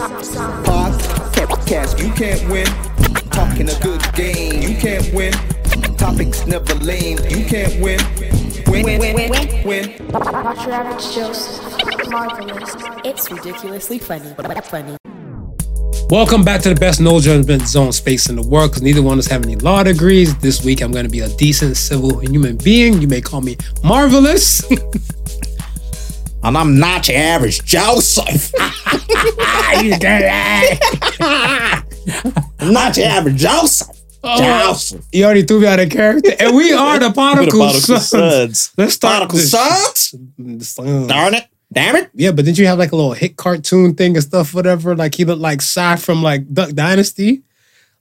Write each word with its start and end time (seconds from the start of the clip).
Podcast, 0.00 2.00
you 2.02 2.10
can't 2.14 2.50
win. 2.50 2.64
Talking 3.32 3.68
a 3.68 3.78
good 3.80 4.02
game, 4.14 4.62
you 4.62 4.74
can't 4.78 5.12
win. 5.12 5.34
Topics 5.98 6.46
never 6.46 6.74
lame, 6.76 7.18
you 7.28 7.44
can't 7.44 7.78
win. 7.82 8.00
Win, 8.66 8.86
win, 8.86 8.98
win, 8.98 9.30
win, 9.30 9.66
win. 9.66 10.08
Watch 10.08 10.64
your 10.64 10.72
average 10.72 11.14
Joseph. 11.14 11.62
Marvelous. 12.08 12.74
It's 13.04 13.30
ridiculously 13.30 13.98
funny, 13.98 14.32
but 14.38 14.64
funny. 14.64 14.96
Welcome 16.08 16.44
back 16.44 16.62
to 16.62 16.70
the 16.70 16.80
best 16.80 17.02
no 17.02 17.20
judgment 17.20 17.68
zone 17.68 17.92
space 17.92 18.30
in 18.30 18.36
the 18.36 18.42
world 18.42 18.70
because 18.70 18.82
neither 18.82 19.02
one 19.02 19.12
of 19.12 19.18
us 19.18 19.26
have 19.26 19.44
any 19.44 19.56
law 19.56 19.82
degrees. 19.82 20.34
This 20.38 20.64
week 20.64 20.80
I'm 20.80 20.92
going 20.92 21.04
to 21.04 21.10
be 21.10 21.20
a 21.20 21.28
decent 21.36 21.76
civil 21.76 22.20
human 22.20 22.56
being. 22.56 23.02
You 23.02 23.08
may 23.08 23.20
call 23.20 23.42
me 23.42 23.58
marvelous. 23.84 24.64
And 26.42 26.56
I'm 26.56 26.78
not 26.78 27.06
your 27.08 27.18
average 27.18 27.64
Joseph. 27.64 28.52
you. 29.82 29.92
I'm 32.58 32.72
not 32.72 32.96
your 32.96 33.06
average 33.06 33.36
Joseph. 33.36 33.96
Oh, 34.22 34.38
Joseph. 34.38 35.04
you 35.12 35.24
already 35.24 35.42
threw 35.42 35.60
me 35.60 35.66
out 35.66 35.80
of 35.80 35.90
character. 35.90 36.32
And 36.38 36.54
we 36.54 36.72
are 36.72 36.98
the 36.98 37.10
Particle, 37.14 37.60
Particle 37.60 37.96
Sons. 37.98 38.08
Sons. 38.08 38.72
Let's 38.76 38.94
start 38.94 39.28
Particle. 39.28 39.38
Sons? 39.38 40.14
The 40.38 40.64
Sons. 40.64 41.06
Darn 41.08 41.34
it. 41.34 41.44
Damn 41.72 41.96
it. 41.96 42.10
Yeah, 42.14 42.32
but 42.32 42.44
didn't 42.44 42.58
you 42.58 42.66
have 42.66 42.78
like 42.78 42.92
a 42.92 42.96
little 42.96 43.12
hit 43.12 43.36
cartoon 43.36 43.94
thing 43.94 44.16
and 44.16 44.24
stuff, 44.24 44.52
whatever? 44.54 44.96
Like 44.96 45.14
he 45.14 45.24
looked 45.24 45.40
like 45.40 45.62
Si 45.62 45.96
from 45.96 46.22
like 46.22 46.52
Duck 46.52 46.70
Dynasty. 46.70 47.42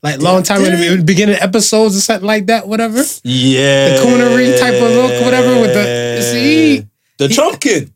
Like 0.01 0.21
long 0.21 0.43
time 0.43 0.63
in 0.63 0.97
the, 0.97 1.03
beginning 1.03 1.35
episodes 1.35 1.97
or 1.97 1.99
something 1.99 2.25
like 2.25 2.45
that, 2.45 2.67
whatever. 2.67 3.03
Yeah. 3.23 3.97
The 3.97 4.01
coonery 4.01 4.57
type 4.57 4.75
of 4.75 4.91
look, 4.91 5.23
whatever, 5.25 5.59
with 5.59 5.73
the- 5.73 6.21
see? 6.21 6.87
The 7.17 7.27
Trumpkin. 7.27 7.91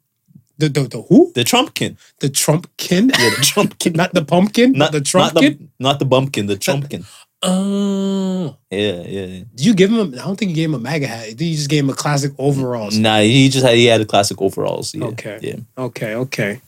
The 0.64 0.82
the, 0.82 0.88
the 0.88 1.02
who? 1.02 1.32
The 1.34 1.44
Trumpkin. 1.44 1.98
The 2.20 2.30
Trumpkin? 2.30 3.12
Yeah, 3.12 3.30
the 3.32 3.42
Trumpkin. 3.42 3.96
Not 4.02 4.14
the 4.14 4.24
pumpkin, 4.24 4.72
Not 4.72 4.92
the 4.94 5.00
Not 5.00 5.34
the, 5.34 5.42
Trumpkin. 5.42 5.68
not 5.80 6.00
the 6.00 6.06
bumpkin, 6.06 6.46
the 6.48 6.56
Trumpkin. 6.56 7.06
Oh. 7.42 8.56
Yeah, 8.72 8.80
yeah. 8.80 9.26
yeah. 9.26 9.44
Did 9.54 9.66
you 9.66 9.74
give 9.74 9.92
him? 9.92 10.14
A, 10.14 10.22
I 10.22 10.24
don't 10.24 10.38
think 10.38 10.50
you 10.50 10.56
gave 10.56 10.70
him 10.70 10.76
a 10.76 10.80
MAGA 10.80 11.08
hat. 11.08 11.26
Think 11.26 11.42
you 11.42 11.56
just 11.58 11.70
gave 11.70 11.84
him 11.84 11.90
a 11.90 11.94
classic 11.94 12.32
overalls. 12.38 12.98
Nah, 12.98 13.20
he 13.20 13.50
just 13.50 13.66
had 13.66 13.76
he 13.76 13.86
had 13.86 14.00
the 14.00 14.06
classic 14.06 14.42
overalls. 14.42 14.96
Yeah. 14.96 15.08
Okay. 15.08 15.40
Yeah. 15.42 15.56
Okay, 15.78 16.16
okay. 16.16 16.62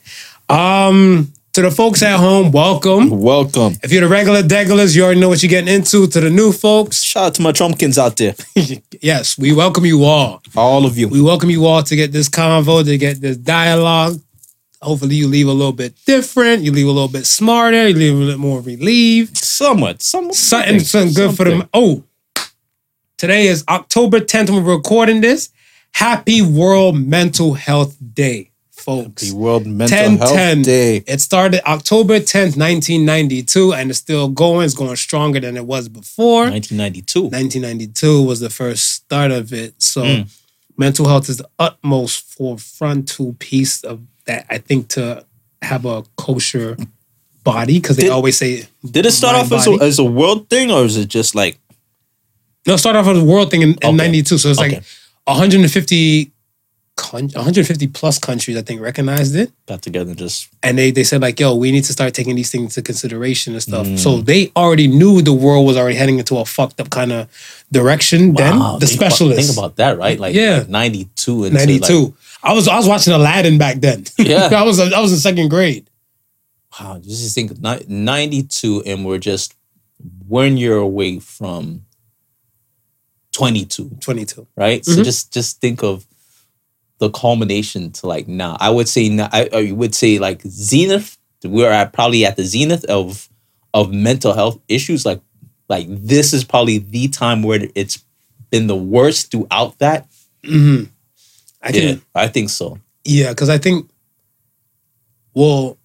Um, 0.50 1.32
to 1.56 1.62
the 1.62 1.72
folks 1.72 2.04
at 2.04 2.18
home, 2.20 2.52
welcome. 2.52 3.10
Welcome. 3.10 3.76
If 3.82 3.90
you're 3.90 4.02
the 4.02 4.10
regular 4.10 4.44
degulars, 4.44 4.94
you 4.94 5.06
already 5.06 5.22
know 5.22 5.30
what 5.30 5.42
you're 5.42 5.50
getting 5.50 5.74
into. 5.74 6.06
To 6.06 6.20
the 6.20 6.30
new 6.30 6.52
folks, 6.52 7.02
Shout 7.02 7.28
out 7.28 7.36
to 7.36 7.42
my 7.44 7.54
Trumpkins 7.54 7.98
out 7.98 8.18
there. 8.18 8.36
yes, 9.02 9.38
we 9.38 9.54
welcome 9.54 9.86
you 9.86 10.04
all. 10.04 10.44
All 10.58 10.86
of 10.86 10.98
you. 10.98 11.08
We 11.08 11.22
welcome 11.22 11.50
you 11.50 11.66
all 11.66 11.82
to 11.82 11.96
get 11.96 12.12
this 12.12 12.28
convo, 12.28 12.84
to 12.84 12.98
get 12.98 13.22
this 13.22 13.38
dialogue. 13.38 14.20
Hopefully, 14.82 15.16
you 15.16 15.30
leave 15.30 15.48
a 15.48 15.54
little 15.54 15.72
bit 15.72 15.96
different. 16.06 16.64
You 16.64 16.74
leave 16.74 16.88
a 16.88 16.92
little 16.92 17.08
bit 17.08 17.26
smarter. 17.26 17.88
You 17.88 17.96
leave 17.96 18.14
a 18.14 18.18
little 18.18 18.42
more 18.42 18.60
relieved. 18.60 19.38
Somewhat. 19.38 20.02
Somewhat. 20.02 20.36
Something, 20.36 20.80
something 20.82 21.14
good 21.14 21.38
for 21.38 21.46
them. 21.46 21.70
Oh, 21.74 22.04
today 23.18 23.48
is 23.48 23.64
October 23.70 24.20
10th 24.20 24.50
we're 24.50 24.76
recording 24.76 25.22
this. 25.22 25.52
Happy 25.94 26.42
World 26.42 26.98
Mental 26.98 27.54
Health 27.54 27.96
Day, 28.14 28.52
folks. 28.76 29.24
The 29.30 29.36
World 29.36 29.66
Mental 29.66 29.98
10 29.98 30.18
Health 30.18 30.32
10. 30.34 30.62
Day. 30.62 30.98
It 31.08 31.22
started 31.22 31.68
October 31.70 32.20
10th, 32.20 32.58
1992, 32.58 33.74
and 33.74 33.90
it's 33.90 34.00
still 34.00 34.30
going. 34.30 34.66
It's 34.66 34.74
going 34.74 34.96
stronger 34.96 35.40
than 35.40 35.58
it 35.58 35.66
was 35.66 35.90
before. 35.90 36.50
1992. 36.50 37.24
1992 37.24 38.24
was 38.24 38.40
the 38.40 38.50
first 38.50 38.92
start 38.92 39.32
of 39.32 39.52
it. 39.54 39.82
So, 39.82 40.04
Mm. 40.04 40.28
mental 40.78 41.08
health 41.08 41.30
is 41.30 41.38
the 41.38 41.50
utmost 41.58 42.38
forefrontal 42.38 43.38
piece 43.40 43.84
of 43.84 44.02
that, 44.26 44.46
I 44.50 44.58
think, 44.58 44.90
to 44.90 45.26
have 45.62 45.86
a 45.86 46.04
kosher 46.18 46.78
body, 47.44 47.80
because 47.80 47.98
they 47.98 48.10
always 48.10 48.38
say. 48.38 48.68
Did 48.90 49.06
it 49.06 49.12
start 49.12 49.36
off 49.36 49.52
as 49.52 49.68
a, 49.68 49.72
as 49.82 50.00
a 50.00 50.04
world 50.04 50.50
thing 50.50 50.72
or 50.72 50.84
is 50.84 50.98
it 50.98 51.08
just 51.08 51.34
like 51.36 51.58
No, 52.68 52.74
it 52.74 52.78
started 52.80 53.00
off 53.00 53.08
as 53.08 53.18
a 53.20 53.24
world 53.24 53.52
thing 53.52 53.62
in, 53.62 53.70
in 53.70 53.78
Okay. 53.84 53.96
92. 53.98 54.38
So, 54.40 54.50
it's 54.50 54.60
Okay. 54.60 54.76
like 54.76 54.84
150. 55.26 56.32
Con- 56.98 57.30
150 57.30 57.88
plus 57.88 58.18
countries, 58.20 58.56
I 58.58 58.62
think, 58.62 58.80
recognized 58.82 59.36
it. 59.36 59.52
got 59.68 59.82
together 59.82 60.12
and 60.12 60.18
just 60.20 60.48
and 60.64 60.78
they 60.78 60.92
they 60.92 61.04
said 61.04 61.22
like, 61.22 61.40
yo, 61.40 61.54
we 61.56 61.72
need 61.72 61.84
to 61.86 61.94
start 61.94 62.14
taking 62.14 62.36
these 62.36 62.50
things 62.52 62.64
into 62.78 62.82
consideration 62.82 63.54
and 63.54 63.62
stuff. 63.62 63.86
Mm. 63.88 64.00
So 64.00 64.22
they 64.22 64.52
already 64.56 64.88
knew 64.88 65.22
the 65.22 65.34
world 65.34 65.66
was 65.68 65.78
already 65.78 65.96
heading 65.96 66.20
into 66.20 66.38
a 66.38 66.46
fucked 66.46 66.80
up 66.80 66.90
kind 66.90 67.12
of 67.12 67.28
direction. 67.72 68.34
Wow, 68.34 68.78
then 68.78 68.80
the 68.80 68.88
think 68.88 69.02
about- 69.02 69.36
think 69.36 69.52
about 69.58 69.76
that, 69.78 69.98
right? 69.98 70.20
Like 70.20 70.36
Yeah. 70.36 70.60
like 70.60 70.70
92 70.70 71.46
into 71.46 71.58
ninety 71.58 71.80
two. 71.80 72.02
Like, 72.06 72.14
I 72.44 72.54
was 72.54 72.68
I 72.68 72.78
was 72.78 72.88
watching 72.88 73.14
Aladdin 73.14 73.58
back 73.58 73.78
then. 73.82 74.06
Yeah. 74.18 74.50
I 74.56 74.64
was 74.64 74.80
I 74.80 75.00
was 75.02 75.12
in 75.12 75.20
second 75.20 75.50
grade. 75.50 75.90
wow, 76.80 77.00
just 77.00 77.34
think 77.36 77.52
92 77.60 78.84
and 78.86 79.06
we're 79.06 79.18
just 79.18 79.54
one 80.28 80.56
year 80.58 80.78
away 80.78 81.20
from 81.20 81.82
22, 83.32 83.98
Twenty 84.00 84.26
two. 84.26 84.48
right? 84.56 84.82
Mhm. 84.82 84.96
So 84.96 85.04
just 85.04 85.34
just 85.34 85.60
think 85.60 85.84
of 85.84 86.06
the 87.00 87.10
culmination 87.10 87.92
to 87.92 88.08
like 88.08 88.28
now. 88.28 88.58
I 88.60 88.70
would 88.70 88.88
say 88.88 89.10
now, 89.10 89.30
I, 89.32 89.50
I 89.54 89.72
would 89.72 89.96
say 89.96 90.20
like 90.20 90.42
zenith. 90.42 91.18
We're 91.44 91.72
at 91.72 91.94
probably 91.94 92.26
at 92.26 92.38
the 92.38 92.44
zenith 92.44 92.86
of 92.86 93.30
of 93.74 93.94
mental 93.94 94.34
health 94.34 94.60
issues. 94.68 95.06
Like 95.06 95.22
like 95.70 95.88
this 95.90 96.34
is 96.34 96.44
probably 96.44 96.80
the 96.80 97.08
time 97.08 97.44
where 97.44 97.68
it's 97.76 98.04
been 98.50 98.68
the 98.68 98.76
worst 98.76 99.32
throughout 99.32 99.78
that. 99.80 100.08
Mm-hmm. 100.44 100.86
I 101.62 101.70
yeah, 101.70 101.82
can 101.82 102.02
I 102.14 102.28
think 102.28 102.50
so. 102.50 102.80
yeah, 103.04 103.30
because 103.30 103.50
I 103.50 103.58
think 103.58 103.90
well, 105.34 105.78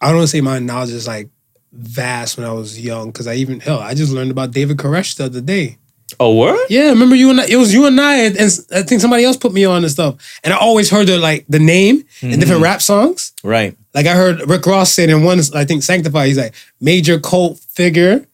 I 0.00 0.08
don't 0.08 0.18
want 0.18 0.28
to 0.28 0.36
say 0.36 0.40
my 0.40 0.60
knowledge 0.60 0.90
is 0.90 1.06
like 1.06 1.28
vast 1.72 2.38
when 2.38 2.46
I 2.46 2.52
was 2.52 2.80
young 2.80 3.08
because 3.08 3.26
I 3.26 3.34
even 3.34 3.60
hell 3.60 3.80
I 3.80 3.94
just 3.94 4.12
learned 4.12 4.30
about 4.30 4.52
David 4.52 4.76
Koresh 4.76 5.16
the 5.16 5.24
other 5.24 5.40
day. 5.40 5.78
Oh, 6.20 6.30
what? 6.32 6.70
Yeah, 6.70 6.88
remember 6.90 7.14
you 7.14 7.30
and 7.30 7.40
I, 7.40 7.46
it 7.46 7.56
was 7.56 7.72
you 7.72 7.86
and 7.86 8.00
I, 8.00 8.18
and 8.24 8.36
I 8.74 8.82
think 8.82 9.00
somebody 9.00 9.24
else 9.24 9.36
put 9.36 9.52
me 9.52 9.64
on 9.64 9.84
and 9.84 9.90
stuff. 9.90 10.16
And 10.42 10.52
I 10.52 10.56
always 10.56 10.90
heard 10.90 11.06
the 11.06 11.18
like 11.18 11.44
the 11.48 11.60
name 11.60 12.04
in 12.22 12.40
different 12.40 12.62
rap 12.62 12.82
songs. 12.82 13.32
Right. 13.44 13.76
Like 13.94 14.06
I 14.06 14.14
heard 14.14 14.48
Rick 14.48 14.66
Ross 14.66 14.92
say 14.92 15.08
in 15.08 15.22
one, 15.22 15.40
I 15.54 15.64
think 15.64 15.82
Sanctify, 15.82 16.26
he's 16.26 16.38
like 16.38 16.54
major 16.80 17.20
cult 17.20 17.58
figure. 17.58 18.26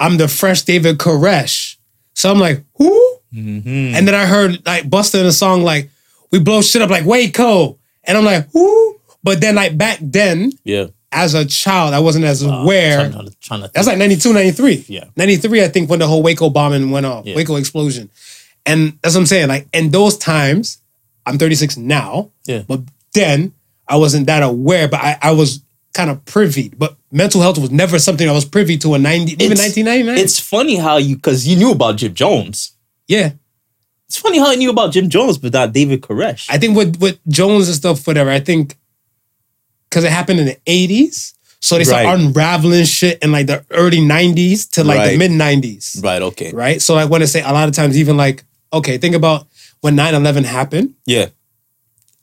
I'm 0.00 0.16
the 0.16 0.26
fresh 0.26 0.62
David 0.62 0.98
Koresh. 0.98 1.76
So 2.14 2.30
I'm 2.30 2.40
like, 2.40 2.64
who? 2.76 2.90
Mm-hmm. 3.32 3.94
And 3.94 4.06
then 4.06 4.14
I 4.14 4.26
heard 4.26 4.64
like 4.66 4.90
Busta 4.90 5.20
in 5.20 5.26
a 5.26 5.32
song 5.32 5.62
like, 5.62 5.90
we 6.32 6.40
blow 6.40 6.60
shit 6.60 6.82
up 6.82 6.90
like 6.90 7.04
Waco. 7.04 7.78
And 8.04 8.18
I'm 8.18 8.24
like, 8.24 8.48
who? 8.52 8.98
But 9.22 9.40
then 9.40 9.54
like 9.54 9.78
back 9.78 9.98
then, 10.00 10.52
Yeah. 10.64 10.86
As 11.12 11.34
a 11.34 11.44
child, 11.44 11.94
I 11.94 12.00
wasn't 12.00 12.24
as 12.24 12.42
aware. 12.42 13.10
Trying 13.10 13.26
to, 13.26 13.34
trying 13.40 13.62
to 13.62 13.70
That's 13.72 13.86
like 13.86 13.98
92, 13.98 14.32
93. 14.32 14.84
Yeah. 14.88 15.04
93, 15.16 15.62
I 15.62 15.68
think, 15.68 15.90
when 15.90 15.98
the 15.98 16.06
whole 16.06 16.22
Waco 16.22 16.50
bombing 16.50 16.90
went 16.90 17.06
off, 17.06 17.26
Yeah. 17.26 17.36
Waco 17.36 17.56
explosion. 17.56 18.10
And 18.66 18.98
that's 19.02 19.14
what 19.14 19.20
I'm 19.20 19.26
saying. 19.26 19.48
Like, 19.48 19.66
in 19.72 19.90
those 19.90 20.16
times, 20.18 20.78
I'm 21.26 21.38
36 21.38 21.76
now, 21.76 22.30
Yeah. 22.46 22.62
but 22.66 22.80
then 23.14 23.52
I 23.88 23.96
wasn't 23.96 24.26
that 24.26 24.42
aware, 24.42 24.88
but 24.88 25.00
I, 25.00 25.18
I 25.22 25.30
was 25.32 25.60
kind 25.92 26.08
of 26.10 26.24
privy. 26.24 26.70
But 26.70 26.96
mental 27.10 27.40
health 27.42 27.58
was 27.58 27.70
never 27.70 27.98
something 27.98 28.28
I 28.28 28.32
was 28.32 28.44
privy 28.46 28.78
to 28.78 28.94
in 28.94 29.02
90, 29.02 29.32
even 29.34 29.52
It's- 29.52 29.58
1999. 29.58 30.18
It's 30.24 30.40
funny 30.40 30.76
how 30.76 30.96
you 30.96 31.16
because 31.16 31.46
you 31.46 31.56
knew 31.56 31.72
about 31.72 31.96
Jim 31.96 32.14
Jones. 32.14 32.72
yeah. 33.06 33.32
It's 34.08 34.18
funny 34.18 34.38
how 34.38 34.50
you 34.50 34.58
knew 34.58 34.68
about 34.70 34.92
Jim 34.92 35.08
Jones, 35.08 35.38
but 35.38 35.54
not 35.54 35.72
David 35.72 36.02
Koresh. 36.02 36.44
I 36.50 36.58
think 36.58 36.76
with, 36.76 37.00
with 37.00 37.18
Jones 37.28 37.68
and 37.68 37.74
stuff, 37.76 38.06
whatever, 38.06 38.28
I 38.28 38.40
think 38.40 38.76
because 39.92 40.04
it 40.04 40.10
happened 40.10 40.40
in 40.40 40.46
the 40.46 40.56
80s. 40.66 41.34
So 41.60 41.76
they 41.76 41.84
start 41.84 42.06
Right. 42.06 42.18
unraveling 42.18 42.86
shit 42.86 43.18
in 43.22 43.30
like 43.30 43.46
the 43.46 43.62
early 43.70 43.98
90s 44.00 44.66
to 44.70 44.82
like 44.84 45.10
the 45.10 45.18
mid 45.18 45.30
90s. 45.32 46.02
right. 46.02 46.22
Okay. 46.22 46.50
right? 46.50 46.80
So 46.80 46.94
like 46.94 47.10
when 47.10 47.20
I 47.20 47.26
say 47.26 47.42
a 47.42 47.52
lot 47.52 47.68
of 47.68 47.74
times, 47.74 47.98
even 47.98 48.16
like, 48.16 48.42
okay, 48.72 48.96
think 48.96 49.14
about 49.14 49.46
when 49.82 49.94
9-11 49.94 50.44
happened, 50.44 50.94
Yeah. 51.04 51.26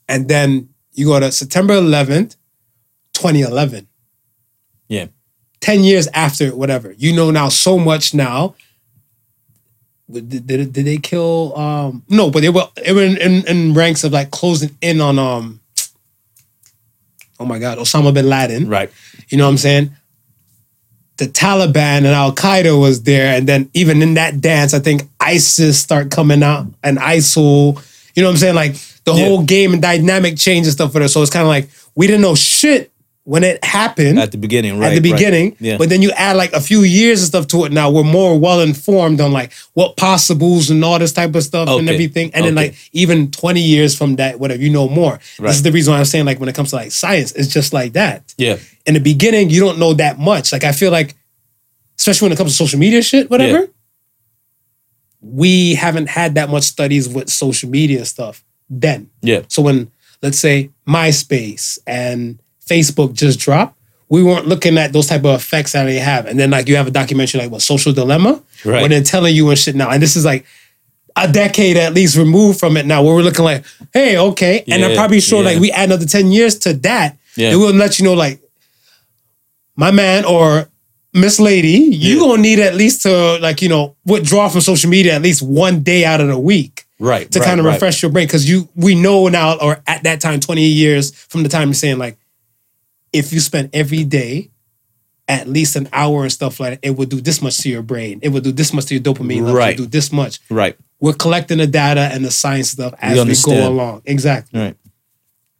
and 0.08 0.26
then 0.28 0.68
you 0.94 1.06
go 1.06 1.20
to 1.20 1.30
September 1.30 1.74
11th, 1.74 2.34
2011. 3.12 3.86
Yeah. 4.88 5.06
10 5.60 5.84
years 5.84 6.08
after 6.12 6.54
whatever. 6.56 6.92
You 6.98 7.12
know 7.12 7.30
now 7.30 7.50
so 7.50 7.78
much 7.78 8.12
now. 8.14 8.56
Did, 10.10 10.44
did, 10.44 10.72
did 10.72 10.84
they 10.86 10.96
kill 10.98 11.56
um 11.56 12.02
no, 12.08 12.30
but 12.30 12.40
they 12.40 12.48
were 12.48 12.66
they 12.84 12.92
were 12.92 13.04
in, 13.04 13.16
in, 13.18 13.46
in 13.46 13.74
ranks 13.74 14.02
of 14.02 14.10
like 14.12 14.32
closing 14.32 14.76
in 14.80 15.00
on 15.00 15.20
um 15.20 15.60
oh 17.40 17.46
my 17.46 17.58
god, 17.58 17.78
Osama 17.78 18.12
bin 18.14 18.28
Laden. 18.28 18.68
Right. 18.68 18.90
You 19.28 19.38
know 19.38 19.44
what 19.46 19.50
I'm 19.52 19.58
saying? 19.58 19.90
The 21.16 21.26
Taliban 21.26 21.98
and 21.98 22.06
Al 22.08 22.34
Qaeda 22.34 22.78
was 22.80 23.02
there, 23.02 23.36
and 23.36 23.48
then 23.48 23.68
even 23.74 24.00
in 24.02 24.14
that 24.14 24.40
dance, 24.40 24.72
I 24.74 24.78
think 24.78 25.02
ISIS 25.18 25.80
start 25.80 26.10
coming 26.10 26.42
out 26.42 26.66
and 26.82 26.98
ISIL. 26.98 27.82
You 28.14 28.22
know 28.22 28.28
what 28.28 28.34
I'm 28.34 28.38
saying? 28.38 28.54
Like 28.54 28.74
the 29.04 29.12
Yeah. 29.14 29.24
whole 29.24 29.42
game 29.42 29.72
and 29.72 29.82
dynamic 29.82 30.36
change 30.36 30.66
and 30.66 30.72
stuff 30.72 30.92
for 30.92 31.02
us. 31.02 31.12
So 31.12 31.22
it's 31.22 31.30
kind 31.30 31.42
of 31.42 31.48
like 31.48 31.68
we 31.94 32.06
didn't 32.06 32.22
know 32.22 32.34
shit 32.34 32.92
when 33.30 33.44
it 33.44 33.62
happened 33.64 34.18
At 34.18 34.32
the 34.32 34.38
beginning, 34.38 34.76
right? 34.80 34.88
at 34.92 35.00
the 35.00 35.08
right. 35.08 35.16
beginning, 35.16 35.56
Yeah. 35.60 35.78
but 35.78 35.88
then 35.88 36.02
you 36.02 36.10
add 36.10 36.36
like 36.36 36.52
a 36.52 36.60
few 36.60 36.80
years 36.82 37.20
and 37.20 37.28
stuff 37.28 37.46
to 37.48 37.64
it. 37.64 37.70
Now 37.70 37.88
we're 37.88 38.02
more 38.02 38.36
well 38.36 38.60
informed 38.60 39.20
on 39.20 39.30
like 39.30 39.52
what 39.74 39.96
possibles 39.96 40.68
and 40.68 40.84
all 40.84 40.98
this 40.98 41.12
type 41.12 41.32
of 41.36 41.44
stuff 41.44 41.68
and 41.68 41.88
everything. 41.88 42.32
And 42.34 42.44
then 42.44 42.56
like 42.56 42.74
even 42.90 43.30
twenty 43.30 43.60
years 43.60 43.96
from 43.96 44.16
that, 44.16 44.40
whatever 44.40 44.60
you 44.60 44.70
know 44.70 44.88
more. 44.88 45.20
This 45.38 45.54
is 45.54 45.62
the 45.62 45.70
reason 45.70 45.92
why 45.92 46.00
I'm 46.00 46.06
saying 46.06 46.24
like 46.24 46.40
when 46.40 46.48
it 46.48 46.56
comes 46.56 46.70
to 46.70 46.76
like 46.76 46.90
science, 46.90 47.30
it's 47.30 47.52
just 47.54 47.72
like 47.72 47.92
that. 47.92 48.34
yeah. 48.36 48.56
In 48.84 48.94
the 48.94 49.00
beginning, 49.00 49.48
you 49.50 49.60
don't 49.60 49.78
know 49.78 49.94
that 49.94 50.18
much. 50.18 50.50
Like 50.52 50.64
I 50.64 50.72
feel 50.72 50.90
like, 50.90 51.14
especially 52.00 52.26
when 52.26 52.32
it 52.32 52.36
comes 52.38 52.50
to 52.50 52.56
social 52.56 52.80
media 52.80 53.00
shit, 53.00 53.30
whatever. 53.30 53.60
Yeah. 53.60 53.66
We 55.20 55.74
haven't 55.76 56.08
had 56.08 56.34
that 56.34 56.48
much 56.48 56.64
studies 56.64 57.08
with 57.08 57.28
social 57.30 57.70
media 57.70 58.04
stuff 58.06 58.42
then. 58.68 59.08
Yeah. 59.22 59.42
So 59.46 59.62
when 59.62 59.92
let's 60.20 60.38
say 60.40 60.70
MySpace 60.88 61.78
and 61.86 62.40
Facebook 62.70 63.12
just 63.14 63.38
dropped, 63.40 63.76
we 64.08 64.22
weren't 64.22 64.46
looking 64.46 64.78
at 64.78 64.92
those 64.92 65.06
type 65.06 65.24
of 65.24 65.34
effects 65.40 65.72
that 65.72 65.84
they 65.84 65.98
have. 65.98 66.26
And 66.26 66.38
then 66.38 66.50
like 66.50 66.68
you 66.68 66.76
have 66.76 66.86
a 66.86 66.90
documentary 66.90 67.40
like 67.42 67.50
what 67.50 67.62
Social 67.62 67.92
Dilemma, 67.92 68.42
Right. 68.64 68.80
where 68.80 68.88
they're 68.88 69.02
telling 69.02 69.34
you 69.34 69.48
and 69.50 69.58
shit 69.58 69.74
now. 69.74 69.90
And 69.90 70.02
this 70.02 70.16
is 70.16 70.24
like 70.24 70.44
a 71.16 71.26
decade 71.30 71.76
at 71.76 71.92
least 71.94 72.16
removed 72.16 72.58
from 72.60 72.76
it 72.76 72.86
now, 72.86 73.02
where 73.02 73.14
we're 73.14 73.22
looking 73.22 73.44
like, 73.44 73.64
hey, 73.92 74.16
okay. 74.18 74.64
and 74.68 74.84
I'm 74.84 74.94
probably 74.94 75.20
sure 75.20 75.42
yeah. 75.42 75.50
like 75.50 75.60
we 75.60 75.70
add 75.72 75.86
another 75.90 76.06
10 76.06 76.30
years 76.32 76.58
to 76.60 76.72
that, 76.74 77.16
Yeah. 77.36 77.52
it 77.52 77.56
will 77.56 77.72
let 77.74 77.98
you 77.98 78.04
know 78.04 78.14
like 78.14 78.40
my 79.76 79.90
man 79.90 80.24
or 80.24 80.68
Miss 81.12 81.40
Lady, 81.40 81.68
you 81.70 82.14
Yeah. 82.14 82.20
gonna 82.20 82.42
need 82.42 82.58
at 82.60 82.74
least 82.76 83.02
to 83.02 83.38
like, 83.40 83.62
you 83.62 83.68
know, 83.68 83.96
withdraw 84.04 84.48
from 84.48 84.60
social 84.60 84.90
media 84.90 85.14
at 85.14 85.22
least 85.22 85.42
one 85.42 85.82
day 85.82 86.04
out 86.04 86.20
of 86.20 86.28
the 86.28 86.38
week 86.38 86.84
Right. 87.00 87.30
to 87.32 87.38
right, 87.40 87.46
kind 87.46 87.58
of 87.60 87.66
right. 87.66 87.72
refresh 87.74 88.02
your 88.02 88.10
brain 88.12 88.26
because 88.26 88.48
you 88.48 88.68
we 88.76 88.94
know 88.94 89.26
now 89.28 89.54
or 89.58 89.80
at 89.86 90.02
that 90.04 90.20
time 90.20 90.38
20 90.40 90.64
years 90.64 91.10
from 91.28 91.42
the 91.42 91.48
time 91.48 91.68
you're 91.68 91.74
saying 91.74 91.98
like 91.98 92.16
if 93.12 93.32
you 93.32 93.40
spend 93.40 93.70
every 93.72 94.04
day 94.04 94.50
at 95.28 95.46
least 95.48 95.76
an 95.76 95.88
hour 95.92 96.22
and 96.22 96.32
stuff 96.32 96.58
like 96.60 96.80
that 96.80 96.86
it 96.86 96.90
would 96.96 97.08
do 97.08 97.20
this 97.20 97.40
much 97.40 97.58
to 97.58 97.68
your 97.68 97.82
brain 97.82 98.18
it 98.22 98.28
would 98.30 98.42
do 98.44 98.52
this 98.52 98.72
much 98.72 98.86
to 98.86 98.94
your 98.94 99.02
dopamine 99.02 99.42
level 99.42 99.54
Right. 99.54 99.74
it 99.78 99.80
would 99.80 99.90
do 99.90 99.98
this 99.98 100.10
much 100.12 100.40
Right. 100.50 100.76
we're 101.00 101.12
collecting 101.12 101.58
the 101.58 101.66
data 101.66 102.00
and 102.12 102.24
the 102.24 102.30
science 102.30 102.70
stuff 102.70 102.94
as 103.00 103.24
we, 103.46 103.54
go 103.54 103.68
along 103.68 104.02
exactly 104.06 104.58
Right. 104.60 104.76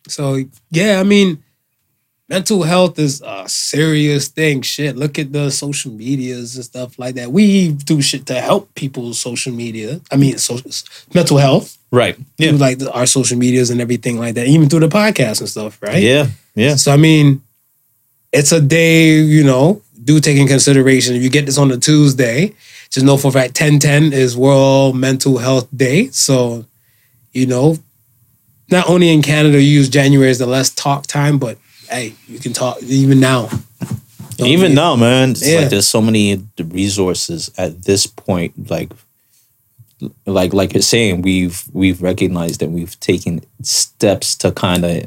so 0.09 0.39
yeah 0.71 0.99
i 1.01 1.05
mean 1.05 1.43
mental 2.29 2.63
health 2.63 2.99
is 2.99 3.21
a 3.25 3.49
serious 3.49 4.29
thing 4.29 4.63
shit 4.63 4.97
look 4.97 5.19
at 5.19 5.33
the 5.33 5.51
social 5.51 5.91
medias 5.93 6.55
and 6.57 6.65
stuff 6.65 6.99
like 6.99 7.15
that 7.17 7.31
we 7.33 7.73
do 7.73 8.01
shit 8.03 8.27
to 8.27 8.41
help 8.41 8.73
people's 8.75 9.19
social 9.19 9.53
media 9.53 10.01
i 10.13 10.17
mean 10.17 10.37
social, 10.39 10.71
mental 11.15 11.39
health 11.39 11.77
Right. 11.93 12.17
Yeah. 12.39 12.51
through 12.51 12.59
like 12.59 12.79
our 12.93 13.05
social 13.07 13.37
medias 13.37 13.71
and 13.71 13.81
everything 13.81 14.17
like 14.17 14.37
that, 14.37 14.47
even 14.47 14.69
through 14.69 14.79
the 14.79 14.89
podcast 14.89 15.41
and 15.41 15.49
stuff, 15.49 15.77
right? 15.83 16.01
Yeah. 16.01 16.29
Yeah. 16.61 16.77
So 16.77 16.93
I 16.93 16.97
mean, 16.97 17.43
it's 18.33 18.53
a 18.53 18.61
day, 18.61 19.15
you 19.19 19.45
know, 19.45 19.81
do 20.05 20.21
take 20.21 20.37
in 20.37 20.47
consideration. 20.47 21.15
If 21.17 21.23
you 21.23 21.31
get 21.31 21.47
this 21.47 21.59
on 21.59 21.71
a 21.71 21.79
Tuesday, 21.79 22.55
just 22.91 23.07
know 23.07 23.17
for 23.17 23.29
a 23.29 23.33
fact 23.33 23.61
1010 23.61 24.13
is 24.13 24.37
World 24.37 24.97
Mental 24.97 25.39
Health 25.39 25.69
Day. 25.75 26.09
So, 26.09 26.67
you 27.33 27.47
know, 27.47 27.79
not 28.71 28.89
only 28.89 29.09
in 29.11 29.23
Canada 29.23 29.61
you 29.61 29.69
use 29.81 29.89
January 29.89 30.31
as 30.31 30.39
the 30.39 30.47
less 30.47 30.71
talk 30.71 31.07
time, 31.07 31.39
but 31.39 31.57
hey, 31.89 32.15
you 32.29 32.39
can 32.39 32.53
talk 32.53 32.83
even 32.83 33.21
now. 33.21 33.49
Don't 34.37 34.49
Even 34.49 34.71
be- 34.73 34.75
now, 34.75 34.97
man, 34.97 35.31
it's 35.31 35.47
Yeah. 35.47 35.61
like 35.61 35.71
there's 35.71 35.89
so 35.89 36.01
many 36.01 36.43
resources 36.59 37.51
at 37.59 37.83
this 37.83 38.07
point. 38.07 38.71
Like, 38.71 38.91
like, 40.27 40.53
like 40.55 40.73
you're 40.75 40.83
saying, 40.83 41.23
we've 41.23 41.65
we've 41.73 42.01
recognized 42.01 42.61
that 42.61 42.71
we've 42.71 42.99
taken 43.01 43.43
steps 43.63 44.35
to 44.37 44.51
kind 44.53 44.85
of, 44.85 45.07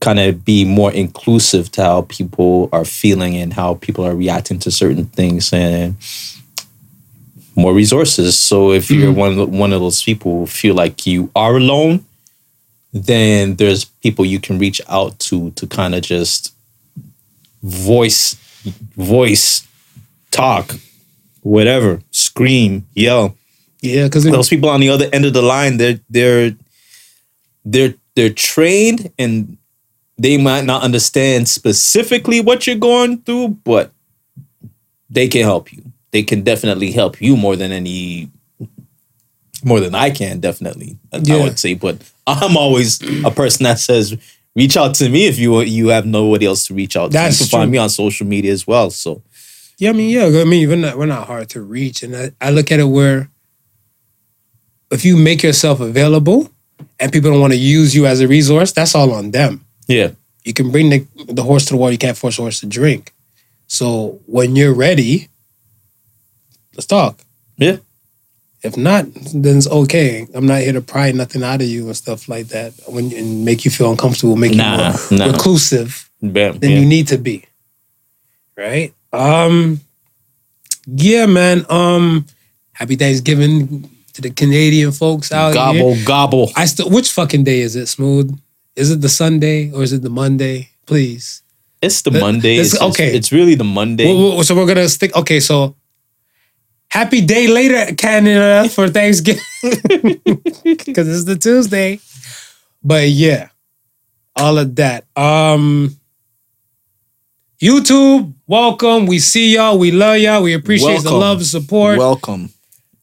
kind 0.00 0.18
of 0.18 0.44
be 0.44 0.64
more 0.64 0.92
inclusive 0.92 1.70
to 1.72 1.82
how 1.82 2.02
people 2.02 2.68
are 2.72 2.84
feeling 2.84 3.36
and 3.36 3.52
how 3.52 3.74
people 3.74 4.04
are 4.04 4.16
reacting 4.16 4.58
to 4.60 4.70
certain 4.70 5.06
things, 5.06 5.52
and 5.52 5.96
more 7.56 7.74
resources. 7.74 8.38
So 8.38 8.72
if 8.72 8.90
you're 8.90 9.10
mm-hmm. 9.10 9.20
one 9.20 9.38
of 9.38 9.48
one 9.50 9.72
of 9.72 9.80
those 9.80 10.02
people 10.02 10.40
who 10.40 10.46
feel 10.46 10.74
like 10.74 11.06
you 11.06 11.30
are 11.34 11.56
alone, 11.56 12.04
then 12.92 13.56
there's 13.56 13.84
people 13.84 14.24
you 14.24 14.40
can 14.40 14.58
reach 14.58 14.80
out 14.88 15.18
to 15.20 15.50
to 15.52 15.66
kind 15.66 15.94
of 15.94 16.02
just 16.02 16.54
voice 17.62 18.34
voice 18.96 19.66
talk 20.30 20.74
whatever 21.42 22.02
scream 22.10 22.86
yell 22.94 23.34
Yeah, 23.80 24.04
because 24.04 24.24
those 24.24 24.48
people 24.48 24.68
on 24.68 24.80
the 24.80 24.88
other 24.88 25.08
end 25.12 25.24
of 25.24 25.32
the 25.32 25.42
line 25.42 25.76
they're 25.76 26.00
they're 26.08 26.54
they're 27.64 27.94
they're 28.14 28.32
trained 28.32 29.10
and 29.18 29.56
they 30.22 30.36
might 30.36 30.64
not 30.64 30.82
understand 30.82 31.48
specifically 31.48 32.40
what 32.40 32.66
you're 32.66 32.76
going 32.90 33.18
through 33.24 33.48
but 33.64 33.90
they 35.08 35.26
can 35.28 35.42
help 35.42 35.72
you. 35.72 35.82
They 36.12 36.22
can 36.22 36.42
definitely 36.42 36.90
help 36.92 37.20
you 37.20 37.36
more 37.36 37.56
than 37.56 37.72
any 37.72 38.30
more 39.64 39.80
than 39.80 39.94
I 39.94 40.10
can 40.10 40.40
definitely 40.40 40.98
I- 41.12 41.16
I 41.16 41.20
would 41.44 41.58
say. 41.58 41.74
But 41.74 41.96
I'm 42.26 42.56
always 42.56 43.00
a 43.24 43.30
person 43.30 43.64
that 43.64 43.78
says 43.78 44.16
reach 44.56 44.76
out 44.76 44.94
to 44.96 45.08
me 45.08 45.26
if 45.26 45.38
you 45.38 45.60
you 45.62 45.88
have 45.88 46.06
nobody 46.06 46.46
else 46.46 46.66
to 46.66 46.74
reach 46.74 46.96
out 46.96 47.10
to. 47.12 47.18
You 47.18 47.38
can 47.38 47.46
find 47.58 47.70
me 47.70 47.78
on 47.78 47.88
social 47.90 48.26
media 48.26 48.52
as 48.52 48.66
well 48.66 48.90
so. 48.90 49.22
Yeah, 49.78 49.90
I 49.90 49.92
mean, 49.94 50.10
yeah, 50.10 50.26
I 50.40 50.44
mean, 50.44 50.68
we're 50.68 50.76
not 50.76 50.98
we're 50.98 51.06
not 51.06 51.26
hard 51.26 51.48
to 51.50 51.62
reach, 51.62 52.02
and 52.02 52.14
I, 52.14 52.32
I 52.40 52.50
look 52.50 52.70
at 52.70 52.80
it 52.80 52.84
where 52.84 53.30
if 54.90 55.04
you 55.06 55.16
make 55.16 55.42
yourself 55.42 55.80
available 55.80 56.50
and 56.98 57.10
people 57.12 57.30
don't 57.30 57.40
want 57.40 57.54
to 57.54 57.58
use 57.58 57.94
you 57.94 58.04
as 58.06 58.20
a 58.20 58.28
resource, 58.28 58.72
that's 58.72 58.94
all 58.94 59.12
on 59.12 59.30
them. 59.30 59.64
Yeah 59.90 60.10
You 60.44 60.54
can 60.54 60.70
bring 60.70 60.88
the 60.90 61.00
the 61.38 61.42
horse 61.42 61.64
to 61.66 61.74
the 61.74 61.80
water, 61.80 61.92
you 61.92 61.98
can't 62.06 62.16
force 62.16 62.38
a 62.38 62.42
horse 62.42 62.60
to 62.60 62.66
drink. 62.66 63.12
So 63.66 64.18
when 64.26 64.56
you're 64.56 64.74
ready, 64.86 65.28
let's 66.74 66.86
talk. 66.86 67.14
yeah 67.58 67.76
If 68.62 68.76
not, 68.76 69.04
then 69.44 69.56
it's 69.58 69.68
okay. 69.82 70.26
I'm 70.36 70.46
not 70.46 70.60
here 70.64 70.74
to 70.76 70.82
pry 70.94 71.12
nothing 71.12 71.42
out 71.42 71.60
of 71.64 71.68
you 71.68 71.86
and 71.88 71.96
stuff 71.96 72.28
like 72.28 72.48
that. 72.54 72.72
When 72.94 73.12
and 73.20 73.44
make 73.44 73.64
you 73.64 73.70
feel 73.70 73.90
uncomfortable, 73.90 74.36
make 74.36 74.54
Nah, 74.54 74.64
you 74.64 75.16
more 75.16 75.26
nah. 75.26 75.32
reclusive 75.32 75.90
Bam, 76.20 76.58
than 76.60 76.70
yeah. 76.70 76.78
you 76.80 76.86
need 76.86 77.06
to 77.08 77.18
be. 77.18 77.36
Right? 78.56 78.92
Um 79.12 79.80
yeah, 80.86 81.26
man. 81.26 81.64
Um 81.68 82.26
happy 82.72 82.96
Thanksgiving 82.96 83.88
to 84.14 84.20
the 84.22 84.30
Canadian 84.30 84.92
folks 84.92 85.32
out 85.32 85.52
here. 85.54 85.60
gobble 85.62 85.96
gobble 86.04 86.46
I 86.56 86.64
still 86.66 86.90
which 86.90 87.12
fucking 87.12 87.44
day 87.44 87.60
is 87.60 87.76
it, 87.76 87.86
Smooth? 87.88 88.28
Is 88.80 88.90
it 88.90 89.02
the 89.02 89.10
Sunday 89.10 89.70
or 89.72 89.82
is 89.82 89.92
it 89.92 90.00
the 90.00 90.08
Monday? 90.08 90.70
Please. 90.86 91.42
It's 91.82 92.00
the 92.00 92.10
Monday. 92.12 92.56
let's- 92.56 92.72
It's, 92.72 92.82
okay. 92.82 93.08
okay. 93.08 93.16
It's, 93.16 93.30
really 93.30 93.54
the 93.54 93.62
Monday. 93.64 94.06
So 94.42 94.54
we're 94.54 94.64
gonna 94.66 94.88
stick 94.88 95.14
okay, 95.14 95.38
so 95.38 95.76
happy 96.88 97.20
day 97.20 97.46
later, 97.46 97.94
Canada, 97.94 98.70
for 98.70 98.88
Thanksgiving. 98.88 99.42
Cause 100.96 101.08
it's 101.12 101.24
the 101.24 101.36
Tuesday. 101.38 102.00
But 102.82 103.08
yeah, 103.10 103.50
all 104.34 104.56
of 104.56 104.74
that. 104.76 105.04
Um 105.14 105.94
YouTube, 107.60 108.32
welcome. 108.46 109.04
We 109.04 109.18
see 109.18 109.56
y'all. 109.56 109.78
We 109.78 109.90
love 109.90 110.16
y'all. 110.20 110.42
We 110.42 110.54
appreciate 110.54 111.02
the 111.02 111.12
love 111.12 111.38
and 111.38 111.46
support. 111.46 111.98
Welcome. 111.98 112.48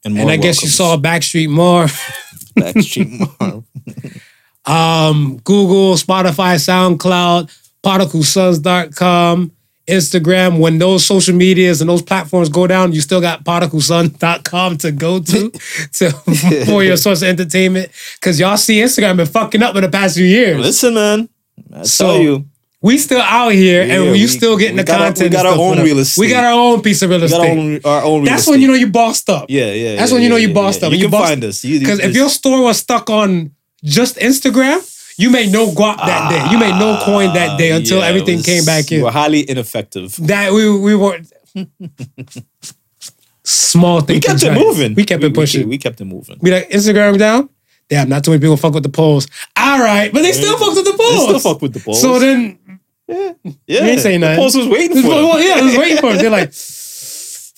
And, 0.04 0.18
and 0.18 0.32
I 0.32 0.38
guess 0.38 0.64
you 0.64 0.70
saw 0.70 0.98
Backstreet 0.98 1.50
more. 1.50 1.86
Backstreet 2.58 3.40
Marv. 3.40 3.64
um, 4.68 5.38
Google, 5.44 5.96
Spotify, 5.96 6.56
SoundCloud, 6.58 7.50
particlesons.com, 7.84 9.52
Instagram. 9.88 10.60
When 10.60 10.78
those 10.80 11.06
social 11.06 11.36
medias 11.36 11.82
and 11.82 11.90
those 11.90 12.02
platforms 12.02 12.50
go 12.50 12.68
down, 12.68 12.94
you 12.94 13.02
still 13.02 13.22
got 13.22 13.44
particlesons.com 13.44 14.78
to 14.80 14.92
go 14.92 15.20
to, 15.20 15.50
to 15.94 16.12
for 16.66 16.84
your 16.84 16.98
source 16.98 17.22
of 17.22 17.30
entertainment. 17.30 17.92
Cause 18.22 18.40
y'all 18.40 18.58
see 18.58 18.80
Instagram 18.82 19.18
been 19.18 19.26
fucking 19.28 19.64
up 19.64 19.76
in 19.76 19.84
the 19.84 19.90
past 19.90 20.16
few 20.18 20.26
years. 20.26 20.60
Listen, 20.60 20.94
man. 20.96 21.30
I 21.74 21.84
So, 21.84 22.06
tell 22.14 22.22
you, 22.22 22.46
we 22.82 22.98
still 23.00 23.20
out 23.22 23.50
here 23.54 23.84
Yeah, 23.84 24.04
and 24.04 24.16
you 24.18 24.28
still 24.28 24.56
getting 24.58 24.76
we 24.76 24.84
the 24.84 24.88
got 24.88 25.02
our- 25.02 25.08
we 25.08 25.14
content. 25.14 25.32
got 25.34 25.46
our 25.48 25.58
own 25.58 25.80
real 25.82 26.04
We 26.18 26.30
got 26.30 26.44
our 26.44 26.54
own 26.54 26.82
piece 26.82 27.02
of 27.02 27.10
real 27.10 27.20
we 27.20 27.26
estate. 27.26 27.40
our 27.40 27.48
own, 27.58 27.80
our 27.84 28.04
own. 28.04 28.24
That's 28.26 28.46
when 28.48 28.62
you 28.62 28.68
know 28.68 28.76
you 28.76 28.88
bossed 28.88 29.30
up. 29.30 29.48
Yeah, 29.50 29.72
yeah. 29.74 29.96
That's 29.96 30.12
yeah, 30.12 30.16
when 30.16 30.24
you 30.24 30.30
know 30.30 30.36
yeah, 30.36 30.48
you 30.50 30.54
bossed 30.54 30.84
up. 30.84 30.92
You, 30.92 30.98
You 30.98 31.04
can 31.06 31.12
bossed- 31.12 31.30
find 31.30 31.44
us. 31.46 31.62
Because 31.64 32.00
if 32.00 32.14
your 32.16 32.30
store 32.30 32.62
was 32.64 32.78
stuck 32.78 33.10
on 33.10 33.52
just 33.84 34.18
Instagram, 34.18 34.80
you 35.18 35.30
made 35.30 35.52
no 35.52 35.68
guap 35.72 35.98
that 35.98 36.30
day. 36.30 36.52
You 36.52 36.60
made 36.60 36.78
no 36.80 37.00
coin 37.04 37.34
that 37.34 37.58
day 37.58 37.72
until 37.72 38.00
Ah, 38.00 38.02
Yeah, 38.04 38.08
everything 38.10 38.38
was- 38.38 38.46
came 38.46 38.66
back 38.66 38.92
in. 38.92 38.96
You 38.96 39.00
in. 39.00 39.06
were 39.06 39.12
highly 39.12 39.50
ineffective. 39.50 40.16
That 40.28 40.54
we 40.54 40.70
we 40.78 40.96
were 40.96 41.20
small 43.44 44.02
thing. 44.02 44.16
We 44.18 44.22
kept 44.22 44.44
it 44.44 44.54
moving. 44.54 44.94
We 44.96 45.06
kept 45.06 45.24
it 45.24 45.34
pushing. 45.34 45.68
We, 45.68 45.78
kept 45.78 46.02
it 46.02 46.06
moving. 46.06 46.38
We 46.42 46.52
like 46.52 46.70
Instagram 46.70 47.18
down. 47.18 47.50
Damn, 47.90 48.10
not 48.10 48.24
too 48.24 48.32
many 48.32 48.42
people 48.42 48.58
fuck 48.58 48.74
with 48.74 48.84
the 48.84 48.90
polls. 48.90 49.28
All 49.56 49.80
right, 49.80 50.12
but 50.12 50.22
they 50.22 50.34
still 50.34 50.58
fuck 50.58 50.76
with 50.76 50.84
the 50.86 50.92
They 50.92 50.98
polls. 50.98 51.24
still 51.24 51.40
fuck 51.40 51.62
with 51.62 51.74
the 51.74 51.80
polls. 51.80 52.02
So 52.02 52.20
then, 52.20 52.60
yeah, 53.08 53.32
yeah. 53.44 53.52
you 53.84 53.90
ain't 53.92 54.02
saying 54.02 54.20
the 54.20 54.28
nothing. 54.28 54.40
polls 54.42 54.56
was 54.58 54.68
waiting 54.68 55.02
for 55.02 55.08
well, 55.08 55.38
them. 55.38 55.48
yeah, 55.48 55.56
I 55.56 55.62
was 55.62 55.78
waiting 55.78 55.98
for 55.98 56.12
it. 56.12 56.18
They're 56.18 56.30
like, 56.30 56.52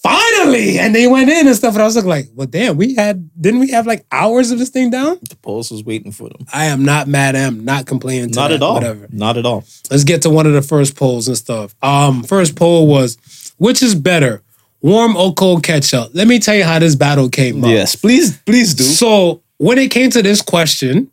finally, 0.02 0.80
and 0.80 0.94
they 0.96 1.08
went 1.08 1.30
in 1.30 1.48
and 1.48 1.56
stuff. 1.56 1.74
And 1.74 1.82
I 1.82 1.86
was 1.86 1.96
like, 1.96 2.06
like, 2.06 2.26
well, 2.34 2.48
damn, 2.48 2.78
we 2.78 2.96
had 2.96 3.30
didn't 3.40 3.60
we 3.60 3.72
have 3.72 3.86
like 3.88 4.06
hours 4.12 4.52
of 4.52 4.60
this 4.60 4.70
thing 4.70 4.90
down? 4.90 5.20
The 5.30 5.36
polls 5.38 5.72
was 5.72 5.84
waiting 5.84 6.12
for 6.12 6.30
them. 6.30 6.46
I 6.54 6.66
am 6.66 6.84
not 6.84 7.08
mad. 7.08 7.36
I'm 7.36 7.64
not 7.66 7.86
complaining. 7.86 8.32
Not 8.32 8.50
that, 8.50 8.56
at 8.56 8.62
all. 8.64 8.76
Whatever. 8.76 9.08
Not 9.12 9.38
at 9.38 9.46
all. 9.46 9.64
Let's 9.92 10.04
get 10.04 10.22
to 10.24 10.30
one 10.30 10.46
of 10.48 10.54
the 10.54 10.62
first 10.62 10.96
polls 10.96 11.28
and 11.28 11.38
stuff. 11.38 11.76
Um, 11.82 12.24
first 12.24 12.56
poll 12.56 12.88
was, 12.88 13.18
which 13.58 13.82
is 13.84 13.96
better, 13.96 14.42
warm 14.82 15.16
or 15.16 15.34
cold 15.34 15.64
ketchup? 15.64 16.12
Let 16.14 16.28
me 16.28 16.40
tell 16.40 16.56
you 16.56 16.64
how 16.64 16.80
this 16.80 16.96
battle 16.96 17.30
came 17.30 17.64
up. 17.64 17.70
Yes, 17.70 17.96
please, 17.96 18.38
please 18.44 18.74
do. 18.74 18.84
So 18.84 19.42
when 19.58 19.78
it 19.78 19.92
came 19.92 20.10
to 20.12 20.22
this 20.24 20.42
question, 20.42 21.12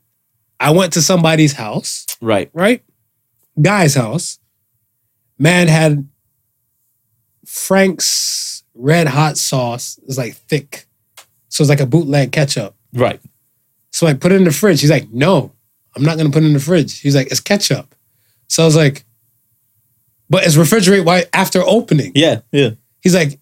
I 0.61 0.71
went 0.71 0.93
to 0.95 1.03
somebody's 1.03 1.53
house, 1.53 2.07
Right. 2.21 2.49
right? 2.55 2.83
Guy's 3.61 3.95
house. 3.95 4.39
Man 5.39 5.69
had 5.69 6.09
Frank's 7.45 8.46
red 8.77 9.07
hot 9.07 9.37
sauce. 9.39 9.99
is 10.07 10.19
like 10.19 10.35
thick. 10.35 10.87
So 11.49 11.63
it's 11.63 11.71
like 11.71 11.81
a 11.81 11.87
bootleg 11.87 12.33
ketchup. 12.33 12.75
Right. 12.93 13.21
So 13.91 14.07
I 14.07 14.15
put 14.15 14.33
it 14.33 14.37
in 14.37 14.45
the 14.45 14.53
fridge. 14.53 14.81
He's 14.81 14.91
like, 14.91 15.11
no, 15.11 15.53
I'm 15.95 16.03
not 16.03 16.17
gonna 16.19 16.31
put 16.31 16.43
it 16.43 16.47
in 16.47 16.53
the 16.53 16.61
fridge. 16.61 17.01
He's 17.01 17.15
like, 17.17 17.29
it's 17.31 17.41
ketchup. 17.41 17.95
So 18.49 18.63
I 18.63 18.67
was 18.67 18.77
like, 18.77 19.05
but 20.29 20.45
it's 20.45 20.57
refrigerate 20.57 21.05
white 21.05 21.29
after 21.33 21.63
opening. 21.63 22.13
Yeah. 22.15 22.41
Yeah. 22.53 22.71
He's 23.01 23.15
like, 23.15 23.39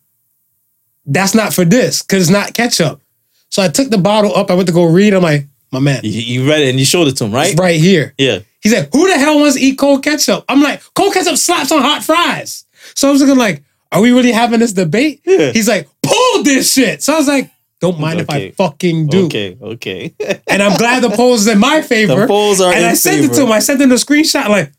that's 1.06 1.34
not 1.34 1.52
for 1.52 1.64
this 1.64 2.02
because 2.02 2.22
it's 2.22 2.30
not 2.30 2.54
ketchup. 2.54 3.00
So 3.48 3.62
I 3.62 3.68
took 3.68 3.90
the 3.90 3.98
bottle 3.98 4.34
up. 4.34 4.50
I 4.50 4.54
went 4.54 4.68
to 4.68 4.74
go 4.74 4.84
read. 4.84 5.14
I'm 5.14 5.22
like, 5.22 5.46
my 5.70 5.80
man, 5.80 6.00
You, 6.04 6.10
you 6.20 6.48
read 6.48 6.62
it 6.62 6.70
and 6.70 6.78
you 6.78 6.84
showed 6.84 7.08
it 7.08 7.16
to 7.18 7.24
him, 7.24 7.32
right? 7.32 7.50
it's 7.50 7.60
right 7.60 7.80
here. 7.80 8.14
Yeah. 8.18 8.40
He's 8.60 8.72
like, 8.72 8.90
who 8.92 9.08
the 9.08 9.18
hell 9.18 9.38
wants 9.40 9.56
to 9.56 9.60
eat 9.60 9.76
cold 9.78 10.02
ketchup? 10.02 10.44
I'm 10.48 10.62
like, 10.62 10.82
cold 10.94 11.12
ketchup 11.14 11.36
slaps 11.36 11.70
on 11.72 11.82
hot 11.82 12.02
fries. 12.04 12.64
So 12.94 13.08
I 13.08 13.12
was 13.12 13.20
looking 13.20 13.36
like, 13.38 13.62
are 13.92 14.00
we 14.00 14.12
really 14.12 14.32
having 14.32 14.60
this 14.60 14.72
debate? 14.72 15.20
Yeah. 15.24 15.52
He's 15.52 15.68
like, 15.68 15.88
pull 16.02 16.42
this 16.42 16.72
shit. 16.72 17.02
So 17.02 17.14
I 17.14 17.16
was 17.18 17.28
like, 17.28 17.50
don't 17.80 17.98
mind 18.00 18.20
if 18.20 18.30
I 18.30 18.50
fucking 18.52 19.08
do. 19.08 19.26
Okay. 19.26 19.56
Okay. 19.60 20.14
And 20.48 20.62
I'm 20.62 20.76
glad 20.78 21.02
the 21.02 21.10
polls 21.10 21.42
is 21.42 21.48
in 21.48 21.58
my 21.58 21.82
favor. 21.82 22.20
the 22.22 22.26
polls 22.26 22.60
are 22.60 22.72
and 22.72 22.84
I 22.84 22.94
sent 22.94 23.24
it 23.24 23.34
to 23.34 23.42
him. 23.42 23.52
I 23.52 23.58
sent 23.58 23.80
him 23.80 23.90
a 23.92 23.96
screenshot. 23.96 24.48
Like, 24.48 24.72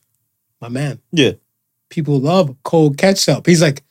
my 0.62 0.70
man, 0.70 1.00
Yeah. 1.12 1.32
people 1.90 2.20
love 2.20 2.56
cold 2.64 2.98
ketchup. 2.98 3.46
He's 3.46 3.62
like, 3.62 3.84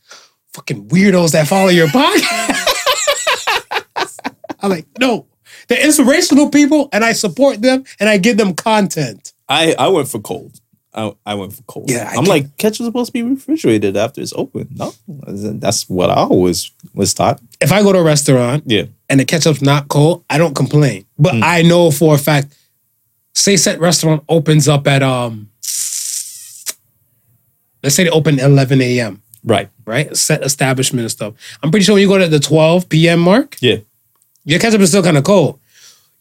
fucking 0.55 0.89
weirdos 0.89 1.33
that 1.33 1.47
follow 1.49 1.69
your 1.69 1.89
podcast. 1.89 2.61
I'm 4.61 4.71
like, 4.71 4.87
no, 4.99 5.27
they're 5.69 5.85
inspirational 5.85 6.49
people, 6.49 6.89
and 6.93 7.05
I 7.05 7.13
support 7.13 7.61
them 7.61 7.85
and 8.01 8.09
I 8.09 8.17
give 8.19 8.37
them 8.39 8.55
content. 8.55 9.33
I 9.49 9.75
I 9.79 9.89
went 9.89 10.09
for 10.09 10.21
cold. 10.21 10.59
I, 10.95 11.13
I 11.27 11.35
went 11.35 11.53
for 11.53 11.63
cold. 11.65 11.91
Yeah, 11.91 12.05
I 12.05 12.11
I'm 12.11 12.15
can't- 12.17 12.29
like 12.29 12.57
ketchup's 12.57 12.87
supposed 12.87 13.09
to 13.09 13.13
be 13.13 13.23
refrigerated 13.23 13.97
after 13.97 14.21
it's 14.21 14.33
open. 14.37 14.69
No, 14.75 14.93
that's 15.09 15.89
what 15.89 16.09
I 16.11 16.15
always 16.15 16.71
was 16.95 17.13
taught. 17.15 17.41
If 17.61 17.73
I 17.73 17.83
go 17.83 17.93
to 17.93 17.99
a 17.99 18.03
restaurant 18.03 18.63
Yeah, 18.67 18.85
and 19.09 19.19
the 19.21 19.25
ketchup's 19.25 19.61
not 19.63 19.89
cold, 19.89 20.25
I 20.31 20.39
don't 20.39 20.55
complain. 20.55 21.05
But 21.19 21.35
I 21.43 21.63
know 21.63 21.91
for 21.91 22.15
a 22.15 22.19
fact, 22.19 22.57
say 23.35 23.57
set 23.57 23.81
restaurant 23.81 24.23
opens 24.29 24.69
up 24.69 24.87
at 24.87 25.03
um, 25.03 25.49
let's 27.83 27.95
say 27.97 28.05
they 28.05 28.11
open 28.11 28.39
at 28.41 28.47
11 28.51 28.81
a.m. 28.81 29.23
right. 29.45 29.69
right? 29.87 30.17
Set 30.17 30.43
establishment 30.43 31.03
and 31.03 31.11
stuff. 31.11 31.35
I'm 31.63 31.71
pretty 31.71 31.85
sure 31.85 31.95
when 31.95 32.03
you 32.03 32.09
go 32.09 32.19
to 32.19 32.29
the 32.29 32.41
12 32.41 32.89
p.m. 32.89 33.21
mark, 33.21 33.57
Yeah, 33.61 33.77
your 34.45 34.59
ketchup 34.61 34.81
is 34.81 34.91
still 34.91 35.03
kind 35.03 35.17
of 35.19 35.25
cold. 35.25 35.59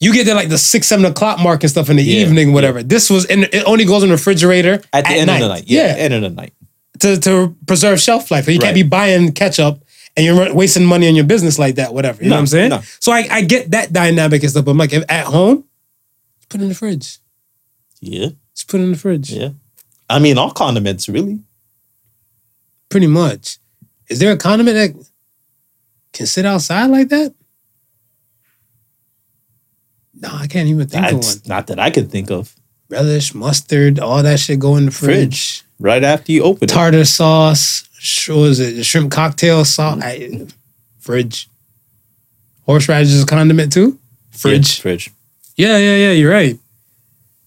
You 0.03 0.13
get 0.13 0.25
there 0.25 0.35
like 0.35 0.49
the 0.49 0.57
six, 0.57 0.87
seven 0.87 1.05
o'clock 1.05 1.39
mark 1.39 1.63
and 1.63 1.69
stuff 1.69 1.89
in 1.89 1.95
the 1.97 2.03
Yeah, 2.03 2.25
evening, 2.25 2.53
whatever. 2.53 2.83
This 2.83 3.09
was 3.09 3.25
in 3.25 3.43
it 3.43 3.63
only 3.65 3.85
goes 3.85 4.03
in 4.03 4.09
the 4.09 4.15
refrigerator 4.15 4.81
at 4.91 5.05
the 5.05 5.11
end 5.11 5.29
of 5.29 5.39
the 5.39 5.47
night. 5.47 5.63
Yeah, 5.67 5.95
end 5.97 6.13
of 6.13 6.21
the 6.21 6.29
night. 6.29 6.53
to, 6.99 7.17
to 7.19 7.55
preserve 7.67 7.99
shelf 7.99 8.29
life. 8.31 8.47
You 8.47 8.59
can't 8.59 8.75
be 8.75 8.83
buying 8.83 9.31
ketchup 9.33 9.83
and 10.15 10.25
you're 10.25 10.53
wasting 10.53 10.85
money 10.85 11.07
on 11.07 11.15
your 11.15 11.25
business 11.25 11.57
like 11.57 11.75
that, 11.75 11.93
whatever. 11.93 12.23
You 12.23 12.29
know 12.29 12.35
what 12.35 12.41
I'm 12.41 12.47
saying? 12.47 12.69
no. 12.69 12.81
So 12.99 13.11
I, 13.11 13.27
I 13.31 13.41
get 13.41 13.71
that 13.71 13.91
dynamic 13.93 14.41
and 14.43 14.51
stuff. 14.51 14.65
But 14.65 14.71
I'm 14.71 14.77
like, 14.77 14.93
if 14.93 15.03
at 15.09 15.25
home, 15.25 15.65
put 16.49 16.59
it 16.61 16.63
in 16.63 16.69
the 16.69 16.75
fridge. 16.75 17.17
Yeah, 17.99 18.27
Just 18.53 18.67
put 18.69 18.79
it 18.79 18.83
in 18.83 18.91
the 18.91 18.97
fridge. 18.97 19.31
yeah. 19.31 19.49
I 20.09 20.19
mean, 20.19 20.37
all 20.37 20.51
condiments 20.51 21.07
really. 21.09 21.39
Pretty 22.89 23.07
much. 23.07 23.57
Is 24.09 24.19
there 24.19 24.31
a 24.31 24.37
condiment 24.37 24.75
that 24.75 25.07
can 26.11 26.27
sit 26.27 26.45
outside 26.45 26.87
like 26.87 27.09
that? 27.09 27.33
No, 30.23 30.29
I 30.31 30.47
can't 30.47 30.69
even 30.69 30.87
think 30.87 31.05
of 31.05 31.11
one. 31.11 31.19
That's 31.21 31.47
not 31.47 31.67
that 31.67 31.79
I 31.79 31.91
could 31.91 32.09
think 32.09 32.31
of. 32.31 32.55
relish, 32.89 33.33
mustard, 33.35 33.99
all 33.99 34.23
that 34.23 34.39
shit 34.39 34.57
go 34.59 34.77
in 34.77 34.85
the 34.85 34.91
fridge. 34.91 35.59
Fridge. 35.61 35.63
Right 35.79 36.03
after 36.03 36.31
you 36.31 36.43
open 36.43 36.63
it. 36.63 36.67
Tartar 36.67 37.03
sauce, 37.03 37.83
what 38.29 38.37
was 38.37 38.59
it? 38.61 38.75
The 38.75 38.83
shrimp 38.85 39.11
cocktail 39.11 39.65
sauce, 39.65 39.99
I, 40.01 40.47
fridge. 40.99 41.49
Horseradish 42.65 43.09
is 43.11 43.23
a 43.23 43.25
condiment 43.25 43.73
too. 43.73 43.99
Yeah, 44.31 44.37
Fridge. 44.39 44.79
fridge. 44.79 45.11
Yeah, 45.57 45.77
yeah, 45.77 45.95
yeah. 45.97 46.11
You're 46.11 46.31
right. 46.31 46.57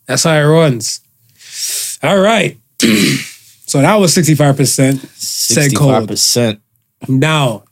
That's 0.06 0.25
how 0.25 0.35
it 0.35 0.42
runs. 0.45 1.00
All 2.02 2.18
right. 2.18 2.59
so 2.80 3.80
that 3.80 3.97
was 3.97 4.12
sixty 4.12 4.35
five 4.35 4.56
percent. 4.56 5.00
Said 5.00 5.71
Sixty-five 5.71 6.06
cold. 6.09 6.59
Now, 7.09 7.64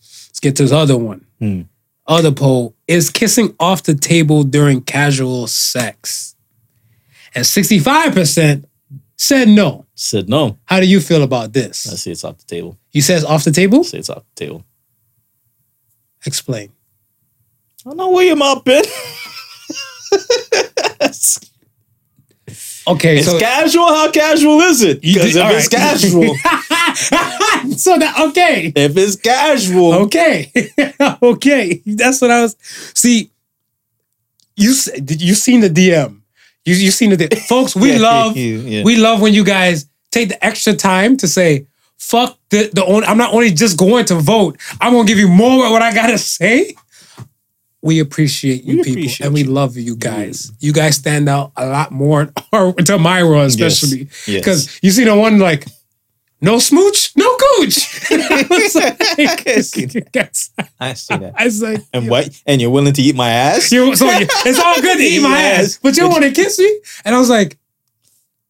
let's 0.00 0.40
get 0.40 0.56
to 0.56 0.64
this 0.64 0.72
other 0.72 0.98
one. 0.98 1.24
Hmm. 1.38 1.62
Other 2.06 2.32
poll 2.32 2.74
is 2.88 3.10
kissing 3.10 3.54
off 3.60 3.84
the 3.84 3.94
table 3.94 4.42
during 4.42 4.80
casual 4.82 5.46
sex, 5.46 6.34
and 7.34 7.46
sixty 7.46 7.78
five 7.78 8.12
percent 8.12 8.66
said 9.16 9.48
no. 9.48 9.86
Said 9.94 10.28
no. 10.28 10.58
How 10.64 10.80
do 10.80 10.86
you 10.86 11.00
feel 11.00 11.22
about 11.22 11.52
this? 11.52 11.86
I 11.90 11.94
say 11.94 12.10
it's 12.10 12.24
off 12.24 12.38
the 12.38 12.44
table. 12.44 12.76
You 12.90 13.02
says 13.02 13.24
off 13.24 13.44
the 13.44 13.52
table? 13.52 13.80
I 13.80 13.82
say 13.82 13.98
it's 13.98 14.10
off 14.10 14.24
the 14.34 14.46
table. 14.46 14.64
Explain. 16.26 16.72
I 17.84 17.90
don't 17.90 17.96
know 17.96 18.10
where 18.10 18.26
your 18.26 18.36
mouth 18.36 18.64
been. 18.64 18.84
it's 21.00 21.52
Okay, 22.86 23.22
so 23.22 23.38
casual. 23.38 23.86
How 23.86 24.10
casual 24.10 24.60
is 24.62 24.82
it? 24.82 25.00
Because 25.00 25.36
if 25.36 25.42
all 25.44 25.52
it's 25.52 25.68
casual, 25.68 26.34
so 27.76 27.98
that 27.98 28.14
okay. 28.30 28.72
if 28.74 28.96
it's 28.96 29.16
casual, 29.16 29.94
Okay. 30.04 30.50
okay. 31.22 31.82
That's 31.86 32.20
what 32.20 32.30
I 32.30 32.42
was 32.42 32.56
see. 32.94 33.30
You 34.56 34.74
did 35.04 35.22
you 35.22 35.34
seen 35.34 35.60
the 35.60 35.70
DM? 35.70 36.20
You 36.64 36.74
you 36.74 36.90
seen 36.90 37.10
the 37.10 37.16
DM. 37.16 37.38
Folks, 37.48 37.74
we 37.74 37.92
Yeah, 37.94 37.98
love 37.98 38.36
yeah. 38.36 38.84
we 38.84 38.96
love 38.96 39.20
when 39.20 39.34
you 39.34 39.44
guys 39.44 39.86
take 40.10 40.28
the 40.28 40.44
extra 40.44 40.74
time 40.74 41.16
to 41.18 41.26
say, 41.28 41.66
fuck 41.98 42.38
the 42.50 42.70
the 42.72 42.84
only 42.84 43.06
I'm 43.06 43.16
not 43.18 43.32
only 43.34 43.50
just 43.50 43.76
going 43.78 44.04
to 44.06 44.14
vote, 44.16 44.58
I'm 44.80 44.92
gonna 44.92 45.06
give 45.08 45.18
you 45.18 45.28
more 45.28 45.64
of 45.66 45.72
what 45.72 45.82
I 45.82 45.92
gotta 45.94 46.18
say. 46.18 46.74
We 47.84 47.98
appreciate 47.98 48.62
you 48.62 48.76
We 48.76 48.82
people 48.84 48.92
appreciate 49.02 49.26
and 49.26 49.34
we 49.34 49.42
you. 49.42 49.50
love 49.50 49.76
you 49.76 49.96
guys. 49.96 50.52
You 50.60 50.72
guys 50.72 50.94
stand 50.96 51.28
out 51.28 51.50
a 51.56 51.66
lot 51.66 51.90
more 51.90 52.26
to 52.86 52.98
my 52.98 53.20
especially. 53.46 54.08
Yes. 54.26 54.26
Because 54.26 54.78
you 54.82 54.92
see 54.92 55.02
the 55.02 55.16
one 55.16 55.40
like, 55.40 55.66
no 56.42 56.58
smooch, 56.58 57.16
no 57.16 57.28
cooch. 57.36 58.10
I 58.10 58.46
was 58.50 58.74
like, 58.74 58.96
I 59.48 59.60
see 59.62 59.86
that. 59.86 61.32
I 61.36 61.44
was 61.44 61.62
like, 61.62 61.80
And 61.92 62.08
what? 62.10 62.28
And 62.46 62.60
you're 62.60 62.70
willing 62.70 62.92
to 62.92 63.02
eat 63.02 63.14
my 63.16 63.30
ass? 63.30 63.70
you 63.72 63.94
so 63.96 64.04
you- 64.10 64.26
it's 64.44 64.58
all 64.58 64.80
good 64.82 64.98
to 64.98 65.02
eat 65.02 65.22
my 65.22 65.28
ass, 65.40 65.60
Yes. 65.62 65.78
but 65.78 65.96
you 65.96 66.08
want 66.08 66.24
to 66.24 66.30
kiss 66.32 66.58
me? 66.58 66.80
And 67.04 67.14
I 67.14 67.18
was 67.18 67.30
like, 67.30 67.56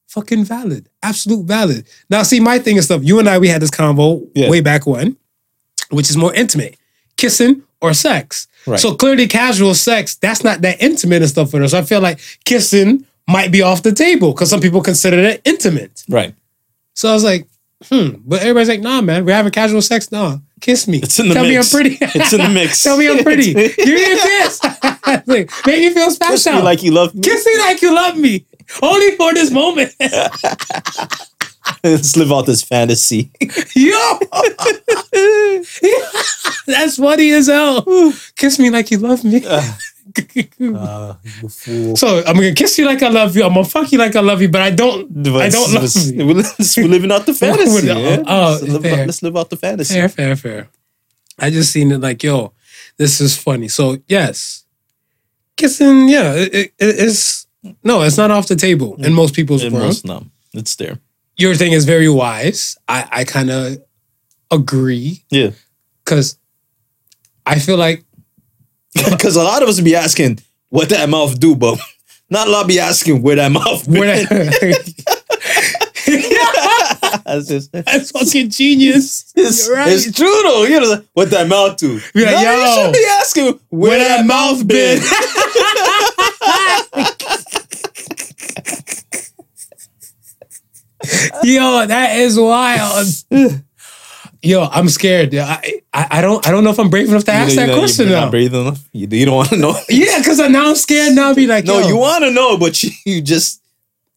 fucking 0.08 0.44
valid, 0.44 0.88
absolute 1.02 1.44
valid. 1.46 1.86
Now, 2.10 2.22
see, 2.22 2.40
my 2.40 2.58
thing 2.58 2.76
and 2.76 2.84
stuff. 2.84 3.02
You 3.04 3.18
and 3.18 3.28
I, 3.28 3.38
we 3.38 3.48
had 3.48 3.62
this 3.62 3.70
convo 3.70 4.28
Yeah. 4.34 4.50
way 4.50 4.60
back 4.60 4.86
when, 4.86 5.16
which 5.90 6.10
is 6.10 6.16
more 6.16 6.34
intimate, 6.34 6.76
kissing 7.16 7.62
or 7.80 7.94
sex. 7.94 8.46
Right. 8.66 8.78
So 8.78 8.94
clearly, 8.94 9.26
casual 9.26 9.74
sex 9.74 10.14
that's 10.16 10.44
not 10.44 10.60
that 10.62 10.80
intimate 10.82 11.22
and 11.22 11.30
stuff 11.30 11.50
for 11.50 11.62
us. 11.62 11.74
I 11.74 11.82
feel 11.82 12.00
like 12.00 12.20
kissing 12.44 13.04
might 13.28 13.50
be 13.52 13.62
off 13.62 13.82
the 13.82 13.92
table 13.92 14.32
because 14.32 14.50
some 14.50 14.60
people 14.60 14.82
consider 14.82 15.20
that 15.22 15.40
intimate. 15.44 16.04
Right. 16.08 16.34
So 16.94 17.08
I 17.10 17.12
was 17.14 17.24
like, 17.24 17.46
hmm. 17.84 18.16
But 18.24 18.40
everybody's 18.40 18.68
like, 18.68 18.80
nah, 18.80 19.00
man, 19.00 19.24
we're 19.24 19.34
having 19.34 19.52
casual 19.52 19.82
sex. 19.82 20.10
Nah, 20.10 20.38
kiss 20.60 20.86
me. 20.88 20.98
It's 20.98 21.18
in 21.18 21.28
the 21.28 21.34
Tell 21.34 21.44
mix. 21.44 21.72
me 21.72 21.80
I'm 21.80 21.82
pretty. 21.84 22.18
It's 22.18 22.32
in 22.32 22.40
the 22.40 22.48
mix. 22.54 22.82
Tell 22.82 22.96
me 22.96 23.08
I'm 23.10 23.22
pretty. 23.22 23.52
Give 23.54 23.76
me 23.76 24.12
a 24.12 24.16
kiss. 24.16 24.60
like, 25.26 25.50
make 25.66 25.80
me 25.80 25.90
feel 25.90 26.10
special. 26.10 26.34
Kiss 26.34 26.46
me 26.46 26.62
like 26.62 26.82
you 26.82 26.92
love 26.92 27.14
me. 27.14 27.20
Kiss 27.20 27.46
me 27.46 27.58
like 27.58 27.82
you 27.82 27.94
love 27.94 28.16
me. 28.16 28.46
Only 28.82 29.16
for 29.16 29.34
this 29.34 29.50
moment. 29.50 29.94
Let's 31.84 32.16
live 32.16 32.32
out 32.32 32.46
this 32.46 32.62
fantasy. 32.62 33.30
Yo. 33.74 34.18
That's 36.66 36.96
funny 36.96 37.32
as 37.32 37.48
hell. 37.48 37.84
Kiss 38.36 38.58
me 38.58 38.70
like 38.70 38.90
you 38.90 38.98
love 38.98 39.24
me. 39.24 39.44
Uh, 40.60 41.14
you 41.42 41.48
fool. 41.48 41.96
so 41.96 42.22
I'm 42.26 42.34
gonna 42.36 42.52
kiss 42.54 42.78
you 42.78 42.86
like 42.86 43.02
I 43.02 43.08
love 43.08 43.36
you. 43.36 43.44
I'm 43.44 43.54
gonna 43.54 43.64
fuck 43.64 43.90
you 43.92 43.98
like 43.98 44.14
I 44.16 44.20
love 44.20 44.40
you, 44.42 44.48
but 44.48 44.60
I 44.62 44.70
don't. 44.70 45.10
I 45.26 45.48
don't 45.48 45.72
love 45.72 45.90
you. 45.94 46.26
We're 46.26 46.88
living 46.88 47.10
out 47.12 47.26
the 47.26 47.34
fantasy. 47.44 47.90
Oh, 47.90 47.98
yeah? 47.98 48.22
oh, 48.26 48.50
let's, 48.60 48.62
live 48.62 48.82
fair. 48.82 49.00
out, 49.00 49.06
let's 49.06 49.22
live 49.22 49.36
out 49.36 49.50
the 49.50 49.56
fantasy. 49.56 49.94
Fair, 49.94 50.08
fair, 50.08 50.36
fair. 50.36 50.68
I 51.38 51.50
just 51.50 51.72
seen 51.72 51.90
it 51.92 51.98
like, 52.00 52.22
yo, 52.22 52.52
this 52.96 53.20
is 53.20 53.36
funny. 53.36 53.68
So 53.68 53.98
yes, 54.06 54.64
kissing, 55.56 56.08
yeah, 56.08 56.34
it, 56.34 56.54
it- 56.54 56.74
it's 56.78 57.46
no, 57.84 58.02
it's 58.02 58.16
not 58.16 58.30
off 58.30 58.48
the 58.48 58.56
table 58.56 58.96
in 59.04 59.12
most 59.14 59.34
people's 59.34 59.62
In 59.64 59.72
world. 59.72 59.86
most, 59.86 60.04
no, 60.04 60.26
it's 60.52 60.74
there. 60.76 60.98
Your 61.36 61.54
thing 61.54 61.72
is 61.72 61.84
very 61.84 62.08
wise. 62.08 62.76
I 62.88 63.08
I 63.10 63.24
kind 63.24 63.50
of 63.50 63.76
agree. 64.50 65.24
Yeah. 65.30 65.50
Because 66.04 66.36
I 67.46 67.58
feel 67.58 67.76
like 67.76 68.04
Because 69.10 69.36
a 69.36 69.42
lot 69.42 69.62
of 69.62 69.68
us 69.68 69.80
be 69.80 69.94
asking 69.94 70.38
what 70.68 70.88
that 70.90 71.08
mouth 71.08 71.38
do, 71.40 71.54
but 71.56 71.78
not 72.30 72.48
a 72.48 72.50
lot 72.50 72.66
be 72.66 72.78
asking 72.78 73.22
where 73.22 73.36
that 73.36 73.52
mouth 73.52 73.84
been. 73.86 74.00
where 74.00 74.24
that, 74.24 75.02
That's 77.24 77.46
just 77.48 77.72
that's 77.72 78.10
fucking 78.10 78.50
genius. 78.50 79.32
It's, 79.36 79.66
You're 79.66 79.76
right. 79.76 79.92
it's 79.92 80.12
true 80.12 80.40
though. 80.44 80.64
You 80.64 80.80
know 80.80 81.04
what 81.14 81.30
that 81.30 81.48
mouth 81.48 81.76
do? 81.76 81.94
Like, 81.94 82.04
no, 82.14 82.30
you 82.32 82.84
should 82.84 82.92
be 82.92 83.06
asking 83.10 83.60
where, 83.70 83.98
that, 83.98 84.26
mouth 84.26 84.66
been. 84.66 85.00
Yo, 91.42 91.86
that 91.86 92.16
is 92.16 92.38
wild. 92.38 93.06
Yo, 94.44 94.64
I'm 94.64 94.88
scared. 94.88 95.32
Yeah, 95.32 95.46
I, 95.46 95.80
I 95.92 96.06
I 96.18 96.20
don't 96.20 96.44
I 96.46 96.50
don't 96.50 96.64
know 96.64 96.70
if 96.70 96.78
I'm 96.80 96.90
brave 96.90 97.08
enough 97.08 97.24
to 97.24 97.32
ask 97.32 97.50
You 97.50 97.56
know- 97.56 97.62
that 97.62 97.68
you 97.68 97.74
know, 97.76 97.80
question 97.80 98.08
not 98.10 98.30
breathing 98.32 98.60
enough. 98.62 98.88
You, 98.92 99.06
you 99.10 99.24
don't 99.26 99.36
want 99.36 99.50
to 99.50 99.56
know. 99.56 99.74
Yeah, 99.88 100.18
because 100.18 100.38
now 100.38 100.68
I'm 100.68 100.74
scared. 100.74 101.14
Now 101.14 101.28
I'll 101.28 101.34
be 101.34 101.46
like, 101.46 101.64
no, 101.64 101.78
yo. 101.80 101.86
you 101.88 101.96
want 101.96 102.24
to 102.24 102.30
know, 102.32 102.56
but 102.58 102.82
you, 102.82 102.90
you 103.04 103.20
just 103.22 103.60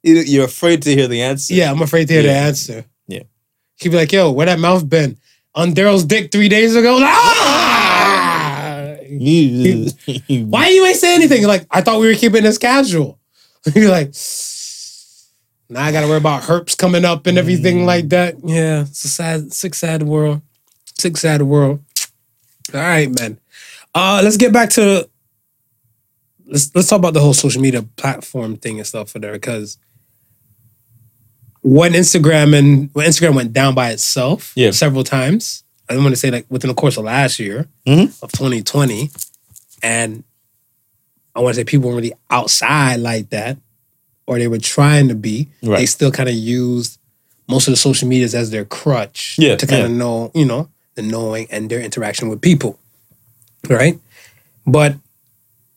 you- 0.04 0.16
you're 0.22 0.46
afraid 0.46 0.82
to 0.84 0.96
hear 0.96 1.08
the 1.08 1.22
answer. 1.22 1.54
Yeah, 1.54 1.70
I'm 1.72 1.82
afraid 1.82 2.08
to 2.08 2.14
hear 2.14 2.24
the 2.24 2.32
answer. 2.32 2.86
Yeah. 3.08 3.24
He'd 3.78 3.90
be 3.90 3.98
like, 3.98 4.12
yo, 4.12 4.32
where 4.32 4.46
that 4.48 4.60
mouth 4.60 4.88
been? 4.90 5.18
On 5.54 5.74
Daryl's 5.74 6.04
dick 6.06 6.32
three 6.32 6.50
days 6.50 6.76
ago? 6.76 6.96
Like, 6.98 7.14
ah! 7.14 8.96
Why 9.08 10.68
you 10.70 10.86
ain't 10.86 10.98
say 10.98 11.16
anything? 11.16 11.46
Like, 11.46 11.66
I 11.72 11.82
thought 11.82 12.00
we 12.00 12.08
were 12.08 12.16
keeping 12.16 12.44
this 12.44 12.58
casual. 12.58 13.20
You're 13.76 13.90
like, 13.92 14.10
now 15.70 15.84
I 15.84 15.92
gotta 15.92 16.08
worry 16.08 16.18
about 16.18 16.44
herps 16.44 16.78
coming 16.78 17.06
up 17.06 17.28
and 17.28 17.38
everything 17.38 17.80
Mm. 17.80 17.86
like 17.86 18.10
that. 18.10 18.36
Yeah, 18.44 18.82
it's 18.82 19.04
a 19.06 19.10
sad, 19.10 19.54
sick, 19.54 19.74
sad 19.76 20.04
world. 20.04 20.42
Sick, 20.98 21.18
sad 21.18 21.42
world. 21.42 21.82
All 22.74 22.80
right, 22.82 23.10
man. 23.20 23.40
Uh, 23.94 24.22
let's 24.24 24.38
get 24.38 24.52
back 24.54 24.70
to 24.72 25.10
let's 26.48 26.70
let's 26.76 26.88
talk 26.88 27.00
about 27.00 27.14
the 27.14 27.20
whole 27.22 27.34
social 27.34 27.62
media 27.62 27.82
platform 27.82 28.58
thing 28.58 28.78
and 28.78 28.86
stuff 28.88 29.10
for 29.10 29.20
there 29.20 29.32
because 29.34 29.78
when 31.62 31.94
Instagram 31.94 32.58
and 32.58 32.90
when 32.94 33.08
Instagram 33.08 33.36
went 33.36 33.54
down 33.54 33.74
by 33.74 33.90
itself 33.92 34.52
Yeah. 34.56 34.72
several 34.72 35.04
times, 35.04 35.64
I 35.90 35.94
don't 35.94 36.04
want 36.04 36.14
to 36.14 36.20
say 36.20 36.30
like 36.32 36.46
within 36.50 36.68
the 36.70 36.76
course 36.76 36.98
of 36.98 37.04
last 37.06 37.40
year 37.40 37.68
Mhm. 37.88 38.14
of 38.22 38.32
2020, 38.32 39.10
and 39.82 40.24
I 41.36 41.40
want 41.42 41.56
to 41.56 41.60
say 41.62 41.64
people 41.66 41.88
weren't 41.90 41.98
really 41.98 42.14
outside 42.30 43.00
like 43.00 43.30
that, 43.32 43.58
or 44.28 44.38
they 44.40 44.48
were 44.48 44.58
trying 44.60 45.08
to 45.10 45.16
be. 45.16 45.48
They 45.78 45.86
still 45.86 46.12
kind 46.12 46.30
of 46.30 46.36
used 46.36 47.00
most 47.48 47.68
of 47.68 47.72
the 47.74 47.78
social 47.78 48.08
medias 48.08 48.34
as 48.34 48.50
their 48.50 48.66
crutch 48.66 49.36
Yeah, 49.38 49.56
to 49.56 49.68
kind 49.68 49.80
yeah. 49.82 49.86
of 49.86 49.92
know, 49.92 50.32
you 50.34 50.46
know, 50.46 50.70
the 50.96 51.04
knowing 51.04 51.48
and 51.52 51.70
their 51.70 51.80
interaction 51.82 52.28
with 52.30 52.42
people. 52.42 52.80
Right? 53.70 54.00
But 54.66 54.96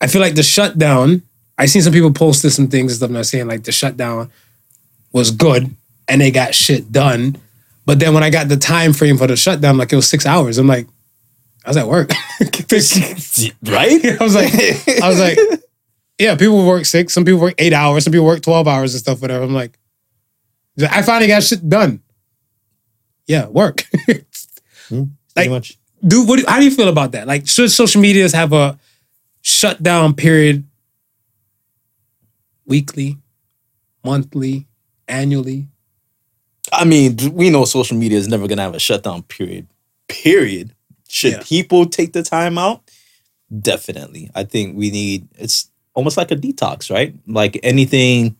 I 0.01 0.07
feel 0.07 0.21
like 0.21 0.35
the 0.35 0.43
shutdown, 0.43 1.21
I 1.57 1.65
seen 1.67 1.81
some 1.81 1.93
people 1.93 2.11
posted 2.13 2.51
some 2.51 2.67
things 2.67 2.93
and 2.93 2.97
stuff, 2.97 3.09
and 3.09 3.17
I 3.17 3.19
was 3.19 3.29
saying 3.29 3.47
like 3.47 3.63
the 3.63 3.71
shutdown 3.71 4.31
was 5.11 5.31
good 5.31 5.75
and 6.07 6.21
they 6.21 6.31
got 6.31 6.55
shit 6.55 6.91
done. 6.91 7.37
But 7.85 7.99
then 7.99 8.13
when 8.13 8.23
I 8.23 8.29
got 8.29 8.47
the 8.47 8.57
time 8.57 8.93
frame 8.93 9.17
for 9.17 9.27
the 9.27 9.35
shutdown, 9.35 9.77
like 9.77 9.91
it 9.91 9.95
was 9.95 10.07
six 10.07 10.25
hours. 10.25 10.57
I'm 10.57 10.67
like, 10.67 10.87
I 11.65 11.69
was 11.69 11.77
at 11.77 11.87
work. 11.87 12.11
right? 13.63 14.05
I 14.21 14.23
was 14.23 14.35
like, 14.35 14.53
I 15.03 15.09
was 15.09 15.19
like, 15.19 15.37
yeah, 16.19 16.35
people 16.35 16.65
work 16.65 16.85
six, 16.85 17.13
some 17.13 17.25
people 17.25 17.39
work 17.39 17.55
eight 17.57 17.73
hours, 17.73 18.03
some 18.03 18.11
people 18.11 18.25
work 18.27 18.41
12 18.41 18.67
hours 18.67 18.93
and 18.93 18.99
stuff, 19.01 19.21
whatever. 19.21 19.43
I'm 19.45 19.53
like, 19.53 19.77
I 20.91 21.01
finally 21.01 21.27
got 21.27 21.43
shit 21.43 21.67
done. 21.67 22.01
Yeah, 23.27 23.47
work. 23.47 23.83
Hmm, 24.89 25.03
pretty 25.35 25.49
Like- 25.49 25.49
much. 25.51 25.77
Dude, 26.05 26.27
what, 26.27 26.39
do- 26.39 26.45
how 26.47 26.57
do 26.59 26.65
you 26.65 26.71
feel 26.71 26.87
about 26.87 27.11
that? 27.11 27.27
Like, 27.27 27.47
should 27.47 27.69
social 27.71 28.01
medias 28.01 28.33
have 28.33 28.53
a 28.53 28.79
shutdown 29.41 30.13
period 30.15 30.63
weekly, 32.65 33.17
monthly, 34.03 34.67
annually? 35.07 35.67
I 36.71 36.85
mean, 36.85 37.17
we 37.33 37.49
know 37.49 37.65
social 37.65 37.97
media 37.97 38.17
is 38.17 38.27
never 38.27 38.47
gonna 38.47 38.61
have 38.61 38.75
a 38.75 38.79
shutdown 38.79 39.23
period. 39.23 39.67
Period. 40.07 40.73
Should 41.07 41.33
Yeah. 41.33 41.43
people 41.43 41.85
take 41.87 42.13
the 42.13 42.23
time 42.23 42.57
out? 42.57 42.81
Definitely. 43.61 44.29
I 44.35 44.43
think 44.43 44.77
we 44.77 44.91
need 44.91 45.27
it's 45.37 45.68
almost 45.99 46.15
like 46.15 46.31
a 46.31 46.35
detox, 46.35 46.89
right? 46.89 47.13
Like 47.27 47.59
anything 47.61 48.37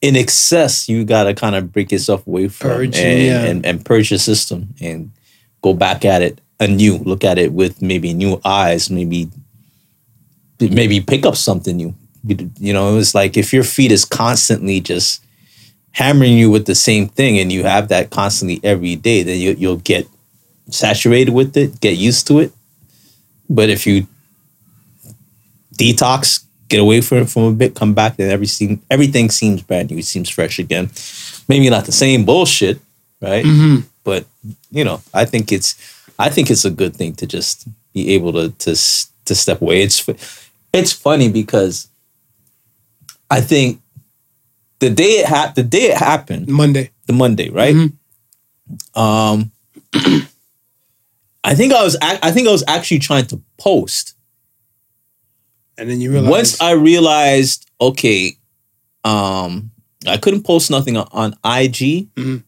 in 0.00 0.16
excess, 0.16 0.88
you 0.88 1.04
gotta 1.04 1.34
kind 1.34 1.54
of 1.54 1.72
break 1.72 1.92
yourself 1.92 2.26
away 2.26 2.48
from 2.48 2.70
Purge, 2.70 2.98
and, 2.98 3.22
yeah. 3.22 3.44
and, 3.44 3.64
and 3.64 3.84
purge 3.84 4.10
your 4.10 4.18
system 4.18 4.74
and 4.80 5.12
go 5.62 5.72
back 5.72 6.04
at 6.04 6.20
it 6.20 6.40
anew. 6.58 6.96
Look 6.98 7.22
at 7.22 7.38
it 7.38 7.52
with 7.52 7.80
maybe 7.80 8.12
new 8.12 8.40
eyes, 8.44 8.90
maybe 8.90 9.30
maybe 10.58 11.00
pick 11.00 11.24
up 11.24 11.36
something 11.36 11.76
new. 11.76 11.94
You, 12.24 12.50
you 12.58 12.72
know, 12.72 12.98
it's 12.98 13.14
like 13.14 13.36
if 13.36 13.52
your 13.52 13.62
feet 13.62 13.92
is 13.92 14.04
constantly 14.04 14.80
just 14.80 15.24
hammering 15.92 16.36
you 16.36 16.50
with 16.50 16.66
the 16.66 16.74
same 16.74 17.06
thing 17.06 17.38
and 17.38 17.52
you 17.52 17.62
have 17.62 17.86
that 17.88 18.10
constantly 18.10 18.58
every 18.64 18.96
day, 18.96 19.22
then 19.22 19.38
you, 19.38 19.54
you'll 19.56 19.76
get 19.76 20.08
saturated 20.70 21.32
with 21.32 21.56
it, 21.56 21.80
get 21.80 21.96
used 21.96 22.26
to 22.26 22.40
it. 22.40 22.52
But 23.48 23.70
if 23.70 23.86
you 23.86 24.08
detox, 25.76 26.44
get 26.70 26.80
away 26.80 27.02
from 27.02 27.18
it 27.18 27.28
from 27.28 27.42
a 27.42 27.52
bit, 27.52 27.74
come 27.74 27.92
back, 27.92 28.16
then 28.16 28.30
everything 28.30 28.80
everything 28.90 29.28
seems 29.30 29.60
brand 29.62 29.90
new. 29.90 29.98
It 29.98 30.06
seems 30.06 30.30
fresh 30.30 30.58
again. 30.58 30.88
Maybe 31.48 31.68
not 31.68 31.84
the 31.84 31.92
same 31.92 32.24
bullshit, 32.24 32.80
right? 33.20 33.44
Mm-hmm. 33.44 33.86
But 34.04 34.24
you 34.70 34.84
know, 34.84 35.02
I 35.12 35.26
think 35.26 35.52
it's 35.52 35.74
I 36.18 36.30
think 36.30 36.50
it's 36.50 36.64
a 36.64 36.70
good 36.70 36.96
thing 36.96 37.14
to 37.16 37.26
just 37.26 37.66
be 37.92 38.14
able 38.14 38.32
to 38.32 38.48
to 38.64 38.70
to 39.26 39.34
step 39.34 39.60
away. 39.60 39.82
It's 39.82 40.08
it's 40.72 40.92
funny 40.92 41.28
because 41.28 41.88
I 43.30 43.40
think 43.42 43.80
the 44.78 44.90
day 44.90 45.20
it 45.20 45.26
hap- 45.26 45.54
the 45.56 45.62
day 45.62 45.90
it 45.92 45.98
happened, 45.98 46.48
Monday. 46.48 46.90
the 47.06 47.12
Monday, 47.12 47.50
right? 47.50 47.74
Mhm. 47.74 47.92
Um, 48.94 49.50
I 51.44 51.54
think 51.54 51.72
I 51.72 51.82
was 51.82 51.96
ac- 52.02 52.20
I 52.22 52.30
think 52.30 52.46
I 52.48 52.52
was 52.52 52.64
actually 52.68 53.00
trying 53.00 53.26
to 53.26 53.40
post 53.58 54.14
And 55.80 55.88
then 55.88 56.00
you 56.02 56.12
realize 56.12 56.30
once 56.30 56.60
I 56.60 56.72
realized, 56.72 57.68
okay, 57.80 58.36
um, 59.02 59.70
I 60.06 60.18
couldn't 60.18 60.42
post 60.42 60.70
nothing 60.70 60.98
on, 60.98 61.08
on 61.10 61.32
IG. 61.44 62.08
Mhm. 62.14 62.44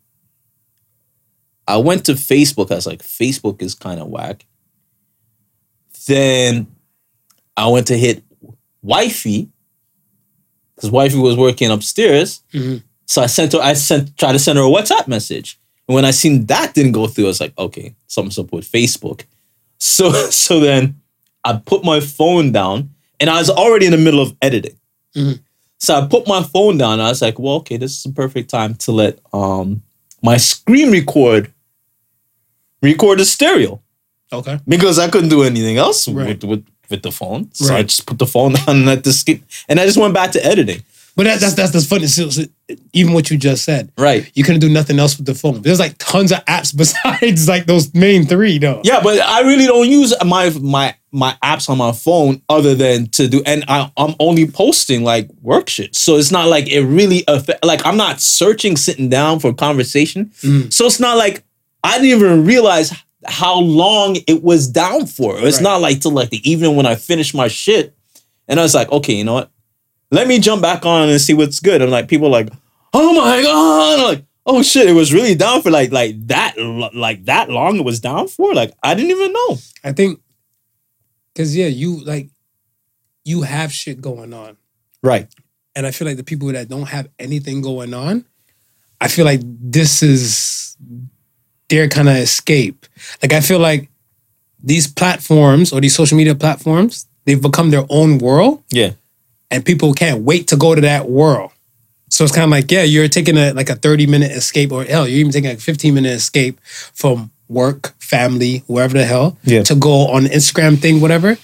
I 1.67 1.79
went 1.79 2.05
to 2.07 2.13
Facebook. 2.13 2.71
I 2.71 2.75
was 2.75 2.87
like, 2.87 3.03
Facebook 3.03 3.63
is 3.63 3.75
kind 3.75 4.01
of 4.01 4.09
whack. 4.09 4.45
Then 6.07 6.67
I 7.57 7.69
went 7.69 7.87
to 7.87 7.97
hit 7.97 8.23
wifey 8.83 9.49
because 10.75 10.91
wifey 10.91 11.17
was 11.19 11.37
working 11.37 11.71
upstairs. 11.71 12.43
Mhm. 12.53 12.83
So 13.07 13.23
I 13.23 13.27
sent 13.27 13.53
her. 13.55 13.61
I 13.61 13.73
sent 13.73 14.15
tried 14.19 14.33
to 14.33 14.39
send 14.39 14.59
her 14.59 14.65
a 14.65 14.69
WhatsApp 14.69 15.09
message, 15.09 15.59
and 15.89 15.95
when 15.95 16.05
I 16.05 16.11
seen 16.11 16.45
that 16.47 16.75
didn't 16.75 16.93
go 16.93 17.07
through, 17.07 17.25
I 17.25 17.29
was 17.29 17.41
like, 17.41 17.57
okay, 17.59 17.95
something's 18.09 18.39
up 18.39 18.53
with 18.53 18.71
Facebook. 18.71 19.23
So 19.79 20.11
so 20.31 20.61
then 20.61 21.01
I 21.45 21.55
put 21.55 21.85
my 21.85 22.01
phone 22.01 22.53
down, 22.53 22.92
and 23.23 23.31
I 23.31 23.39
was 23.39 23.49
already 23.49 23.87
in 23.87 23.93
the 23.93 23.99
middle 24.07 24.21
of 24.21 24.35
editing. 24.43 24.77
Mhm. 25.17 25.41
So 25.79 25.95
I 25.95 26.07
put 26.07 26.29
my 26.29 26.43
phone 26.43 26.77
down. 26.79 26.95
And 26.95 27.03
I 27.03 27.09
was 27.09 27.23
like, 27.23 27.39
well, 27.39 27.55
okay, 27.63 27.77
this 27.79 27.93
is 27.97 28.03
the 28.03 28.13
perfect 28.13 28.51
time 28.51 28.75
to 28.85 28.93
let 28.93 29.19
um 29.33 29.83
my 30.23 30.37
screen 30.37 30.91
record 30.93 31.51
record 32.83 33.19
the 33.19 33.25
stereo 33.25 33.81
okay. 34.33 34.59
because 34.69 34.99
I 34.99 35.09
couldn't 35.09 35.29
do 35.31 35.43
anything 35.43 35.79
else 35.79 36.09
Right. 36.09 36.29
with, 36.29 36.45
with 36.45 36.67
with 36.91 37.03
the 37.03 37.13
phone. 37.13 37.49
So 37.55 37.75
I 37.75 37.83
just 37.85 38.05
put 38.07 38.19
the 38.19 38.27
phone 38.27 38.53
down 38.59 38.65
and 38.69 38.87
let 38.87 39.03
the 39.03 39.13
skip, 39.15 39.41
and 39.69 39.81
I 39.81 39.87
just 39.87 39.97
went 39.97 40.13
back 40.13 40.31
to 40.33 40.45
editing. 40.45 40.83
But 41.17 41.25
that, 41.25 41.41
that's 41.41 41.55
that's 41.55 41.73
the 41.73 41.81
funny. 41.81 42.07
So, 42.07 42.29
so 42.31 42.43
even 42.93 43.13
what 43.15 43.31
you 43.31 43.39
just 43.39 43.65
said, 43.65 43.91
Right. 43.99 44.31
you 44.35 44.45
couldn't 44.45 44.61
do 44.61 44.69
nothing 44.69 44.99
else 44.99 45.17
with 45.17 45.25
the 45.27 45.35
phone. 45.35 45.63
There's 45.63 45.79
like 45.81 45.95
tons 45.99 46.33
of 46.33 46.45
apps 46.47 46.75
besides 46.83 47.49
like 47.49 47.65
those 47.67 47.93
main 47.95 48.27
three, 48.27 48.59
though. 48.59 48.81
Yeah, 48.85 49.01
but 49.03 49.21
I 49.21 49.41
really 49.43 49.67
don't 49.67 49.89
use 49.89 50.13
my 50.25 50.51
my 50.61 50.95
my 51.13 51.37
apps 51.43 51.69
on 51.69 51.77
my 51.79 51.93
phone 51.93 52.41
other 52.49 52.75
than 52.75 53.07
to 53.11 53.29
do, 53.29 53.43
and 53.45 53.65
I, 53.69 53.91
I'm 53.97 54.15
only 54.19 54.47
posting 54.47 55.05
like 55.05 55.29
work 55.43 55.69
shit. 55.69 55.95
So 55.95 56.17
it's 56.17 56.31
not 56.33 56.49
like 56.49 56.69
it 56.69 56.83
really 56.85 57.23
affect. 57.29 57.65
Like 57.65 57.85
I'm 57.85 57.97
not 57.99 58.21
searching, 58.21 58.77
sitting 58.77 59.09
down 59.09 59.39
for 59.41 59.53
conversation. 59.53 60.31
Mhm. 60.43 60.73
So 60.73 60.87
it's 60.87 61.01
not 61.01 61.17
like 61.19 61.45
I 61.85 61.99
didn't 61.99 62.19
even 62.19 62.45
realize 62.47 62.93
how 63.27 63.59
long 63.61 64.17
it 64.27 64.43
was 64.43 64.67
down 64.69 65.07
for. 65.07 65.39
It's 65.39 65.59
Right. 65.59 65.63
not 65.63 65.81
like 65.83 66.01
till 66.01 66.13
like 66.13 66.31
the 66.31 66.51
evening 66.51 66.77
when 66.77 66.87
I 66.87 66.95
finished 66.95 67.35
my 67.35 67.49
shit, 67.49 67.95
and 68.49 68.59
I 68.59 68.63
was 68.63 68.75
like, 68.75 68.91
okay, 68.91 69.13
you 69.15 69.25
know 69.25 69.35
what? 69.35 69.51
Let 70.11 70.27
me 70.29 70.39
jump 70.39 70.61
back 70.63 70.85
on 70.87 71.09
and 71.09 71.21
see 71.21 71.35
what's 71.35 71.61
good. 71.61 71.83
And 71.83 71.91
like 71.91 72.09
people 72.09 72.31
like, 72.31 72.49
oh 72.95 73.15
my 73.15 73.43
god, 73.43 73.99
I'm 73.99 74.05
like. 74.05 74.25
Oh 74.45 74.61
shit! 74.61 74.89
It 74.89 74.93
was 74.95 75.13
really 75.15 75.37
down 75.37 75.63
for 75.63 75.71
like 75.71 75.93
like 75.93 76.17
that 76.27 76.55
like 76.59 77.27
that 77.27 77.49
long. 77.49 77.77
It 77.77 77.85
was 77.85 78.01
down 78.01 78.27
for 78.27 78.53
like 78.55 78.73
I 78.83 78.93
didn't 78.95 79.13
even 79.13 79.33
know. 79.33 79.57
I 79.85 79.93
think 79.93 80.19
because 81.33 81.57
yeah, 81.57 81.67
you 81.67 82.03
like 82.05 82.29
you 83.25 83.43
have 83.43 83.73
shit 83.73 84.01
going 84.01 84.33
on, 84.35 84.57
Right. 85.03 85.29
and 85.77 85.87
I 85.87 85.91
feel 85.93 86.07
like 86.09 86.17
the 86.17 86.25
people 86.25 86.49
that 86.53 86.69
don't 86.69 86.89
have 86.89 87.09
anything 87.19 87.61
going 87.61 87.95
on, 87.95 88.25
I 89.01 89.09
feel 89.09 89.25
like 89.25 89.41
this 89.45 90.03
is 90.03 90.77
their 91.69 91.89
kind 91.89 92.09
of 92.09 92.17
escape. 92.17 92.87
Like 93.23 93.33
I 93.33 93.41
feel 93.41 93.59
like 93.59 93.89
these 94.63 94.87
platforms 94.87 95.73
or 95.73 95.81
these 95.81 95.95
social 95.95 96.17
media 96.17 96.35
platforms, 96.35 97.07
they've 97.25 97.41
become 97.41 97.71
their 97.71 97.85
own 97.89 98.19
world 98.19 98.63
Yeah. 98.71 98.93
and 99.51 99.65
people 99.65 99.93
can't 99.95 100.23
wait 100.23 100.49
to 100.49 100.57
go 100.57 100.75
to 100.75 100.81
that 100.83 101.09
world. 101.09 101.51
So 102.11 102.25
it's 102.25 102.33
kind 102.35 102.45
of 102.45 102.51
like, 102.51 102.71
yeah, 102.71 102.83
you're 102.83 103.09
taking 103.09 103.39
a 103.39 103.53
like 103.55 103.71
a 103.71 103.75
30 103.77 104.07
minute 104.07 104.33
escape, 104.33 104.71
or 104.71 104.85
hell, 104.85 105.09
you're 105.09 105.19
even 105.21 105.33
taking 105.33 105.51
a 105.51 105.57
15 105.57 105.95
minute 105.95 106.13
escape 106.13 106.61
from 106.93 107.31
work, 107.53 107.95
family, 107.99 108.63
wherever 108.67 108.95
the 108.95 109.05
hell, 109.05 109.39
Yeah. 109.45 109.63
to 109.65 109.75
go 109.75 110.09
on 110.09 110.25
Instagram 110.27 110.79
thing, 110.79 111.01
whatever. 111.01 111.39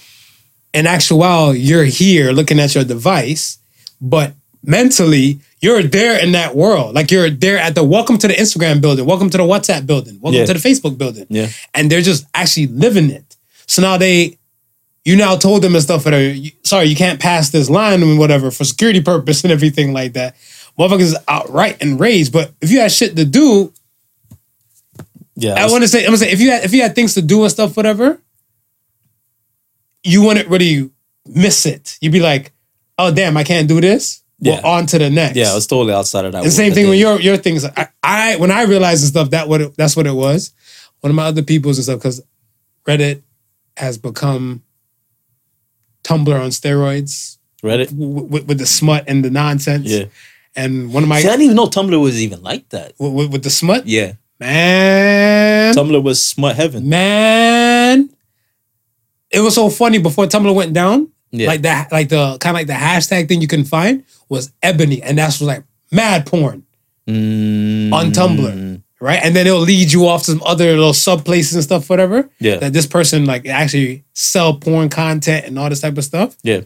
In 0.73 0.85
actual, 0.87 1.55
you're 1.55 1.85
here 1.85 2.31
looking 2.31 2.59
at 2.59 2.75
your 2.75 2.83
device, 2.83 3.57
but 4.01 4.33
mentally, 4.63 5.39
you're 5.61 5.83
there 5.83 6.17
in 6.23 6.31
that 6.33 6.55
world. 6.55 6.95
Like 6.95 7.11
you're 7.11 7.29
there 7.29 7.57
at 7.57 7.75
the 7.75 7.83
welcome 7.83 8.17
to 8.19 8.27
the 8.27 8.33
Instagram 8.33 8.81
building, 8.81 9.05
welcome 9.05 9.29
to 9.29 9.37
the 9.37 9.43
WhatsApp 9.43 9.85
building, 9.85 10.19
welcome 10.21 10.39
Yeah. 10.39 10.45
to 10.45 10.53
the 10.53 10.59
Facebook 10.59 10.97
building. 10.97 11.25
Yeah. 11.29 11.47
And 11.73 11.89
they're 11.91 12.01
just 12.01 12.25
actually 12.33 12.67
living 12.67 13.09
it. 13.09 13.35
So 13.65 13.81
now 13.81 13.97
they 13.97 14.37
you 15.05 15.15
now 15.15 15.35
told 15.37 15.61
them 15.63 15.73
and 15.75 15.83
stuff 15.83 16.03
that 16.03 16.13
are 16.13 16.35
sorry, 16.63 16.85
you 16.85 16.95
can't 16.95 17.19
pass 17.19 17.49
this 17.49 17.69
line 17.69 18.03
and 18.03 18.19
whatever 18.19 18.51
for 18.51 18.63
security 18.65 19.01
purpose 19.01 19.43
and 19.43 19.51
everything 19.51 19.91
like 19.93 20.13
that. 20.13 20.35
Motherfuckers 20.77 21.01
is 21.01 21.17
outright 21.27 21.81
enraged. 21.81 22.31
But 22.31 22.51
if 22.61 22.69
you 22.71 22.79
had 22.79 22.91
shit 22.91 23.15
to 23.15 23.25
do, 23.25 23.73
Yeah. 25.39 25.55
I 25.55 25.67
want 25.71 25.83
to 25.83 25.87
say, 25.87 25.99
I'm 26.01 26.07
gonna 26.07 26.17
say, 26.17 26.31
if 26.31 26.39
you 26.41 26.51
had 26.51 26.63
if 26.65 26.73
you 26.73 26.81
had 26.81 26.95
things 26.95 27.13
to 27.15 27.21
do 27.21 27.41
and 27.43 27.51
stuff, 27.51 27.75
whatever, 27.77 28.19
you 30.03 30.23
wouldn't 30.23 30.47
really 30.49 30.89
miss 31.25 31.65
it. 31.65 31.97
You'd 32.01 32.11
be 32.13 32.19
like, 32.19 32.51
oh 32.97 33.13
damn, 33.13 33.37
I 33.37 33.43
can't 33.43 33.67
do 33.67 33.81
this. 33.81 34.23
Well, 34.41 34.55
Yeah. 34.55 34.61
on 34.67 34.85
to 34.87 34.97
the 34.97 35.09
next. 35.09 35.35
yeah, 35.35 35.51
I 35.51 35.55
was 35.55 35.67
totally 35.67 35.93
outside 35.93 36.25
of 36.25 36.31
that. 36.31 36.43
And 36.43 36.51
same 36.53 36.73
thing 36.73 36.89
with 36.89 36.99
your 36.99 37.19
your 37.19 37.37
things. 37.37 37.65
I, 37.65 37.89
I 38.03 38.35
when 38.37 38.51
I 38.51 38.63
realized 38.63 39.03
and 39.03 39.09
stuff 39.09 39.29
that 39.31 39.49
what 39.49 39.61
it, 39.61 39.75
that's 39.77 39.95
what 39.95 40.07
it 40.07 40.13
was. 40.13 40.51
One 41.01 41.09
of 41.11 41.15
my 41.15 41.25
other 41.25 41.43
people's 41.43 41.77
and 41.77 41.83
stuff 41.83 41.99
because 41.99 42.21
Reddit 42.87 43.21
has 43.77 43.97
become 43.97 44.63
Tumblr 46.03 46.33
on 46.33 46.49
steroids 46.49 47.37
Reddit. 47.63 47.89
w- 47.89 48.21
w- 48.27 48.45
with 48.45 48.57
the 48.57 48.65
smut 48.65 49.03
and 49.07 49.23
the 49.23 49.29
nonsense. 49.29 49.87
Yeah. 49.87 50.05
And 50.55 50.93
one 50.93 51.03
of 51.03 51.09
my 51.09 51.19
See, 51.21 51.27
I 51.27 51.31
didn't 51.31 51.43
even 51.43 51.55
know 51.57 51.67
Tumblr 51.67 52.01
was 52.01 52.21
even 52.21 52.41
like 52.41 52.67
that. 52.69 52.93
with- 52.97 53.31
with 53.31 53.43
the 53.43 53.49
smut, 53.49 53.85
Yeah. 53.87 54.13
Man, 54.39 55.73
Tumblr 55.73 56.03
was 56.03 56.21
smut 56.21 56.55
heaven. 56.55 56.87
man. 56.89 58.09
It 59.31 59.41
was 59.41 59.55
so 59.55 59.69
funny 59.69 59.99
before 59.99 60.25
Tumblr 60.25 60.53
went 60.55 60.73
down. 60.73 61.11
Yeah. 61.31 61.47
Like 61.47 61.61
that, 61.61 61.91
like 61.91 62.09
the 62.09 62.37
kind 62.39 62.55
of 62.55 62.59
like 62.59 62.67
the 62.67 62.73
hashtag 62.73 63.27
thing 63.27 63.41
you 63.41 63.47
can 63.47 63.63
find 63.63 64.03
was 64.29 64.51
ebony, 64.63 65.01
and 65.03 65.17
that's 65.17 65.39
was 65.39 65.47
like 65.47 65.63
mad 65.91 66.25
porn. 66.25 66.65
Mm, 67.07 67.93
on 67.93 68.11
Tumblr, 68.11 68.81
right? 68.99 69.19
And 69.23 69.35
then 69.35 69.45
it'll 69.47 69.59
lead 69.59 69.91
you 69.91 70.07
off 70.07 70.23
to 70.23 70.31
some 70.31 70.43
other 70.43 70.69
little 70.71 70.93
sub 70.93 71.25
places 71.25 71.53
and 71.53 71.63
stuff, 71.63 71.89
whatever. 71.89 72.29
Yeah. 72.39 72.57
That 72.57 72.73
this 72.73 72.87
person 72.87 73.25
like 73.25 73.45
actually 73.45 74.03
sell 74.13 74.55
porn 74.55 74.89
content 74.89 75.45
and 75.45 75.57
all 75.59 75.69
this 75.69 75.81
type 75.81 75.97
of 75.97 76.03
stuff. 76.03 76.35
Yeah. 76.43 76.61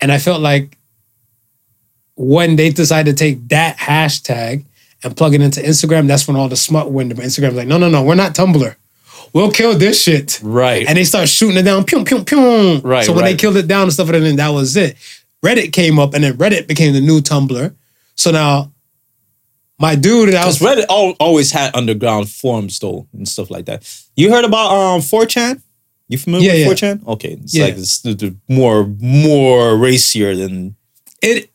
And 0.00 0.10
I 0.10 0.18
felt 0.18 0.40
like 0.40 0.78
when 2.16 2.56
they 2.56 2.70
decided 2.70 3.16
to 3.16 3.24
take 3.24 3.48
that 3.48 3.76
hashtag 3.78 4.64
and 5.02 5.16
plug 5.16 5.34
it 5.34 5.40
into 5.40 5.60
Instagram, 5.60 6.06
that's 6.06 6.26
when 6.28 6.36
all 6.36 6.48
the 6.48 6.56
smut 6.56 6.90
went. 6.90 7.14
But 7.16 7.24
Instagram's 7.24 7.54
like, 7.54 7.68
no, 7.68 7.78
no, 7.78 7.88
no, 7.88 8.02
we're 8.02 8.14
not 8.14 8.34
Tumblr. 8.34 8.74
We'll 9.32 9.50
kill 9.52 9.76
this 9.78 10.02
shit. 10.02 10.40
Right. 10.42 10.86
And 10.88 10.98
they 10.98 11.04
start 11.04 11.28
shooting 11.28 11.56
it 11.56 11.62
down, 11.62 11.84
pew, 11.84 12.04
pew, 12.04 12.24
pew. 12.24 12.78
Right, 12.78 13.04
So 13.04 13.12
when 13.12 13.24
they 13.24 13.36
killed 13.36 13.56
it 13.56 13.68
down 13.68 13.82
and 13.84 13.92
stuff, 13.92 14.08
and 14.10 14.24
then 14.24 14.36
that 14.36 14.48
was 14.48 14.76
it. 14.76 14.96
Reddit 15.44 15.72
came 15.72 15.98
up, 15.98 16.14
and 16.14 16.24
then 16.24 16.34
Reddit 16.34 16.66
became 16.66 16.92
the 16.92 17.00
new 17.00 17.20
Tumblr. 17.20 17.74
So 18.16 18.30
now, 18.32 18.72
my 19.78 19.94
dude 19.94 20.34
I 20.34 20.44
was 20.46 20.58
Reddit 20.58 20.84
al- 20.90 21.16
always 21.18 21.52
had 21.52 21.74
underground 21.74 22.28
forums 22.28 22.78
though 22.78 23.06
and 23.14 23.26
stuff 23.26 23.50
like 23.50 23.64
that. 23.66 23.88
You 24.16 24.30
heard 24.30 24.44
about 24.44 24.70
um 24.70 25.00
4chan? 25.00 25.62
You 26.08 26.18
familiar 26.18 26.52
Yeah, 26.52 26.68
with 26.68 26.82
yeah. 26.82 26.94
4chan? 26.96 27.06
Okay, 27.06 27.38
it's 27.42 27.54
Yeah. 27.54 27.64
like 27.66 27.78
it's 27.78 28.04
more 28.48 28.84
more 29.00 29.78
racier 29.78 30.36
than 30.36 30.76
It 31.22 31.50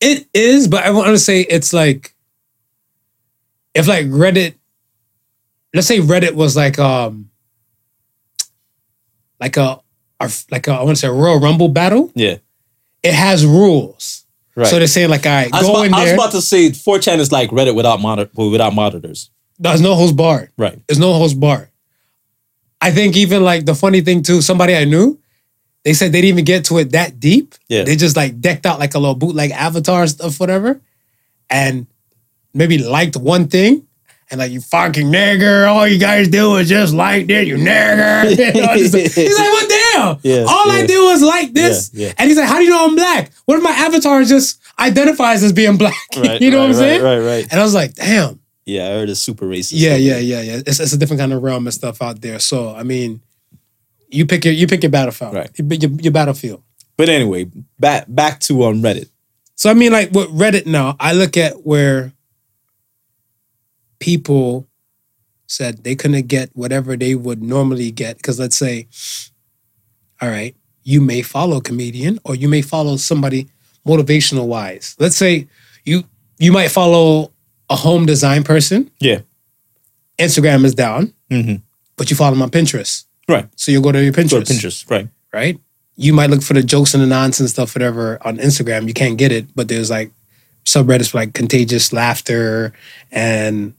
it 0.00 0.26
is, 0.34 0.68
but 0.68 0.84
I 0.84 0.90
want 0.90 1.08
to 1.08 1.18
say 1.18 1.40
it's 1.42 1.72
like 1.72 2.12
if 3.74 3.86
like 3.86 4.06
Reddit, 4.06 4.54
let's 5.74 5.86
say 5.86 5.98
Reddit 6.00 6.34
was 6.34 6.56
like 6.56 6.78
um 6.78 7.30
like 9.40 9.56
a 9.56 9.80
like 10.50 10.68
a, 10.68 10.72
I 10.72 10.82
want 10.82 10.96
to 10.96 11.00
say 11.00 11.08
a 11.08 11.12
Royal 11.12 11.40
Rumble 11.40 11.68
battle. 11.68 12.12
yeah. 12.14 12.36
It 13.02 13.14
has 13.14 13.46
rules, 13.46 14.26
Right. 14.54 14.66
so 14.66 14.76
they're 14.78 14.86
saying 14.86 15.08
like, 15.08 15.24
all 15.24 15.32
right, 15.32 15.48
I 15.54 15.62
go 15.62 15.70
about, 15.70 15.86
in 15.86 15.94
I 15.94 16.02
was 16.02 16.12
about 16.12 16.32
to 16.32 16.42
say 16.42 16.68
4chan 16.68 17.18
is 17.18 17.32
like 17.32 17.48
Reddit 17.48 17.74
without 17.74 17.98
monitor 17.98 18.30
without 18.50 18.74
monitors. 18.74 19.30
There's 19.58 19.80
no 19.80 19.94
host 19.94 20.16
bar. 20.16 20.50
Right. 20.58 20.78
There's 20.86 20.98
no 20.98 21.14
host 21.14 21.40
bar. 21.40 21.70
I 22.82 22.90
think 22.90 23.16
even 23.16 23.42
like 23.42 23.64
the 23.64 23.74
funny 23.74 24.02
thing 24.02 24.22
too, 24.22 24.42
somebody 24.42 24.76
I 24.76 24.84
knew, 24.84 25.18
they 25.84 25.94
said 25.94 26.12
they 26.12 26.20
didn't 26.20 26.34
even 26.34 26.44
get 26.44 26.66
to 26.66 26.76
it 26.78 26.92
that 26.92 27.18
deep. 27.18 27.54
Yeah. 27.68 27.84
They 27.84 27.96
just 27.96 28.16
like 28.16 28.38
decked 28.40 28.66
out 28.66 28.78
like 28.78 28.94
a 28.94 28.98
little 28.98 29.14
bootleg 29.14 29.50
avatar 29.52 30.06
stuff, 30.06 30.38
whatever, 30.38 30.78
and 31.48 31.86
maybe 32.54 32.78
liked 32.78 33.16
one 33.16 33.48
thing. 33.48 33.86
And 34.32 34.38
like 34.38 34.52
you 34.52 34.60
fucking 34.60 35.08
nigger, 35.08 35.66
all 35.66 35.88
you 35.88 35.98
guys 35.98 36.28
do 36.28 36.54
is 36.56 36.68
just 36.68 36.94
like 36.94 37.26
this, 37.26 37.48
you 37.48 37.56
nigger. 37.56 38.30
You 38.54 38.62
know, 38.62 38.74
he's 38.74 38.94
like, 38.94 39.16
what 39.16 39.70
hell? 40.00 40.20
Yeah, 40.22 40.44
all 40.48 40.70
I 40.70 40.86
do 40.86 41.08
is 41.08 41.22
like 41.22 41.52
this. 41.52 41.90
Yeah. 41.92 42.12
And 42.16 42.28
he's 42.28 42.38
like, 42.38 42.48
how 42.48 42.58
do 42.58 42.64
you 42.64 42.70
know 42.70 42.86
I'm 42.86 42.94
black? 42.94 43.32
What 43.46 43.58
if 43.58 43.62
my 43.64 43.70
avatar 43.70 44.22
just 44.24 44.60
identifies 44.78 45.42
as 45.42 45.52
being 45.52 45.76
black? 45.76 45.94
you 46.40 46.50
know 46.50 46.60
what 46.60 46.68
I'm 46.68 46.74
saying? 46.74 47.02
Right, 47.02 47.18
right. 47.18 47.48
And 47.50 47.60
I 47.60 47.64
was 47.64 47.74
like, 47.74 47.94
damn. 47.94 48.40
Yeah, 48.64 48.86
I 48.86 48.90
heard 48.90 49.10
it's 49.10 49.20
super 49.20 49.46
racist. 49.46 49.72
Yeah, 49.74 49.96
yeah, 49.96 50.18
yeah, 50.18 50.42
yeah. 50.42 50.60
It's, 50.66 50.78
it's 50.78 50.92
a 50.92 50.96
different 50.96 51.20
kind 51.20 51.32
of 51.32 51.42
realm 51.42 51.66
and 51.66 51.74
stuff 51.74 52.00
out 52.00 52.20
there. 52.20 52.38
So 52.38 52.74
I 52.74 52.82
mean, 52.82 53.20
you 54.08 54.26
pick 54.26 54.44
your 54.44 54.54
you 54.54 54.66
pick 54.66 54.82
your 54.82 54.90
battlefield, 54.90 55.34
Right. 55.34 55.50
You 55.56 55.64
pick 55.64 55.82
your, 55.82 55.90
your 55.92 56.12
battlefield. 56.12 56.62
But 56.96 57.08
anyway, 57.08 57.50
back 57.78 58.04
back 58.08 58.40
to 58.40 58.62
on 58.64 58.80
Reddit. 58.80 59.08
So 59.56 59.70
I 59.70 59.74
mean, 59.74 59.90
like 59.92 60.12
with 60.12 60.28
Reddit 60.28 60.66
now, 60.66 60.96
I 61.00 61.14
look 61.14 61.36
at 61.36 61.66
where 61.66 62.12
people 64.00 64.66
said 65.46 65.84
they 65.84 65.94
couldn't 65.94 66.26
get 66.26 66.50
whatever 66.54 66.96
they 66.96 67.14
would 67.14 67.42
normally 67.42 67.90
get 67.92 68.16
because 68.16 68.38
let's 68.40 68.56
say, 68.56 68.88
all 70.20 70.28
right, 70.28 70.54
you 70.82 71.00
may 71.00 71.22
follow 71.22 71.58
a 71.58 71.62
comedian 71.62 72.18
or 72.24 72.34
you 72.34 72.48
may 72.48 72.62
follow 72.62 72.96
somebody 72.96 73.48
motivational 73.86 74.46
wise. 74.46 74.96
Let's 74.98 75.16
say 75.16 75.46
you 75.84 76.04
you 76.38 76.52
might 76.52 76.68
follow 76.68 77.32
a 77.68 77.76
home 77.76 78.06
design 78.06 78.42
person. 78.44 78.90
Yeah. 78.98 79.20
Instagram 80.18 80.64
is 80.64 80.74
down, 80.74 81.14
Mm-hmm. 81.30 81.56
but 81.96 82.10
you 82.10 82.16
follow 82.16 82.32
them 82.32 82.42
on 82.42 82.50
Pinterest. 82.50 83.04
Right. 83.28 83.48
So 83.56 83.70
you'll 83.70 83.82
go 83.82 83.92
to 83.92 84.02
your 84.02 84.12
Pinterest. 84.12 84.30
Go 84.30 84.40
to 84.42 84.52
Pinterest. 84.52 84.90
Right. 84.90 85.08
right? 85.32 85.60
You 85.96 86.12
might 86.12 86.30
look 86.30 86.42
for 86.42 86.54
the 86.54 86.62
jokes 86.62 86.94
and 86.94 87.02
the 87.02 87.06
nonsense 87.06 87.50
stuff, 87.52 87.74
whatever, 87.74 88.18
on 88.26 88.38
Instagram. 88.38 88.88
You 88.88 88.94
can't 88.94 89.16
get 89.18 89.30
it, 89.32 89.46
but 89.54 89.68
there's 89.68 89.90
like 89.90 90.10
subreddits 90.64 91.10
for 91.10 91.18
like 91.18 91.32
contagious 91.34 91.92
laughter 91.92 92.72
and 93.12 93.74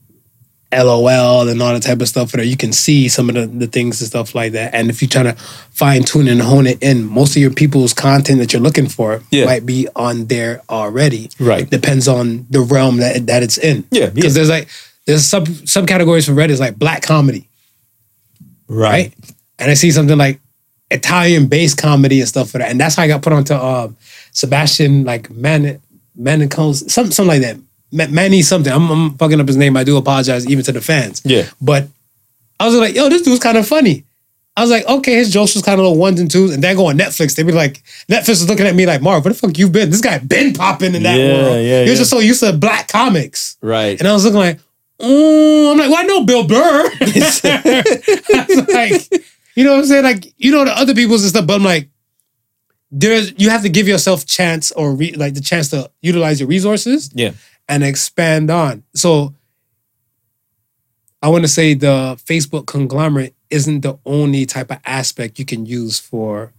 LOL 0.72 1.48
and 1.48 1.60
all 1.62 1.72
that 1.74 1.82
type 1.82 2.00
of 2.00 2.08
stuff 2.08 2.34
where 2.34 2.44
you 2.44 2.56
can 2.56 2.72
see 2.72 3.08
some 3.08 3.28
of 3.28 3.34
the, 3.34 3.46
the 3.46 3.66
things 3.66 4.00
and 4.00 4.08
stuff 4.08 4.34
like 4.34 4.52
that. 4.52 4.74
And 4.74 4.88
if 4.90 5.02
you 5.02 5.08
try 5.08 5.22
to 5.22 5.32
fine 5.70 6.02
tune 6.02 6.28
and 6.28 6.40
hone 6.40 6.66
it 6.66 6.82
in, 6.82 7.04
most 7.04 7.36
of 7.36 7.42
your 7.42 7.52
people's 7.52 7.92
content 7.92 8.38
that 8.38 8.52
you're 8.52 8.62
looking 8.62 8.88
for 8.88 9.22
Yeah. 9.30 9.44
might 9.44 9.66
be 9.66 9.86
on 9.94 10.26
there 10.26 10.62
already. 10.70 11.30
Right. 11.38 11.68
Depends 11.68 12.08
on 12.08 12.46
the 12.50 12.60
realm 12.60 12.96
that 12.98 13.26
that 13.26 13.42
it's 13.42 13.58
in. 13.58 13.84
Yeah, 13.90 14.04
yeah. 14.04 14.10
Because 14.10 14.34
there's 14.34 14.50
like 14.50 14.68
there's 15.06 15.24
sub 15.26 15.46
subcategories 15.46 16.26
for 16.26 16.32
Reddit 16.32 16.50
is 16.50 16.60
like 16.60 16.76
black 16.76 17.02
comedy 17.02 17.48
right? 18.68 19.12
And 19.58 19.70
I 19.70 19.74
see 19.74 19.90
something 19.90 20.16
like 20.16 20.40
Italian 20.90 21.46
based 21.46 21.78
comedy 21.78 22.20
and 22.20 22.28
stuff 22.28 22.50
for 22.50 22.58
that, 22.58 22.70
and 22.70 22.80
that's 22.80 22.96
how 22.96 23.02
I 23.02 23.08
got 23.08 23.22
put 23.22 23.32
onto 23.32 23.54
um, 23.54 23.96
Sebastian 24.32 25.04
like 25.04 25.30
Man 25.30 25.80
Manico's 26.16 26.92
something 26.92 27.12
something 27.12 27.28
like 27.40 27.42
that. 27.42 27.56
Ma- 27.92 28.06
Manny 28.08 28.42
something. 28.42 28.72
I'm, 28.72 28.90
I'm 28.90 29.14
fucking 29.18 29.40
up 29.40 29.46
his 29.46 29.56
name. 29.56 29.76
I 29.76 29.84
do 29.84 29.96
apologize 29.96 30.46
even 30.48 30.64
to 30.64 30.72
the 30.72 30.80
fans. 30.80 31.20
Yeah. 31.24 31.48
But 31.60 31.88
I 32.58 32.66
was 32.66 32.74
like, 32.74 32.94
yo, 32.94 33.08
this 33.08 33.22
dude's 33.22 33.40
kind 33.40 33.58
of 33.58 33.66
funny. 33.68 34.04
I 34.56 34.60
was 34.62 34.70
like, 34.70 34.86
okay, 34.86 35.14
his 35.14 35.32
jokes 35.32 35.54
was 35.54 35.62
kind 35.64 35.80
of 35.80 35.84
little 35.86 35.98
ones 35.98 36.20
and 36.20 36.30
twos, 36.30 36.52
and 36.52 36.62
then 36.62 36.76
go 36.76 36.86
on 36.86 36.98
Netflix. 36.98 37.34
They 37.36 37.42
be 37.42 37.52
like, 37.52 37.82
Netflix 38.10 38.28
was 38.28 38.48
looking 38.50 38.66
at 38.66 38.74
me 38.74 38.84
like, 38.84 39.00
Marv, 39.00 39.24
where 39.24 39.32
the 39.32 39.38
fuck 39.38 39.56
you 39.56 39.70
been? 39.70 39.88
This 39.88 40.02
guy 40.02 40.18
been 40.18 40.52
popping 40.52 40.94
in 40.94 41.02
that 41.04 41.18
Yeah, 41.18 41.32
world. 41.32 41.64
yeah, 41.64 41.80
was 41.80 41.88
yeah. 41.90 41.94
just 41.94 42.10
so 42.10 42.18
used 42.18 42.40
to 42.40 42.52
black 42.52 42.88
comics. 42.88 43.56
Right. 43.62 43.98
And 43.98 44.06
I 44.06 44.12
was 44.12 44.24
looking 44.24 44.38
like, 44.40 44.58
mm, 45.00 45.72
I'm 45.72 45.78
like, 45.78 45.88
well, 45.88 45.98
I 45.98 46.02
know 46.02 46.24
Bill 46.26 46.46
Burr. 46.46 46.90
I 47.00 48.46
was 48.48 48.68
like, 48.68 49.24
you 49.54 49.64
know 49.64 49.72
what 49.72 49.78
I'm 49.80 49.86
saying? 49.86 50.04
Like, 50.04 50.32
you 50.36 50.52
know 50.52 50.64
the 50.66 50.72
other 50.78 50.94
people's 50.94 51.22
and 51.22 51.30
stuff, 51.30 51.46
but 51.46 51.54
I'm 51.54 51.64
like, 51.64 51.88
there's 52.90 53.32
you 53.38 53.48
have 53.48 53.62
to 53.62 53.68
give 53.70 53.88
yourself 53.88 54.26
chance 54.26 54.70
or 54.72 54.94
re, 54.94 55.12
like 55.12 55.32
the 55.34 55.40
chance 55.40 55.70
to 55.70 55.90
utilize 56.02 56.40
your 56.40 56.48
resources 56.48 57.10
Yeah. 57.14 57.32
And 57.68 57.82
expand 57.84 58.50
on. 58.50 58.82
So 58.94 59.34
I 61.22 61.28
want 61.28 61.44
to 61.44 61.48
say 61.48 61.74
the 61.74 62.18
Facebook 62.26 62.66
conglomerate 62.66 63.34
isn't 63.50 63.80
the 63.82 63.98
only 64.06 64.46
type 64.46 64.70
of 64.70 64.78
aspect 64.84 65.38
you 65.38 65.44
can 65.44 65.66
use 65.66 65.98
for 65.98 66.52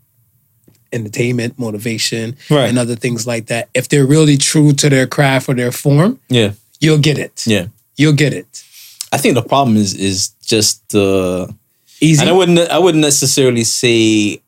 entertainment, 0.92 1.58
motivation, 1.58 2.36
Right. 2.50 2.70
and 2.70 2.78
other 2.78 2.96
things 2.96 3.26
like 3.26 3.48
that. 3.48 3.68
If 3.74 3.90
they're 3.90 4.06
really 4.06 4.38
true 4.38 4.74
to 4.74 4.90
their 4.90 5.08
craft 5.08 5.50
or 5.50 5.56
their 5.56 5.72
form, 5.72 6.20
Yeah. 6.30 6.54
you'll 6.80 7.00
get 7.00 7.18
it. 7.18 7.44
Yeah. 7.46 7.68
You'll 7.98 8.14
get 8.14 8.34
it. 8.34 8.64
I 9.12 9.18
think 9.18 9.36
the 9.36 9.42
problem 9.42 9.76
is 9.78 9.94
is 9.94 10.30
just 10.46 10.88
the 10.90 11.54
Easy. 12.00 12.20
And 12.22 12.30
I 12.30 12.34
wouldn't 12.34 12.60
I 12.70 12.80
wouldn't 12.80 13.02
necessarily 13.02 13.64
say 13.64 14.42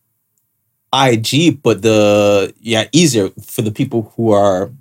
IG, 0.93 1.61
but 1.63 1.81
the 1.81 2.53
yeah, 2.61 2.85
easier 2.91 3.29
for 3.41 3.61
the 3.61 3.71
people 3.71 4.11
who 4.15 4.31
are 4.31 4.71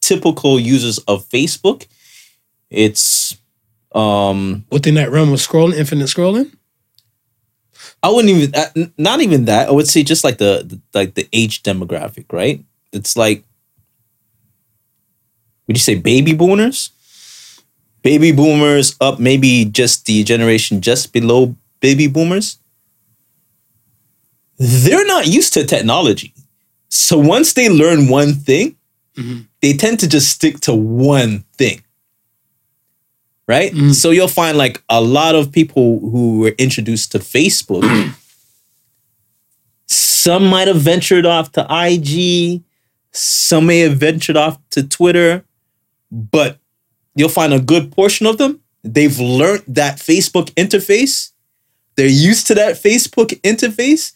typical 0.00 0.58
users 0.58 0.98
of 1.06 1.28
Facebook. 1.28 1.86
It's 2.70 3.36
um 3.92 4.64
Within 4.70 4.94
that 4.94 5.10
realm 5.10 5.32
of 5.32 5.40
scrolling, 5.40 5.74
infinite 5.74 6.06
scrolling. 6.08 6.52
I 8.02 8.10
wouldn't 8.10 8.34
even 8.34 8.54
uh, 8.54 8.88
not 8.98 9.20
even 9.20 9.44
that. 9.46 9.68
I 9.68 9.72
would 9.72 9.88
say 9.88 10.02
just 10.02 10.24
like 10.24 10.38
the, 10.38 10.62
the 10.66 10.80
like 10.98 11.14
the 11.14 11.28
age 11.32 11.62
demographic, 11.62 12.26
right? 12.32 12.62
It's 12.92 13.16
like 13.16 13.44
would 15.66 15.76
you 15.76 15.80
say 15.80 15.94
baby 15.94 16.34
boomers? 16.34 16.90
Baby 18.02 18.32
boomers 18.32 18.96
up 19.00 19.18
maybe 19.20 19.66
just 19.66 20.06
the 20.06 20.24
generation 20.24 20.80
just 20.80 21.12
below 21.12 21.54
baby 21.80 22.06
boomers. 22.06 22.58
They're 24.58 25.06
not 25.06 25.26
used 25.26 25.52
to 25.54 25.64
technology. 25.64 26.32
So 26.88 27.18
once 27.18 27.52
they 27.54 27.68
learn 27.68 28.08
one 28.08 28.34
thing, 28.34 28.76
Mhm. 29.16 29.46
They 29.62 29.74
tend 29.74 30.00
to 30.00 30.08
just 30.08 30.30
stick 30.30 30.60
to 30.60 30.74
one 30.74 31.44
thing. 31.56 31.82
Right? 33.46 33.72
Mm. 33.72 33.94
So 33.94 34.10
you'll 34.10 34.28
find 34.28 34.56
like 34.56 34.82
a 34.88 35.00
lot 35.00 35.34
of 35.34 35.50
people 35.50 35.98
who 35.98 36.40
were 36.40 36.54
introduced 36.56 37.12
to 37.12 37.18
Facebook, 37.18 37.82
some 39.86 40.46
might 40.46 40.68
have 40.68 40.80
ventured 40.80 41.26
off 41.26 41.52
to 41.52 41.66
IG, 41.68 42.62
some 43.12 43.66
may 43.66 43.80
have 43.80 43.96
ventured 43.96 44.36
off 44.36 44.58
to 44.70 44.86
Twitter, 44.86 45.44
but 46.12 46.58
you'll 47.14 47.28
find 47.28 47.52
a 47.52 47.60
good 47.60 47.90
portion 47.90 48.26
of 48.26 48.38
them. 48.38 48.60
They've 48.84 49.18
learned 49.18 49.64
that 49.68 49.98
Facebook 49.98 50.50
interface. 50.54 51.32
They're 51.96 52.06
used 52.06 52.46
to 52.46 52.54
that 52.54 52.76
Facebook 52.76 53.28
interface. 53.42 54.12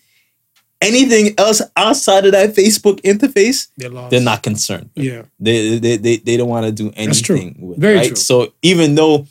Anything 0.85 1.35
else 1.38 1.62
outside 1.77 2.27
of 2.27 2.33
that 2.33 2.55
Facebook 2.55 3.01
interface, 3.03 3.68
They're 3.77 3.90
they're 4.11 4.20
not 4.20 4.42
concerned. 4.42 4.90
Yeah. 4.94 5.23
They 5.40 5.79
they 5.79 5.97
they, 5.97 6.16
they 6.16 6.37
don't 6.37 6.49
want 6.49 6.66
to 6.66 6.73
do 6.73 6.92
anything 6.97 7.07
That's 7.07 7.20
true. 7.23 7.53
with. 7.59 7.79
Very 7.79 7.97
right? 7.97 8.07
true. 8.09 8.16
So 8.16 8.53
even 8.62 8.94
though 8.94 9.27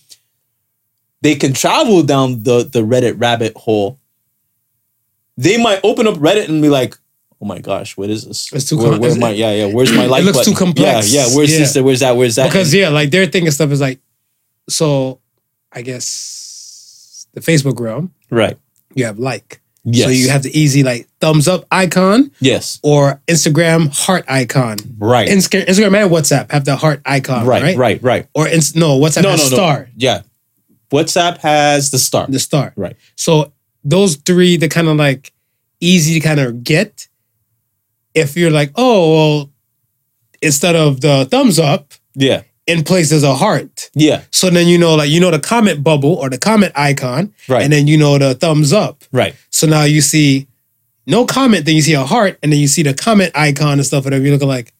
they 1.21 1.35
can 1.35 1.53
travel 1.53 2.03
down 2.03 2.43
the 2.43 2.63
the 2.63 2.81
Reddit 2.81 3.19
rabbit 3.21 3.55
hole, 3.55 3.99
they 5.37 5.57
might 5.61 5.79
open 5.83 6.07
up 6.07 6.15
Reddit 6.15 6.49
and 6.49 6.61
be 6.61 6.69
like, 6.69 6.97
"Oh 7.41 7.45
my 7.45 7.59
gosh, 7.59 7.95
what 7.97 8.09
is 8.09 8.25
this? 8.25 8.51
It's 8.51 8.67
too 8.69 8.77
where, 8.77 8.91
com- 8.91 8.99
where 8.99 9.15
my 9.17 9.29
yeah 9.31 9.51
yeah? 9.51 9.73
Where's 9.73 9.91
my 9.91 10.05
like? 10.05 10.21
It 10.23 10.25
looks 10.25 10.39
button? 10.39 10.53
too 10.53 10.59
complex. 10.59 11.11
Yeah 11.13 11.27
yeah. 11.27 11.35
Where's 11.35 11.51
Yeah. 11.51 11.59
this? 11.59 11.77
Where's 11.77 11.99
that? 12.01 12.15
Where's 12.17 12.35
that? 12.35 12.47
Because 12.49 12.73
yeah, 12.73 12.89
like 12.89 13.09
they're 13.11 13.25
thinking 13.27 13.51
stuff 13.51 13.71
is 13.71 13.81
like, 13.81 13.99
so 14.69 15.19
I 15.71 15.81
guess 15.81 17.27
the 17.33 17.41
Facebook 17.41 17.79
realm, 17.79 18.13
right. 18.29 18.57
you 18.93 19.05
have 19.05 19.17
like. 19.19 19.59
Yes. 19.85 20.05
So 20.05 20.11
you 20.11 20.29
have 20.29 20.43
the 20.43 20.57
easy 20.57 20.81
like 20.83 21.07
thumbs 21.19 21.47
up 21.47 21.65
icon 21.69 22.31
yes. 22.39 22.79
or 22.83 23.21
Instagram 23.27 23.89
heart 24.05 24.23
icon. 24.29 24.77
Right. 24.97 25.27
Insta- 25.27 25.65
Instagram 25.65 26.03
and 26.03 26.09
WhatsApp 26.11 26.51
have 26.51 26.63
the 26.63 26.77
heart 26.77 27.01
icon, 27.05 27.45
right. 27.45 27.61
right? 27.61 27.77
Right. 27.77 28.03
Right. 28.03 28.27
Or 28.33 28.47
ins- 28.47 28.75
no, 28.77 28.97
WhatsApp 28.99 29.23
No. 29.23 29.31
has 29.31 29.51
No. 29.51 29.57
star, 29.57 29.79
No. 29.79 29.85
Yeah. 29.97 30.21
WhatsApp 30.91 31.39
has 31.39 31.91
the 31.91 31.99
star. 31.99 32.27
the 32.27 32.39
star. 32.39 32.71
Right. 32.77 32.95
So 33.15 33.51
those 33.83 34.15
three, 34.15 34.55
they're 34.57 34.69
kind 34.69 34.87
of 34.87 34.95
like 34.95 35.33
easy 35.81 36.13
to 36.13 36.19
kind 36.21 36.39
of 36.39 36.63
get. 36.63 37.07
If 38.13 38.37
you're 38.37 38.51
like, 38.51 38.71
oh, 38.75 39.11
well, 39.37 39.49
instead 40.41 40.75
of 40.75 41.01
the 41.01 41.25
thumbs 41.29 41.59
up, 41.59 41.93
Yeah. 42.15 42.43
In 42.67 42.83
place 42.83 43.09
there's 43.09 43.23
a 43.23 43.35
heart. 43.35 43.89
Yeah. 43.93 44.23
So 44.31 44.49
then 44.49 44.67
you 44.67 44.77
know, 44.77 44.95
like 44.95 45.09
you 45.09 45.19
know 45.19 45.31
the 45.31 45.39
comment 45.39 45.83
bubble 45.83 46.13
or 46.15 46.29
the 46.29 46.37
comment 46.37 46.71
icon, 46.75 47.33
Right. 47.49 47.63
and 47.63 47.71
then 47.73 47.87
you 47.87 47.97
know 47.97 48.17
the 48.17 48.35
thumbs 48.35 48.71
up. 48.73 49.03
Right. 49.11 49.35
So 49.49 49.67
now 49.67 49.83
you 49.83 50.01
see 50.01 50.47
no 51.05 51.25
comment, 51.25 51.65
then 51.65 51.75
you 51.75 51.81
see 51.81 51.93
a 51.93 52.03
heart, 52.03 52.39
and 52.41 52.51
then 52.53 52.59
you 52.59 52.67
see 52.67 52.83
the 52.83 52.93
comment 52.93 53.31
icon 53.35 53.73
and 53.73 53.85
stuff. 53.85 54.05
Whatever 54.05 54.23
you're 54.23 54.33
looking 54.33 54.47
like, 54.47 54.73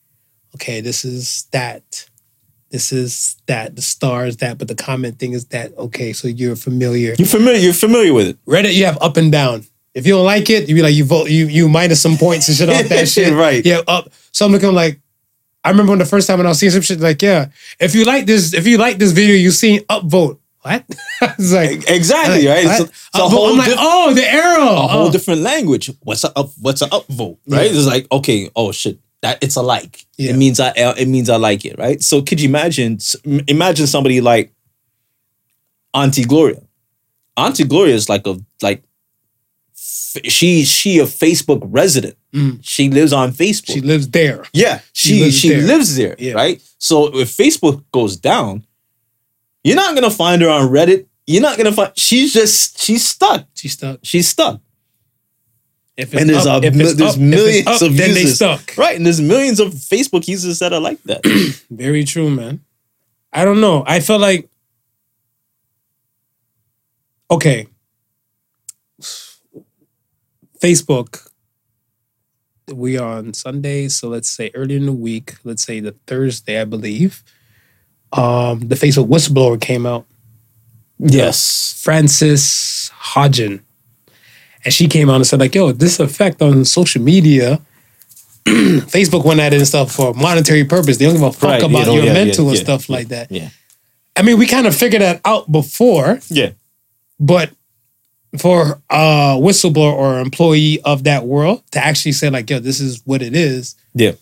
okay, 0.56 0.80
this 0.80 1.04
is 1.04 1.48
that, 1.52 2.08
this 2.72 2.94
is 2.94 3.36
that, 3.48 3.76
the 3.76 3.82
star 3.82 4.26
is 4.26 4.38
that, 4.38 4.58
but 4.58 4.70
the 4.70 4.76
comment 4.76 5.20
thing 5.20 5.34
is 5.34 5.46
that. 5.48 5.78
Okay, 5.78 6.14
so 6.14 6.30
you're 6.30 6.56
familiar. 6.56 7.14
You're 7.20 7.28
familiar. 7.28 7.60
You're 7.60 7.74
familiar 7.74 8.14
with 8.14 8.28
it. 8.28 8.46
Reddit, 8.46 8.74
you 8.74 8.86
have 8.86 8.98
up 9.02 9.18
and 9.18 9.32
down. 9.32 9.66
If 9.94 10.08
you 10.08 10.14
don't 10.14 10.26
like 10.26 10.50
it, 10.50 10.70
you 10.70 10.76
be 10.76 10.82
like 10.82 10.96
you 10.96 11.04
vote, 11.04 11.30
you 11.30 11.46
you 11.48 11.68
minus 11.68 12.02
some 12.02 12.16
points 12.18 12.48
and 12.48 12.58
shit 12.58 12.70
off 12.70 12.84
that 12.90 13.10
shit. 13.10 13.34
Right. 13.34 13.64
Yeah, 13.66 13.82
up. 13.88 14.10
So 14.32 14.46
I'm 14.46 14.52
looking 14.54 14.72
like. 14.74 15.02
I 15.64 15.70
remember 15.70 15.92
when 15.92 16.00
the 16.00 16.06
first 16.06 16.28
time 16.28 16.38
when 16.40 16.46
I 16.46 16.50
was 16.50 16.60
seeing 16.60 16.72
some 16.72 16.82
shit 16.82 17.00
like, 17.00 17.22
yeah, 17.22 17.48
if 17.80 17.96
you 17.96 18.04
like 18.06 18.26
this, 18.26 18.54
if 18.54 18.68
you 18.68 18.78
like 18.78 18.98
this 18.98 19.12
video, 19.12 19.36
you 19.36 19.52
seen 19.52 19.80
upvote. 19.82 20.40
What? 20.62 20.86
it's 21.22 21.52
like 21.54 21.90
Exactly. 21.90 22.48
Right. 22.48 22.66
What? 22.66 22.80
It's 22.80 22.80
a, 22.82 22.84
it's 22.84 23.10
a 23.20 23.28
whole 23.30 23.50
I'm 23.52 23.58
like, 23.58 23.68
diff- 23.68 23.78
oh, 23.80 24.14
the 24.14 24.26
arrow. 24.26 24.62
a 24.74 24.88
whole 24.88 25.08
Oh. 25.08 25.12
different 25.12 25.42
language. 25.42 25.90
What's 26.02 26.24
a 26.24 26.38
up? 26.38 26.52
What's 26.62 26.82
a 26.82 26.88
upvote? 26.88 27.38
Right? 27.48 27.70
Yeah. 27.72 27.78
It's 27.78 27.86
like 27.88 28.08
okay, 28.12 28.50
oh 28.56 28.72
shit, 28.72 28.98
that 29.22 29.44
it's 29.44 29.56
a 29.58 29.62
like. 29.62 30.06
Yeah. 30.18 30.32
It 30.32 30.38
means 30.38 30.60
I 30.62 30.70
uh, 30.70 30.94
it 30.98 31.08
means 31.08 31.30
I 31.30 31.36
like 31.38 31.66
it. 31.66 31.78
Right? 31.78 32.02
So 32.02 32.22
could 32.22 32.40
you 32.42 32.48
imagine? 32.50 33.00
Imagine 33.48 33.88
somebody 33.88 34.22
like 34.22 34.54
Auntie 35.94 36.24
Gloria. 36.26 36.62
Auntie 37.38 37.66
Gloria 37.66 37.96
is 37.96 38.08
like 38.10 38.26
a 38.28 38.38
like 38.62 38.84
she 39.74 40.64
she 40.64 41.00
a 41.00 41.04
Facebook 41.06 41.62
resident. 41.66 42.16
Mm. 42.34 42.60
She 42.64 42.90
lives 42.90 43.14
on 43.14 43.32
Facebook. 43.32 43.74
She 43.74 43.82
lives 43.82 44.08
there. 44.10 44.44
Yeah, 44.54 44.80
She 44.94 45.10
she 45.10 45.20
lives 45.24 45.38
she 45.40 45.50
there. 45.50 45.62
lives 45.62 45.96
there, 45.96 46.16
Yeah. 46.18 46.34
right? 46.34 46.62
So 46.80 47.16
if 47.20 47.30
Facebook 47.30 47.84
goes 47.92 48.18
down, 48.18 48.66
you're 49.64 49.76
not 49.76 49.94
gonna 49.96 50.10
find 50.10 50.42
her 50.42 50.50
on 50.50 50.70
Reddit. 50.70 51.06
You're 51.28 51.42
not 51.44 51.58
gonna 51.58 51.72
find. 51.72 51.92
She's 51.98 52.34
just 52.34 52.82
she's 52.82 53.06
stuck. 53.08 53.46
She's 53.54 53.74
stuck. 53.74 54.00
She's 54.04 54.28
stuck. 54.28 54.60
If 55.96 56.12
And 56.16 56.28
there's 56.28 56.48
up, 56.48 56.64
a 56.64 56.70
there's 56.72 57.00
up, 57.02 57.18
millions 57.20 57.68
up, 57.68 57.82
of 57.84 57.96
then 57.96 58.14
they 58.16 58.22
users. 58.22 58.36
stuck. 58.38 58.74
Right, 58.78 58.96
and 58.98 59.06
there's 59.06 59.22
millions 59.22 59.60
of 59.60 59.74
Facebook 59.76 60.28
users 60.28 60.58
that 60.58 60.74
are 60.74 60.80
like 60.82 61.02
that. 61.04 61.22
Very 61.70 62.04
true, 62.04 62.32
man. 62.32 62.62
I 63.32 63.46
don't 63.46 63.62
know. 63.62 63.84
I 63.86 64.00
feel 64.00 64.18
like 64.18 64.50
okay. 67.30 67.68
Facebook. 70.62 71.28
We 72.74 72.98
on 72.98 73.34
Sunday, 73.34 73.88
so 73.88 74.08
let's 74.10 74.30
say 74.30 74.52
early 74.54 74.76
in 74.76 74.86
the 74.86 74.92
week. 74.94 75.36
Let's 75.44 75.64
say 75.64 75.80
the 75.80 75.94
Thursday, 76.08 76.60
I 76.60 76.66
believe. 76.66 77.24
Um, 78.12 78.60
the 78.60 78.76
Facebook 78.76 79.08
whistleblower 79.08 79.60
came 79.60 79.86
out. 79.86 80.06
yes. 81.00 81.80
Frances 81.84 82.92
Haugen. 83.14 83.62
And 84.66 84.74
she 84.74 84.88
came 84.88 85.10
out 85.10 85.18
and 85.18 85.28
said, 85.28 85.40
like, 85.40 85.54
yo, 85.56 85.72
this 85.74 86.00
effect 86.00 86.42
on 86.42 86.64
social 86.64 87.02
media, 87.02 87.60
Facebook 88.46 89.26
went 89.26 89.40
at 89.40 89.54
it 89.54 89.58
and 89.58 89.68
stuff 89.68 89.92
for 89.92 90.14
monetary 90.14 90.64
purpose. 90.64 90.98
They 90.98 91.06
don't 91.06 91.16
give 91.16 91.24
a 91.24 91.32
fuck 91.34 91.44
Right, 91.50 91.64
about 91.64 91.88
know, 91.88 91.96
your 91.96 92.04
yeah, 92.06 92.14
yeah, 92.14 92.24
mental 92.26 92.48
and 92.50 92.58
yeah, 92.58 92.64
stuff 92.64 92.90
yeah, 92.90 92.96
like 92.96 93.08
that. 93.10 93.32
Yeah. 93.32 93.50
I 94.16 94.22
mean, 94.22 94.38
we 94.38 94.46
kind 94.48 94.68
of 94.68 94.76
figured 94.76 95.02
that 95.02 95.20
out 95.26 95.52
before, 95.52 96.20
Yeah. 96.30 96.52
but 97.20 97.52
for 98.38 98.82
a 98.90 99.38
whistleblower 99.40 99.94
or 99.94 100.20
employee 100.20 100.82
of 100.84 101.04
that 101.04 101.26
world 101.26 101.62
to 101.72 101.84
actually 101.84 102.14
say, 102.14 102.30
like, 102.30 102.50
yo, 102.50 102.60
this 102.60 102.80
is 102.80 103.02
what 103.06 103.22
it 103.22 103.36
is, 103.36 103.76
Yeah. 103.94 104.14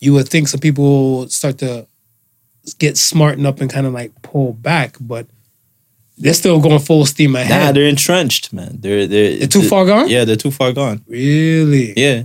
you 0.00 0.12
would 0.14 0.28
think 0.28 0.48
some 0.48 0.60
people 0.60 1.28
start 1.28 1.58
to 1.58 1.86
get 2.78 2.96
smartened 2.96 3.46
up 3.46 3.60
and 3.60 3.70
kind 3.70 3.86
of 3.86 3.92
like 3.92 4.10
pull 4.22 4.52
back, 4.54 4.96
but 5.00 5.26
they're 6.18 6.34
still 6.34 6.60
going 6.60 6.78
full 6.78 7.04
steam 7.06 7.36
ahead. 7.36 7.50
Nah, 7.66 7.72
they're 7.72 7.88
entrenched, 7.88 8.52
man. 8.52 8.78
They're 8.80 9.06
they're, 9.06 9.36
They're 9.38 9.48
too 9.48 9.62
far 9.62 9.84
gone? 9.84 10.08
Yeah, 10.08 10.24
they're 10.24 10.36
too 10.36 10.50
far 10.50 10.72
gone. 10.72 11.04
Really? 11.08 11.92
Yeah. 11.96 12.24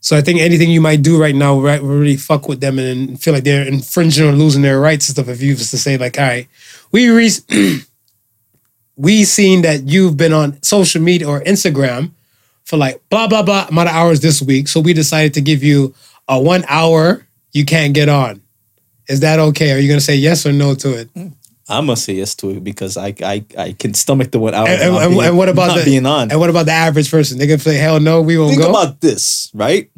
So 0.00 0.16
I 0.16 0.20
think 0.20 0.40
anything 0.40 0.70
you 0.70 0.80
might 0.82 1.00
do 1.00 1.18
right 1.18 1.34
now 1.34 1.58
right, 1.60 1.80
will 1.82 1.88
really 1.98 2.16
fuck 2.18 2.48
with 2.48 2.60
them 2.60 2.78
and 2.78 3.18
feel 3.20 3.32
like 3.32 3.44
they're 3.44 3.66
infringing 3.66 4.26
or 4.28 4.32
losing 4.32 4.60
their 4.62 4.78
rights 4.80 5.08
and 5.08 5.16
stuff. 5.16 5.28
If 5.28 5.40
you 5.40 5.52
was 5.54 5.70
to 5.70 5.78
say 5.78 5.96
like, 5.96 6.18
all 6.18 6.24
right, 6.26 6.46
we 6.92 7.08
re- 7.08 7.30
we 8.96 9.24
seen 9.24 9.62
that 9.62 9.88
you've 9.88 10.16
been 10.16 10.32
on 10.32 10.62
social 10.62 11.00
media 11.02 11.28
or 11.28 11.40
Instagram 11.42 12.12
for 12.64 12.76
like 12.76 13.02
blah 13.10 13.26
blah 13.28 13.42
blah 13.42 13.66
amount 13.68 13.88
of 13.88 13.94
hours 13.94 14.20
this 14.20 14.40
week, 14.42 14.68
so 14.68 14.80
we 14.80 14.92
decided 14.92 15.34
to 15.34 15.40
give 15.40 15.62
you 15.62 15.94
a 16.28 16.40
one 16.40 16.64
hour 16.68 17.26
you 17.52 17.64
can't 17.64 17.92
get 17.94 18.08
on. 18.08 18.40
Is 19.08 19.20
that 19.20 19.38
okay? 19.38 19.72
Are 19.72 19.78
you 19.78 19.88
gonna 19.88 20.00
say 20.00 20.16
yes 20.16 20.46
or 20.46 20.52
no 20.52 20.74
to 20.76 20.98
it? 21.00 21.08
I'm 21.68 21.86
gonna 21.86 21.96
say 21.96 22.14
yes 22.14 22.34
to 22.36 22.50
it 22.50 22.64
because 22.64 22.96
I 22.96 23.14
I, 23.22 23.44
I 23.58 23.72
can 23.72 23.94
stomach 23.94 24.30
the 24.30 24.38
one 24.38 24.54
hour. 24.54 24.66
And, 24.68 24.80
and- 24.80 25.10
being- 25.10 25.22
and 25.24 25.36
what 25.36 25.48
about 25.48 25.76
the 25.76 25.84
being 25.84 26.06
on? 26.06 26.30
And 26.30 26.40
what 26.40 26.50
about 26.50 26.66
the 26.66 26.72
average 26.72 27.10
person? 27.10 27.38
They 27.38 27.46
gonna 27.46 27.58
say 27.58 27.76
hell 27.76 28.00
no, 28.00 28.22
we 28.22 28.38
won't 28.38 28.50
Think 28.50 28.62
go. 28.62 28.70
about 28.70 29.00
this, 29.00 29.50
right? 29.54 29.90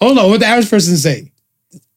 Hold 0.00 0.18
on, 0.18 0.30
what 0.30 0.40
the 0.40 0.46
average 0.46 0.70
person 0.70 0.96
say? 0.96 1.30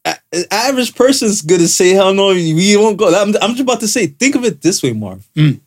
A- 0.06 0.17
average 0.52 0.95
person's 0.95 1.41
gonna 1.41 1.67
say 1.67 1.89
hell 1.91 2.13
no, 2.13 2.28
we 2.28 2.76
won't 2.78 2.97
go. 2.97 3.08
I'm, 3.13 3.34
I'm 3.41 3.52
just 3.52 3.62
about 3.62 3.80
to 3.82 3.88
say, 3.88 4.08
think 4.08 4.36
of 4.36 4.43
it 4.43 4.62
this 4.62 4.82
way, 4.84 4.93
Marv. 4.93 5.28
Mm. 5.36 5.60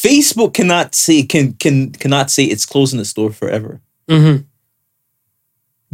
Facebook 0.00 0.54
cannot 0.54 0.94
say 0.94 1.22
can 1.22 1.52
can 1.54 1.92
cannot 1.92 2.30
say 2.30 2.44
it's 2.44 2.64
closing 2.64 2.98
the 2.98 3.04
store 3.04 3.32
forever. 3.32 3.80
Mm-hmm. 4.08 4.44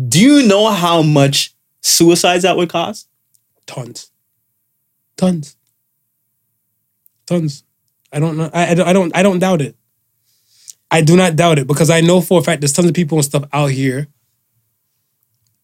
Do 0.08 0.20
you 0.20 0.46
know 0.46 0.70
how 0.70 1.02
much 1.02 1.54
suicides 1.80 2.44
that 2.44 2.56
would 2.56 2.68
cost? 2.68 3.08
Tons. 3.66 4.12
Tons. 5.16 5.56
Tons. 7.26 7.64
I 8.12 8.20
don't 8.20 8.36
know. 8.36 8.48
I, 8.54 8.70
I 8.70 8.74
don't. 8.74 8.86
I 8.88 8.92
don't. 8.92 9.16
I 9.16 9.22
don't 9.24 9.38
doubt 9.40 9.60
it. 9.60 9.76
I 10.88 11.00
do 11.00 11.16
not 11.16 11.34
doubt 11.34 11.58
it 11.58 11.66
because 11.66 11.90
I 11.90 12.00
know 12.00 12.20
for 12.20 12.38
a 12.38 12.44
fact 12.44 12.60
there's 12.60 12.72
tons 12.72 12.88
of 12.88 12.94
people 12.94 13.18
and 13.18 13.24
stuff 13.24 13.44
out 13.52 13.72
here. 13.72 14.06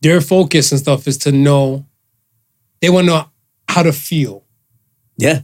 Their 0.00 0.20
focus 0.20 0.72
and 0.72 0.80
stuff 0.80 1.06
is 1.06 1.18
to 1.18 1.32
know. 1.32 1.86
They 2.80 2.90
want 2.90 3.06
to 3.06 3.12
know 3.12 3.30
how 3.68 3.84
to 3.84 3.92
feel. 3.92 4.44
Yeah. 5.16 5.42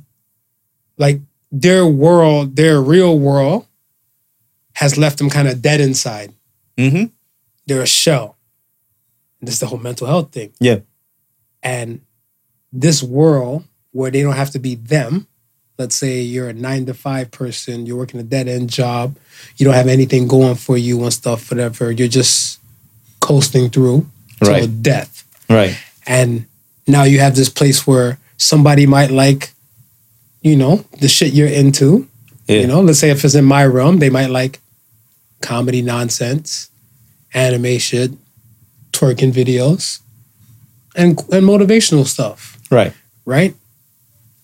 Like 0.97 1.21
their 1.51 1.87
world, 1.87 2.57
their 2.57 2.81
real 2.81 3.19
world, 3.19 3.67
has 4.75 4.97
left 4.97 5.19
them 5.19 5.31
kind 5.31 5.49
of 5.49 5.61
dead 5.63 5.81
inside. 5.81 6.33
Mm-hmm. 6.77 7.07
They're 7.67 7.83
a 7.83 7.87
shell. 7.87 8.37
This 9.41 9.55
is 9.55 9.61
the 9.61 9.67
whole 9.67 9.79
mental 9.79 10.07
health 10.07 10.33
thing. 10.33 10.53
Yeah. 10.61 10.81
And 11.63 12.01
this 12.73 13.03
world 13.03 13.65
where 13.93 14.11
they 14.11 14.23
don't 14.23 14.37
have 14.37 14.51
to 14.51 14.59
be 14.59 14.75
them. 14.75 15.27
Let's 15.79 15.95
say 15.97 16.21
you're 16.21 16.49
a 16.49 16.53
nine 16.53 16.87
to 16.87 16.95
five 16.95 17.31
person, 17.31 17.87
you're 17.87 17.97
working 17.97 18.19
a 18.19 18.25
dead 18.25 18.49
end 18.49 18.69
job, 18.69 19.17
you 19.57 19.65
don't 19.65 19.75
have 19.75 19.87
anything 19.87 20.27
going 20.27 20.57
for 20.57 20.77
you 20.77 21.03
and 21.05 21.13
stuff, 21.13 21.51
whatever. 21.51 21.93
You're 21.93 22.09
just 22.09 22.59
coasting 23.21 23.71
through 23.71 24.07
till 24.43 24.53
Right. 24.53 24.83
death. 24.83 25.25
Right. 25.49 25.77
And 26.07 26.47
now 26.87 27.05
you 27.05 27.21
have 27.21 27.37
this 27.37 27.49
place 27.49 27.87
where 27.87 28.19
somebody 28.37 28.87
might 28.87 29.11
like, 29.11 29.53
you 30.43 30.57
know, 30.57 30.85
the 31.01 31.09
shit 31.09 31.33
you're 31.33 31.49
into. 31.49 32.07
Yeah. 32.47 32.61
You 32.61 32.67
know, 32.67 32.81
let's 32.81 32.99
say 32.99 33.11
if 33.11 33.25
it's 33.25 33.35
in 33.35 33.45
my 33.45 33.65
realm, 33.67 33.99
they 33.99 34.11
might 34.11 34.31
like 34.31 34.61
comedy 35.43 35.83
nonsense, 35.83 36.71
anime 37.35 37.79
shit, 37.79 38.11
twerking 38.93 39.33
videos, 39.33 40.01
and 40.97 41.19
and 41.33 41.45
motivational 41.47 42.07
stuff, 42.07 42.59
Right. 42.71 42.93
right? 43.25 43.55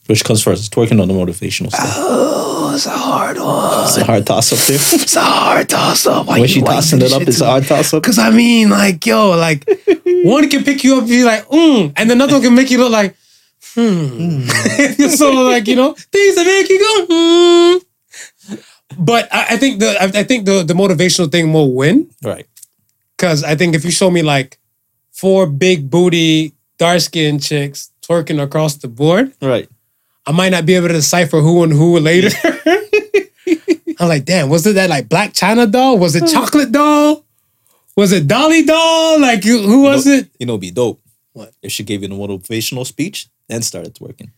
Which 0.06 0.22
comes 0.24 0.42
first? 0.42 0.70
Twerking 0.74 1.00
on 1.00 1.08
the 1.08 1.14
motivational 1.14 1.68
stuff. 1.70 1.94
Oh, 1.96 2.72
it's 2.74 2.84
a 2.84 2.90
hard 2.90 3.38
one. 3.38 3.84
It's 3.84 3.96
a 3.96 4.04
hard 4.04 4.26
toss 4.26 4.52
up 4.52 4.58
there. 4.66 4.76
It's 5.00 5.16
a 5.16 5.20
hard 5.22 5.68
toss 5.68 6.06
up. 6.06 6.26
when 6.26 6.46
she 6.46 6.60
tossing 6.60 7.00
it 7.00 7.10
up, 7.12 7.22
it's 7.22 7.40
a 7.40 7.46
hard 7.46 7.64
toss 7.64 7.94
up. 7.94 8.02
Cause 8.02 8.18
I 8.18 8.28
mean, 8.30 8.68
like, 8.68 9.06
yo, 9.06 9.30
like 9.30 9.64
one 10.24 10.50
can 10.50 10.62
pick 10.62 10.84
you 10.84 10.94
up 10.96 11.00
and 11.00 11.08
be 11.08 11.24
like, 11.24 11.44
mm, 11.46 11.90
and 11.96 12.10
another 12.10 12.34
one 12.34 12.42
can 12.42 12.54
make 12.54 12.70
you 12.70 12.78
look 12.78 12.92
like, 12.92 13.16
hmm. 13.74 14.42
so 15.08 15.32
like, 15.32 15.66
you 15.68 15.76
know, 15.76 15.92
things 15.94 16.34
that 16.36 16.46
make 16.46 16.68
you 16.68 16.78
go, 16.78 17.06
hmm. 17.10 17.78
But 18.98 19.32
I, 19.32 19.46
I 19.50 19.56
think 19.56 19.80
the 19.80 20.00
I, 20.00 20.20
I 20.20 20.22
think 20.22 20.46
the 20.46 20.62
the 20.62 20.74
motivational 20.74 21.30
thing 21.30 21.52
will 21.52 21.72
win. 21.72 22.10
Right. 22.22 22.46
Cause 23.18 23.42
I 23.44 23.54
think 23.56 23.74
if 23.74 23.84
you 23.84 23.90
show 23.90 24.10
me 24.10 24.22
like 24.22 24.58
four 25.12 25.46
big 25.46 25.90
booty, 25.90 26.54
dark 26.78 27.00
skinned 27.00 27.42
chicks 27.42 27.90
twerking 28.02 28.42
across 28.42 28.76
the 28.76 28.88
board, 28.88 29.32
Right. 29.40 29.68
I 30.26 30.32
might 30.32 30.50
not 30.50 30.64
be 30.66 30.74
able 30.74 30.88
to 30.88 30.94
decipher 30.94 31.40
who 31.40 31.62
and 31.64 31.72
who 31.72 31.98
later. 31.98 32.30
I'm 34.00 34.08
like, 34.08 34.24
damn, 34.24 34.48
was 34.48 34.66
it 34.66 34.74
that 34.74 34.90
like 34.90 35.08
Black 35.08 35.32
China 35.34 35.66
doll? 35.66 35.98
Was 35.98 36.16
it 36.16 36.26
Chocolate 36.26 36.72
doll? 36.72 37.24
Was 37.96 38.10
it 38.12 38.26
Dolly 38.26 38.64
doll? 38.64 39.20
Like, 39.20 39.44
who 39.44 39.82
was 39.82 40.06
you 40.06 40.12
know, 40.12 40.18
it? 40.18 40.28
You 40.40 40.46
know, 40.46 40.58
be 40.58 40.70
dope. 40.70 41.00
What? 41.32 41.52
If 41.62 41.72
she 41.72 41.84
gave 41.84 42.02
you 42.02 42.08
the 42.08 42.14
motivational 42.14 42.86
speech, 42.86 43.28
then 43.48 43.62
started 43.62 43.94
twerking. 43.94 44.30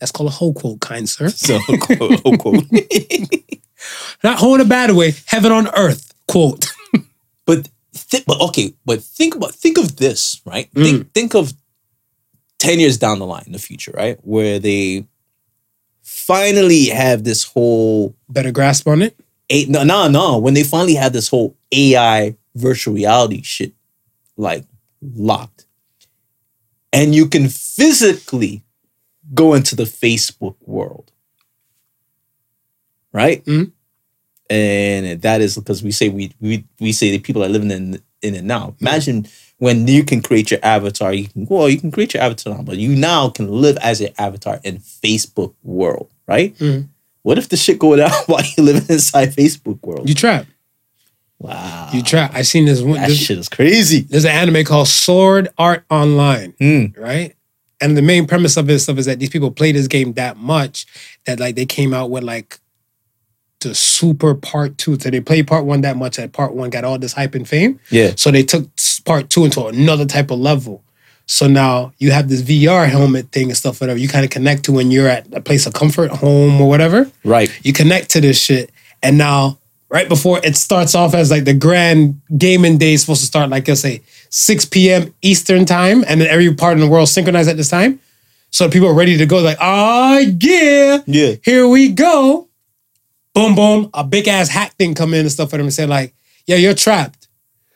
That's 0.00 0.12
called 0.12 0.28
a 0.28 0.32
whole 0.32 0.52
quote, 0.54 0.80
kind 0.80 1.08
sir. 1.08 1.28
So, 1.30 1.58
quote, 1.80 2.20
whole 2.20 2.36
quote. 2.36 2.64
Not 4.24 4.38
whole 4.38 4.54
in 4.54 4.60
a 4.60 4.64
bad 4.64 4.90
way. 4.92 5.12
Heaven 5.26 5.52
on 5.52 5.68
earth, 5.76 6.12
quote. 6.28 6.66
but, 7.46 7.68
thi- 7.94 8.24
but 8.26 8.40
okay, 8.40 8.74
but 8.84 9.02
think 9.02 9.34
about 9.34 9.54
think 9.54 9.78
of 9.78 9.96
this, 9.96 10.40
right? 10.46 10.72
Mm. 10.74 10.82
Think 10.84 11.12
think 11.12 11.34
of 11.34 11.52
ten 12.58 12.80
years 12.80 12.96
down 12.98 13.18
the 13.18 13.26
line 13.26 13.44
in 13.46 13.52
the 13.52 13.58
future, 13.58 13.92
right, 13.94 14.18
where 14.22 14.58
they 14.58 15.06
finally 16.02 16.86
have 16.86 17.24
this 17.24 17.44
whole 17.44 18.14
Better 18.28 18.52
grasp 18.52 18.86
on 18.88 19.02
it. 19.02 19.16
eight 19.50 19.68
no 19.68 19.82
no 19.84 20.08
no 20.08 20.38
when 20.38 20.54
they 20.54 20.62
finally 20.62 20.94
have 20.94 21.12
this 21.12 21.28
whole 21.28 21.56
AI 21.72 22.36
virtual 22.54 22.94
reality 22.94 23.42
shit 23.42 23.72
like 24.36 24.64
locked, 25.02 25.63
and 26.94 27.14
you 27.14 27.28
can 27.28 27.48
physically 27.48 28.62
go 29.34 29.52
into 29.54 29.74
the 29.76 29.84
Facebook 29.84 30.54
world, 30.64 31.10
right? 33.12 33.44
Mhm. 33.44 33.72
And 34.50 35.22
that 35.22 35.40
is 35.40 35.56
because 35.56 35.82
we 35.82 35.90
say 35.90 36.08
we 36.08 36.32
we 36.40 36.64
we 36.80 36.92
say 36.92 37.10
that 37.12 37.22
people 37.24 37.42
are 37.44 37.48
living 37.48 37.70
in 37.70 38.00
in 38.22 38.34
it 38.34 38.44
now. 38.44 38.74
Imagine 38.80 39.26
when 39.58 39.86
you 39.88 40.04
can 40.04 40.20
create 40.22 40.50
your 40.50 40.60
avatar. 40.62 41.12
You 41.14 41.28
can 41.28 41.46
well, 41.48 41.68
you 41.68 41.78
can 41.80 41.90
create 41.90 42.14
your 42.14 42.22
avatar 42.22 42.54
now, 42.54 42.62
but 42.62 42.76
you 42.76 42.94
now 42.94 43.28
can 43.30 43.48
live 43.50 43.76
as 43.78 44.00
your 44.00 44.10
avatar 44.18 44.60
in 44.64 44.78
Facebook 44.78 45.54
world, 45.62 46.10
right? 46.28 46.56
Mhm. 46.58 46.88
What 47.22 47.38
if 47.38 47.48
the 47.48 47.56
shit 47.56 47.78
go 47.78 47.96
down 47.96 48.10
while 48.26 48.44
you 48.56 48.62
living 48.62 48.84
inside 48.88 49.34
Facebook 49.34 49.82
world? 49.82 50.08
You 50.08 50.14
trap. 50.14 50.46
Wow, 51.38 51.90
You 51.92 52.02
try. 52.02 52.30
I 52.32 52.42
seen 52.42 52.64
this 52.66 52.80
one. 52.80 52.94
that 53.00 53.08
This, 53.08 53.18
shit 53.18 53.38
is 53.38 53.48
crazy. 53.48 54.00
there's 54.00 54.24
an 54.24 54.30
anime 54.32 54.64
called 54.64 54.88
Sword 54.88 55.48
Art 55.58 55.84
Online. 55.90 56.54
Hmm. 56.58 56.86
right? 56.96 57.34
And 57.80 57.96
the 57.96 58.02
main 58.02 58.26
premise 58.26 58.56
of 58.56 58.66
this 58.66 58.84
stuff 58.84 58.98
is 58.98 59.06
that 59.06 59.18
these 59.18 59.28
people 59.30 59.50
play 59.50 59.72
this 59.72 59.88
game 59.88 60.12
that 60.14 60.36
much 60.36 60.86
that 61.26 61.38
like 61.40 61.54
they 61.56 61.66
came 61.66 61.92
out 61.92 62.08
with 62.10 62.22
like 62.22 62.58
the 63.60 63.74
super 63.74 64.34
part 64.34 64.78
two. 64.78 64.98
So 64.98 65.10
they 65.10 65.20
played 65.20 65.46
part 65.46 65.64
one 65.64 65.80
that 65.82 65.96
much 65.96 66.16
that 66.16 66.32
part 66.32 66.54
one 66.54 66.70
got 66.70 66.84
all 66.84 66.98
this 66.98 67.12
hype 67.12 67.34
and 67.34 67.46
fame. 67.48 67.80
Yeah, 67.90 68.12
So 68.16 68.30
they 68.30 68.42
took 68.42 68.68
part 69.04 69.28
two 69.28 69.44
into 69.44 69.66
another 69.66 70.06
type 70.06 70.30
of 70.30 70.38
level. 70.38 70.82
So 71.26 71.46
now 71.48 71.92
you 71.98 72.10
have 72.12 72.28
this 72.28 72.42
VR 72.42 72.88
helmet 72.88 73.32
thing 73.32 73.48
and 73.48 73.56
stuff, 73.56 73.80
whatever 73.80 73.98
you 73.98 74.08
kind 74.08 74.24
of 74.24 74.30
connect 74.30 74.64
to 74.64 74.72
when 74.72 74.90
you're 74.90 75.08
at 75.08 75.32
a 75.34 75.40
place 75.40 75.66
of 75.66 75.72
comfort, 75.72 76.10
home 76.10 76.60
or 76.60 76.68
whatever. 76.68 77.10
right. 77.24 77.50
You 77.64 77.72
connect 77.72 78.10
to 78.10 78.20
this 78.20 78.38
shit. 78.38 78.70
And 79.02 79.16
now, 79.18 79.58
right 79.94 80.08
before 80.08 80.40
it 80.44 80.56
starts 80.56 80.96
off 80.96 81.14
as 81.14 81.30
like 81.30 81.44
the 81.44 81.54
grand 81.54 82.20
gaming 82.36 82.76
day 82.78 82.94
is 82.94 83.02
supposed 83.02 83.20
to 83.20 83.26
start, 83.26 83.48
like, 83.48 83.68
let's 83.68 83.80
say 83.80 84.02
6 84.28 84.64
p.m. 84.66 85.14
Eastern 85.22 85.64
time, 85.64 86.04
and 86.08 86.20
then 86.20 86.26
every 86.28 86.52
part 86.52 86.74
in 86.74 86.80
the 86.80 86.88
world 86.88 87.08
synchronized 87.08 87.48
at 87.48 87.56
this 87.56 87.70
time. 87.70 88.00
So 88.50 88.68
people 88.68 88.88
are 88.88 88.94
ready 88.94 89.16
to 89.16 89.26
go, 89.26 89.38
like, 89.38 89.58
oh, 89.60 90.18
yeah, 90.40 90.98
Yeah, 91.06 91.34
here 91.44 91.68
we 91.68 91.90
go. 91.90 92.48
Boom, 93.34 93.54
boom, 93.54 93.90
a 93.94 94.04
big 94.04 94.26
ass 94.28 94.48
hack 94.48 94.74
thing 94.74 94.94
come 94.94 95.14
in 95.14 95.20
and 95.20 95.32
stuff 95.32 95.50
for 95.50 95.56
them 95.56 95.66
and 95.66 95.72
say, 95.74 95.86
like, 95.86 96.12
yeah, 96.46 96.56
you're 96.56 96.74
trapped. 96.74 97.28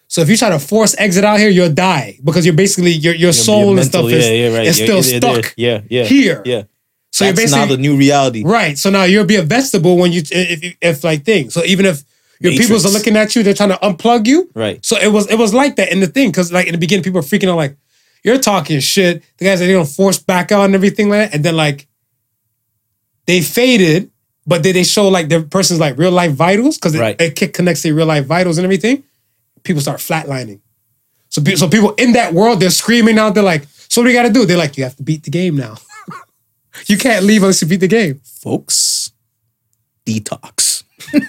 So 0.08 0.20
if 0.20 0.28
you 0.28 0.36
try 0.36 0.50
to 0.50 0.58
force 0.58 0.96
exit 0.98 1.24
out 1.24 1.38
here, 1.38 1.50
you'll 1.50 1.72
die 1.72 2.18
because 2.24 2.44
you're 2.46 2.54
basically 2.54 2.92
your 2.92 3.14
your 3.14 3.32
soul 3.32 3.76
and 3.76 3.86
stuff 3.86 4.06
is, 4.06 4.26
yeah, 4.26 4.32
yeah, 4.32 4.56
right. 4.56 4.66
is 4.66 4.76
still 4.76 5.02
there. 5.02 5.20
stuck 5.20 5.54
Yeah, 5.56 5.82
yeah, 5.90 6.04
here. 6.04 6.42
yeah. 6.46 6.62
So 7.10 7.24
That's 7.24 7.38
you're 7.38 7.46
basically 7.46 7.60
now 7.60 7.66
the 7.76 7.76
new 7.78 7.96
reality. 7.96 8.44
Right. 8.44 8.76
So 8.78 8.90
now 8.90 9.04
you'll 9.04 9.24
be 9.24 9.36
a 9.36 9.42
vegetable 9.42 9.96
when 9.96 10.12
you 10.12 10.20
if 10.30 10.62
if, 10.62 10.76
if 10.80 11.04
like 11.04 11.24
thing. 11.24 11.50
So 11.50 11.64
even 11.64 11.86
if 11.86 12.02
your 12.40 12.52
Matrix. 12.52 12.68
peoples 12.68 12.86
are 12.86 12.90
looking 12.96 13.16
at 13.16 13.34
you, 13.34 13.42
they're 13.42 13.54
trying 13.54 13.70
to 13.70 13.76
unplug 13.76 14.26
you. 14.26 14.50
Right. 14.54 14.84
So 14.84 14.96
it 14.98 15.10
was 15.12 15.28
it 15.30 15.36
was 15.38 15.52
like 15.54 15.76
that 15.76 15.90
in 15.90 16.00
the 16.00 16.06
thing 16.06 16.30
because 16.30 16.52
like 16.52 16.66
in 16.66 16.72
the 16.72 16.78
beginning 16.78 17.02
people 17.02 17.20
were 17.20 17.26
freaking 17.26 17.48
out 17.50 17.56
like 17.56 17.76
you're 18.24 18.38
talking 18.38 18.78
shit. 18.80 19.22
The 19.38 19.44
guys 19.46 19.60
are 19.62 19.66
gonna 19.72 19.84
force 19.84 20.18
back 20.18 20.52
out 20.52 20.64
and 20.64 20.74
everything 20.74 21.08
like 21.08 21.30
that, 21.30 21.34
and 21.34 21.44
then 21.44 21.56
like 21.56 21.86
they 23.26 23.40
faded, 23.40 24.10
but 24.46 24.62
then 24.62 24.74
they 24.74 24.84
show 24.84 25.08
like 25.08 25.28
the 25.28 25.42
person's 25.42 25.80
like 25.80 25.96
real 25.98 26.10
life 26.12 26.32
vitals 26.32 26.76
because 26.76 26.94
it, 26.94 27.00
Right. 27.00 27.20
it 27.20 27.36
kick- 27.36 27.54
connects 27.54 27.82
to 27.82 27.92
real 27.92 28.06
life 28.06 28.26
vitals 28.26 28.58
and 28.58 28.64
everything. 28.64 29.02
People 29.64 29.82
start 29.82 29.98
flatlining. 29.98 30.60
So 31.30 31.42
so 31.56 31.68
people 31.68 31.92
in 31.94 32.12
that 32.12 32.32
world 32.34 32.60
they're 32.60 32.70
screaming 32.70 33.18
out. 33.18 33.34
They're 33.34 33.42
like, 33.42 33.64
so 33.88 34.00
what 34.00 34.06
do 34.06 34.10
you 34.12 34.16
got 34.16 34.26
to 34.28 34.32
do? 34.32 34.46
They're 34.46 34.56
like, 34.56 34.76
you 34.78 34.84
have 34.84 34.96
to 34.96 35.02
beat 35.02 35.24
the 35.24 35.30
game 35.30 35.56
now. 35.56 35.76
You 36.86 36.96
can't 36.98 37.24
leave 37.24 37.42
unless 37.42 37.60
you 37.62 37.68
beat 37.68 37.80
the 37.80 37.88
game. 37.88 38.20
folks, 38.24 39.12
detox. 40.06 40.84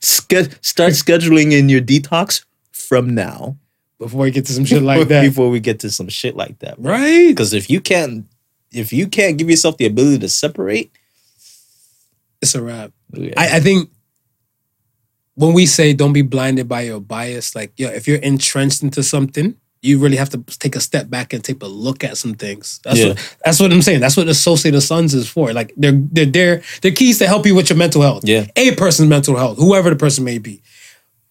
Ske- 0.00 0.50
start 0.62 0.92
scheduling 0.94 1.52
in 1.52 1.68
your 1.68 1.80
detox 1.80 2.44
from 2.72 3.14
now. 3.14 3.56
before 3.98 4.26
you 4.26 4.32
get 4.32 4.46
to 4.46 4.52
some 4.52 4.64
shit 4.64 4.82
like 4.82 5.08
that. 5.08 5.22
Before 5.22 5.50
we 5.50 5.60
get 5.60 5.80
to 5.80 5.90
some 5.90 6.08
shit 6.08 6.34
like 6.36 6.58
that, 6.60 6.76
right? 6.78 7.28
Because 7.28 7.52
if 7.52 7.68
you 7.68 7.80
can't, 7.80 8.26
if 8.72 8.92
you 8.92 9.06
can't 9.08 9.36
give 9.36 9.50
yourself 9.50 9.76
the 9.76 9.86
ability 9.86 10.18
to 10.20 10.28
separate, 10.28 10.90
It's 12.40 12.54
a 12.54 12.62
wrap. 12.62 12.92
yeah, 13.12 13.34
I, 13.36 13.56
I 13.56 13.60
think 13.60 13.90
when 15.34 15.52
we 15.52 15.66
say 15.66 15.92
don't 15.92 16.12
be 16.14 16.22
blinded 16.22 16.68
by 16.68 16.82
your 16.82 17.00
bias, 17.00 17.54
like, 17.54 17.72
yo, 17.76 17.88
if 17.88 18.08
you're 18.08 18.18
entrenched 18.18 18.82
into 18.82 19.02
something, 19.02 19.56
you 19.82 19.98
really 19.98 20.16
have 20.16 20.28
to 20.30 20.38
take 20.58 20.76
a 20.76 20.80
step 20.80 21.08
back 21.08 21.32
and 21.32 21.42
take 21.42 21.62
a 21.62 21.66
look 21.66 22.04
at 22.04 22.18
some 22.18 22.34
things. 22.34 22.80
That's 22.84 22.98
Yeah. 22.98 23.08
what 23.08 23.36
that's 23.44 23.60
what 23.60 23.72
I'm 23.72 23.82
saying. 23.82 24.00
That's 24.00 24.16
what 24.16 24.28
Associated 24.28 24.80
Sons 24.82 25.14
is 25.14 25.28
for. 25.28 25.52
Like 25.52 25.72
they're 25.76 25.92
they're 26.12 26.26
there, 26.26 26.62
they're 26.82 26.92
keys 26.92 27.18
to 27.18 27.26
help 27.26 27.46
you 27.46 27.54
with 27.54 27.70
your 27.70 27.76
mental 27.78 28.02
health. 28.02 28.24
Yeah. 28.26 28.46
A 28.56 28.74
person's 28.74 29.08
mental 29.08 29.36
health, 29.36 29.56
whoever 29.58 29.88
the 29.90 29.96
person 29.96 30.24
may 30.24 30.38
be. 30.38 30.62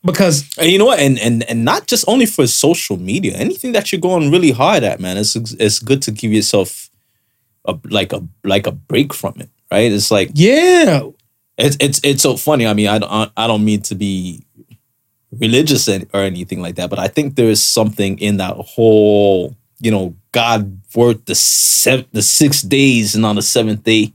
Because 0.04 0.50
and 0.58 0.72
you 0.72 0.78
know 0.80 0.86
what, 0.86 1.00
and 1.00 1.20
and 1.20 1.44
and 1.50 1.66
not 1.66 1.86
just 1.88 2.06
only 2.08 2.26
for 2.26 2.48
social 2.48 2.98
media, 2.98 3.36
anything 3.36 3.74
that 3.74 3.92
you're 3.92 4.00
going 4.02 4.32
really 4.32 4.52
hard 4.52 4.84
at, 4.84 5.00
man, 5.00 5.18
it's 5.18 5.36
it's 5.36 5.80
good 5.80 6.02
to 6.04 6.12
give 6.12 6.32
yourself 6.32 6.90
a 7.66 7.78
like 7.90 8.14
a 8.14 8.26
like 8.46 8.66
a 8.66 8.72
break 8.72 9.14
from 9.14 9.34
it, 9.40 9.50
right? 9.70 9.92
It's 9.92 10.10
like 10.10 10.32
yeah, 10.36 11.02
it's 11.58 11.76
it's 11.82 12.00
it's 12.02 12.24
so 12.24 12.38
funny. 12.38 12.66
I 12.66 12.74
mean, 12.74 12.88
I 12.88 12.98
don't 13.00 13.32
I 13.36 13.46
don't 13.46 13.66
mean 13.66 13.82
to 13.84 13.96
be 13.96 14.42
religious 15.38 15.88
or 15.88 16.22
anything 16.22 16.62
like 16.62 16.76
that, 16.76 16.90
but 16.90 17.00
I 17.00 17.08
think 17.08 17.36
there 17.36 17.50
is 17.50 17.64
something 17.64 18.18
in 18.20 18.38
that 18.38 18.56
whole, 18.56 19.56
you 19.80 19.92
know, 19.92 20.16
God 20.32 20.82
worked 20.96 21.28
the 21.28 21.36
seven, 21.36 22.06
the 22.12 22.22
six 22.22 22.62
days, 22.62 23.16
and 23.16 23.26
on 23.26 23.36
the 23.36 23.42
seventh 23.42 23.84
day, 23.84 24.12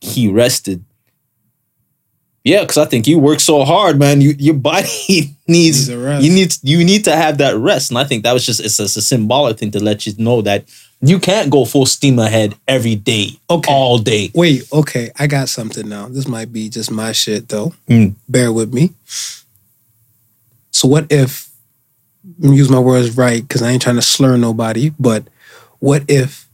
He 0.00 0.28
rested. 0.28 0.84
Yeah, 2.44 2.60
because 2.60 2.78
I 2.78 2.84
think 2.84 3.08
you 3.08 3.18
work 3.18 3.40
so 3.40 3.64
hard, 3.64 3.98
man. 3.98 4.20
You 4.20 4.34
your 4.38 4.54
body 4.70 5.34
needs 5.48 5.88
you 5.88 6.30
need 6.32 6.54
you 6.62 6.84
need 6.84 7.04
to 7.04 7.16
have 7.16 7.38
that 7.38 7.56
rest, 7.56 7.90
and 7.90 7.98
I 7.98 8.04
think 8.04 8.22
that 8.22 8.32
was 8.32 8.46
just 8.46 8.60
it's, 8.60 8.76
just 8.76 8.96
a 8.96 9.02
symbolic 9.02 9.58
thing 9.58 9.72
to 9.72 9.82
let 9.82 10.06
you 10.06 10.12
know 10.18 10.42
that 10.42 10.64
you 11.02 11.18
can't 11.18 11.50
go 11.50 11.64
full 11.64 11.86
steam 11.86 12.18
ahead 12.18 12.54
every 12.68 12.94
day, 12.94 13.30
Okay. 13.50 13.72
all 13.72 13.98
day. 13.98 14.30
Wait, 14.34 14.62
okay, 14.72 15.10
I 15.18 15.26
got 15.26 15.48
something 15.48 15.88
now. 15.88 16.08
This 16.08 16.28
might 16.28 16.52
be 16.52 16.68
just 16.68 16.90
my 16.90 17.10
shit 17.12 17.48
though. 17.48 17.74
Mm. 17.88 18.14
Bear 18.28 18.52
with 18.52 18.72
me. 18.72 18.92
So 20.86 20.90
what 20.90 21.10
if 21.10 21.50
use 22.38 22.70
my 22.70 22.78
words 22.78 23.16
right 23.16 23.42
because 23.42 23.60
I 23.60 23.70
ain't 23.70 23.82
trying 23.82 23.96
to 23.96 24.02
slur 24.02 24.36
nobody, 24.36 24.90
but 25.00 25.26
what 25.80 26.04
if 26.06 26.46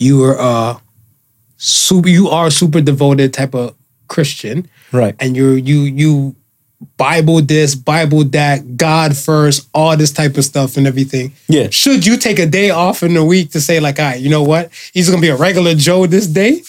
you 0.00 0.18
were 0.18 0.36
uh 0.36 0.78
super 1.56 2.08
you 2.08 2.28
are 2.30 2.48
a 2.48 2.50
super 2.50 2.80
devoted 2.80 3.32
type 3.32 3.54
of 3.54 3.76
Christian 4.08 4.68
Right. 4.90 5.14
and 5.20 5.36
you're 5.36 5.56
you 5.56 5.82
you 5.82 6.34
Bible 6.96 7.40
this, 7.42 7.76
Bible 7.76 8.24
that, 8.24 8.76
God 8.76 9.16
first, 9.16 9.68
all 9.72 9.96
this 9.96 10.12
type 10.12 10.36
of 10.36 10.44
stuff 10.44 10.76
and 10.76 10.86
everything. 10.86 11.32
Yeah. 11.48 11.68
Should 11.70 12.04
you 12.04 12.16
take 12.18 12.38
a 12.40 12.44
day 12.46 12.70
off 12.70 13.02
in 13.04 13.14
the 13.14 13.24
week 13.24 13.52
to 13.52 13.60
say, 13.60 13.78
like, 13.80 13.98
all 14.00 14.04
right, 14.06 14.20
you 14.20 14.28
know 14.30 14.42
what? 14.42 14.70
He's 14.92 15.08
gonna 15.08 15.22
be 15.22 15.28
a 15.28 15.36
regular 15.36 15.74
Joe 15.76 16.06
this 16.06 16.26
day? 16.26 16.62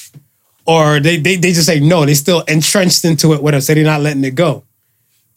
Or 0.67 0.99
they 0.99 1.17
they, 1.17 1.35
they 1.38 1.51
just 1.51 1.65
say 1.65 1.79
no, 1.79 2.05
they 2.05 2.13
still 2.13 2.41
entrenched 2.41 3.05
into 3.05 3.33
it 3.33 3.41
us, 3.55 3.65
so 3.65 3.73
they're 3.73 3.83
not 3.83 4.01
letting 4.01 4.23
it 4.23 4.35
go. 4.35 4.63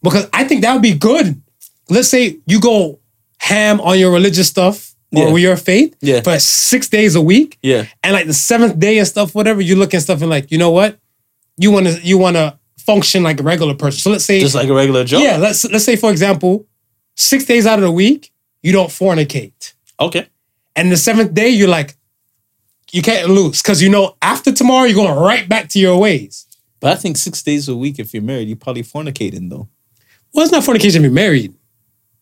Because 0.03 0.29
I 0.33 0.45
think 0.45 0.63
that 0.63 0.73
would 0.73 0.83
be 0.83 0.95
good. 0.95 1.41
Let's 1.89 2.09
say 2.09 2.39
you 2.47 2.61
go 2.61 2.99
ham 3.39 3.81
on 3.81 3.99
your 3.99 4.13
religious 4.13 4.49
stuff 4.49 4.95
or 5.15 5.25
Yeah. 5.27 5.33
with 5.33 5.43
your 5.43 5.57
faith 5.57 5.95
Yeah. 6.01 6.21
for 6.23 6.39
six 6.39 6.89
days 6.89 7.15
a 7.17 7.21
week. 7.21 7.59
Yeah. 7.63 7.87
And 8.03 8.13
like 8.13 8.27
the 8.27 8.35
seventh 8.35 8.79
day 8.79 8.99
and 8.99 9.07
stuff, 9.09 9.35
whatever, 9.35 9.61
you 9.61 9.77
look 9.77 9.93
and 9.93 10.03
stuff 10.03 10.21
and 10.21 10.31
like, 10.31 10.51
you 10.51 10.59
know 10.59 10.71
what? 10.71 10.99
You 11.59 11.71
wanna 11.71 11.99
you 12.03 12.17
wanna 12.19 12.59
function 12.79 13.23
like 13.23 13.41
a 13.41 13.43
regular 13.43 13.75
person. 13.75 13.99
So 14.01 14.11
let's 14.11 14.25
say 14.25 14.41
Just 14.41 14.55
like 14.55 14.69
a 14.69 14.75
regular 14.75 15.05
job. 15.05 15.23
yeah, 15.23 15.37
let's 15.37 15.65
let's 15.67 15.85
say 15.85 15.97
for 15.97 16.11
example, 16.11 16.67
six 17.17 17.45
days 17.45 17.67
out 17.67 17.79
of 17.79 17.83
the 17.85 17.91
week, 17.93 18.31
you 18.63 18.73
don't 18.73 18.89
fornicate. 18.91 19.73
Okay. 19.99 20.27
And 20.77 20.91
the 20.91 20.97
seventh 20.97 21.35
day, 21.35 21.49
you're 21.51 21.69
like, 21.69 21.97
you 22.93 23.03
can't 23.03 23.29
lose. 23.29 23.61
Cause 23.63 23.83
you 23.83 23.89
know 23.89 24.17
after 24.23 24.53
tomorrow, 24.53 24.85
you're 24.87 24.95
going 24.95 25.19
right 25.19 25.49
back 25.49 25.69
to 25.71 25.79
your 25.79 25.99
ways. 25.99 26.47
But 26.81 26.93
I 26.93 26.97
think 26.97 27.17
six 27.19 27.43
days 27.43 27.69
a 27.69 27.77
week, 27.77 27.99
if 27.99 28.15
you're 28.15 28.23
married, 28.23 28.49
you're 28.49 28.57
probably 28.57 28.83
fornicating 28.83 29.51
though. 29.51 29.69
Well, 30.33 30.45
it's 30.45 30.53
not 30.53 30.65
fornication 30.65 31.03
to 31.03 31.09
be 31.09 31.15
married. 31.15 31.55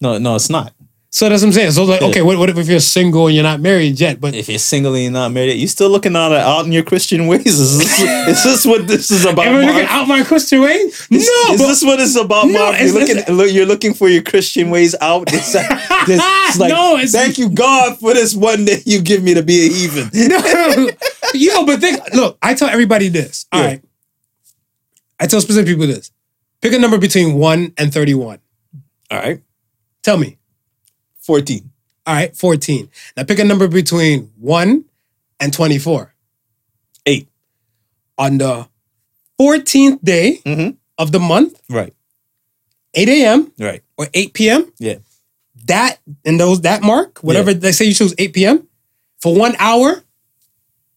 No, 0.01 0.19
no, 0.19 0.35
it's 0.37 0.49
not. 0.51 0.73
So 1.11 1.27
that's 1.29 1.41
what 1.43 1.49
I'm 1.49 1.53
saying. 1.55 1.71
So 1.73 1.85
like, 1.85 2.03
Yeah. 2.03 2.09
okay, 2.09 2.23
what, 2.23 2.37
what 2.39 2.51
if 2.51 2.69
you're 2.69 2.81
single 2.81 3.27
and 3.29 3.35
you're 3.35 3.43
not 3.43 3.61
married 3.61 3.99
yet? 3.99 4.21
But 4.21 4.35
If 4.35 4.49
you're 4.49 4.59
single 4.59 4.93
and 4.95 5.03
you're 5.05 5.13
not 5.13 5.33
married, 5.33 5.55
you're 5.55 5.67
still 5.67 5.89
looking 5.89 6.15
out 6.15 6.33
out 6.33 6.67
in 6.67 6.71
your 6.73 6.83
Christian 6.83 7.27
ways. 7.27 7.47
Is 7.47 7.79
this, 7.79 8.01
is 8.29 8.45
this 8.45 8.67
what 8.67 8.87
this 8.87 9.11
is 9.11 9.25
about? 9.25 9.47
am 9.47 9.57
I 9.57 9.65
looking 9.67 9.87
out 9.89 10.07
my 10.07 10.23
Christian 10.23 10.61
way? 10.61 10.75
Is, 10.75 11.09
no, 11.11 11.17
is 11.19 11.61
but 11.61 11.67
this 11.67 11.83
what 11.83 11.99
it's 11.99 12.15
about, 12.15 12.47
No, 12.49 12.59
Mark? 12.59 12.81
You're 12.81 12.93
looking, 12.93 13.35
look, 13.35 13.51
you're 13.53 13.67
looking 13.67 13.95
for 13.95 14.09
your 14.11 14.23
Christian 14.23 14.69
ways 14.69 14.95
out. 15.01 15.33
It's, 15.33 15.55
like- 15.57 16.07
this- 16.07 16.21
it's 16.23 16.59
like, 16.59 16.71
No, 16.71 16.95
it's- 16.97 17.13
thank 17.13 17.39
you, 17.39 17.49
God, 17.49 17.99
for 17.99 18.13
this 18.13 18.35
one 18.35 18.67
day 18.67 18.83
you 18.85 19.01
give 19.01 19.23
me 19.23 19.33
to 19.33 19.43
be 19.43 19.67
a 19.67 19.69
heathen. 19.71 20.11
no. 20.29 20.91
you 21.33 21.49
know, 21.55 21.65
but 21.65 21.81
think, 21.81 22.01
look, 22.15 22.37
I 22.43 22.53
tell 22.53 22.69
everybody 22.69 23.09
this. 23.09 23.47
All 23.51 23.61
Yeah. 23.63 23.67
right. 23.67 23.83
I 25.19 25.27
tell 25.27 25.41
specific 25.41 25.69
people 25.69 25.87
this. 25.87 26.13
Pick 26.61 26.73
a 26.73 26.79
number 26.79 26.99
between 26.99 27.35
one 27.35 27.73
and 27.79 27.93
31. 27.93 28.39
All 29.11 29.19
right, 29.19 29.41
Tell 30.03 30.19
me. 30.19 30.39
14. 31.21 31.71
All 32.07 32.15
right, 32.15 32.35
14. 32.37 32.89
Now 33.17 33.25
pick 33.25 33.39
a 33.39 33.45
number 33.45 33.69
between 33.69 34.31
1 34.39 34.85
and 35.41 35.53
24. 35.53 36.15
Eight. 37.07 37.29
On 38.17 38.39
the 38.39 38.69
14th 39.39 40.03
day 40.03 40.41
Mhm. 40.45 40.77
of 40.97 41.13
the 41.13 41.21
month, 41.21 41.61
Right, 41.69 41.93
8 42.95 43.09
a.m. 43.09 43.53
right. 43.59 43.83
or 43.97 44.09
8 44.15 44.33
p.m., 44.33 44.73
Yeah. 44.79 44.97
that 45.67 46.01
and 46.25 46.41
those 46.41 46.63
that 46.63 46.83
mark, 46.83 47.23
whatever 47.23 47.53
they 47.55 47.73
say 47.73 47.85
you 47.85 47.95
choose 47.95 48.15
8 48.19 48.33
p.m. 48.33 48.67
for 49.21 49.35
one 49.35 49.55
hour, 49.59 50.03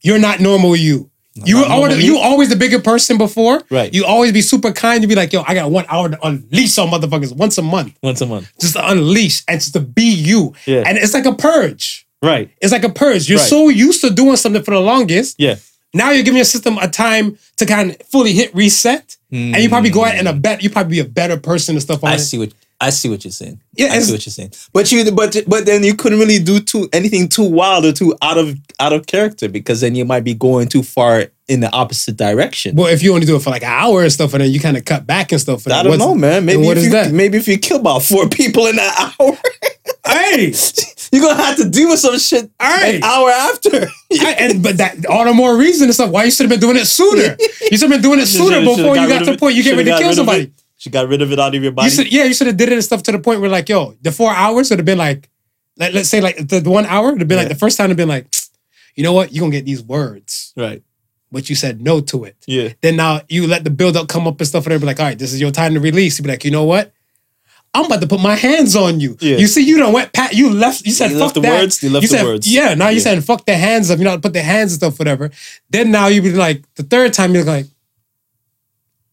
you're 0.01 0.19
not 0.19 0.39
normal 0.39 0.75
you. 0.75 1.10
You 1.33 1.59
were 1.59 1.65
always, 1.65 2.03
you? 2.03 2.17
always 2.17 2.49
the 2.49 2.55
bigger 2.57 2.79
person 2.79 3.17
before. 3.17 3.61
Right. 3.69 3.93
You 3.93 4.03
always 4.05 4.33
be 4.33 4.41
super 4.41 4.71
kind. 4.73 5.01
You 5.01 5.07
be 5.07 5.15
like, 5.15 5.31
yo, 5.31 5.43
I 5.47 5.53
got 5.53 5.71
one 5.71 5.85
hour 5.87 6.09
to 6.09 6.19
unleash 6.27 6.77
on 6.77 6.89
motherfuckers 6.89 7.33
once 7.35 7.57
a 7.57 7.61
month. 7.61 7.97
Once 8.03 8.19
a 8.21 8.25
month. 8.25 8.51
Just 8.59 8.73
to 8.73 8.85
unleash 8.91 9.43
and 9.47 9.59
just 9.59 9.73
to 9.73 9.79
be 9.79 10.03
you. 10.13 10.53
Yeah. 10.65 10.83
And 10.85 10.97
it's 10.97 11.13
like 11.13 11.25
a 11.25 11.33
purge. 11.33 12.05
Right. 12.21 12.49
It's 12.61 12.71
like 12.73 12.83
a 12.83 12.89
purge. 12.89 13.29
You're 13.29 13.39
Right. 13.39 13.47
so 13.47 13.69
used 13.69 14.01
to 14.01 14.09
doing 14.09 14.35
something 14.35 14.61
for 14.61 14.71
the 14.71 14.81
longest. 14.81 15.37
Yeah. 15.39 15.55
Now 15.93 16.11
you're 16.11 16.23
giving 16.23 16.37
your 16.37 16.45
system 16.45 16.77
a 16.77 16.87
time 16.89 17.37
to 17.57 17.65
kind 17.65 17.91
of 17.91 18.01
fully 18.07 18.33
hit 18.33 18.53
reset. 18.53 19.15
Hmm. 19.29 19.53
And 19.55 19.63
you 19.63 19.69
probably 19.69 19.89
go 19.89 20.03
out 20.05 20.15
and 20.15 20.27
a 20.27 20.33
bet 20.33 20.61
you 20.61 20.69
probably 20.69 20.91
be 20.91 20.99
a 20.99 21.05
better 21.09 21.37
person 21.37 21.75
and 21.75 21.81
stuff 21.81 22.03
on 22.03 22.11
I 22.11 22.15
it. 22.15 22.19
see 22.19 22.37
what 22.39 22.53
I 22.81 22.89
see 22.89 23.09
what 23.09 23.23
you're 23.23 23.31
saying. 23.31 23.61
Yeah, 23.75 23.93
I 23.93 23.99
see 23.99 24.11
what 24.11 24.25
you're 24.25 24.33
saying. 24.33 24.53
But 24.73 24.91
you 24.91 25.09
but 25.11 25.37
but 25.47 25.65
then 25.67 25.83
you 25.83 25.93
couldn't 25.95 26.19
really 26.19 26.39
do 26.39 26.59
too 26.59 26.89
anything 26.91 27.29
too 27.29 27.47
wild 27.47 27.85
or 27.85 27.93
too 27.93 28.15
out 28.23 28.39
of 28.39 28.57
out 28.79 28.91
of 28.91 29.05
character 29.05 29.47
because 29.47 29.81
then 29.81 29.93
you 29.93 30.03
might 30.03 30.23
be 30.23 30.33
going 30.33 30.67
too 30.67 30.81
far 30.81 31.25
in 31.47 31.59
the 31.59 31.71
opposite 31.71 32.17
direction. 32.17 32.75
Well, 32.75 32.87
if 32.87 33.03
you 33.03 33.13
only 33.13 33.27
do 33.27 33.35
it 33.35 33.43
for 33.43 33.51
like 33.51 33.61
an 33.61 33.69
hour 33.69 34.01
and 34.01 34.11
stuff, 34.11 34.33
and 34.33 34.41
then 34.41 34.51
you 34.51 34.59
kind 34.59 34.77
of 34.77 34.85
cut 34.85 35.05
back 35.05 35.31
and 35.31 35.39
stuff. 35.39 35.67
I 35.67 35.83
don't 35.83 35.99
know, 35.99 36.15
man. 36.15 36.45
Maybe 36.45 36.63
what 36.63 36.77
if 36.77 36.79
is 36.79 36.85
you, 36.85 36.91
that? 36.93 37.11
Maybe 37.11 37.37
if 37.37 37.47
you 37.47 37.59
kill 37.59 37.79
about 37.79 38.01
four 38.01 38.27
people 38.27 38.65
in 38.65 38.77
that 38.77 39.15
hour, 39.19 39.37
Hey, 40.05 40.53
you're 41.11 41.21
gonna 41.21 41.41
have 41.41 41.57
to 41.57 41.69
deal 41.69 41.89
with 41.89 41.99
some 41.99 42.17
shit 42.17 42.49
all 42.59 42.67
right. 42.69 42.95
an 42.95 43.03
hour 43.03 43.29
after. 43.29 43.87
I- 44.13 44.35
and 44.39 44.63
but 44.63 44.77
that 44.77 45.05
all 45.05 45.25
the 45.25 45.33
more 45.33 45.55
reason 45.55 45.85
and 45.85 45.93
stuff 45.93 46.09
why 46.09 46.23
you 46.23 46.31
should 46.31 46.49
have 46.49 46.49
been 46.49 46.59
doing 46.59 46.77
it 46.77 46.85
sooner. 46.85 47.37
You 47.71 47.77
should 47.77 47.89
have 47.89 48.01
been 48.01 48.01
doing 48.01 48.19
it 48.19 48.25
sooner 48.25 48.59
before 48.59 48.97
you 48.97 49.07
got 49.07 49.19
got 49.19 49.25
to 49.25 49.31
the 49.31 49.37
point 49.37 49.55
you 49.55 49.63
get 49.63 49.77
ready 49.77 49.91
to 49.91 49.97
kill 49.97 50.13
somebody. 50.13 50.51
She 50.81 50.89
got 50.89 51.07
rid 51.07 51.21
of 51.21 51.31
it 51.31 51.37
out 51.37 51.53
of 51.53 51.61
your 51.61 51.71
body. 51.71 51.89
You 51.89 51.95
should, 51.95 52.11
yeah, 52.11 52.23
you 52.23 52.33
should 52.33 52.47
have 52.47 52.57
did 52.57 52.69
it 52.69 52.73
and 52.73 52.83
stuff 52.83 53.03
to 53.03 53.11
the 53.11 53.19
point 53.19 53.39
where 53.39 53.51
like, 53.51 53.69
yo, 53.69 53.93
the 54.01 54.11
four 54.11 54.33
hours 54.33 54.71
would 54.71 54.79
have 54.79 54.85
been 54.85 54.97
like, 54.97 55.29
like 55.77 55.93
let's 55.93 56.09
say 56.09 56.21
like 56.21 56.37
the, 56.37 56.59
the 56.59 56.71
one 56.71 56.87
hour 56.87 57.11
would 57.11 57.19
have 57.21 57.27
been 57.27 57.37
like 57.37 57.49
the 57.49 57.53
first 57.55 57.77
time 57.77 57.83
would 57.83 57.91
have 57.91 57.97
been 57.97 58.09
like, 58.09 58.25
you 58.95 59.03
know 59.03 59.13
what, 59.13 59.31
you're 59.31 59.41
gonna 59.43 59.51
get 59.51 59.63
these 59.63 59.83
words, 59.83 60.53
right. 60.57 60.81
but 61.31 61.51
you 61.51 61.55
said 61.55 61.81
no 61.81 62.01
to 62.01 62.23
it. 62.23 62.35
Yeah. 62.47 62.69
Then 62.81 62.95
now 62.95 63.21
you 63.29 63.45
let 63.45 63.63
the 63.63 63.69
build 63.69 63.95
up 63.95 64.07
come 64.07 64.25
up 64.25 64.39
and 64.39 64.47
stuff, 64.47 64.65
and 64.65 64.71
they'll 64.71 64.79
be 64.79 64.87
like, 64.87 64.99
all 64.99 65.05
right, 65.05 65.19
this 65.19 65.33
is 65.33 65.39
your 65.39 65.51
time 65.51 65.75
to 65.75 65.79
release. 65.79 66.17
You 66.17 66.23
be 66.23 66.31
like, 66.31 66.43
you 66.45 66.49
know 66.49 66.63
what? 66.65 66.91
I'm 67.75 67.85
about 67.85 68.01
to 68.01 68.07
put 68.07 68.19
my 68.19 68.33
hands 68.35 68.75
on 68.75 68.99
you. 68.99 69.17
Yeah. 69.21 69.37
You 69.37 69.45
see, 69.45 69.61
you 69.61 69.77
don't 69.77 69.93
went 69.93 70.13
pat. 70.13 70.33
You 70.33 70.49
left. 70.49 70.83
You 70.83 70.93
said 70.93 71.11
You 71.11 71.19
fuck 71.19 71.35
the 71.35 71.41
that. 71.41 71.61
words, 71.61 71.83
you 71.83 71.91
left 71.91 72.01
the 72.01 72.07
said, 72.07 72.25
words. 72.25 72.51
Yeah. 72.51 72.73
Now 72.73 72.89
you 72.89 72.97
Yeah. 72.97 73.03
said 73.03 73.23
fuck 73.23 73.45
the 73.45 73.55
hands 73.55 73.91
up. 73.91 73.99
You 73.99 74.05
know, 74.05 74.17
put 74.17 74.33
the 74.33 74.41
hands 74.41 74.73
and 74.73 74.79
stuff, 74.81 74.97
whatever. 74.97 75.29
Then 75.69 75.91
now 75.91 76.07
you 76.07 76.23
be 76.23 76.31
like 76.31 76.63
the 76.73 76.81
third 76.81 77.13
time 77.13 77.35
you're 77.35 77.43
like, 77.45 77.67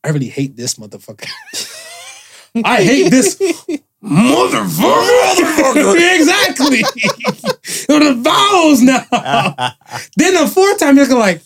I 0.05 0.11
really 0.11 0.28
hate 0.28 0.57
this 0.57 0.74
motherfucker. 0.76 1.28
I 2.64 2.82
hate 2.82 3.11
this 3.11 3.36
motherfucker. 4.03 5.94
exactly. 6.16 6.82
the 7.86 8.14
vowels 8.22 8.80
now. 8.82 9.05
then 10.16 10.34
the 10.34 10.49
fourth 10.53 10.78
time 10.78 10.96
you're 10.96 11.07
like, 11.09 11.42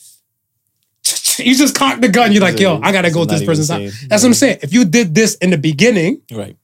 you 1.39 1.57
just 1.57 1.75
cock 1.75 2.01
the 2.01 2.09
gun. 2.09 2.33
You're 2.33 2.43
like, 2.43 2.61
yo, 2.61 2.79
I 2.83 2.93
gotta 2.93 3.11
go 3.11 3.25
to 3.25 3.31
not 3.33 3.39
this 3.39 3.47
person's 3.47 3.69
house. 3.69 3.81
same. 3.99 4.09
That's 4.09 4.23
what 4.23 4.29
I'm 4.29 4.35
saying. 4.35 4.59
If 4.63 4.73
you 4.73 4.85
did 4.85 5.15
this 5.15 5.35
in 5.37 5.51
the 5.51 5.59
beginning, 5.59 6.23
Right. 6.31 6.57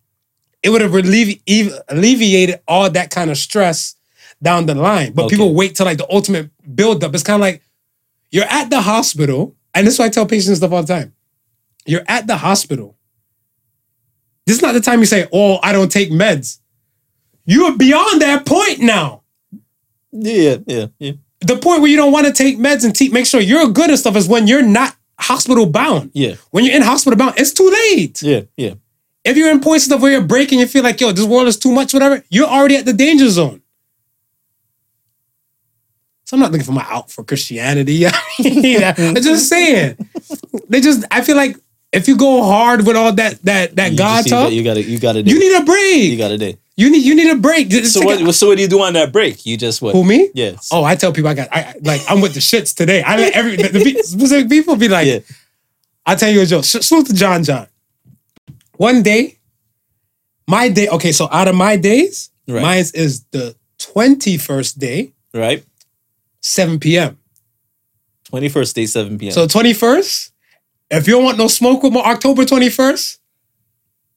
it 0.62 0.70
would 0.70 0.82
have 0.82 0.94
ev- 0.94 1.80
alleviated 1.88 2.60
all 2.68 2.88
that 2.90 3.10
kind 3.10 3.30
of 3.30 3.38
stress 3.38 3.96
down 4.42 4.66
the 4.66 4.74
line. 4.74 5.12
But 5.14 5.24
Okay. 5.26 5.36
people 5.36 5.54
wait 5.54 5.74
till 5.74 5.86
like 5.86 5.98
the 5.98 6.06
ultimate 6.12 6.50
buildup. 6.74 7.14
It's 7.14 7.22
kind 7.24 7.36
of 7.36 7.40
like 7.40 7.62
you're 8.30 8.44
at 8.44 8.70
the 8.70 8.80
hospital, 8.82 9.54
and 9.74 9.86
this 9.86 9.94
is 9.94 9.98
why 10.00 10.06
I 10.06 10.10
tell 10.10 10.26
patients 10.26 10.58
stuff 10.58 10.70
all 10.72 10.82
the 10.82 10.94
time. 10.94 11.14
You're 11.86 12.04
at 12.06 12.26
the 12.26 12.36
hospital. 12.36 12.96
This 14.46 14.56
is 14.56 14.62
not 14.62 14.72
the 14.72 14.80
time 14.80 15.00
you 15.00 15.06
say, 15.06 15.28
"Oh, 15.32 15.58
I 15.62 15.72
don't 15.72 15.90
take 15.90 16.10
meds." 16.10 16.58
You 17.44 17.64
are 17.64 17.76
beyond 17.76 18.20
that 18.22 18.44
point 18.44 18.80
now. 18.80 19.22
Yeah. 20.12 20.58
Yeah. 20.66 20.86
Yeah. 20.98 21.12
The 21.40 21.56
point 21.56 21.80
where 21.80 21.90
you 21.90 21.96
don't 21.96 22.12
want 22.12 22.26
to 22.26 22.32
take 22.32 22.58
meds 22.58 22.84
and 22.84 22.94
te- 22.94 23.08
make 23.08 23.26
sure 23.26 23.40
you're 23.40 23.68
good 23.68 23.90
and 23.90 23.98
stuff 23.98 24.16
is 24.16 24.28
when 24.28 24.46
you're 24.46 24.62
not 24.62 24.94
hospital 25.18 25.66
bound. 25.66 26.10
Yeah. 26.12 26.34
When 26.50 26.64
you're 26.64 26.74
in 26.74 26.82
hospital 26.82 27.16
bound, 27.16 27.34
it's 27.38 27.52
too 27.52 27.70
late. 27.70 28.20
Yeah. 28.22 28.42
Yeah. 28.56 28.74
If 29.24 29.36
you're 29.36 29.50
in 29.50 29.60
points 29.60 29.84
stuff 29.84 30.00
where 30.00 30.12
you're 30.12 30.20
breaking, 30.22 30.58
you 30.58 30.66
feel 30.66 30.82
like, 30.82 31.00
yo, 31.00 31.12
this 31.12 31.24
world 31.24 31.48
is 31.48 31.58
too 31.58 31.72
much, 31.72 31.92
whatever, 31.92 32.22
you're 32.30 32.46
already 32.46 32.76
at 32.76 32.84
the 32.84 32.92
danger 32.92 33.28
zone. 33.28 33.62
So 36.24 36.36
I'm 36.36 36.40
not 36.40 36.52
looking 36.52 36.66
for 36.66 36.72
my 36.72 36.86
out 36.88 37.10
for 37.10 37.24
Christianity. 37.24 38.04
I'm 38.38 39.14
just 39.14 39.48
saying. 39.48 39.96
They 40.68 40.80
just, 40.80 41.04
I 41.10 41.22
feel 41.22 41.36
like 41.36 41.56
if 41.92 42.06
you 42.08 42.16
go 42.16 42.42
hard 42.44 42.86
with 42.86 42.96
all 42.96 43.12
that 43.12 43.40
that 43.42 43.76
that 43.76 43.92
You 43.92 43.98
God 43.98 44.26
talk, 44.26 44.52
You 44.52 44.62
got 44.62 44.74
to. 44.74 44.82
You 44.82 44.98
got 44.98 45.12
to. 45.14 45.22
you 45.22 45.38
need 45.38 45.54
a 45.56 45.64
break. 45.64 46.02
You 46.10 46.16
got 46.18 46.30
a 46.30 46.38
day. 46.38 46.58
You 46.76 46.90
need 46.90 47.04
you 47.04 47.14
need 47.14 47.30
a 47.30 47.36
break. 47.36 47.68
Just 47.68 47.92
So 47.94 48.02
a- 48.02 48.04
what? 48.24 48.34
So 48.34 48.48
what 48.48 48.56
do 48.56 48.62
you 48.62 48.68
do 48.68 48.80
on 48.82 48.92
that 48.92 49.12
break? 49.12 49.44
You 49.46 49.56
just 49.56 49.80
what? 49.82 49.94
who 49.94 50.04
me? 50.04 50.30
Yes. 50.34 50.68
Oh, 50.70 50.84
I 50.84 50.94
tell 50.96 51.12
people 51.12 51.30
I 51.30 51.34
got 51.34 51.48
I 51.50 51.60
I- 51.60 51.74
like 51.82 52.02
I'm 52.08 52.20
with 52.20 52.34
the 52.34 52.40
shits 52.40 52.74
today. 52.74 53.02
I 53.02 53.16
let 53.16 53.32
every 53.34 53.56
the, 53.56 53.68
the 53.68 53.84
pe- 53.84 54.02
specific 54.02 54.48
people 54.48 54.76
be 54.76 54.88
like, 54.88 55.06
Yeah. 55.06 55.18
I'll 56.06 56.16
tell 56.16 56.30
you 56.30 56.40
a 56.42 56.46
joke. 56.46 56.64
Salute 56.64 57.06
to 57.08 57.14
John 57.14 57.42
John. 57.44 57.66
One 58.76 59.02
day, 59.02 59.38
my 60.46 60.68
day, 60.68 60.88
okay, 60.88 61.12
so 61.12 61.28
out 61.32 61.48
of 61.48 61.54
my 61.56 61.76
days, 61.76 62.30
Right. 62.46 62.62
mine 62.62 62.84
is 62.94 63.24
the 63.32 63.54
21st 63.78 64.78
day, 64.78 65.12
Right. 65.34 65.64
7 66.40 66.78
p.m. 66.78 67.18
Twenty 68.24 68.48
first 68.48 68.74
day, 68.76 68.86
seven 68.86 69.18
p.m. 69.18 69.32
So 69.32 69.46
21st, 69.46 70.30
if 70.90 71.06
you 71.06 71.14
don't 71.14 71.24
want 71.24 71.38
no 71.38 71.48
smoke 71.48 71.82
with 71.82 71.94
October 71.96 72.44
21st, 72.44 73.18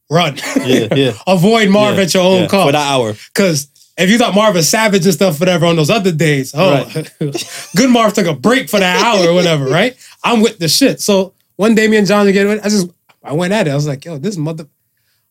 run. 0.10 0.38
Yeah, 0.66 0.88
yeah. 0.96 1.14
Avoid 1.28 1.70
Marv 1.70 1.96
Yeah, 1.98 2.04
at 2.04 2.14
your 2.14 2.24
own 2.24 2.42
yeah, 2.44 2.48
cost. 2.48 2.68
for 2.68 2.72
that 2.74 2.88
hour. 2.92 3.14
Because 3.34 3.68
if 3.98 4.10
you 4.10 4.18
thought 4.18 4.34
Marv 4.36 4.56
was 4.56 4.68
savage 4.70 5.06
and 5.06 5.14
stuff, 5.14 5.40
whatever, 5.40 5.66
on 5.66 5.76
those 5.76 5.90
other 5.90 6.12
days, 6.12 6.54
oh, 6.56 6.86
good 7.76 7.90
Marv 7.90 8.14
took 8.14 8.28
a 8.28 8.34
break 8.34 8.70
for 8.70 8.80
that 8.80 9.04
hour 9.04 9.30
or 9.30 9.34
whatever, 9.34 9.66
right? 9.66 9.96
I'm 10.24 10.42
with 10.42 10.60
the 10.60 10.68
shit. 10.68 11.02
So 11.02 11.34
one 11.56 11.76
day, 11.76 11.88
me 11.88 11.98
and 11.98 12.08
John 12.08 12.32
get 12.32 12.48
I 12.48 12.70
just 12.70 12.90
I 13.24 13.34
went 13.34 13.54
at 13.54 13.68
it. 13.68 13.72
I 13.72 13.76
was 13.76 13.88
like, 13.88 14.04
yo, 14.06 14.18
this 14.18 14.38
mother. 14.38 14.68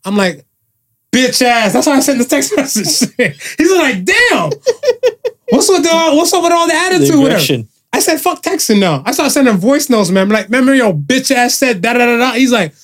I'm 0.05 0.16
like, 0.16 0.47
bitch 1.12 1.43
ass. 1.43 1.72
That's 1.72 1.86
why 1.86 1.97
I 1.97 2.01
sent 2.01 2.18
the 2.18 2.24
text 2.24 2.53
message. 2.57 3.11
He's 3.59 3.72
like, 3.72 4.05
damn. 4.05 4.51
What's 5.51 5.68
with 5.68 5.82
the, 5.82 6.12
what's 6.14 6.32
up 6.32 6.43
with 6.45 6.53
all 6.53 6.66
the 6.68 6.72
The 6.72 6.78
attitude? 6.78 7.18
whatever? 7.18 7.64
I 7.93 7.99
said, 8.01 8.20
fuck 8.20 8.43
texting 8.43 8.78
now. 8.78 9.03
I 9.05 9.12
started 9.12 9.30
sending 9.30 9.57
voice 9.57 9.91
notes, 9.91 10.11
man. 10.11 10.28
Like, 10.28 10.47
remember 10.47 10.74
your 10.74 10.93
bitch 10.93 11.30
ass 11.30 11.57
said 11.57 11.82
da 11.82 11.93
da 11.93 12.07
da 12.07 12.18
da. 12.18 12.32
He's 12.32 12.53
like, 12.53 12.74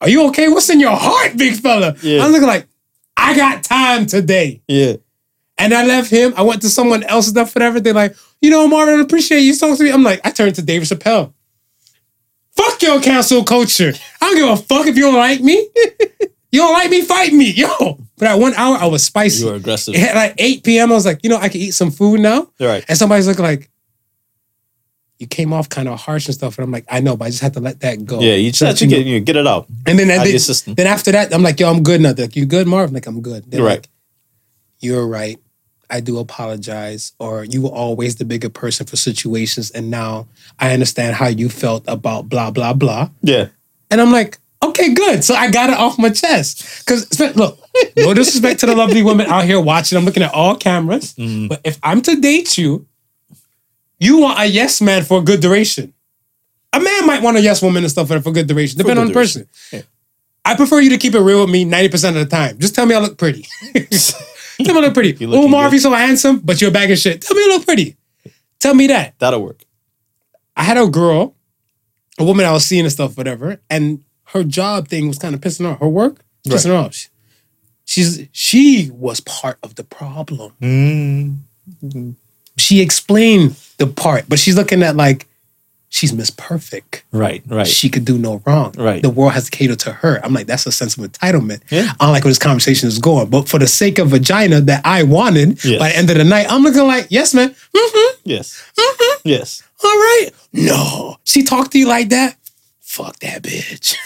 are 0.00 0.08
you 0.08 0.26
okay? 0.28 0.48
What's 0.48 0.68
in 0.68 0.80
your 0.80 0.96
heart, 0.96 1.36
big 1.36 1.54
fella? 1.54 1.94
Yeah. 2.02 2.24
I'm 2.24 2.32
looking 2.32 2.48
like, 2.48 2.66
I 3.16 3.36
got 3.36 3.62
time 3.62 4.06
today. 4.06 4.62
Yeah. 4.68 4.94
And 5.58 5.72
I 5.72 5.86
left 5.86 6.10
him. 6.10 6.34
I 6.36 6.42
went 6.42 6.62
to 6.62 6.68
someone 6.68 7.02
else 7.04 7.28
and 7.28 7.36
stuff, 7.36 7.54
whatever. 7.54 7.80
They're 7.80 7.94
like, 7.94 8.16
you 8.40 8.50
know, 8.50 8.66
Marvin, 8.66 8.98
I 8.98 9.02
appreciate 9.02 9.40
you 9.40 9.56
talking 9.56 9.76
to 9.76 9.84
me. 9.84 9.92
I'm 9.92 10.02
like, 10.02 10.20
I 10.24 10.30
turned 10.30 10.54
to 10.56 10.62
David 10.62 10.88
Chappelle. 10.88 11.32
Fuck 12.56 12.82
your 12.82 13.00
cancel 13.00 13.44
culture. 13.44 13.92
I 14.20 14.26
don't 14.26 14.36
give 14.36 14.48
a 14.48 14.56
fuck 14.56 14.86
if 14.86 14.96
you 14.96 15.04
don't 15.04 15.14
like 15.14 15.40
me. 15.40 15.68
you 16.50 16.60
don't 16.60 16.72
like 16.72 16.90
me, 16.90 17.02
fight 17.02 17.32
me. 17.32 17.52
Yo. 17.52 17.98
But 18.18 18.28
at 18.28 18.38
one 18.38 18.54
hour, 18.54 18.76
I 18.76 18.86
was 18.86 19.04
spicy. 19.04 19.44
You 19.44 19.50
were 19.50 19.56
aggressive. 19.56 19.94
At 19.94 20.14
like 20.14 20.34
8 20.38 20.64
p.m., 20.64 20.90
I 20.90 20.94
was 20.94 21.06
like, 21.06 21.20
you 21.22 21.30
know, 21.30 21.38
I 21.38 21.48
can 21.48 21.60
eat 21.60 21.72
some 21.72 21.90
food 21.90 22.20
now. 22.20 22.48
Right. 22.60 22.84
And 22.88 22.98
somebody's 22.98 23.26
looking 23.26 23.44
like, 23.44 23.70
you 25.22 25.28
came 25.28 25.52
off 25.52 25.68
kind 25.68 25.88
of 25.88 26.00
harsh 26.00 26.26
and 26.26 26.34
stuff. 26.34 26.58
And 26.58 26.64
I'm 26.64 26.72
like, 26.72 26.84
I 26.90 26.98
know, 27.00 27.16
but 27.16 27.26
I 27.26 27.30
just 27.30 27.40
had 27.42 27.54
to 27.54 27.60
let 27.60 27.78
that 27.80 28.04
go. 28.04 28.20
Yeah, 28.20 28.34
you 28.34 28.50
just 28.50 28.58
So 28.58 28.66
have 28.66 28.76
to 28.78 28.84
you 28.84 28.90
get, 28.90 29.06
you 29.06 29.20
get 29.20 29.36
it 29.36 29.46
out. 29.46 29.68
And 29.86 29.96
then, 29.96 30.10
out 30.10 30.24
then, 30.24 30.30
your 30.30 30.38
system. 30.40 30.74
then 30.74 30.88
after 30.88 31.12
that, 31.12 31.32
I'm 31.32 31.44
like, 31.44 31.60
yo, 31.60 31.70
I'm 31.70 31.84
good 31.84 32.00
now. 32.00 32.12
They're 32.12 32.26
like, 32.26 32.34
you 32.34 32.44
good, 32.44 32.66
Marv? 32.66 32.88
I'm 32.88 32.94
like, 32.94 33.06
I'm 33.06 33.22
good. 33.22 33.48
They're 33.48 33.62
Right. 33.62 33.78
like, 33.78 33.88
you're 34.80 35.06
right. 35.06 35.38
I 35.88 36.00
do 36.00 36.18
apologize. 36.18 37.12
Or 37.20 37.44
you 37.44 37.62
were 37.62 37.68
always 37.70 38.16
the 38.16 38.24
bigger 38.24 38.48
person 38.50 38.84
for 38.84 38.96
situations. 38.96 39.70
And 39.70 39.90
now 39.92 40.26
I 40.58 40.72
understand 40.72 41.14
how 41.14 41.28
you 41.28 41.48
felt 41.48 41.84
about 41.86 42.28
blah, 42.28 42.50
blah, 42.50 42.72
blah. 42.72 43.10
Yeah. 43.22 43.46
And 43.92 44.00
I'm 44.00 44.10
like, 44.10 44.38
okay, 44.60 44.92
good. 44.92 45.22
So 45.22 45.34
I 45.34 45.50
got 45.52 45.70
it 45.70 45.76
off 45.76 45.98
my 46.00 46.10
chest. 46.10 46.84
Because 46.84 47.08
look, 47.36 47.60
no 47.96 48.12
disrespect 48.12 48.58
to 48.60 48.66
the 48.66 48.74
lovely 48.74 49.04
women 49.04 49.26
out 49.28 49.44
here 49.44 49.60
watching. 49.60 49.96
I'm 49.98 50.04
looking 50.04 50.24
at 50.24 50.34
all 50.34 50.56
cameras. 50.56 51.14
Mm. 51.14 51.48
But 51.48 51.60
if 51.62 51.78
I'm 51.84 52.02
to 52.02 52.20
date 52.20 52.58
you, 52.58 52.86
you 54.02 54.18
want 54.18 54.38
a 54.40 54.46
yes 54.46 54.80
man 54.80 55.02
for 55.04 55.18
a 55.20 55.22
good 55.22 55.40
duration. 55.40 55.92
A 56.72 56.80
man 56.80 57.06
might 57.06 57.22
want 57.22 57.36
a 57.36 57.40
yes 57.40 57.60
woman 57.62 57.82
and 57.84 57.90
stuff 57.90 58.08
for 58.08 58.16
a 58.16 58.20
good 58.20 58.46
duration, 58.46 58.78
depending 58.78 59.02
on 59.02 59.06
the 59.08 59.12
duration. 59.12 59.46
person. 59.70 59.84
I 60.44 60.56
prefer 60.56 60.80
you 60.80 60.90
to 60.90 60.98
keep 60.98 61.14
it 61.14 61.20
real 61.20 61.42
with 61.42 61.50
me 61.50 61.64
90% 61.64 62.08
of 62.08 62.14
the 62.14 62.26
time. 62.26 62.58
Just 62.58 62.74
tell 62.74 62.86
me 62.86 62.94
I 62.94 62.98
look 62.98 63.16
pretty. 63.18 63.46
tell 63.74 64.74
me 64.74 64.80
I 64.80 64.80
look 64.86 64.94
pretty. 64.94 65.12
You 65.20 65.34
Oh, 65.34 65.46
Marv, 65.48 65.72
you're 65.72 65.80
so 65.80 65.92
handsome, 65.92 66.40
but 66.40 66.60
you're 66.60 66.70
a 66.70 66.72
bag 66.72 66.90
of 66.90 66.98
shit. 66.98 67.20
Tell 67.22 67.36
me 67.36 67.42
I 67.44 67.54
look 67.54 67.64
pretty. 67.66 67.96
Tell 68.58 68.74
me 68.74 68.86
that. 68.88 69.14
That'll 69.18 69.42
work. 69.42 69.64
I 70.56 70.64
had 70.64 70.76
a 70.78 70.86
girl, 70.88 71.34
a 72.18 72.24
woman 72.24 72.44
I 72.46 72.52
was 72.52 72.64
seeing 72.64 72.84
and 72.84 72.92
stuff, 72.92 73.16
whatever, 73.16 73.60
and 73.70 74.02
her 74.32 74.42
job 74.44 74.88
thing 74.88 75.08
was 75.08 75.18
kind 75.18 75.34
of 75.34 75.40
pissing 75.40 75.64
her 75.66 75.72
off. 75.72 75.80
Her 75.80 75.88
work 75.88 76.24
pissing 76.46 76.70
her 76.70 76.76
off. 76.76 76.94
She- 76.94 77.08
She's 77.84 78.26
she 78.32 78.90
was 78.94 79.20
part 79.20 79.58
of 79.62 79.74
the 79.74 79.84
problem. 79.84 80.52
Mm. 80.62 82.14
She 82.56 82.80
explained 82.80 83.56
the 83.86 83.92
part, 83.92 84.24
but 84.28 84.38
she's 84.38 84.56
looking 84.56 84.82
at 84.82 84.96
like 84.96 85.26
she's 85.88 86.12
Miss 86.12 86.30
Perfect. 86.30 87.04
Right, 87.12 87.42
right. 87.46 87.66
She 87.66 87.88
could 87.90 88.04
do 88.06 88.16
no 88.16 88.40
wrong. 88.46 88.72
Right. 88.78 89.02
The 89.02 89.10
world 89.10 89.32
has 89.32 89.44
to 89.44 89.50
cater 89.50 89.76
to 89.76 89.92
her. 89.92 90.20
I'm 90.24 90.32
like, 90.32 90.46
that's 90.46 90.64
a 90.66 90.72
sense 90.72 90.96
of 90.96 91.04
entitlement. 91.04 91.60
Yeah. 91.70 91.92
I 92.00 92.04
don't 92.06 92.12
like 92.12 92.24
where 92.24 92.30
this 92.30 92.38
conversation 92.38 92.88
is 92.88 92.98
going. 92.98 93.28
But 93.28 93.48
for 93.48 93.58
the 93.58 93.66
sake 93.66 93.98
of 93.98 94.08
vagina 94.08 94.60
that 94.62 94.80
I 94.86 95.02
wanted, 95.02 95.62
Yes. 95.64 95.78
by 95.78 95.88
the 95.90 95.96
end 95.96 96.10
of 96.10 96.16
the 96.16 96.24
night, 96.24 96.46
I'm 96.48 96.62
looking 96.62 96.86
like, 96.86 97.08
yes, 97.10 97.34
man. 97.34 97.50
Mm-hmm. 97.50 98.20
yes. 98.24 98.62
Mhm. 98.78 99.16
Yes. 99.24 99.62
All 99.84 99.90
right. 99.90 100.30
No. 100.52 101.16
She 101.24 101.42
talked 101.42 101.72
to 101.72 101.78
you 101.78 101.88
like 101.88 102.08
that? 102.10 102.36
Fuck 102.80 103.18
that 103.20 103.42
bitch. 103.42 103.96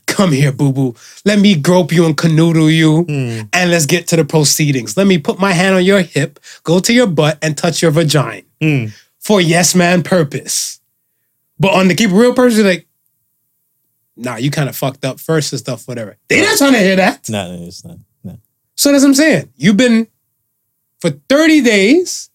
Come 0.06 0.32
here, 0.32 0.52
boo 0.52 0.72
boo. 0.72 0.94
Let 1.24 1.38
me 1.38 1.54
grope 1.54 1.90
you 1.92 2.04
and 2.04 2.16
canoodle 2.16 2.70
you, 2.74 3.06
and 3.52 3.70
let's 3.70 3.86
get 3.86 4.06
to 4.08 4.16
the 4.16 4.24
proceedings. 4.26 4.96
Let 4.96 5.06
me 5.06 5.16
put 5.18 5.38
my 5.38 5.52
hand 5.52 5.74
on 5.76 5.84
your 5.84 6.00
hip, 6.02 6.38
go 6.64 6.80
to 6.80 6.92
your 6.92 7.06
butt, 7.06 7.38
and 7.40 7.56
touch 7.56 7.80
your 7.80 7.90
vagina 7.90 8.42
Mm. 8.62 8.94
for 9.18 9.40
yes 9.40 9.74
man 9.74 10.02
purpose. 10.02 10.80
But 11.58 11.74
on 11.74 11.88
the 11.88 11.94
keep 11.94 12.10
it 12.10 12.14
real 12.14 12.34
person, 12.34 12.64
you're 12.64 12.74
like, 12.74 12.86
nah, 14.16 14.36
you 14.36 14.50
kind 14.50 14.68
of 14.68 14.76
fucked 14.76 15.04
up 15.04 15.20
first 15.20 15.52
and 15.52 15.60
stuff, 15.60 15.86
whatever. 15.86 16.16
They 16.28 16.42
not 16.42 16.58
trying 16.58 16.72
to 16.72 16.78
hear 16.78 16.96
that. 16.96 17.28
No, 17.28 17.56
no, 17.56 17.66
it's 17.66 17.84
not. 17.84 17.98
No. 18.24 18.38
So 18.74 18.92
that's 18.92 19.02
what 19.02 19.08
I'm 19.08 19.14
saying. 19.14 19.52
You've 19.56 19.76
been 19.76 20.06
for 21.00 21.10
30 21.10 21.60
days, 21.62 22.30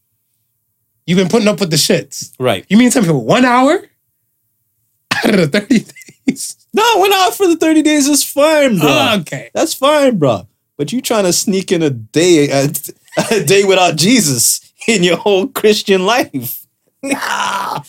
you've 1.05 1.17
been 1.17 1.30
putting 1.30 1.47
up 1.47 1.59
with 1.59 1.71
the 1.71 1.78
shits. 1.78 2.34
Right. 2.39 2.65
You 2.69 2.78
mean 2.78 2.91
something 2.91 3.11
for 3.11 3.17
one 3.17 3.45
hour 3.45 3.73
out 5.15 5.34
of 5.34 5.51
the 5.51 5.59
30 5.59 5.86
days? 6.25 6.67
No, 6.73 6.84
went 6.99 7.13
out 7.13 7.34
for 7.34 7.47
the 7.47 7.55
30 7.55 7.82
days 7.82 8.07
is 8.07 8.23
fine, 8.23 8.78
bro. 8.78 8.89
Oh, 8.89 9.17
okay. 9.21 9.49
That's 9.53 9.73
fine, 9.73 10.17
bro. 10.17 10.47
But 10.78 10.91
you 10.91 11.01
trying 11.01 11.23
to 11.23 11.34
sneak 11.34 11.71
in 11.71 11.82
a 11.82 11.89
day 11.89 12.49
a, 12.49 12.69
a 13.32 13.43
day 13.43 13.63
without 13.63 13.95
Jesus 13.95 14.66
in 14.88 15.04
your 15.04 15.18
whole 15.18 15.48
Christian 15.48 16.06
life. 16.06 16.66
I 17.04 17.82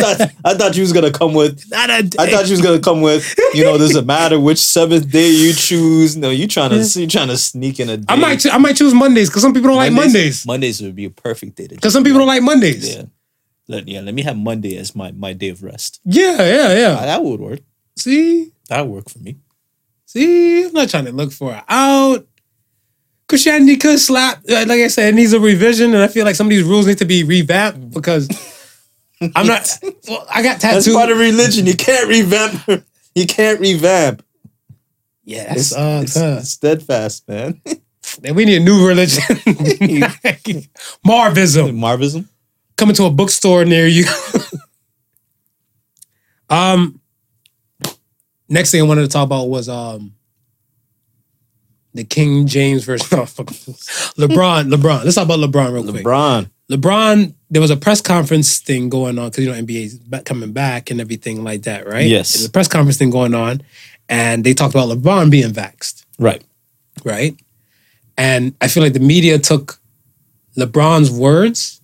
thought 0.00 0.20
I 0.44 0.54
thought 0.54 0.76
you 0.76 0.82
was 0.82 0.92
gonna 0.92 1.10
come 1.10 1.32
with 1.32 1.64
Not 1.70 1.88
a 1.90 2.02
day. 2.02 2.16
I 2.20 2.30
thought 2.30 2.46
you 2.46 2.52
was 2.52 2.60
gonna 2.60 2.80
come 2.80 3.00
with, 3.00 3.34
you 3.54 3.64
know, 3.64 3.78
does 3.78 3.96
it 3.96 4.04
matter 4.04 4.38
which 4.38 4.58
seventh 4.58 5.10
day 5.10 5.30
you 5.30 5.54
choose? 5.54 6.16
No, 6.16 6.30
you 6.30 6.46
trying 6.46 6.70
to 6.70 7.00
you 7.00 7.06
trying 7.06 7.28
to 7.28 7.38
sneak 7.38 7.80
in 7.80 7.88
a 7.88 7.96
day. 7.96 8.04
I 8.08 8.16
might 8.16 8.44
I 8.46 8.58
might 8.58 8.76
choose 8.76 8.92
Mondays 8.92 9.30
because 9.30 9.42
some 9.42 9.54
people 9.54 9.68
don't 9.70 9.78
like 9.78 9.92
Mondays. 9.92 10.46
Mondays 10.46 10.82
would 10.82 10.94
be 10.94 11.06
a 11.06 11.10
perfect 11.10 11.56
day 11.56 11.66
to 11.66 11.74
Because 11.74 11.94
some 11.94 12.04
people 12.04 12.18
don't 12.18 12.28
like 12.28 12.42
Mondays. 12.42 12.96
Yeah. 12.96 13.04
Let, 13.70 13.86
yeah, 13.88 14.00
let 14.00 14.14
me 14.14 14.22
have 14.22 14.36
Monday 14.36 14.78
as 14.78 14.94
my, 14.96 15.12
my 15.12 15.34
day 15.34 15.50
of 15.50 15.62
rest. 15.62 16.00
Yeah, 16.04 16.38
yeah, 16.38 16.72
yeah. 16.74 16.96
Ah, 17.00 17.04
that 17.04 17.22
would 17.22 17.38
work. 17.38 17.60
See, 17.98 18.50
That 18.70 18.86
would 18.86 18.94
work 18.94 19.10
for 19.10 19.18
me. 19.18 19.36
see, 20.06 20.64
I'm 20.64 20.72
not 20.72 20.88
trying 20.88 21.04
to 21.04 21.12
look 21.12 21.32
for 21.32 21.52
it 21.54 21.62
out. 21.68 22.26
Christianity 23.28 23.76
could 23.76 23.98
slap. 23.98 24.38
uh, 24.48 24.64
Like 24.66 24.80
I 24.80 24.88
said, 24.88 25.10
it 25.10 25.14
needs 25.14 25.32
a 25.32 25.40
revision, 25.40 25.92
and 25.94 26.02
I 26.02 26.08
feel 26.08 26.24
like 26.24 26.34
some 26.34 26.46
of 26.46 26.50
these 26.50 26.62
rules 26.64 26.86
need 26.86 26.98
to 26.98 27.04
be 27.04 27.24
revamped 27.24 27.90
because 27.90 28.28
I'm 29.34 29.46
not. 29.46 29.68
Well, 30.08 30.26
I 30.30 30.42
got 30.42 30.58
That's 30.60 30.84
tattooed. 30.86 30.94
part 30.96 31.10
of 31.10 31.18
religion. 31.18 31.66
You 31.66 31.74
can't 31.74 32.08
revamp. 32.08 32.84
You 33.14 33.26
can't 33.26 33.60
revamp. 33.60 34.24
yeah, 35.24 35.52
It's, 35.52 35.68
sucks. 35.68 36.16
it's- 36.16 36.16
huh? 36.16 36.38
it's 36.40 36.50
steadfast, 36.50 37.28
man. 37.28 37.60
Man, 38.22 38.34
we 38.34 38.46
need 38.46 38.62
a 38.62 38.64
new 38.64 38.86
religion. 38.88 39.22
Marvism. 41.06 41.76
Marvism. 41.76 42.26
Coming 42.78 42.94
to 42.94 43.04
a 43.04 43.10
bookstore 43.10 43.66
near 43.66 43.86
you. 43.86 44.06
um, 46.48 47.00
next 48.48 48.70
thing 48.70 48.80
I 48.80 48.84
wanted 48.84 49.02
to 49.02 49.08
talk 49.08 49.24
about 49.24 49.48
was 49.50 49.68
um 49.68 50.14
the 51.94 52.04
King 52.04 52.46
James 52.46 52.84
version. 52.84 53.06
Oh, 53.18 53.22
of 53.22 53.34
LeBron. 53.36 54.72
LeBron. 54.72 55.04
Let's 55.04 55.16
talk 55.16 55.24
about 55.24 55.38
LeBron 55.40 55.72
real 55.72 55.90
quick. 55.90 56.04
LeBron. 56.04 56.50
LeBron. 56.70 57.34
There 57.50 57.62
was 57.62 57.70
a 57.70 57.76
press 57.76 58.00
conference 58.00 58.58
thing 58.58 58.88
going 58.88 59.18
on 59.18 59.30
because 59.30 59.44
you 59.44 59.50
know 59.50 59.58
NBA's 59.58 59.98
coming 60.24 60.52
back 60.52 60.90
and 60.90 61.00
everything 61.00 61.42
like 61.42 61.62
that, 61.62 61.86
right? 61.86 62.06
Yes. 62.06 62.34
There's 62.34 62.44
a 62.46 62.50
press 62.50 62.68
conference 62.68 62.98
thing 62.98 63.10
going 63.10 63.34
on, 63.34 63.62
and 64.08 64.44
they 64.44 64.52
talked 64.54 64.74
about 64.74 64.88
LeBron 64.90 65.30
being 65.30 65.50
vaxxed. 65.50 66.04
Right. 66.18 66.42
right? 67.04 67.36
And 68.18 68.54
I 68.60 68.68
feel 68.68 68.82
like 68.82 68.92
the 68.92 69.00
media 69.00 69.38
took 69.38 69.80
LeBron's 70.58 71.10
words 71.10 71.80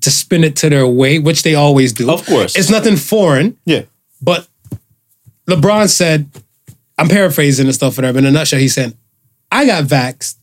to 0.00 0.10
spin 0.10 0.44
it 0.44 0.56
to 0.56 0.68
their 0.68 0.86
way, 0.86 1.18
which 1.18 1.44
they 1.44 1.54
always 1.54 1.92
do. 1.94 2.10
Of 2.10 2.26
course. 2.26 2.56
It's 2.56 2.68
nothing 2.68 2.96
foreign, 2.96 3.56
Yeah. 3.64 3.82
but 4.20 4.46
LeBron 5.48 5.88
said, 5.88 6.28
I'm 6.98 7.08
paraphrasing 7.08 7.66
and 7.66 7.74
stuff, 7.74 7.96
whatever. 7.98 8.18
In 8.18 8.24
a 8.26 8.30
nutshell, 8.30 8.60
he 8.60 8.68
said, 8.68 8.96
I 9.50 9.66
got 9.66 9.84
vaxxed 9.84 10.36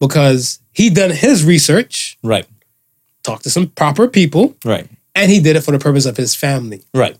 because 0.00 0.60
he 0.72 0.90
done 0.90 1.10
his 1.10 1.44
research, 1.44 2.18
Right. 2.22 2.46
talked 3.22 3.42
to 3.44 3.50
some 3.50 3.66
proper 3.68 4.08
people, 4.08 4.56
Right. 4.64 4.86
and 5.14 5.30
he 5.30 5.40
did 5.40 5.56
it 5.56 5.62
for 5.62 5.72
the 5.72 5.78
purpose 5.78 6.06
of 6.06 6.16
his 6.16 6.34
family. 6.34 6.82
Right. 6.94 7.16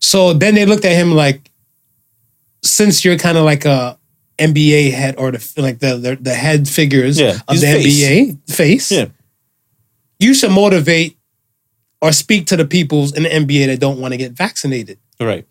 So 0.00 0.32
then 0.32 0.54
they 0.54 0.66
looked 0.66 0.84
at 0.84 0.92
him 0.92 1.12
like, 1.12 1.50
since 2.62 3.04
you're 3.04 3.18
kind 3.18 3.36
of 3.38 3.44
like 3.44 3.64
a 3.64 3.98
NBA 4.38 4.92
head 4.92 5.16
or 5.18 5.32
the 5.32 5.52
like 5.56 5.80
the 5.80 5.96
the, 5.96 6.16
the 6.16 6.34
head 6.34 6.68
figures 6.68 7.18
Yeah, 7.18 7.40
of 7.48 7.54
he's 7.56 7.60
the 7.62 7.66
face. 7.72 8.04
NBA 8.04 8.52
face, 8.52 8.92
Yeah. 8.92 9.06
you 10.20 10.32
should 10.34 10.52
motivate 10.52 11.16
or 12.00 12.12
speak 12.12 12.46
to 12.46 12.56
the 12.56 12.64
peoples 12.64 13.12
in 13.16 13.24
the 13.24 13.28
NBA 13.30 13.66
that 13.66 13.80
don't 13.80 13.98
want 14.00 14.12
to 14.12 14.16
get 14.18 14.32
vaccinated. 14.32 14.98
Right. 15.20 15.44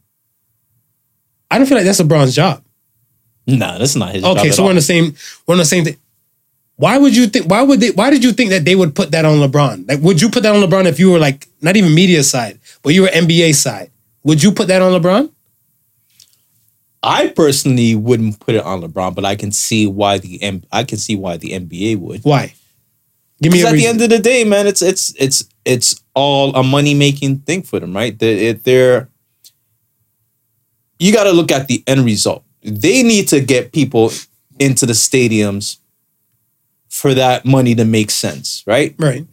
I 1.50 1.58
don't 1.58 1.68
feel 1.68 1.78
like 1.78 1.86
that's 1.86 2.02
LeBron's 2.02 2.36
job. 2.36 2.64
No, 3.46 3.80
that's 3.80 3.96
not 3.96 4.14
his 4.14 4.24
job. 4.24 4.38
Okay, 4.38 4.52
so 4.52 4.64
we're 4.64 4.66
all. 4.66 4.70
on 4.72 4.76
the 4.76 4.82
same 4.82 5.16
we're 5.46 5.54
on 5.54 5.60
the 5.60 5.66
same 5.66 5.86
thing. 5.86 5.98
Why 6.76 6.98
would 6.98 7.16
you 7.16 7.28
think? 7.28 7.50
Why 7.50 7.64
would 7.64 7.80
they? 7.80 7.92
Why 7.92 8.10
did 8.10 8.24
you 8.24 8.32
think 8.34 8.52
that 8.52 8.66
they 8.66 8.76
would 8.76 8.96
put 8.96 9.12
that 9.12 9.26
on 9.26 9.38
LeBron? 9.38 9.88
Like, 9.88 10.00
would 10.02 10.22
you 10.22 10.30
put 10.30 10.44
that 10.44 10.56
on 10.56 10.62
LeBron 10.62 10.86
if 10.86 11.00
you 11.00 11.12
were 11.12 11.20
like 11.20 11.48
not 11.62 11.76
even 11.76 11.94
media 11.94 12.24
side, 12.24 12.60
but 12.84 12.94
you 12.94 13.04
were 13.04 13.08
NBA 13.08 13.56
side? 13.56 13.92
Would 14.24 14.44
you 14.44 14.52
put 14.52 14.68
that 14.68 14.82
on 14.82 14.92
LeBron? 15.00 15.32
I 17.02 17.28
personally 17.30 17.96
wouldn't 17.96 18.40
put 18.40 18.56
it 18.56 18.64
on 18.64 18.82
LeBron, 18.82 19.16
but 19.16 19.26
I 19.26 19.36
can 19.36 19.52
see 19.52 19.88
why 19.88 20.18
the 20.18 20.42
M- 20.44 20.64
I 20.72 20.84
can 20.84 20.98
see 20.98 21.16
why 21.16 21.38
the 21.38 21.52
NBA 21.52 21.98
would. 21.98 22.22
Why? 22.22 22.54
Give 23.42 23.54
me 23.54 23.64
at 23.64 23.74
the 23.74 23.86
end 23.86 24.02
of 24.02 24.10
the 24.10 24.20
day, 24.20 24.44
man, 24.44 24.68
it's 24.68 24.82
it's 24.82 25.14
it's 25.18 25.48
it's 25.64 26.02
all 26.16 26.56
a 26.56 26.64
money 26.64 26.94
making 26.94 27.40
thing 27.40 27.62
for 27.62 27.80
them, 27.80 27.96
right? 27.96 28.18
They, 28.18 28.48
it, 28.48 28.64
they're 28.64 29.10
you 31.00 31.14
got 31.14 31.26
to 31.26 31.32
look 31.32 31.52
at 31.52 31.68
the 31.68 31.84
end 31.88 32.06
result. 32.06 32.44
They 32.64 33.04
need 33.04 33.28
to 33.30 33.40
get 33.40 33.72
people 33.72 34.12
into 34.60 34.86
the 34.86 34.94
stadiums 34.94 35.78
for 36.90 37.14
that 37.14 37.46
money 37.46 37.76
to 37.76 37.86
make 37.86 38.10
sense, 38.12 38.64
right? 38.66 38.96
right. 38.98 39.26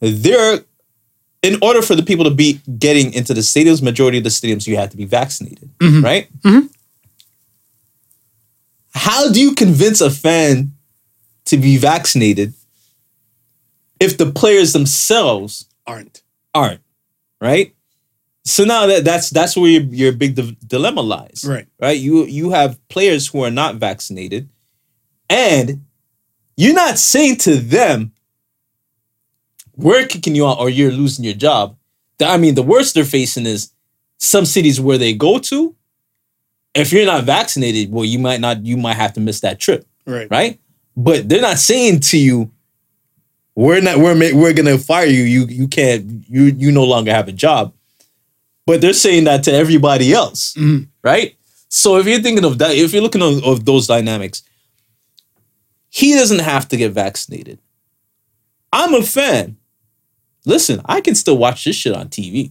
They're 0.00 0.60
in 1.42 1.58
order 1.62 1.82
for 1.82 1.94
the 1.94 2.02
people 2.02 2.24
to 2.24 2.30
be 2.30 2.60
getting 2.78 3.12
into 3.12 3.34
the 3.34 3.40
stadiums, 3.42 3.82
majority 3.82 4.18
of 4.18 4.24
the 4.24 4.30
stadiums 4.30 4.66
you 4.66 4.76
have 4.76 4.90
to 4.90 4.96
be 4.96 5.04
vaccinated, 5.04 5.70
right? 5.80 6.28
Mhm. 6.42 6.70
How 8.94 9.30
do 9.30 9.40
you 9.40 9.54
convince 9.54 10.00
a 10.00 10.10
fan 10.10 10.72
to 11.46 11.56
be 11.56 11.76
vaccinated 11.76 12.54
if 14.00 14.16
the 14.18 14.30
players 14.30 14.72
themselves 14.72 15.66
Aren't. 15.86 16.22
aren't, 16.54 16.80
right? 17.40 17.72
So 18.48 18.64
now 18.64 18.86
that 18.86 19.04
that's 19.04 19.28
that's 19.30 19.56
where 19.56 19.68
your, 19.70 19.82
your 19.82 20.12
big 20.12 20.34
di- 20.34 20.56
dilemma 20.66 21.02
lies, 21.02 21.44
Right. 21.46 21.66
Right? 21.80 21.98
You 21.98 22.24
you 22.24 22.50
have 22.50 22.78
players 22.88 23.26
who 23.28 23.42
are 23.44 23.50
not 23.50 23.76
vaccinated, 23.76 24.48
and 25.28 25.84
you're 26.56 26.74
not 26.74 26.98
saying 26.98 27.36
to 27.38 27.56
them, 27.56 28.12
"We're 29.76 30.06
kicking 30.06 30.34
you 30.34 30.46
out 30.46 30.58
or 30.60 30.70
you're 30.70 30.90
losing 30.92 31.24
your 31.24 31.34
job." 31.34 31.76
I 32.20 32.36
mean, 32.38 32.54
the 32.54 32.62
worst 32.62 32.94
they're 32.94 33.04
facing 33.04 33.46
is 33.46 33.70
some 34.18 34.44
cities 34.44 34.80
where 34.80 34.98
they 34.98 35.12
go 35.12 35.38
to. 35.38 35.74
If 36.74 36.92
you're 36.92 37.06
not 37.06 37.24
vaccinated, 37.24 37.90
well, 37.92 38.04
you 38.04 38.18
might 38.18 38.40
not. 38.40 38.64
You 38.64 38.76
might 38.76 38.94
have 38.96 39.12
to 39.14 39.20
miss 39.20 39.40
that 39.40 39.58
trip 39.60 39.86
Right. 40.06 40.28
right? 40.30 40.60
But 40.96 41.28
they're 41.28 41.40
not 41.40 41.58
saying 41.58 42.00
to 42.00 42.18
you, 42.18 42.50
"We're 43.54 43.80
not. 43.80 43.98
We're 43.98 44.16
we're 44.34 44.52
gonna 44.52 44.78
fire 44.78 45.06
you. 45.06 45.22
You 45.22 45.46
you 45.46 45.68
can't. 45.68 46.24
You 46.28 46.44
you 46.44 46.72
no 46.72 46.84
longer 46.84 47.12
have 47.12 47.28
a 47.28 47.32
job." 47.32 47.72
But 48.68 48.82
they're 48.82 48.92
saying 48.92 49.24
that 49.24 49.44
to 49.44 49.52
everybody 49.52 50.12
else, 50.12 50.52
Mhm. 50.52 50.88
right? 51.02 51.34
So 51.70 51.96
if 51.96 52.06
you're 52.06 52.20
thinking 52.20 52.44
of 52.44 52.58
that, 52.58 52.76
if 52.76 52.92
you're 52.92 53.00
looking 53.02 53.22
of, 53.22 53.42
of 53.42 53.64
those 53.64 53.86
dynamics, 53.86 54.42
he 55.88 56.12
doesn't 56.12 56.40
have 56.40 56.68
to 56.68 56.76
get 56.76 56.92
vaccinated. 56.92 57.58
I'm 58.70 58.92
a 58.92 59.02
fan. 59.02 59.56
Listen, 60.44 60.82
I 60.84 61.00
can 61.00 61.14
still 61.14 61.38
watch 61.38 61.64
this 61.64 61.76
shit 61.76 61.94
on 61.96 62.10
TV. 62.10 62.50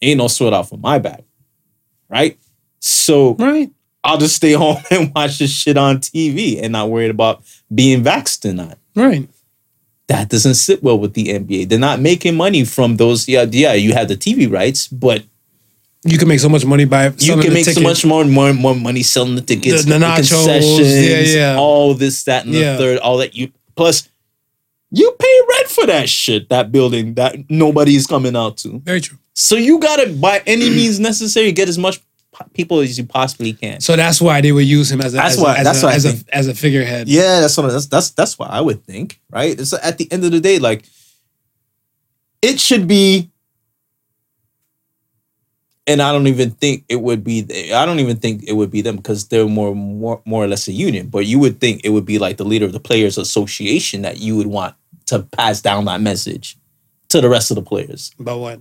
Ain't 0.00 0.16
no 0.16 0.26
sweat 0.28 0.54
off 0.54 0.72
of 0.72 0.80
my 0.80 0.98
back, 0.98 1.24
right? 2.08 2.38
So 2.78 3.34
Right. 3.34 3.70
I'll 4.02 4.16
just 4.16 4.36
stay 4.36 4.52
home 4.64 4.78
and 4.90 5.12
watch 5.14 5.38
this 5.38 5.50
shit 5.50 5.76
on 5.76 5.98
TV 5.98 6.58
and 6.62 6.72
not 6.72 6.88
worried 6.88 7.10
about 7.10 7.42
being 7.74 8.02
vaxxed 8.02 8.48
or 8.48 8.54
not. 8.54 8.78
Right. 8.94 9.28
That 10.10 10.28
doesn't 10.28 10.54
sit 10.54 10.82
well 10.82 10.98
with 10.98 11.14
the 11.14 11.26
NBA. 11.28 11.68
They're 11.68 11.78
not 11.78 12.00
making 12.00 12.34
money 12.36 12.64
from 12.64 12.96
those. 12.96 13.28
Yeah, 13.28 13.46
yeah, 13.48 13.74
you 13.74 13.92
have 13.94 14.08
the 14.08 14.16
TV 14.16 14.50
rights, 14.50 14.88
but 14.88 15.22
You 16.02 16.18
can 16.18 16.26
make 16.28 16.40
so 16.40 16.48
much 16.48 16.64
money 16.64 16.84
by 16.84 17.04
you 17.18 17.34
can 17.36 17.40
the 17.40 17.50
make 17.50 17.64
so 17.66 17.80
much 17.80 18.04
more, 18.04 18.24
more, 18.24 18.52
more 18.54 18.74
money 18.74 19.02
selling 19.04 19.36
the 19.36 19.42
tickets, 19.42 19.84
The- 19.84 19.92
the 19.92 19.98
nachos, 19.98 20.30
concessions, 20.32 21.06
yeah, 21.06 21.20
yeah. 21.52 21.56
all 21.58 21.94
this, 21.94 22.24
that, 22.24 22.44
and 22.46 22.54
the 22.54 22.58
Yeah. 22.58 22.76
third. 22.78 22.98
All 22.98 23.18
that 23.18 23.36
you 23.36 23.50
plus, 23.76 24.08
you 24.90 25.14
pay 25.18 25.36
rent 25.52 25.68
for 25.68 25.86
that 25.86 26.08
shit, 26.08 26.48
that 26.48 26.72
building 26.72 27.14
that 27.14 27.36
nobody's 27.48 28.06
coming 28.06 28.34
out 28.34 28.56
to. 28.62 28.80
Very 28.84 29.00
true. 29.02 29.18
So 29.34 29.54
you 29.56 29.78
gotta, 29.78 30.08
by 30.08 30.42
any 30.46 30.68
means 30.70 30.98
necessary, 30.98 31.52
get 31.52 31.68
as 31.68 31.78
much 31.78 32.00
people 32.54 32.80
as 32.80 32.98
you 32.98 33.04
possibly 33.04 33.52
can. 33.52 33.80
So 33.80 33.96
that's 33.96 34.20
why 34.20 34.40
they 34.40 34.52
would 34.52 34.66
use 34.66 34.90
him 34.90 35.00
as 35.00 35.14
a 35.14 35.16
That's 35.16 35.34
as 35.34 35.40
a- 35.40 35.42
why- 35.42 35.56
as 35.58 35.64
that's 35.64 35.82
a, 35.82 35.86
why 35.86 35.92
I 35.92 35.94
as, 35.96 36.04
a, 36.06 36.34
as 36.36 36.46
a 36.48 36.54
figurehead. 36.54 37.08
Yeah, 37.08 37.40
that's 37.40 37.56
what 37.56 37.70
that's 37.70 37.86
that's 37.86 38.10
that's 38.10 38.38
what 38.38 38.50
I 38.50 38.60
would 38.60 38.84
think, 38.84 39.20
right? 39.30 39.58
It's 39.58 39.72
at 39.72 39.98
the 39.98 40.10
end 40.12 40.24
of 40.24 40.32
the 40.32 40.40
day, 40.40 40.58
like 40.58 40.84
it 42.42 42.58
should 42.58 42.86
be, 42.88 43.30
and 45.86 46.00
I 46.00 46.12
don't 46.12 46.26
even 46.26 46.50
think 46.52 46.84
it 46.88 47.00
would 47.00 47.24
be. 47.24 47.72
I 47.72 47.84
don't 47.84 48.00
even 48.00 48.16
think 48.16 48.44
it 48.46 48.52
would 48.54 48.70
be 48.70 48.80
them 48.80 48.96
because 48.96 49.28
they're 49.28 49.46
more 49.46 49.74
more 49.74 50.22
more 50.24 50.44
or 50.44 50.48
less 50.48 50.68
a 50.68 50.72
union. 50.72 51.08
But 51.08 51.26
you 51.26 51.38
would 51.38 51.60
think 51.60 51.82
it 51.84 51.90
would 51.90 52.06
be 52.06 52.18
like 52.18 52.36
the 52.36 52.44
leader 52.44 52.64
of 52.66 52.72
the 52.72 52.80
players' 52.80 53.18
association 53.18 54.02
that 54.02 54.18
you 54.18 54.36
would 54.36 54.46
want 54.46 54.74
to 55.06 55.20
pass 55.20 55.60
down 55.60 55.86
that 55.86 56.00
message 56.00 56.56
to 57.08 57.20
the 57.20 57.28
rest 57.28 57.50
of 57.50 57.56
the 57.56 57.62
players 57.62 58.12
But 58.20 58.38
what? 58.38 58.60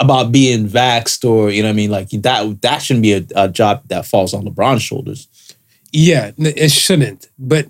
About 0.00 0.32
being 0.32 0.68
vaxxed 0.68 1.28
or 1.28 1.50
you 1.50 1.62
know 1.62 1.68
what 1.68 1.72
I 1.74 1.76
mean. 1.76 1.90
Like 1.90 2.10
that 2.10 2.60
that 2.62 2.78
shouldn't 2.82 3.02
be 3.02 3.12
a, 3.14 3.24
a 3.36 3.48
job 3.48 3.82
that 3.88 4.06
falls 4.06 4.34
on 4.34 4.44
LeBron's 4.44 4.82
shoulders. 4.82 5.28
Yeah, 5.92 6.32
it 6.38 6.70
shouldn't. 6.70 7.28
But 7.38 7.68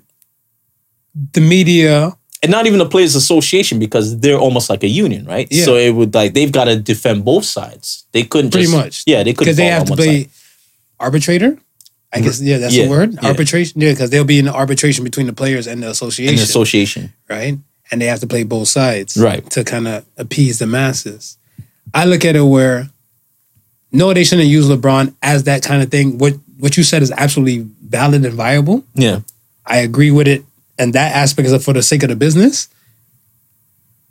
the 1.33 1.41
media, 1.41 2.11
and 2.41 2.51
not 2.51 2.65
even 2.65 2.79
the 2.79 2.85
players 2.89 3.15
association 3.15 3.79
because 3.79 4.19
they're 4.19 4.37
almost 4.39 4.69
like 4.69 4.83
a 4.83 4.87
union, 4.87 5.25
right? 5.25 5.47
Yeah. 5.51 5.63
So 5.65 5.75
it 5.75 5.91
would 5.91 6.13
like 6.13 6.33
they've 6.33 6.51
got 6.51 6.65
to 6.65 6.75
defend 6.79 7.23
both 7.23 7.45
sides. 7.45 8.05
They 8.11 8.23
couldn't 8.23 8.51
pretty 8.51 8.65
just, 8.65 8.75
much. 8.75 9.03
yeah, 9.05 9.23
they 9.23 9.33
couldn't 9.33 9.55
because 9.55 9.57
they 9.57 9.67
have 9.67 9.85
to 9.85 9.95
side. 10.03 10.29
arbitrator. 10.99 11.57
I 12.13 12.21
guess 12.21 12.41
yeah, 12.41 12.57
that's 12.59 12.73
Yeah, 12.73 12.85
the 12.85 12.89
word. 12.89 13.13
yeah. 13.13 13.27
Arbitration. 13.27 13.81
Yeah, 13.81 13.91
because 13.91 14.09
they'll 14.09 14.23
be 14.23 14.39
in 14.39 14.45
the 14.45 14.53
arbitration 14.53 15.03
between 15.03 15.27
the 15.27 15.33
players 15.33 15.67
and 15.67 15.83
the 15.83 15.89
association, 15.89 16.37
the 16.37 16.43
association. 16.43 17.13
right? 17.29 17.57
And 17.91 18.01
they 18.01 18.05
have 18.05 18.21
to 18.21 18.27
play 18.27 18.43
both 18.43 18.67
sides, 18.69 19.17
Right. 19.17 19.47
to 19.51 19.63
kind 19.63 19.87
of 19.87 20.05
appease 20.17 20.59
the 20.59 20.65
masses. 20.65 21.37
I 21.95 22.05
look 22.05 22.25
at 22.25 22.35
it 22.35 22.43
where 22.43 22.89
no, 23.91 24.13
they 24.13 24.25
shouldn't 24.25 24.49
use 24.49 24.67
LeBron 24.67 25.15
as 25.23 25.45
that 25.45 25.63
kind 25.63 25.81
of 25.81 25.89
thing. 25.89 26.17
What 26.17 26.33
what 26.59 26.77
you 26.77 26.83
said 26.83 27.01
is 27.01 27.11
absolutely 27.11 27.65
valid 27.81 28.25
and 28.25 28.33
viable. 28.33 28.83
Yeah, 28.93 29.21
I 29.65 29.77
agree 29.77 30.11
with 30.11 30.27
it, 30.27 30.43
and 30.77 30.93
that 30.93 31.15
aspect 31.15 31.47
is 31.47 31.65
for 31.65 31.73
the 31.73 31.81
sake 31.81 32.03
of 32.03 32.09
the 32.09 32.15
business. 32.15 32.67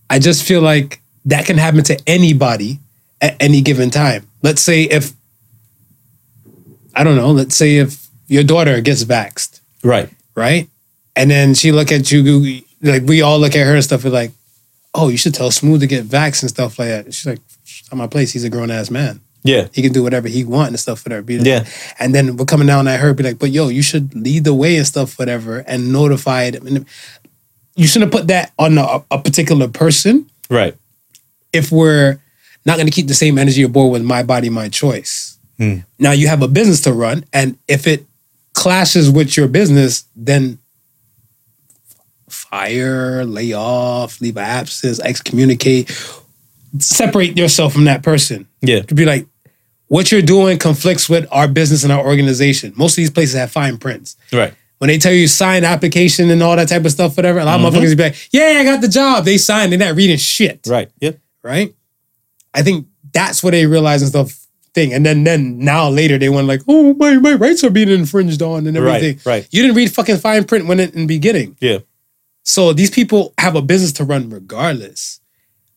I 0.09 0.19
just 0.19 0.43
feel 0.43 0.63
like 0.63 1.01
that 1.27 1.47
can 1.47 1.59
happen 1.59 1.83
to 1.85 2.01
anybody 2.07 2.79
at 3.21 3.37
any 3.41 3.61
given 3.61 3.91
time. 3.91 4.27
Let's 4.43 4.63
say 4.63 4.85
if 4.85 5.13
I 6.95 7.05
don't 7.05 7.17
know, 7.17 7.31
let's 7.33 7.57
say 7.57 7.77
if 7.77 8.07
your 8.29 8.45
daughter 8.45 8.81
gets 8.81 9.05
vaxxed, 9.05 9.61
right. 9.83 10.09
right? 10.35 10.69
And 11.17 11.31
then 11.31 11.55
she 11.55 11.73
look 11.73 11.93
at 11.93 12.11
you 12.11 12.63
like 12.83 13.03
we 13.03 13.23
all 13.23 13.39
look 13.39 13.57
at 13.57 13.67
her 13.67 13.75
and 13.75 13.85
stuff 13.85 14.05
and 14.05 14.13
like, 14.13 14.33
oh, 14.95 15.09
you 15.09 15.17
should 15.17 15.35
tell 15.35 15.51
Smooth 15.51 15.81
to 15.81 15.87
get 15.87 16.07
vaxxed 16.07 16.43
and 16.43 16.51
stuff 16.51 16.79
like 16.79 16.89
that. 16.89 17.13
She's 17.13 17.27
like, 17.27 17.41
on 17.93 17.99
my 17.99 18.07
place, 18.07 18.33
he's 18.33 18.45
a 18.45 18.51
grown 18.51 18.71
ass 18.71 18.91
man. 18.91 19.21
Yeah, 19.47 19.69
He 19.75 19.83
can 19.83 19.93
do 19.93 20.03
whatever 20.03 20.27
he 20.27 20.43
want 20.43 20.69
and 20.69 20.81
stuff, 20.81 21.05
whatever. 21.05 21.21
Be- 21.21 21.35
Yeah. 21.37 21.67
And 21.99 22.15
then 22.15 22.37
we're 22.39 22.47
coming 22.47 22.67
down 22.67 22.89
at 22.89 22.99
her, 23.01 23.13
be 23.13 23.23
like, 23.25 23.39
but 23.39 23.51
yo, 23.51 23.69
you 23.69 23.83
should 23.83 24.15
lead 24.15 24.45
the 24.45 24.55
way 24.55 24.77
and 24.79 24.87
stuff, 24.87 25.19
whatever, 25.19 25.59
and 25.59 25.93
notify 25.93 26.49
them. 26.51 26.67
And 26.67 26.87
you 27.77 27.87
shouldn't 27.87 28.11
put 28.11 28.29
that 28.29 28.53
on 28.59 28.79
a, 28.79 29.05
a 29.11 29.19
particular 29.19 29.69
person 29.69 30.31
right. 30.49 30.75
if 31.53 31.71
we're 31.71 32.19
not 32.65 32.77
going 32.77 32.87
to 32.87 32.93
keep 32.93 33.07
the 33.07 33.13
same 33.15 33.37
energy 33.37 33.63
aboard 33.63 33.93
with 33.93 34.03
my 34.03 34.23
body, 34.23 34.49
my 34.49 34.71
choice. 34.71 35.39
Hmm. 35.59 35.81
Now 35.99 36.13
you 36.13 36.27
have 36.29 36.41
a 36.41 36.49
business 36.49 36.81
to 36.83 36.95
run, 36.95 37.27
and 37.31 37.59
if 37.69 37.87
it 37.87 38.07
clashes 38.55 39.11
with 39.11 39.37
your 39.37 39.47
business, 39.47 40.05
then 40.17 40.59
fire, 42.29 43.25
lay 43.25 43.53
off, 43.53 44.21
leave 44.21 44.39
absence, 44.39 45.01
excommunicate, 45.01 45.91
separate 46.79 47.37
yourself 47.37 47.73
from 47.73 47.85
that 47.85 48.03
person 48.03 48.49
Yeah, 48.63 48.83
to 48.83 48.95
be 48.95 49.05
like, 49.05 49.27
what 49.89 50.11
you're 50.11 50.23
doing 50.23 50.59
conflicts 50.59 51.09
with 51.09 51.27
our 51.31 51.47
business 51.47 51.85
and 51.85 51.93
our 51.93 52.05
organization. 52.05 52.73
Most 52.77 52.93
of 52.93 52.97
these 52.97 53.11
places 53.11 53.37
have 53.37 53.51
fine 53.53 53.79
prints. 53.79 54.17
right. 54.33 54.55
When 54.79 54.89
they 54.89 54.99
tell 54.99 55.13
you 55.13 55.29
sign 55.29 55.65
application 55.65 56.31
and 56.31 56.43
all 56.43 56.57
that 56.57 56.69
type 56.69 56.85
of 56.85 56.91
stuff, 56.91 57.17
whatever, 57.17 57.39
a 57.39 57.45
lot 57.45 57.59
of 57.59 57.65
mm-hmm. 57.65 57.79
motherfuckers 57.79 57.97
be 57.97 58.03
like, 58.03 58.29
yeah, 58.33 58.59
I 58.59 58.65
got 58.65 58.81
the 58.81 58.89
job. 58.89 59.25
They 59.25 59.39
signed, 59.39 59.73
they're 59.73 59.79
not 59.79 59.95
reading 59.95 60.19
shit. 60.19 60.67
Right. 60.67 60.91
Yeah. 61.01 61.13
Right? 61.43 61.75
I 62.53 62.63
think 62.63 62.87
that's 63.13 63.43
what 63.43 63.53
they 63.53 63.67
realize 63.67 64.03
and 64.03 64.11
stuff 64.11 64.47
thing. 64.75 64.93
And 64.93 65.07
then 65.07 65.25
then 65.25 65.59
now 65.59 65.89
later 65.89 66.19
they 66.19 66.29
went 66.29 66.49
like, 66.49 66.61
oh, 66.69 66.93
my, 66.95 67.15
my 67.19 67.35
rights 67.35 67.63
are 67.65 67.71
being 67.71 67.89
infringed 67.89 68.43
on 68.43 68.67
and 68.67 68.77
Right, 68.77 68.97
everything. 68.97 69.21
right. 69.25 69.49
You 69.53 69.63
didn't 69.63 69.77
read 69.77 69.95
fucking 69.95 70.19
fine 70.19 70.45
print 70.45 70.67
when 70.67 70.81
it 70.81 70.93
in 70.95 71.03
the 71.03 71.07
beginning. 71.07 71.57
Yeah. 71.61 71.79
So 72.43 72.73
these 72.73 72.91
people 72.91 73.33
have 73.39 73.55
a 73.55 73.63
business 73.63 73.93
to 73.93 74.05
run 74.05 74.29
regardless. 74.29 75.21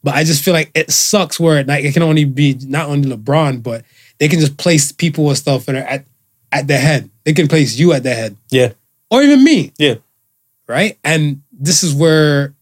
But 0.03 0.15
I 0.15 0.23
just 0.23 0.43
feel 0.43 0.53
like 0.53 0.71
it 0.73 0.91
sucks 0.91 1.39
where 1.39 1.63
like 1.63 1.83
it 1.83 1.93
can 1.93 2.03
only 2.03 2.25
be 2.25 2.57
not 2.61 2.89
only 2.89 3.09
LeBron, 3.09 3.63
but 3.63 3.83
they 4.19 4.27
can 4.27 4.39
just 4.39 4.57
place 4.57 4.91
people 4.91 5.27
and 5.27 5.37
stuff 5.37 5.65
that 5.65 5.75
are 5.75 5.79
at 5.79 6.05
at 6.51 6.67
the 6.67 6.77
head. 6.77 7.09
They 7.23 7.33
can 7.33 7.47
place 7.47 7.77
you 7.77 7.93
at 7.93 8.03
the 8.03 8.13
head. 8.13 8.37
Yeah. 8.49 8.73
Or 9.09 9.21
even 9.21 9.43
me. 9.43 9.73
Yeah. 9.77 9.95
Right? 10.67 10.97
And 11.03 11.41
this 11.51 11.83
is 11.83 11.93
where 11.93 12.53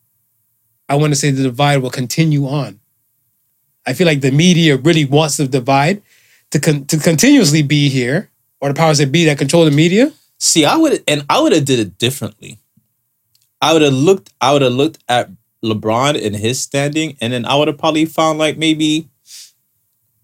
I 0.88 0.96
want 0.96 1.12
to 1.14 1.20
say 1.20 1.32
the 1.32 1.44
divide 1.44 1.78
will 1.78 1.90
continue 1.90 2.48
on. 2.48 2.80
I 3.86 3.94
feel 3.94 4.08
like 4.08 4.22
the 4.22 4.32
media 4.32 4.78
really 4.78 5.06
wants 5.06 5.38
the 5.38 5.48
divide 5.48 6.02
to 6.52 6.60
con- 6.60 6.86
to 6.86 6.98
continuously 6.98 7.62
be 7.62 7.90
here, 7.90 8.30
or 8.62 8.70
the 8.70 8.76
powers 8.76 8.98
that 8.98 9.12
be 9.12 9.26
that 9.26 9.38
control 9.38 9.66
the 9.66 9.72
media. 9.72 10.12
See, 10.40 10.66
I 10.66 10.76
would 10.76 11.04
and 11.08 11.26
I 11.30 11.40
would 11.42 11.54
have 11.54 11.66
did 11.66 11.80
it 11.80 11.98
differently. 11.98 12.60
I 13.62 13.74
would 13.74 13.82
have 13.82 13.94
looked. 13.94 14.34
I 14.42 14.54
would 14.54 14.62
have 14.62 14.74
looked 14.74 15.00
at 15.08 15.30
LeBron 15.66 16.24
and 16.26 16.36
his 16.36 16.60
standing, 16.62 17.18
and 17.22 17.34
then 17.34 17.46
I 17.46 17.56
would 17.56 17.68
have 17.68 17.78
probably 17.78 18.06
found 18.06 18.38
like 18.40 18.58
maybe, 18.58 19.08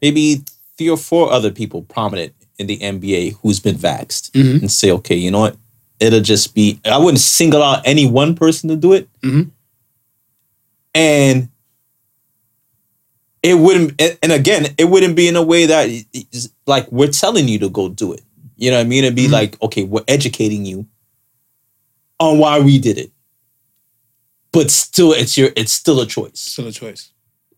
maybe 0.02 0.44
three 0.78 0.90
or 0.90 0.98
four 0.98 1.32
other 1.32 1.52
people 1.52 1.82
prominent 1.84 2.34
in 2.58 2.68
the 2.68 2.78
NBA 2.78 3.38
who's 3.42 3.60
been 3.60 3.76
vaxxed, 3.76 4.32
Mhm. 4.32 4.62
and 4.62 4.72
say, 4.72 4.92
okay, 4.92 5.16
you 5.16 5.32
know 5.32 5.40
what? 5.40 5.58
It'll 6.00 6.22
just 6.22 6.54
be. 6.56 6.80
I 6.86 6.98
wouldn't 6.98 7.20
single 7.20 7.62
out 7.62 7.82
any 7.86 8.06
one 8.08 8.36
person 8.36 8.70
to 8.70 8.76
do 8.76 8.94
it, 8.94 9.08
Mhm. 9.22 9.52
and 10.96 11.50
it 13.44 13.56
wouldn't. 13.58 14.00
and- 14.22 14.32
again, 14.32 14.74
it 14.78 14.86
wouldn't 14.86 15.16
be 15.16 15.28
in 15.28 15.36
a 15.36 15.42
way 15.44 15.66
that 15.66 15.90
like 16.68 16.92
we're 16.92 17.12
telling 17.12 17.48
you 17.48 17.60
to 17.60 17.70
go 17.70 17.90
do 17.90 18.14
it. 18.14 18.22
You 18.58 18.70
know 18.72 18.78
what 18.78 18.86
I 18.86 18.90
mean? 18.90 19.04
It'd 19.04 19.16
be 19.16 19.28
Mhm. 19.28 19.32
like, 19.32 19.62
okay, 19.62 19.84
we're 19.84 20.04
educating 20.08 20.66
you 20.66 20.86
on 22.20 22.38
why 22.38 22.60
we 22.60 22.78
did 22.78 22.98
it. 23.00 23.12
But 24.54 24.70
still, 24.72 25.14
it's 25.14 25.38
your 25.38 25.50
it's 25.56 25.72
still 25.72 26.02
a 26.02 26.06
choice. 26.06 26.40
Still 26.40 26.68
a 26.68 26.72
choice. 26.72 27.10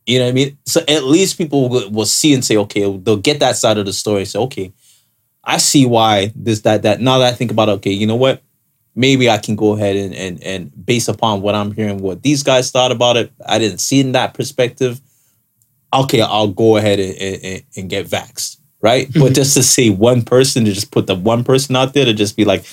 You 0.06 0.20
know 0.20 0.26
what 0.26 0.32
I 0.32 0.34
mean? 0.34 0.58
So 0.66 0.82
at 0.88 1.06
least 1.06 1.38
people 1.38 1.70
will, 1.70 1.90
will 1.90 2.06
see 2.06 2.34
and 2.34 2.44
say, 2.44 2.58
okay, 2.58 2.82
they'll 2.98 3.18
get 3.18 3.40
that 3.40 3.56
side 3.56 3.78
of 3.78 3.86
the 3.86 3.94
story 3.94 4.22
and 4.22 4.28
say, 4.28 4.40
okay, 4.40 4.74
I 5.46 5.58
see 5.58 5.86
why 5.86 6.34
this, 6.36 6.62
that, 6.62 6.82
that. 6.82 7.00
Now 7.00 7.20
that 7.20 7.34
I 7.34 7.36
think 7.36 7.52
about 7.52 7.70
it, 7.70 7.74
okay, 7.74 7.92
you 7.92 8.06
know 8.06 8.16
what? 8.18 8.42
Maybe 8.96 9.30
I 9.30 9.38
can 9.38 9.56
go 9.56 9.74
ahead 9.74 9.96
and 9.96 10.14
and 10.14 10.44
and 10.44 10.86
based 10.86 11.10
upon 11.10 11.42
what 11.42 11.56
I'm 11.56 11.72
hearing, 11.72 11.98
what 12.00 12.22
these 12.22 12.44
guys 12.44 12.70
thought 12.70 12.92
about 12.92 13.18
it, 13.18 13.32
I 13.46 13.58
didn't 13.60 13.80
see 13.80 14.00
it 14.02 14.06
in 14.06 14.12
that 14.12 14.34
perspective. 14.36 15.02
Okay, 15.94 16.22
I'll 16.22 16.48
go 16.48 16.78
ahead 16.78 17.00
and, 17.00 17.16
and, 17.16 17.64
and 17.76 17.90
get 17.90 18.08
vaxxed, 18.08 18.58
right? 18.82 19.08
But 19.14 19.32
Mhm. 19.32 19.36
just 19.36 19.54
to 19.56 19.64
say 19.64 19.90
one 19.90 20.22
person 20.24 20.66
to 20.66 20.74
just 20.74 20.92
put 20.92 21.08
the 21.08 21.16
one 21.16 21.44
person 21.44 21.76
out 21.76 21.94
there 21.94 22.06
to 22.06 22.14
just 22.14 22.36
be 22.36 22.46
like, 22.46 22.66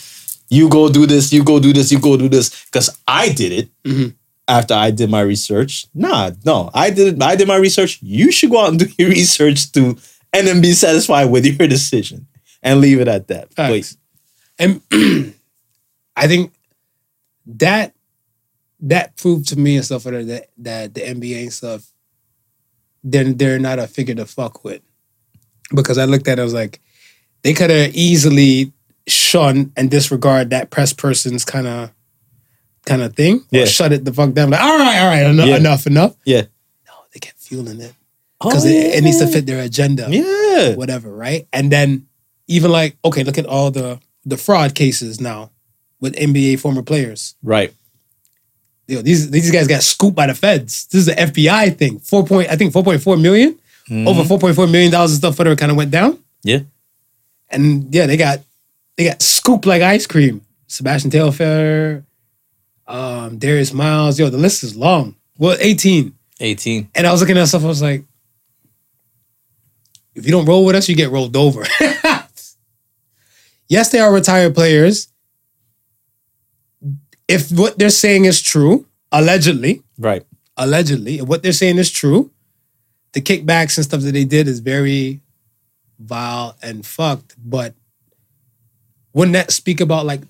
you 0.51 0.69
go 0.69 0.89
do 0.91 1.07
this, 1.07 1.33
you 1.33 1.43
go 1.45 1.59
do 1.61 1.73
this, 1.73 1.91
you 1.93 2.01
go 2.01 2.17
do 2.17 2.29
this, 2.29 2.65
because 2.67 2.91
I 3.07 3.29
did 3.31 3.53
it 3.53 3.69
Mhm. 3.85 4.15
after 4.49 4.75
I 4.75 4.91
did 4.91 5.09
my 5.11 5.21
research. 5.21 5.87
Nah, 5.95 6.33
no, 6.45 6.71
I 6.75 6.91
did 6.91 7.23
I 7.23 7.37
did 7.37 7.49
my 7.49 7.57
research. 7.57 7.99
You 8.03 8.31
should 8.33 8.51
go 8.51 8.61
out 8.61 8.71
and 8.71 8.79
do 8.79 8.89
your 8.99 9.11
research 9.21 9.71
too, 9.73 9.97
and 10.33 10.47
then 10.47 10.61
be 10.61 10.73
satisfied 10.73 11.27
with 11.27 11.47
your 11.47 11.69
decision 11.69 12.27
and 12.63 12.81
leave 12.81 13.01
it 13.01 13.09
at 13.09 13.29
that. 13.29 13.55
Facts. 13.55 13.97
And 14.59 14.83
I 16.17 16.27
think 16.27 16.53
that 17.47 17.95
that 18.81 19.17
proved 19.17 19.49
to 19.49 19.57
me 19.59 19.77
and 19.77 19.85
stuff 19.85 20.05
like 20.07 20.27
that 20.27 20.49
that 20.59 20.95
the 20.95 21.01
NBA 21.03 21.43
and 21.43 21.53
stuff, 21.53 21.85
then 23.05 23.37
they're 23.37 23.59
not 23.59 23.79
a 23.79 23.87
figure 23.87 24.15
to 24.17 24.27
fuck 24.27 24.65
with. 24.65 24.83
Because 25.75 25.97
I 25.99 26.05
looked 26.07 26.27
at 26.29 26.39
it, 26.39 26.43
I 26.43 26.45
was 26.45 26.55
like, 26.55 26.81
they 27.43 27.53
could 27.55 27.71
have 27.71 27.95
easily 27.95 28.73
shun 29.11 29.73
and 29.77 29.91
disregard 29.91 30.51
that 30.51 30.71
press 30.71 30.93
person's 30.93 31.45
kind 31.45 31.67
of 31.67 31.91
kind 32.87 33.03
of 33.03 33.15
thing. 33.15 33.45
Yeah. 33.51 33.63
Or 33.63 33.67
shut 33.67 33.93
it 33.93 34.05
the 34.05 34.13
fuck 34.13 34.33
down. 34.33 34.51
Like, 34.51 34.61
all 34.61 34.79
right, 34.79 34.99
all 35.01 35.09
right, 35.09 35.27
enough, 35.27 35.47
Yeah. 35.49 35.57
enough, 35.57 35.87
enough. 35.87 36.15
Yeah. 36.25 36.43
No, 36.87 36.93
they 37.13 37.21
kept 37.21 37.39
fueling 37.39 37.81
it. 37.81 37.93
Because 38.41 38.65
Oh, 38.65 38.69
it, 38.69 38.95
it 38.97 39.05
needs 39.05 39.19
to 39.19 39.27
fit 39.27 39.45
their 39.47 39.63
agenda 39.63 40.07
Yeah. 40.09 40.75
whatever, 40.77 41.15
right? 41.15 41.47
And 41.53 41.71
then 41.71 42.07
even 42.49 42.71
like, 42.71 42.97
okay, 43.05 43.23
look 43.25 43.39
at 43.39 43.47
all 43.47 43.71
the 43.71 44.01
the 44.25 44.37
fraud 44.37 44.75
cases 44.75 45.21
now 45.21 45.51
with 46.01 46.15
NBA 46.17 46.59
former 46.59 46.83
players. 46.83 47.35
Right. 47.43 47.73
You 48.89 48.97
know, 48.97 49.03
these 49.03 49.31
these 49.31 49.51
guys 49.51 49.67
got 49.69 49.83
scooped 49.83 50.17
by 50.17 50.27
the 50.27 50.35
feds. 50.35 50.87
This 50.87 51.03
is 51.03 51.09
an 51.09 51.17
FBI 51.29 51.77
thing. 51.77 51.99
Four 52.01 52.25
point, 52.25 52.51
I 52.51 52.57
think 52.57 52.73
four 52.73 52.83
point 52.83 53.03
four 53.03 53.17
million, 53.17 53.55
mm-hmm. 53.89 54.09
over 54.09 54.25
four 54.25 54.39
point 54.39 54.57
four 54.57 54.67
million 54.67 54.91
dollars 54.91 55.13
of 55.13 55.19
stuff 55.19 55.39
whatever 55.39 55.55
kind 55.57 55.71
of 55.71 55.77
went 55.77 55.91
down. 55.91 56.19
Yeah. 56.43 56.61
And 57.51 57.93
yeah, 57.95 58.07
they 58.07 58.17
got 58.17 58.41
they 58.97 59.05
got 59.05 59.23
scooped 59.23 59.67
like 59.67 59.83
ice 59.83 60.07
cream. 60.07 60.43
Sebastian 60.67 61.11
Telfair, 61.11 62.05
um, 62.87 63.39
Darius 63.39 63.73
Miles. 63.73 64.19
Yo, 64.21 64.29
the 64.31 64.39
list 64.39 64.63
is 64.63 64.77
long. 64.77 65.17
Well, 65.39 65.57
18. 65.59 66.15
18. 66.41 66.91
And 66.95 67.07
I 67.07 67.13
was 67.13 67.21
looking 67.21 67.37
at 67.39 67.47
stuff, 67.49 67.65
I 67.65 67.67
was 67.67 67.83
like, 67.83 68.05
if 70.15 70.25
you 70.27 70.33
don't 70.33 70.47
roll 70.47 70.65
with 70.65 70.77
us, 70.77 70.89
you 70.89 70.95
get 70.97 71.11
rolled 71.11 71.37
over. 71.37 71.65
yes, 73.69 73.91
they 73.91 73.99
are 73.99 74.13
retired 74.13 74.55
players. 74.55 75.09
If 77.29 77.51
what 77.53 77.79
they're 77.79 77.91
saying 77.91 78.25
is 78.25 78.41
true, 78.43 78.87
allegedly, 79.13 79.83
Right. 79.99 80.25
allegedly, 80.57 81.19
if 81.19 81.27
what 81.27 81.43
they're 81.43 81.53
saying 81.53 81.79
is 81.79 81.91
true, 81.91 82.31
the 83.13 83.21
kickbacks 83.21 83.77
and 83.77 83.85
stuff 83.85 84.01
that 84.03 84.13
they 84.13 84.25
did 84.25 84.49
is 84.49 84.61
very 84.61 85.21
vile 85.99 86.57
and 86.63 86.85
fucked. 86.85 87.35
But 87.39 87.75
wouldn't 89.13 89.33
that 89.35 89.51
speak 89.53 89.81
about 89.81 90.07
like 90.07 90.21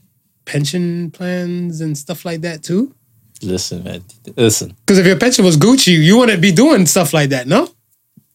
pension 0.44 1.10
plans 1.10 1.80
and 1.80 1.96
stuff 1.96 2.24
like 2.24 2.40
that 2.42 2.62
too? 2.62 2.94
Listen, 3.42 3.82
man. 3.84 4.04
Listen. 4.36 4.74
Because 4.84 4.98
if 4.98 5.06
your 5.06 5.16
pension 5.18 5.44
was 5.44 5.56
Gucci, 5.56 5.96
you 6.02 6.18
wouldn't 6.18 6.42
be 6.42 6.52
doing 6.52 6.84
stuff 6.86 7.12
like 7.14 7.30
that, 7.30 7.46
no? 7.46 7.68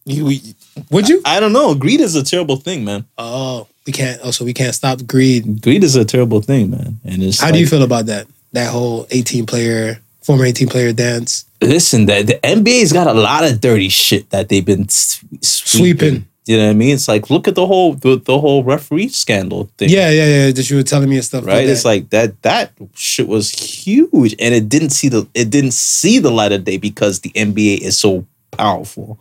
You, 0.05 0.25
we- 0.25 0.55
Would 0.91 1.07
you? 1.09 1.21
I 1.25 1.39
don't 1.39 1.53
know. 1.53 1.75
Greed 1.75 2.01
is 2.01 2.15
a 2.15 2.23
terrible 2.23 2.55
thing, 2.57 2.83
man. 2.85 3.05
Oh, 3.17 3.67
we 3.85 3.93
can't. 3.93 4.19
Oh, 4.23 4.31
so 4.31 4.45
we 4.45 4.53
can't 4.53 4.73
stop 4.73 5.05
greed. 5.05 5.61
Greed 5.61 5.83
is 5.83 5.95
a 5.95 6.05
terrible 6.05 6.41
thing, 6.41 6.71
man. 6.71 6.99
And 7.05 7.21
it's 7.23 7.39
How 7.39 7.51
do 7.51 7.59
you 7.59 7.67
feel 7.67 7.83
about 7.83 8.07
that? 8.07 8.27
That 8.53 8.71
whole 8.71 9.05
eighteen 9.11 9.45
player, 9.45 9.99
former 10.23 10.45
eighteen 10.45 10.67
player 10.69 10.91
dance. 10.93 11.45
listen, 11.61 12.05
the, 12.05 12.23
the 12.23 12.39
NBA's 12.43 12.93
got 12.93 13.07
a 13.07 13.13
lot 13.13 13.43
of 13.43 13.59
dirty 13.61 13.89
shit 13.89 14.29
that 14.31 14.49
they've 14.49 14.65
been 14.65 14.87
sweeping. 14.89 15.41
Sweeping. 15.41 16.27
You 16.45 16.57
know 16.57 16.65
what 16.65 16.71
I 16.71 16.73
mean? 16.73 16.93
It's 16.93 17.07
like 17.07 17.29
look 17.29 17.47
at 17.47 17.55
the 17.55 17.65
whole 17.65 17.93
the, 17.95 18.17
the 18.17 18.39
whole 18.39 18.63
referee 18.63 19.09
scandal 19.09 19.69
thing. 19.77 19.89
Yeah, 19.89 20.09
yeah, 20.11 20.25
yeah. 20.25 20.51
That 20.51 20.69
you 20.69 20.77
were 20.77 20.83
telling 20.83 21.09
me 21.09 21.15
and 21.15 21.25
stuff. 21.25 21.45
Right? 21.45 21.55
Like 21.55 21.67
It's 21.67 21.85
like 21.85 22.09
that 22.11 22.41
that 22.43 22.71
shit 22.93 23.27
was 23.27 23.51
huge 23.51 24.35
and 24.39 24.53
it 24.53 24.69
didn't 24.69 24.91
see 24.91 25.09
the 25.09 25.27
it 25.33 25.49
didn't 25.49 25.73
see 25.73 26.19
the 26.19 26.31
light 26.31 26.51
of 26.51 26.63
day 26.63 26.77
because 26.77 27.21
the 27.21 27.31
NBA 27.31 27.79
is 27.79 27.97
so 27.97 28.27
powerful. 28.51 29.19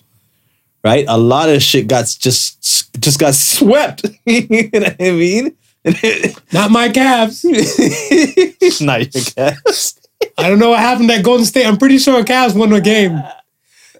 Right? 0.82 1.06
A 1.08 1.16
lot 1.16 1.48
of 1.48 1.62
shit 1.62 1.88
got 1.88 2.04
just 2.18 3.00
just 3.00 3.18
got 3.18 3.34
swept. 3.34 4.04
you 4.26 4.70
know 4.72 4.80
what 4.80 4.96
I 5.00 5.10
mean? 5.10 5.56
not 6.52 6.70
my 6.70 6.88
Cavs. 6.88 7.44
Not 8.80 9.00
your 9.00 9.22
Cavs. 9.22 10.00
I 10.38 10.48
don't 10.48 10.58
know 10.58 10.70
what 10.70 10.78
happened 10.78 11.10
at 11.10 11.22
Golden 11.22 11.44
State. 11.44 11.66
I'm 11.66 11.76
pretty 11.76 11.98
sure 11.98 12.24
Cavs 12.24 12.56
won 12.56 12.70
the 12.70 12.80
game. 12.80 13.22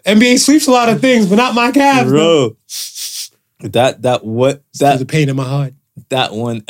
NBA 0.07 0.39
sweeps 0.39 0.67
a 0.67 0.71
lot 0.71 0.89
of 0.89 1.01
things, 1.01 1.27
but 1.27 1.37
not 1.37 1.55
my 1.55 1.73
Cavs. 1.73 2.09
Bro. 2.09 2.57
That 3.61 4.03
that 4.03 4.25
what 4.25 4.63
that 4.81 5.01
a 5.01 5.05
pain 5.07 5.29
in 5.29 5.37
my 5.37 5.45
heart. 5.45 5.75
that 6.11 6.33
one 6.33 6.65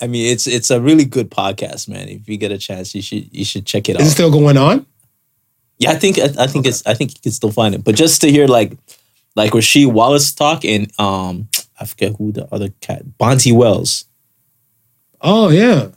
I 0.00 0.06
mean 0.08 0.26
it's 0.32 0.46
it's 0.46 0.70
a 0.70 0.80
really 0.80 1.04
good 1.04 1.30
podcast, 1.30 1.88
man. 1.88 2.08
If 2.08 2.28
you 2.28 2.36
get 2.36 2.50
a 2.52 2.58
chance, 2.58 2.94
you 2.94 3.02
should 3.02 3.32
you 3.34 3.44
should 3.44 3.64
check 3.66 3.88
it 3.88 3.92
Is 3.92 3.96
out. 3.96 4.02
Is 4.02 4.08
it 4.08 4.14
still 4.14 4.30
going 4.30 4.56
on? 4.56 4.84
yeah, 5.78 5.90
I 5.92 5.94
think 5.96 6.18
I, 6.18 6.28
I 6.38 6.46
think 6.46 6.66
it's 6.66 6.84
I 6.86 6.94
think 6.94 7.12
you 7.14 7.20
can 7.22 7.32
still 7.32 7.52
find 7.52 7.74
it. 7.74 7.84
But 7.84 7.94
just 7.94 8.20
to 8.22 8.30
hear 8.30 8.46
like 8.48 8.76
like 9.36 9.52
Rasheed 9.52 9.92
Wallace 9.92 10.32
talk 10.32 10.64
and 10.64 10.90
um 11.00 11.48
I 11.80 11.84
forget 11.86 12.14
who 12.16 12.32
the 12.32 12.52
other 12.52 12.70
cat 12.80 13.02
Bonzi 13.18 13.52
Wells. 13.52 14.04
Oh 15.20 15.48
yeah. 15.50 15.88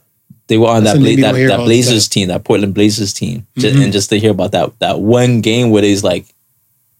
They 0.48 0.58
were 0.58 0.68
on 0.68 0.84
That's 0.84 0.96
that 0.98 1.02
Bla- 1.16 1.32
that, 1.32 1.48
that 1.48 1.64
Blazers 1.64 2.08
team, 2.08 2.28
that 2.28 2.44
Portland 2.44 2.72
Blazers 2.74 3.12
team, 3.12 3.46
Ju- 3.58 3.72
Mhm. 3.72 3.82
and 3.84 3.92
just 3.92 4.08
to 4.10 4.18
hear 4.20 4.30
about 4.30 4.52
that 4.52 4.78
that 4.78 5.00
one 5.00 5.40
game 5.40 5.70
where 5.70 5.82
he's 5.82 6.04
like, 6.04 6.26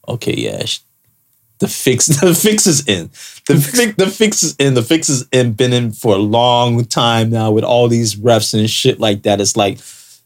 okay, 0.08 0.34
yeah, 0.34 0.64
the 1.58 1.68
fix 1.68 2.06
the 2.20 2.34
fix 2.34 2.66
is 2.66 2.86
in, 2.86 3.08
the 3.46 3.56
fix 3.56 3.94
the 3.94 4.06
fix 4.06 4.42
is 4.42 4.56
in, 4.58 4.74
the 4.74 4.82
fix 4.82 5.08
is 5.08 5.26
in, 5.32 5.52
been 5.52 5.72
in 5.72 5.92
for 5.92 6.14
a 6.14 6.18
long 6.18 6.84
time 6.84 7.30
now 7.30 7.50
with 7.50 7.64
all 7.64 7.88
these 7.88 8.16
refs 8.16 8.58
and 8.58 8.68
shit 8.68 9.00
like 9.00 9.22
that. 9.22 9.40
It's 9.40 9.56
like, 9.56 9.78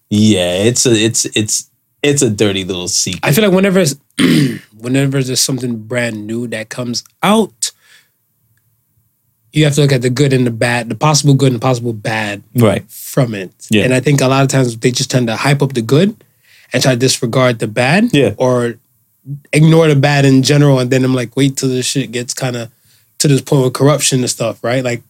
yeah, 0.09 0.55
it's 0.55 0.87
a 0.87 0.93
it's 0.93 1.25
it's 1.37 1.71
it's 2.03 2.23
a 2.23 2.31
dirty 2.31 2.65
little 2.65 2.89
secret. 2.89 3.21
I 3.25 3.33
feel 3.33 3.45
like 3.45 3.55
whenever 3.55 3.85
whenever 4.79 5.23
there's 5.23 5.41
something 5.41 5.77
brand 5.79 6.27
new 6.27 6.47
that 6.49 6.69
comes 6.69 7.05
out, 7.23 7.73
you 9.53 9.65
have 9.65 9.75
to 9.75 9.83
look 9.83 9.93
at 9.93 10.03
the 10.03 10.11
good 10.11 10.33
and 10.33 10.47
the 10.47 10.51
bad, 10.51 10.89
the 10.89 10.95
possible 10.95 11.35
good 11.35 11.53
and 11.53 11.57
the 11.57 11.65
possible 11.65 11.93
bad 11.93 12.43
right. 12.55 12.89
from 12.91 13.35
it. 13.35 13.53
Yeah. 13.71 13.85
And 13.85 13.95
I 13.95 14.01
think 14.01 14.21
a 14.21 14.29
lot 14.29 14.43
of 14.43 14.49
times 14.49 14.77
they 14.77 14.91
just 14.91 15.11
tend 15.11 15.27
to 15.27 15.37
hype 15.37 15.63
up 15.63 15.75
the 15.75 15.83
good 15.83 16.17
and 16.73 16.83
try 16.83 16.93
to 16.93 16.99
disregard 16.99 17.59
the 17.59 17.67
bad. 17.67 18.15
Yeah. 18.15 18.35
Or 18.37 18.77
ignore 19.53 19.89
the 19.89 19.97
bad 19.97 20.25
in 20.25 20.43
general. 20.43 20.79
And 20.79 20.91
then 20.91 21.05
I'm 21.05 21.15
like, 21.15 21.37
wait 21.37 21.57
till 21.57 21.69
this 21.69 21.87
shit 21.87 22.13
gets 22.13 22.35
kind 22.35 22.57
of 22.57 22.71
to 23.19 23.29
this 23.29 23.41
point 23.43 23.65
with 23.65 23.75
corruption 23.75 24.21
and 24.21 24.31
stuff, 24.31 24.63
right? 24.65 24.83
Like, 24.85 25.03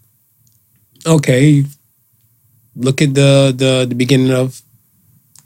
okay, 1.07 1.65
look 2.77 3.03
at 3.03 3.15
the 3.15 3.53
the 3.57 3.87
the 3.89 3.95
beginning 3.95 4.33
of 4.33 4.63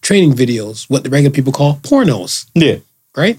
training 0.02 0.32
videos, 0.34 0.88
what 0.90 1.02
the 1.02 1.10
regular 1.10 1.32
people 1.34 1.52
call 1.52 1.76
pornos 1.76 2.46
Yeah. 2.54 2.76
right? 3.16 3.38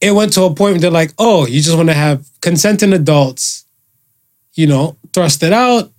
It 0.00 0.12
went 0.12 0.32
to 0.34 0.42
a 0.42 0.54
point 0.54 0.74
where 0.74 0.80
they're 0.80 0.90
like, 0.90 1.12
oh, 1.18 1.46
you 1.46 1.60
just 1.60 1.76
want 1.76 1.88
to 1.88 1.94
have 1.94 2.24
consenting 2.40 2.92
adults, 2.92 3.64
you 4.54 4.66
know, 4.66 4.96
thrust 5.12 5.42
it 5.42 5.52
out. 5.52 5.90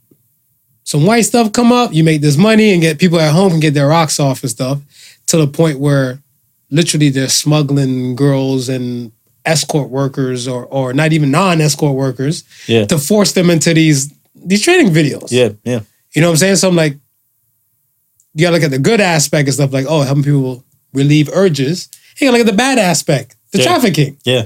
Some 0.83 1.05
white 1.05 1.23
stuff 1.25 1.51
come 1.51 1.73
up, 1.73 1.93
you 1.93 2.03
make 2.05 2.21
this 2.21 2.37
money 2.37 2.71
and 2.71 2.81
get 2.81 2.99
people 2.99 3.19
at 3.19 3.33
home 3.33 3.53
and 3.53 3.61
get 3.61 3.73
their 3.73 3.87
rocks 3.87 4.19
off 4.21 4.41
and 4.43 4.49
stuff 4.49 4.79
to 5.27 5.37
the 5.37 5.47
point 5.47 5.79
where 5.79 6.19
literally 6.69 7.09
they're 7.09 7.29
smuggling 7.29 8.15
girls 8.15 8.69
and 8.69 9.11
escort 9.45 9.89
workers 9.89 10.47
or 10.47 10.65
or 10.65 10.93
not 10.93 11.13
even 11.13 11.31
non-escort 11.31 11.95
workers 11.95 12.43
Yeah. 12.67 12.85
to 12.85 12.97
force 12.97 13.31
them 13.33 13.49
into 13.49 13.73
these 13.73 14.11
these 14.35 14.61
training 14.61 14.91
videos. 14.93 15.31
Yeah. 15.31 15.49
Yeah. 15.63 15.81
You 16.13 16.21
know 16.21 16.27
what 16.29 16.33
I'm 16.33 16.37
saying? 16.37 16.55
So 16.57 16.67
I'm 16.69 16.75
like, 16.75 16.95
you 18.33 18.41
gotta 18.45 18.55
look 18.55 18.63
at 18.63 18.71
the 18.71 18.79
good 18.79 19.01
aspect 19.01 19.47
and 19.47 19.53
stuff 19.53 19.73
like, 19.73 19.85
oh, 19.89 20.01
helping 20.01 20.23
people 20.23 20.63
relieve 20.93 21.29
urges. 21.33 21.89
You 22.19 22.27
gotta 22.27 22.37
look 22.37 22.47
at 22.47 22.51
the 22.51 22.57
bad 22.57 22.77
aspect, 22.77 23.35
the 23.51 23.59
Yeah. 23.59 23.63
trafficking. 23.65 24.17
Yeah. 24.25 24.45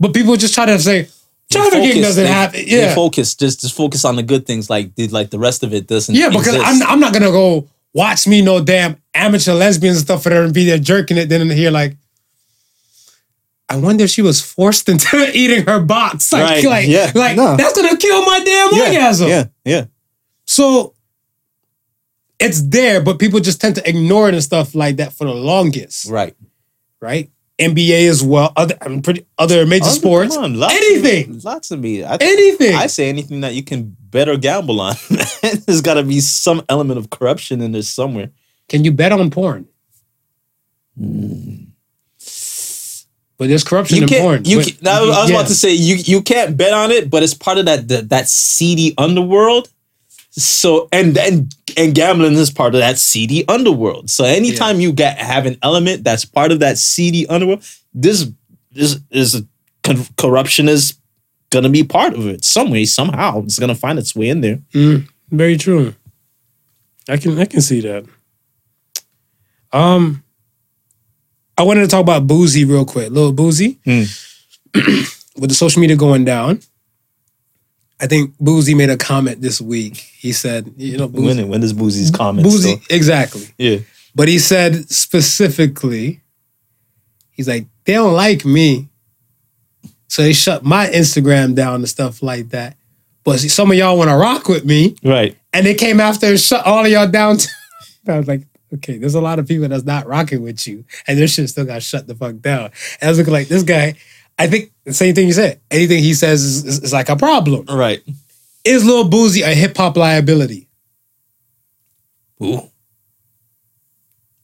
But 0.00 0.14
people 0.14 0.36
just 0.36 0.54
try 0.54 0.66
to 0.66 0.78
say 0.78 1.08
trafficking 1.50 2.02
doesn't 2.02 2.22
they- 2.24 2.30
happen. 2.30 2.64
Yeah, 2.66 2.94
focus. 2.94 3.34
Just 3.34 3.60
just 3.60 3.74
focus 3.74 4.04
on 4.04 4.16
the 4.16 4.22
good 4.22 4.46
things. 4.46 4.68
Like 4.70 4.94
did 4.94 5.12
like 5.12 5.30
the 5.30 5.38
rest 5.38 5.62
of 5.62 5.72
it 5.74 5.86
doesn't. 5.86 6.14
yeah, 6.14 6.28
because 6.28 6.48
exist. 6.48 6.64
I'm 6.66 6.82
I'm 6.84 7.00
not 7.00 7.12
gonna 7.12 7.30
go 7.32 7.66
watch 7.94 8.26
me 8.26 8.42
no 8.42 8.60
damn 8.62 8.96
amateur 9.18 9.54
lesbians 9.54 9.98
and 9.98 10.06
stuff 10.06 10.22
for 10.22 10.28
there 10.30 10.42
and 10.44 10.54
be 10.54 10.64
there 10.64 10.78
jerking 10.78 11.16
it. 11.18 11.28
Then 11.28 11.42
in 11.42 11.50
here 11.50 11.70
like. 11.70 11.96
I 13.70 13.76
wonder 13.76 14.04
if 14.04 14.10
she 14.10 14.22
was 14.22 14.40
forced 14.40 14.88
into 14.88 15.30
eating 15.34 15.66
her 15.66 15.78
box. 15.80 16.32
Like, 16.32 16.42
Right, 16.42 16.64
like, 16.64 16.88
yeah, 16.88 17.12
like 17.14 17.36
no. 17.36 17.54
that's 17.56 17.74
gonna 17.76 17.98
kill 17.98 18.24
my 18.24 18.38
damn 18.42 18.72
yeah, 18.74 18.82
orgasm. 18.86 19.28
Yeah, 19.28 19.44
yeah. 19.64 19.84
So 20.46 20.94
it's 22.38 22.62
there, 22.62 23.02
but 23.02 23.18
people 23.18 23.40
just 23.40 23.60
tend 23.60 23.74
to 23.74 23.86
ignore 23.86 24.28
it 24.28 24.34
and 24.34 24.42
stuff 24.42 24.74
like 24.74 24.96
that 24.96 25.12
for 25.12 25.24
the 25.26 25.34
longest, 25.34 26.08
Right. 26.08 26.34
right? 27.00 27.30
NBA 27.58 28.08
as 28.08 28.22
well, 28.22 28.52
other 28.56 28.76
I'm 28.80 29.02
pretty 29.02 29.26
other 29.36 29.66
major 29.66 29.84
sports, 29.86 30.34
on, 30.36 30.54
lots 30.54 30.72
of- 30.72 30.80
anything, 30.80 31.40
lots 31.44 31.70
of 31.72 31.80
me. 31.80 32.04
I, 32.04 32.16
anything. 32.20 32.74
I 32.74 32.86
say 32.86 33.08
anything 33.10 33.40
that 33.42 33.54
you 33.54 33.64
can 33.64 33.94
bet 34.00 34.28
or 34.30 34.36
gamble 34.38 34.80
on. 34.80 34.94
there's 35.66 35.82
got 35.82 35.94
to 35.94 36.04
be 36.04 36.20
some 36.20 36.64
element 36.70 36.98
of 36.98 37.10
corruption 37.10 37.60
in 37.60 37.72
there 37.72 37.82
somewhere. 37.82 38.30
Can 38.68 38.84
you 38.84 38.92
bet 38.92 39.12
on 39.12 39.30
porn? 39.30 39.66
Hmm. 40.98 41.64
But 43.38 43.48
there's 43.48 43.62
corruption 43.62 43.98
You 43.98 44.02
in 44.02 44.08
porn. 44.08 44.44
You 44.44 44.58
but- 44.58 44.86
I 44.88 45.00
was 45.00 45.30
yeah. 45.30 45.36
about 45.36 45.46
to 45.48 45.54
say 45.54 45.72
you 45.72 45.94
you 45.96 46.22
can't 46.22 46.56
bet 46.56 46.72
on 46.72 46.90
it, 46.90 47.08
but 47.08 47.22
it's 47.22 47.34
part 47.34 47.58
of 47.58 47.66
that 47.66 47.86
that, 47.88 48.08
that 48.08 48.28
seedy 48.28 48.94
underworld. 48.98 49.70
So 50.30 50.88
and 50.92 51.16
and 51.16 51.54
and 51.76 51.94
gambling 51.94 52.34
is 52.34 52.50
part 52.50 52.74
of 52.74 52.80
that 52.80 52.98
seedy 52.98 53.46
underworld. 53.48 54.10
So 54.10 54.24
anytime 54.24 54.80
you 54.80 54.92
get 54.92 55.18
have 55.18 55.46
an 55.46 55.56
element 55.62 56.02
that's 56.02 56.24
part 56.24 56.50
of 56.50 56.58
that 56.60 56.78
seedy 56.78 57.28
underworld, 57.28 57.64
this 57.94 58.28
this 58.72 58.98
is 59.10 59.42
con- 59.84 60.04
corruption 60.16 60.68
is 60.68 60.94
gonna 61.50 61.68
be 61.68 61.84
part 61.84 62.14
of 62.14 62.26
it 62.26 62.44
some 62.44 62.70
way 62.70 62.84
somehow. 62.84 63.42
It's 63.44 63.58
gonna 63.58 63.74
find 63.76 64.00
its 64.00 64.16
way 64.16 64.30
in 64.30 64.40
there. 64.40 64.58
Mm, 64.74 65.08
very 65.30 65.56
true. 65.56 65.94
I 67.08 67.16
can 67.18 67.38
I 67.38 67.44
can 67.44 67.60
see 67.60 67.80
that. 67.82 68.04
Um, 69.72 70.22
I 71.56 71.62
wanted 71.62 71.80
to 71.82 71.88
talk 71.88 72.00
about 72.00 72.26
Boosie 72.26 72.68
real 72.68 72.84
quick. 72.84 73.10
Little 73.10 73.32
Boosie, 73.32 73.78
Hmm. 73.84 74.04
with 75.40 75.50
the 75.50 75.54
social 75.54 75.80
media 75.80 75.96
going 75.96 76.24
down. 76.24 76.60
I 78.00 78.06
think 78.06 78.36
Boosie 78.38 78.76
made 78.76 78.90
a 78.90 78.96
comment 78.96 79.40
this 79.40 79.60
week. 79.60 79.96
He 79.96 80.32
said, 80.32 80.72
"You 80.76 80.98
know, 80.98 81.08
Boosie, 81.08 81.24
When 81.38 81.48
when 81.48 81.60
does 81.60 81.72
Boosie's 81.74 82.10
comment? 82.10 82.46
Boosie 82.46 82.78
so- 82.78 82.94
exactly." 82.94 83.48
yeah. 83.58 83.78
But 84.14 84.28
he 84.28 84.38
said 84.38 84.88
specifically, 84.90 86.20
he's 87.30 87.46
like, 87.48 87.66
they 87.84 87.92
don't 87.94 88.14
like 88.14 88.44
me. 88.44 88.88
So 90.08 90.22
they 90.22 90.32
shut 90.32 90.64
my 90.64 90.86
Instagram 90.88 91.54
down 91.54 91.76
and 91.76 91.88
stuff 91.88 92.22
like 92.22 92.48
that. 92.50 92.76
But 93.22 93.38
see, 93.40 93.48
some 93.48 93.70
of 93.70 93.76
y'all 93.76 93.96
want 93.98 94.10
to 94.10 94.16
rock 94.16 94.48
with 94.48 94.64
me. 94.64 94.96
Right. 95.04 95.36
And 95.52 95.64
they 95.66 95.74
came 95.74 96.00
after 96.00 96.26
and 96.26 96.40
shut 96.40 96.64
all 96.66 96.84
of 96.84 96.90
y'all 96.90 97.06
down. 97.06 97.36
too. 97.36 97.48
I 98.08 98.18
was 98.18 98.26
like, 98.26 98.42
okay, 98.74 98.98
there's 98.98 99.14
a 99.14 99.20
lot 99.20 99.38
of 99.38 99.46
people 99.46 99.68
that's 99.68 99.84
not 99.84 100.06
rocking 100.06 100.42
with 100.42 100.66
you. 100.66 100.84
And 101.06 101.18
their 101.18 101.28
shit 101.28 101.48
still 101.48 101.64
got 101.64 101.82
shut 101.82 102.06
the 102.06 102.14
fuck 102.14 102.40
down. 102.40 102.70
And 103.00 103.02
I 103.02 103.08
was 103.08 103.18
looking 103.18 103.32
like, 103.32 103.48
this 103.48 103.62
guy, 103.62 103.94
I 104.38 104.46
think 104.46 104.72
the 104.84 104.94
same 104.94 105.14
thing 105.14 105.26
you 105.26 105.32
said. 105.32 105.60
Anything 105.70 106.02
he 106.02 106.14
says 106.14 106.44
is, 106.44 106.64
is, 106.64 106.82
is 106.84 106.92
like 106.92 107.08
a 107.08 107.16
problem. 107.16 107.66
Right. 107.66 108.02
Is 108.64 108.84
Lil 108.84 109.08
Boosie 109.08 109.42
a 109.42 109.54
hip 109.54 109.76
hop 109.76 109.96
liability? 109.96 110.68
Ooh. 112.42 112.60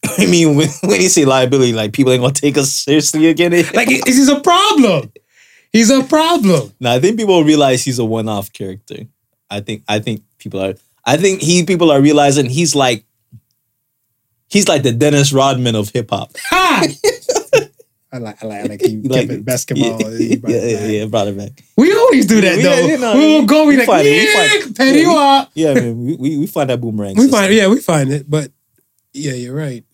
I 0.19 0.27
mean, 0.27 0.57
when, 0.57 0.69
when 0.83 1.01
you 1.01 1.09
say 1.09 1.25
liability, 1.25 1.73
like 1.73 1.93
people 1.93 2.13
ain't 2.13 2.23
gonna 2.23 2.33
take 2.33 2.59
us 2.59 2.73
seriously 2.73 3.29
again. 3.29 3.53
Like, 3.75 3.91
is 3.91 4.17
he's 4.17 4.29
a 4.29 4.41
problem? 4.41 5.13
He's 5.73 5.91
a 5.91 6.05
problem. 6.05 6.73
No, 6.81 6.93
I 6.93 7.01
think 7.01 7.19
people 7.19 7.43
realize 7.43 7.85
he's 7.85 7.99
a 7.99 8.05
one-off 8.05 8.53
character. 8.53 9.07
I 9.51 9.61
think 9.61 9.83
I 9.89 9.99
think 9.99 10.23
people 10.39 10.61
are 10.61 10.75
I 11.05 11.17
think 11.17 11.41
he 11.41 11.65
people 11.65 11.91
are 11.91 12.01
realizing 12.01 12.49
he's 12.49 12.75
like 12.75 13.05
he's 14.49 14.69
like 14.69 14.83
the 14.83 14.93
Dennis 14.93 15.33
Rodman 15.33 15.75
of 15.75 15.91
hip 15.91 16.11
hop. 16.11 16.33
Ha! 16.51 16.87
I 18.13 18.19
like, 18.19 18.45
I 18.45 18.47
like, 18.47 18.61
I 18.61 18.67
like 18.69 18.81
he 18.81 18.89
You 18.91 19.09
kept 19.09 19.31
it 19.31 19.45
basketball. 19.45 20.01
Yeah, 20.01 20.17
he 20.19 20.37
brought 20.37 20.53
yeah, 20.53 20.59
it 20.59 20.71
yeah, 20.71 20.79
back. 20.79 20.91
yeah, 20.93 21.05
brought 21.07 21.27
it 21.29 21.37
back. 21.37 21.65
We 21.77 21.93
always 21.97 22.27
do 22.27 22.41
that 22.43 22.57
Yeah, 22.59 22.63
though. 22.63 22.87
you 22.87 22.99
know, 22.99 23.15
we 23.17 23.27
will 23.27 23.47
go. 23.47 23.63
We 23.65 23.71
we 23.71 23.77
like, 23.79 23.87
find 23.87 24.07
it, 24.07 24.11
we 24.11 24.25
yeah, 24.33 24.49
find- 24.63 24.77
petty 24.77 24.99
yeah, 25.01 25.09
we- 25.09 25.15
wop. 25.15 25.51
Yeah, 25.55 25.75
man, 25.75 26.05
we, 26.05 26.17
we, 26.17 26.39
we 26.39 26.47
find 26.47 26.71
that 26.71 26.81
boomerang. 26.81 27.17
We 27.17 27.23
system. 27.23 27.41
find, 27.41 27.53
yeah, 27.53 27.67
we 27.69 27.81
find 27.81 28.13
it, 28.13 28.31
but 28.31 28.53
yeah, 29.13 29.33
you're 29.33 29.55
right. 29.57 29.85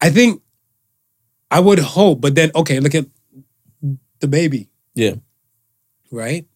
I 0.00 0.10
think 0.10 0.42
I 1.50 1.60
would 1.60 1.78
hope, 1.78 2.20
but 2.20 2.34
then 2.34 2.50
okay, 2.54 2.78
look 2.80 2.94
at 2.94 3.06
DaBaby, 4.20 4.68
Yeah. 4.94 5.14
right? 6.10 6.46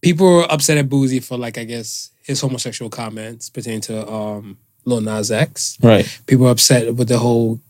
People 0.00 0.26
were 0.32 0.46
upset 0.52 0.78
at 0.78 0.88
Boosie 0.88 1.22
for 1.24 1.36
like 1.36 1.58
I 1.58 1.64
guess 1.64 2.10
his 2.22 2.40
homosexual 2.40 2.88
comments 2.88 3.50
pertaining 3.50 3.80
to 3.82 4.08
um 4.08 4.58
Lil 4.84 5.00
Nas 5.00 5.30
X. 5.30 5.78
Right. 5.82 6.06
People 6.26 6.46
were 6.46 6.50
upset 6.50 6.94
with 6.94 7.08
the 7.08 7.18
whole, 7.18 7.60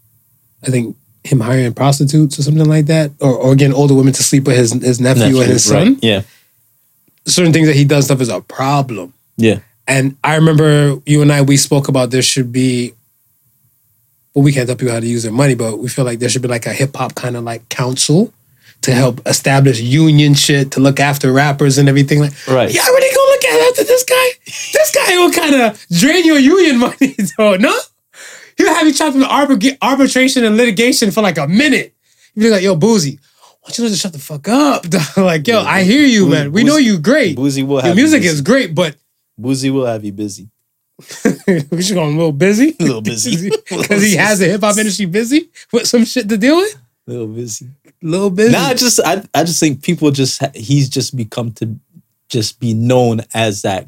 I 0.66 0.70
think 0.70 0.96
him 1.24 1.40
hiring 1.40 1.74
prostitutes 1.74 2.38
or 2.38 2.42
something 2.42 2.64
like 2.64 2.86
that, 2.86 3.10
or 3.20 3.34
or 3.34 3.54
getting 3.54 3.74
older 3.74 3.94
women 3.94 4.12
to 4.14 4.22
sleep 4.22 4.44
with 4.44 4.56
his 4.56 4.72
his 4.72 5.00
nephew, 5.00 5.40
and 5.40 5.50
his 5.50 5.64
son. 5.64 5.94
Right. 5.94 5.98
Yeah. 6.02 6.22
Certain 7.26 7.52
things 7.52 7.66
that 7.66 7.76
he 7.76 7.84
does 7.84 8.06
stuff 8.06 8.20
is 8.20 8.28
a 8.28 8.40
problem. 8.40 9.12
Yeah. 9.36 9.60
And 9.86 10.16
I 10.22 10.36
remember 10.36 11.00
you 11.06 11.22
and 11.22 11.32
I 11.32 11.42
we 11.42 11.56
spoke 11.56 11.88
about 11.88 12.10
there 12.10 12.22
should 12.22 12.52
be 12.52 12.94
well, 14.34 14.44
we 14.44 14.52
can't 14.52 14.68
tell 14.68 14.76
people 14.76 14.94
how 14.94 15.00
to 15.00 15.06
use 15.06 15.24
their 15.24 15.32
money, 15.32 15.54
but 15.54 15.78
we 15.78 15.88
feel 15.88 16.04
like 16.04 16.20
there 16.20 16.28
should 16.28 16.42
be 16.42 16.48
like 16.48 16.66
a 16.66 16.72
hip 16.72 16.94
hop 16.94 17.14
kind 17.14 17.36
of 17.36 17.44
like 17.44 17.68
council 17.68 18.32
to 18.82 18.92
help 18.92 19.20
establish 19.26 19.80
union 19.80 20.34
shit 20.34 20.70
to 20.72 20.80
look 20.80 21.00
after 21.00 21.32
rappers 21.32 21.78
and 21.78 21.88
everything. 21.88 22.20
Like, 22.20 22.32
Right. 22.46 22.72
yeah, 22.72 22.84
really 22.86 23.14
go 23.14 23.20
look 23.30 23.44
at 23.44 23.68
after 23.70 23.84
this 23.84 24.04
guy. 24.04 24.26
This 24.72 24.94
guy 24.94 25.16
will 25.16 25.32
kind 25.32 25.54
of 25.54 25.86
drain 25.90 26.24
your 26.24 26.38
union 26.38 26.78
money, 26.86 27.16
though. 27.36 27.56
No, 27.56 27.76
he'll 28.56 28.72
have 28.74 28.86
you 28.86 28.94
trapped 28.94 29.16
in 29.16 29.22
arbit- 29.22 29.78
arbitration 29.82 30.44
and 30.44 30.56
litigation 30.56 31.10
for 31.10 31.22
like 31.22 31.38
a 31.38 31.48
minute. 31.48 31.94
You'll 32.34 32.44
be 32.46 32.50
like, 32.50 32.62
yo, 32.62 32.76
Boosie. 32.76 33.18
Why 33.62 33.72
don't 33.74 33.84
you 33.84 33.88
just 33.90 34.00
shut 34.00 34.12
the 34.12 34.18
fuck 34.18 34.46
up? 34.48 34.82
dog?" 34.88 35.02
like, 35.18 35.46
yo, 35.46 35.60
I 35.60 35.82
hear 35.82 36.06
you, 36.06 36.26
Boosie- 36.26 36.30
man. 36.30 36.52
We 36.52 36.64
know 36.64 36.76
you 36.76 36.98
great. 36.98 37.36
Boosie 37.36 37.66
will 37.66 37.78
have 37.78 37.86
Your 37.88 37.96
you 37.96 38.02
music 38.02 38.22
is 38.22 38.40
great, 38.40 38.74
but 38.74 38.96
Boosie 39.38 39.70
will 39.72 39.86
have 39.86 40.04
you 40.04 40.12
busy. 40.12 40.48
we 41.70 41.82
should 41.82 41.94
go 41.94 42.04
a 42.04 42.06
little 42.06 42.32
busy. 42.32 42.74
A 42.80 42.82
little 42.82 43.00
busy. 43.02 43.50
Because 43.68 44.02
he 44.02 44.16
has 44.16 44.38
the 44.40 44.46
hip 44.46 44.60
hop 44.62 44.76
industry 44.78 45.06
busy 45.06 45.50
with 45.72 45.86
some 45.86 46.04
shit 46.04 46.28
to 46.28 46.36
deal 46.36 46.56
with. 46.56 46.74
A 47.06 47.10
little 47.10 47.26
busy. 47.28 47.68
Little 48.02 48.30
busy. 48.30 48.52
Nah, 48.52 48.68
I 48.68 48.74
just 48.74 49.00
I, 49.04 49.22
I 49.34 49.42
just 49.44 49.58
think 49.60 49.82
people 49.82 50.10
just 50.10 50.40
he's 50.56 50.88
just 50.88 51.16
become 51.16 51.52
to 51.52 51.76
just 52.28 52.60
be 52.60 52.74
known 52.74 53.22
as 53.34 53.62
that 53.62 53.86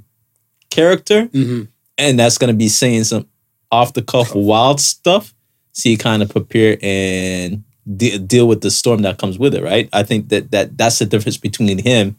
character, 0.71 1.27
Mhm. 1.29 1.69
and 1.99 2.19
that's 2.19 2.39
gonna 2.39 2.55
be 2.55 2.69
saying 2.69 3.05
some 3.05 3.27
off 3.71 3.93
the 3.93 4.03
cuff 4.03 4.35
wild 4.35 4.81
stuff. 4.81 5.33
So 5.73 5.89
you 5.89 5.97
kind 5.99 6.23
of 6.23 6.29
prepare 6.31 6.77
and 6.83 7.63
de- 7.97 8.19
deal 8.19 8.49
with 8.49 8.61
the 8.63 8.71
storm 8.71 9.03
that 9.03 9.19
comes 9.19 9.39
with 9.39 9.55
it, 9.55 9.63
right? 9.63 9.89
I 9.93 10.03
think 10.03 10.29
that 10.31 10.51
that 10.51 10.77
that's 10.77 10.99
the 10.99 11.07
difference 11.07 11.37
between 11.37 11.79
him 11.79 12.17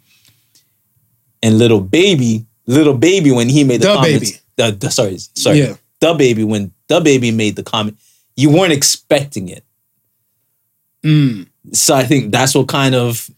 and 1.43 1.57
little 1.57 1.81
baby. 1.81 2.45
Little 2.67 2.93
baby 2.97 3.31
when 3.31 3.49
he 3.49 3.63
made 3.65 3.81
the 3.81 3.87
Da 3.87 3.95
comments. 3.95 4.31
Baby. 4.31 4.39
The, 4.55 4.71
the- 4.77 4.91
sorry, 4.91 5.17
sorry. 5.17 5.59
Yeah. 5.59 5.75
DaBaby 5.99 6.45
when 6.45 6.71
DaBaby 6.87 7.33
made 7.35 7.55
the 7.57 7.63
comment, 7.63 7.97
you 8.37 8.49
weren't 8.49 8.71
expecting 8.71 9.49
it. 9.49 9.63
Mm. 11.03 11.47
So 11.73 11.95
I 11.95 12.03
think 12.03 12.31
that's 12.31 12.53
what 12.55 12.67
kind 12.67 12.95
of 12.95 13.29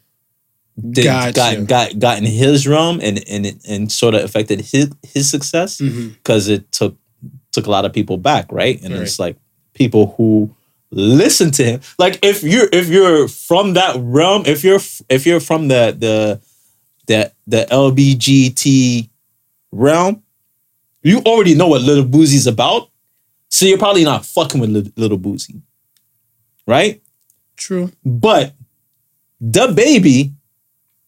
did, 0.92 1.04
Gotcha. 1.06 1.34
got 1.34 1.68
got 1.68 2.00
got 2.00 2.18
in 2.18 2.26
his 2.26 2.68
realm 2.68 3.00
and 3.02 3.24
and 3.30 3.60
and 3.68 3.92
sort 3.92 4.16
of 4.16 4.24
affected 4.24 4.62
his 4.62 4.90
his 5.04 5.30
success 5.30 5.80
mm-hmm. 5.80 6.10
because 6.10 6.48
it 6.48 6.72
took 6.72 6.96
took 7.52 7.68
a 7.68 7.70
lot 7.72 7.86
of 7.86 7.94
people 7.94 8.18
back, 8.18 8.52
right? 8.52 8.82
And 8.82 8.94
Right. 8.94 9.04
it's 9.04 9.20
like 9.20 9.38
people 9.76 10.16
who 10.18 10.54
listen 10.90 11.52
to 11.52 11.64
him. 11.64 11.82
Like 12.00 12.20
if 12.24 12.44
you're 12.44 12.70
if 12.72 12.90
you're 12.90 13.28
from 13.28 13.74
that 13.74 13.96
realm, 14.00 14.44
if 14.46 14.64
you're 14.64 14.80
if 15.10 15.26
you're 15.26 15.40
from 15.40 15.68
the 15.68 15.96
the 15.98 16.42
the 17.08 17.32
the 17.46 17.68
LBGT 17.70 19.10
realm, 19.72 20.24
you 21.04 21.20
already 21.20 21.54
know 21.54 21.68
what 21.68 21.82
Little 21.82 22.06
Boosie's 22.06 22.48
about. 22.48 22.90
So 23.50 23.66
you're 23.68 23.78
probably 23.78 24.04
not 24.04 24.26
fucking 24.26 24.60
with 24.60 24.72
Lit- 24.72 24.98
Little 24.98 25.20
Boosie, 25.20 25.62
right? 26.66 27.00
True. 27.58 27.92
But 28.06 28.54
DaBaby, 29.44 30.32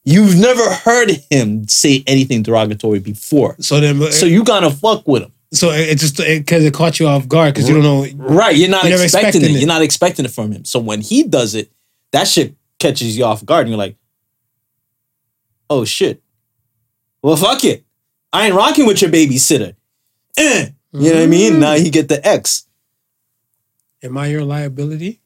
you've 0.03 0.35
never 0.37 0.63
heard 0.73 1.11
him 1.31 1.67
say 1.67 2.03
anything 2.07 2.43
derogatory 2.43 2.99
before. 2.99 3.55
So 3.59 3.79
then, 3.79 4.11
So 4.11 4.25
you 4.25 4.43
gotta 4.43 4.69
fuck 4.71 5.07
with 5.07 5.23
him. 5.23 5.31
so 5.53 5.71
it 5.71 5.89
it 5.89 5.97
just 5.99 6.17
because 6.17 6.63
it, 6.63 6.73
caught 6.73 6.99
you 6.99 7.07
off 7.07 7.27
guard 7.27 7.53
because 7.53 7.67
you 7.69 7.75
don't 7.81 7.83
know. 7.83 8.05
Right. 8.25 8.55
You're 8.55 8.69
not 8.69 8.85
You're 8.85 9.01
expecting, 9.01 9.27
expecting 9.29 9.41
it. 9.43 9.55
it. 9.57 9.59
You're 9.59 9.67
not 9.67 9.81
expecting 9.81 10.25
it 10.25 10.31
from 10.31 10.51
him. 10.51 10.65
So 10.65 10.79
when 10.79 11.01
he 11.01 11.23
does 11.23 11.55
it, 11.55 11.71
that 12.11 12.27
shit 12.27 12.55
catches 12.79 13.17
you 13.17 13.25
off 13.25 13.45
guard 13.45 13.61
and 13.61 13.69
you're 13.69 13.77
like, 13.77 13.95
oh 15.69 15.85
shit. 15.85 16.21
Well, 17.21 17.37
fuck 17.37 17.63
it. 17.63 17.83
I 18.31 18.45
ain't 18.47 18.55
rocking 18.55 18.85
with 18.85 19.01
your 19.01 19.09
babysitter. 19.11 19.75
Eh. 20.37 20.67
You 20.91 21.09
know 21.09 21.15
what 21.15 21.23
I 21.23 21.27
mean? 21.27 21.59
Now 21.59 21.73
you 21.73 21.89
get 21.89 22.07
the 22.07 22.25
X. 22.25 22.67
Am 24.03 24.17
I 24.17 24.27
your 24.27 24.43
liability? 24.43 25.19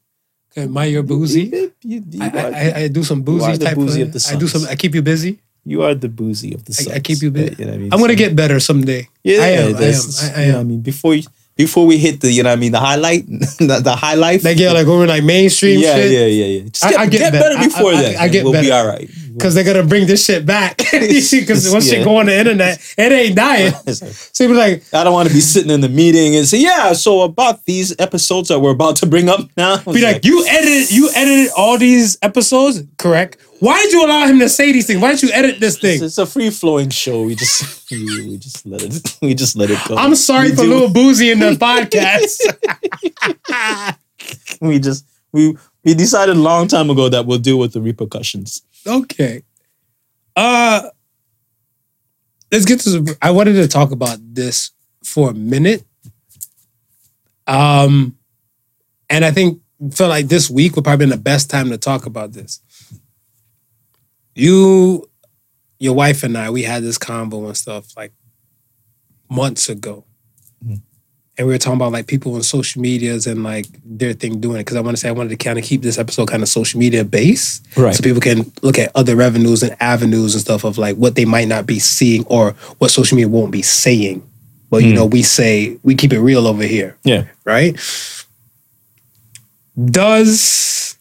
Am 0.56 0.76
I 0.76 0.86
your 0.86 1.02
boozy? 1.02 1.44
You, 1.44 1.72
you, 1.82 2.02
you 2.10 2.22
I, 2.22 2.28
are, 2.28 2.54
I, 2.54 2.72
I 2.84 2.88
do 2.88 3.04
some 3.04 3.22
boozy 3.22 3.56
type 3.58 3.76
boozy 3.76 4.02
of, 4.02 4.08
I 4.30 4.34
do 4.36 4.48
some. 4.48 4.66
I 4.68 4.74
keep 4.74 4.94
you 4.94 5.02
busy. 5.02 5.38
you 5.64 5.82
are 5.82 5.94
the 5.94 6.08
boozy 6.08 6.54
of 6.54 6.64
the 6.64 6.72
I, 6.72 6.82
Suns. 6.82 6.96
I 6.96 7.00
keep 7.00 7.22
you 7.22 7.30
busy. 7.30 7.54
You 7.58 7.64
know 7.66 7.74
I 7.74 7.76
mean? 7.78 7.92
I'm 7.92 8.00
gonna 8.00 8.14
So- 8.14 8.18
get 8.18 8.34
better 8.34 8.58
someday. 8.60 9.08
Yeah, 9.22 9.42
I 9.42 9.46
am. 9.46 9.76
I 9.76 9.82
am. 9.84 9.94
I, 9.94 10.32
I 10.40 10.42
you 10.44 10.52
know 10.52 10.54
what 10.58 10.60
I 10.60 10.64
mean, 10.64 10.80
before 10.80 11.14
you, 11.14 11.22
before 11.56 11.86
we 11.86 11.98
hit 11.98 12.20
the, 12.20 12.32
you 12.32 12.42
know 12.42 12.48
what 12.50 12.56
I 12.58 12.60
mean, 12.60 12.72
the 12.72 12.80
highlight, 12.80 13.26
the, 13.58 13.80
the 13.84 13.94
highlight. 13.94 14.42
Like 14.42 14.58
yeah, 14.58 14.72
like 14.72 14.86
over 14.86 15.06
like 15.06 15.22
mainstream 15.22 15.78
yeah, 15.80 15.94
shit. 15.94 16.10
yeah, 16.10 16.26
yeah, 16.26 16.44
yeah. 16.46 16.68
Just 16.68 16.82
get, 16.88 16.98
I 16.98 17.06
get 17.06 17.18
get 17.18 17.32
better. 17.32 17.54
better, 17.56 17.68
before 17.68 17.92
I- 17.94 18.02
that. 18.02 18.16
I 18.20 18.28
get 18.28 18.44
we'll 18.44 18.60
be 18.60 18.72
all 18.72 18.86
right. 18.86 19.08
Because 19.34 19.54
they're 19.54 19.64
gonna 19.64 19.84
bring 19.86 20.06
this 20.06 20.24
shit 20.24 20.44
back. 20.46 20.78
Because 20.90 21.70
once 21.72 21.90
Yeah. 21.90 21.98
you 21.98 22.04
go 22.04 22.16
on 22.16 22.26
the 22.26 22.36
internet, 22.38 22.78
it 22.98 23.12
ain't 23.12 23.36
dying. 23.36 23.72
So 24.32 24.44
you 24.44 24.50
be 24.50 24.54
like, 24.56 24.82
I 24.94 25.04
don't 25.04 25.12
want 25.12 25.28
to 25.28 25.34
be 25.34 25.40
sitting 25.40 25.70
in 25.70 25.80
the 25.80 25.88
meeting 25.88 26.34
and 26.36 26.46
say, 26.46 26.58
yeah, 26.58 26.92
so 26.92 27.22
about 27.22 27.64
these 27.64 27.94
episodes 27.98 28.48
that 28.48 28.58
we're 28.60 28.70
about 28.72 28.96
to 28.96 29.06
bring 29.06 29.28
up 29.28 29.40
now. 29.56 29.78
be 29.78 30.00
like, 30.02 30.24
you 30.24 30.44
edited, 30.48 30.90
you 30.90 31.10
edited 31.14 31.52
all 31.56 31.76
these 31.78 32.16
episodes, 32.22 32.82
correct? 32.98 33.36
Why 33.60 33.76
did 33.82 33.92
you 33.92 34.04
allow 34.06 34.26
him 34.26 34.38
to 34.38 34.48
say 34.48 34.72
these 34.72 34.86
things? 34.86 35.00
Why 35.02 35.10
did 35.12 35.22
you 35.22 35.30
edit 35.32 35.60
this 35.60 35.78
thing? 35.78 36.02
it's 36.02 36.16
a 36.16 36.24
free 36.24 36.48
flowing 36.50 36.88
show. 36.88 37.22
We 37.24 37.34
just 37.34 37.90
we, 37.90 38.04
we 38.30 38.38
just 38.38 38.64
let 38.64 38.82
it 38.82 39.18
we 39.20 39.34
just 39.34 39.54
let 39.56 39.70
it 39.70 39.78
go. 39.86 39.96
I'm 39.96 40.14
sorry 40.14 40.50
we 40.50 40.56
for 40.56 40.62
do- 40.62 40.74
Lil 40.74 40.88
Boosie 40.88 41.30
in 41.32 41.38
the 41.40 41.52
podcast. 41.52 42.40
We 44.60 44.78
just 44.78 45.04
we 45.32 45.56
we 45.84 45.94
decided 45.94 46.36
a 46.36 46.38
long 46.38 46.68
time 46.68 46.90
ago 46.90 47.08
that 47.08 47.26
we'll 47.26 47.38
deal 47.38 47.58
with 47.58 47.72
the 47.72 47.80
repercussions. 47.80 48.62
okay. 48.86 49.42
Uh 50.36 50.82
let's 52.52 52.64
get 52.64 52.80
to 52.80 52.90
the 52.90 53.16
I 53.20 53.30
wanted 53.30 53.54
to 53.54 53.68
talk 53.68 53.90
about 53.90 54.18
this 54.22 54.70
for 55.04 55.30
a 55.30 55.34
minute. 55.34 55.84
Um 57.46 58.16
and 59.08 59.24
I 59.24 59.30
think 59.30 59.60
felt 59.92 60.10
like 60.10 60.28
this 60.28 60.50
week 60.50 60.76
would 60.76 60.84
probably 60.84 61.06
been 61.06 61.10
the 61.10 61.22
best 61.22 61.50
time 61.50 61.70
to 61.70 61.78
talk 61.78 62.06
about 62.06 62.32
this. 62.32 62.60
You 64.34 65.08
your 65.78 65.94
wife 65.94 66.22
and 66.22 66.36
I, 66.36 66.50
we 66.50 66.62
had 66.62 66.82
this 66.82 66.98
convo 66.98 67.46
and 67.46 67.56
stuff 67.56 67.96
like 67.96 68.12
months 69.30 69.68
ago. 69.68 70.04
And 71.40 71.46
we 71.46 71.54
were 71.54 71.58
talking 71.58 71.76
about 71.76 71.92
like 71.92 72.06
people 72.06 72.34
on 72.34 72.42
social 72.42 72.82
medias 72.82 73.26
and 73.26 73.42
like 73.42 73.64
their 73.82 74.12
thing 74.12 74.40
doing 74.40 74.60
it. 74.60 74.66
Cause 74.66 74.76
I 74.76 74.82
want 74.82 74.94
to 74.94 75.00
say 75.00 75.08
I 75.08 75.12
wanted 75.12 75.30
to 75.30 75.36
kind 75.42 75.58
of 75.58 75.64
keep 75.64 75.80
this 75.80 75.96
episode 75.96 76.28
kind 76.28 76.42
of 76.42 76.50
social 76.50 76.78
media 76.78 77.02
based 77.02 77.66
Right. 77.78 77.94
so 77.94 78.02
people 78.02 78.20
can 78.20 78.52
look 78.60 78.78
at 78.78 78.92
other 78.94 79.16
revenues 79.16 79.62
and 79.62 79.74
avenues 79.80 80.34
and 80.34 80.42
stuff 80.42 80.64
of 80.64 80.76
like 80.76 80.96
what 80.98 81.14
they 81.14 81.24
might 81.24 81.48
not 81.48 81.64
be 81.64 81.78
seeing 81.78 82.26
or 82.26 82.50
what 82.76 82.90
social 82.90 83.16
media 83.16 83.28
won't 83.30 83.52
be 83.52 83.62
saying. 83.62 84.22
But 84.68 84.82
you 84.82 84.90
hmm. 84.90 84.96
know, 84.96 85.06
we 85.06 85.22
say 85.22 85.78
we 85.82 85.94
keep 85.94 86.12
it 86.12 86.20
real 86.20 86.46
over 86.46 86.62
here, 86.62 86.98
Yeah. 87.04 87.24
right? 87.46 87.74
Does 89.82 90.98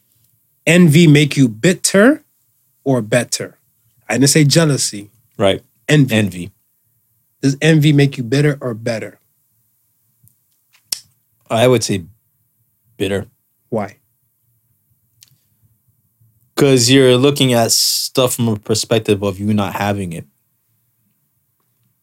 envy 0.66 1.06
make 1.06 1.36
you 1.36 1.50
bitter 1.50 2.24
or 2.86 3.02
better? 3.02 3.58
I 4.08 4.14
didn't 4.14 4.30
say 4.30 4.46
jealousy. 4.46 5.10
Right. 5.38 5.62
Envy. 5.90 6.16
Envy. 6.16 6.52
Does 7.42 7.58
envy 7.62 7.92
make 7.92 8.18
you 8.18 8.24
bitter 8.24 8.58
or 8.62 8.74
better? 8.74 9.20
I 11.50 11.68
would 11.68 11.84
say 11.84 12.04
bitter. 12.98 13.28
Why? 13.70 13.98
Because 16.56 16.92
you're 16.92 17.16
looking 17.18 17.54
at 17.54 17.72
stuff 17.72 18.36
from 18.36 18.48
a 18.50 18.60
perspective 18.60 19.24
of 19.24 19.40
you 19.40 19.54
not 19.54 19.74
having 19.74 20.14
it. 20.14 20.26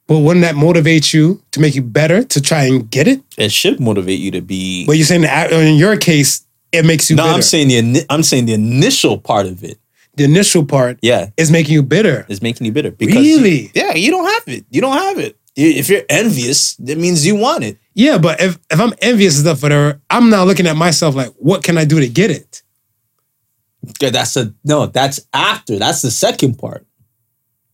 Well, 0.08 0.22
wouldn't 0.22 0.44
that 0.44 0.54
motivate 0.54 1.12
you 1.12 1.42
to 1.50 1.60
make 1.60 1.74
you 1.74 1.82
better 1.82 2.22
to 2.22 2.40
try 2.40 2.64
and 2.64 2.88
get 2.88 3.08
it? 3.08 3.22
It 3.36 3.50
should 3.50 3.80
motivate 3.80 4.20
you 4.20 4.30
to 4.32 4.40
be. 4.40 4.86
But 4.86 4.96
you're 4.96 5.04
saying 5.04 5.22
that 5.22 5.52
in 5.52 5.74
your 5.76 5.96
case, 5.96 6.46
it 6.72 6.84
makes 6.86 7.10
you 7.10 7.16
no, 7.16 7.24
bitter. 7.24 7.34
I'm 7.34 7.42
saying 7.42 7.68
the 7.68 8.06
I'm 8.08 8.22
saying 8.22 8.46
the 8.46 8.54
initial 8.54 9.18
part 9.18 9.46
of 9.46 9.64
it. 9.64 9.78
the 10.14 10.24
initial 10.24 10.64
part 10.64 10.98
Yeah, 11.02 11.30
is 11.36 11.50
making 11.50 11.74
you 11.74 11.82
bitter. 11.82 12.24
is 12.28 12.40
making 12.40 12.66
you 12.66 12.72
bitter. 12.72 12.90
Because 12.92 13.16
Really? 13.16 13.70
yeah, 13.74 13.94
you 13.94 14.10
don't 14.10 14.24
have 14.26 14.42
it. 14.46 14.64
You 14.70 14.80
don't 14.80 14.96
have 14.96 15.18
it. 15.18 15.36
If 15.56 15.88
you're 15.88 16.02
envious, 16.08 16.74
that 16.76 16.98
means 16.98 17.26
you 17.26 17.34
want 17.34 17.64
it. 17.64 17.76
Yeah, 17.98 18.18
but 18.18 18.40
if, 18.42 18.58
if 18.70 18.78
I'm 18.78 18.92
envious 19.00 19.36
and 19.38 19.46
stuff, 19.46 19.62
whatever, 19.62 20.02
I'm 20.10 20.28
not 20.28 20.46
looking 20.46 20.66
at 20.66 20.76
myself 20.76 21.14
like, 21.14 21.30
what 21.38 21.64
can 21.64 21.78
I 21.78 21.86
do 21.86 21.98
to 21.98 22.06
get 22.06 22.30
it? 22.30 22.62
Yeah, 24.00 24.10
that's 24.10 24.36
a 24.36 24.52
no. 24.64 24.84
That's 24.86 25.18
after. 25.32 25.78
That's 25.78 26.02
the 26.02 26.10
second 26.10 26.56
part. 26.58 26.86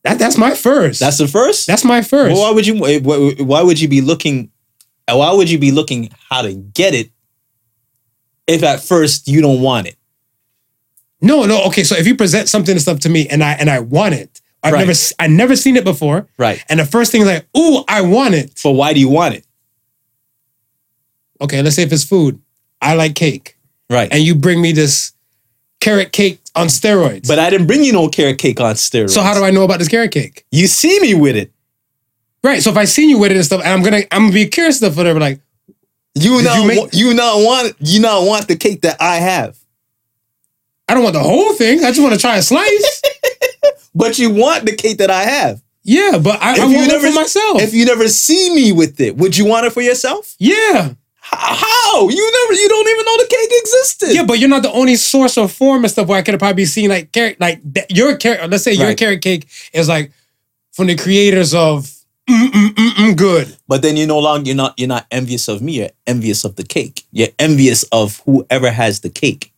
That 0.04 0.18
that's 0.20 0.38
my 0.38 0.54
first. 0.54 1.00
That's 1.00 1.18
the 1.18 1.26
first. 1.26 1.66
that's 1.66 1.84
my 1.84 2.02
first. 2.02 2.34
Well, 2.34 2.42
why 2.42 2.50
would 2.54 2.66
you? 2.66 2.86
Eh, 2.86 3.00
why, 3.00 3.34
why 3.38 3.62
would 3.62 3.80
you 3.80 3.88
be 3.88 4.00
looking? 4.00 4.50
Eh, 5.08 5.14
why 5.14 5.32
would 5.32 5.50
you 5.50 5.58
be 5.58 5.72
looking 5.72 6.10
how 6.30 6.42
to 6.42 6.54
get 6.54 6.94
it? 6.94 7.10
If 8.46 8.62
at 8.62 8.80
first 8.82 9.26
you 9.26 9.40
don't 9.40 9.60
want 9.62 9.86
it, 9.88 9.96
no, 11.20 11.44
no. 11.46 11.64
Okay, 11.66 11.82
so 11.84 11.96
if 11.96 12.06
you 12.06 12.14
present 12.16 12.48
something 12.48 12.72
and 12.72 12.80
stuff 12.82 13.00
to 13.00 13.08
me 13.08 13.26
and 13.28 13.42
I 13.42 13.52
and 13.54 13.70
I 13.70 13.78
want 13.80 14.14
it, 14.14 14.40
I've 14.62 14.72
Right. 14.74 14.80
never 14.80 14.90
s- 14.90 15.12
I 15.18 15.28
never 15.28 15.56
seen 15.56 15.76
it 15.76 15.84
before, 15.84 16.28
right? 16.38 16.62
and 16.68 16.78
the 16.78 16.84
first 16.86 17.10
thing 17.10 17.22
is 17.22 17.26
like, 17.28 17.46
ooh, 17.56 17.84
I 17.88 18.02
want 18.02 18.34
it. 18.34 18.52
But 18.62 18.72
why 18.72 18.92
do 18.92 19.00
you 19.00 19.08
want 19.08 19.34
it? 19.36 19.46
Okay, 21.42 21.60
let's 21.62 21.76
say 21.76 21.82
if 21.82 21.92
it's 21.92 22.04
food, 22.04 22.40
I 22.80 22.94
like 22.94 23.14
cake, 23.14 23.56
Right. 23.90 24.08
and 24.12 24.22
you 24.22 24.34
bring 24.34 24.60
me 24.62 24.72
this 24.72 25.12
carrot 25.80 26.12
cake 26.12 26.40
on 26.54 26.68
steroids. 26.68 27.26
but 27.26 27.38
I 27.38 27.50
didn't 27.50 27.66
bring 27.66 27.82
you 27.84 27.92
no 27.92 28.08
carrot 28.08 28.38
cake 28.38 28.60
on 28.60 28.74
steroids. 28.76 29.10
so 29.10 29.22
how 29.22 29.34
do 29.34 29.44
I 29.44 29.50
know 29.50 29.64
about 29.64 29.78
this 29.80 29.88
carrot 29.88 30.12
cake? 30.12 30.44
you 30.52 30.66
see 30.66 31.00
me 31.00 31.14
with 31.14 31.36
it? 31.36 31.50
Right. 32.44 32.62
So 32.62 32.70
if 32.70 32.76
I 32.76 32.84
seen 32.86 33.08
you 33.08 33.18
with 33.18 33.30
it 33.30 33.36
and 33.36 33.44
stuff, 33.44 33.60
and 33.62 33.70
I'm 33.72 33.82
gonna 33.82 34.02
I'm 34.10 34.22
gonna 34.24 34.32
be 34.34 34.46
curious 34.46 34.78
stuff, 34.78 34.96
whatever. 34.96 35.20
Like, 35.20 35.40
You 36.14 36.42
not 36.42 36.58
you 36.60 36.66
make- 36.66 36.78
wa- 36.78 36.88
you 36.92 37.14
not 37.14 37.36
want 37.38 37.74
you 37.80 38.00
not 38.00 38.24
want 38.26 38.48
the 38.48 38.56
cake 38.56 38.82
that 38.82 39.00
I 39.00 39.16
have, 39.16 39.56
I 40.88 40.94
don't 40.94 41.02
want 41.04 41.14
the 41.14 41.20
whole 41.22 41.52
thing. 41.54 41.84
I 41.84 41.88
just 41.90 42.00
want 42.02 42.14
to 42.14 42.20
try 42.20 42.36
a 42.36 42.42
slice. 42.42 43.02
but 43.94 44.18
you 44.18 44.30
want 44.30 44.66
the 44.66 44.74
cake 44.74 44.98
that 44.98 45.10
I 45.10 45.22
have. 45.22 45.62
yeah, 45.84 46.18
but 46.22 46.40
I, 46.42 46.56
I 46.60 46.64
want 46.66 46.88
never- 46.88 47.08
for 47.08 47.14
myself. 47.14 47.62
If 47.62 47.74
you 47.74 47.84
never 47.86 48.08
see 48.08 48.52
me 48.54 48.72
with 48.72 49.00
it, 49.00 49.16
would 49.16 49.36
you 49.36 49.44
want 49.46 49.66
it 49.66 49.72
for 49.72 49.80
yourself? 49.82 50.34
yeah. 50.38 50.94
How? 51.32 52.08
You 52.08 52.32
never 52.42 52.60
you 52.60 52.68
don't 52.68 52.88
even 52.88 53.04
know 53.04 53.16
the 53.18 53.26
cake 53.28 53.50
existed. 53.60 54.14
Yeah, 54.14 54.24
but 54.24 54.38
you're 54.38 54.48
not 54.48 54.62
the 54.62 54.72
only 54.72 54.96
source 54.96 55.36
or 55.38 55.48
form 55.48 55.84
and 55.84 55.90
stuff 55.90 56.06
where 56.08 56.18
I 56.18 56.22
could 56.22 56.34
have 56.34 56.40
probably 56.40 56.64
seen 56.66 56.90
like 56.90 57.10
carrot, 57.12 57.40
like 57.40 57.60
that, 57.72 57.90
your 57.90 58.16
carrot. 58.16 58.50
Let's 58.50 58.64
say 58.64 58.72
your 58.72 58.88
Right. 58.88 58.96
carrot 58.98 59.22
cake 59.22 59.46
is 59.72 59.88
like 59.88 60.12
from 60.72 60.86
the 60.88 60.96
creators 60.96 61.54
of 61.54 61.90
mm, 62.28 62.48
mm, 62.48 62.68
mm, 62.68 62.90
mm, 62.90 63.16
good. 63.16 63.56
But 63.66 63.82
then 63.82 63.96
you're 63.96 64.06
no 64.06 64.18
longer 64.18 64.46
you're 64.48 64.56
not 64.56 64.74
you're 64.78 64.88
not 64.88 65.06
envious 65.10 65.48
of 65.48 65.62
me. 65.62 65.72
You're 65.72 65.90
envious 66.06 66.44
of 66.44 66.56
the 66.56 66.64
cake. 66.64 67.04
You're 67.12 67.28
envious 67.38 67.82
of 67.84 68.20
whoever 68.26 68.70
has 68.70 69.00
the 69.00 69.10
cake. 69.10 69.52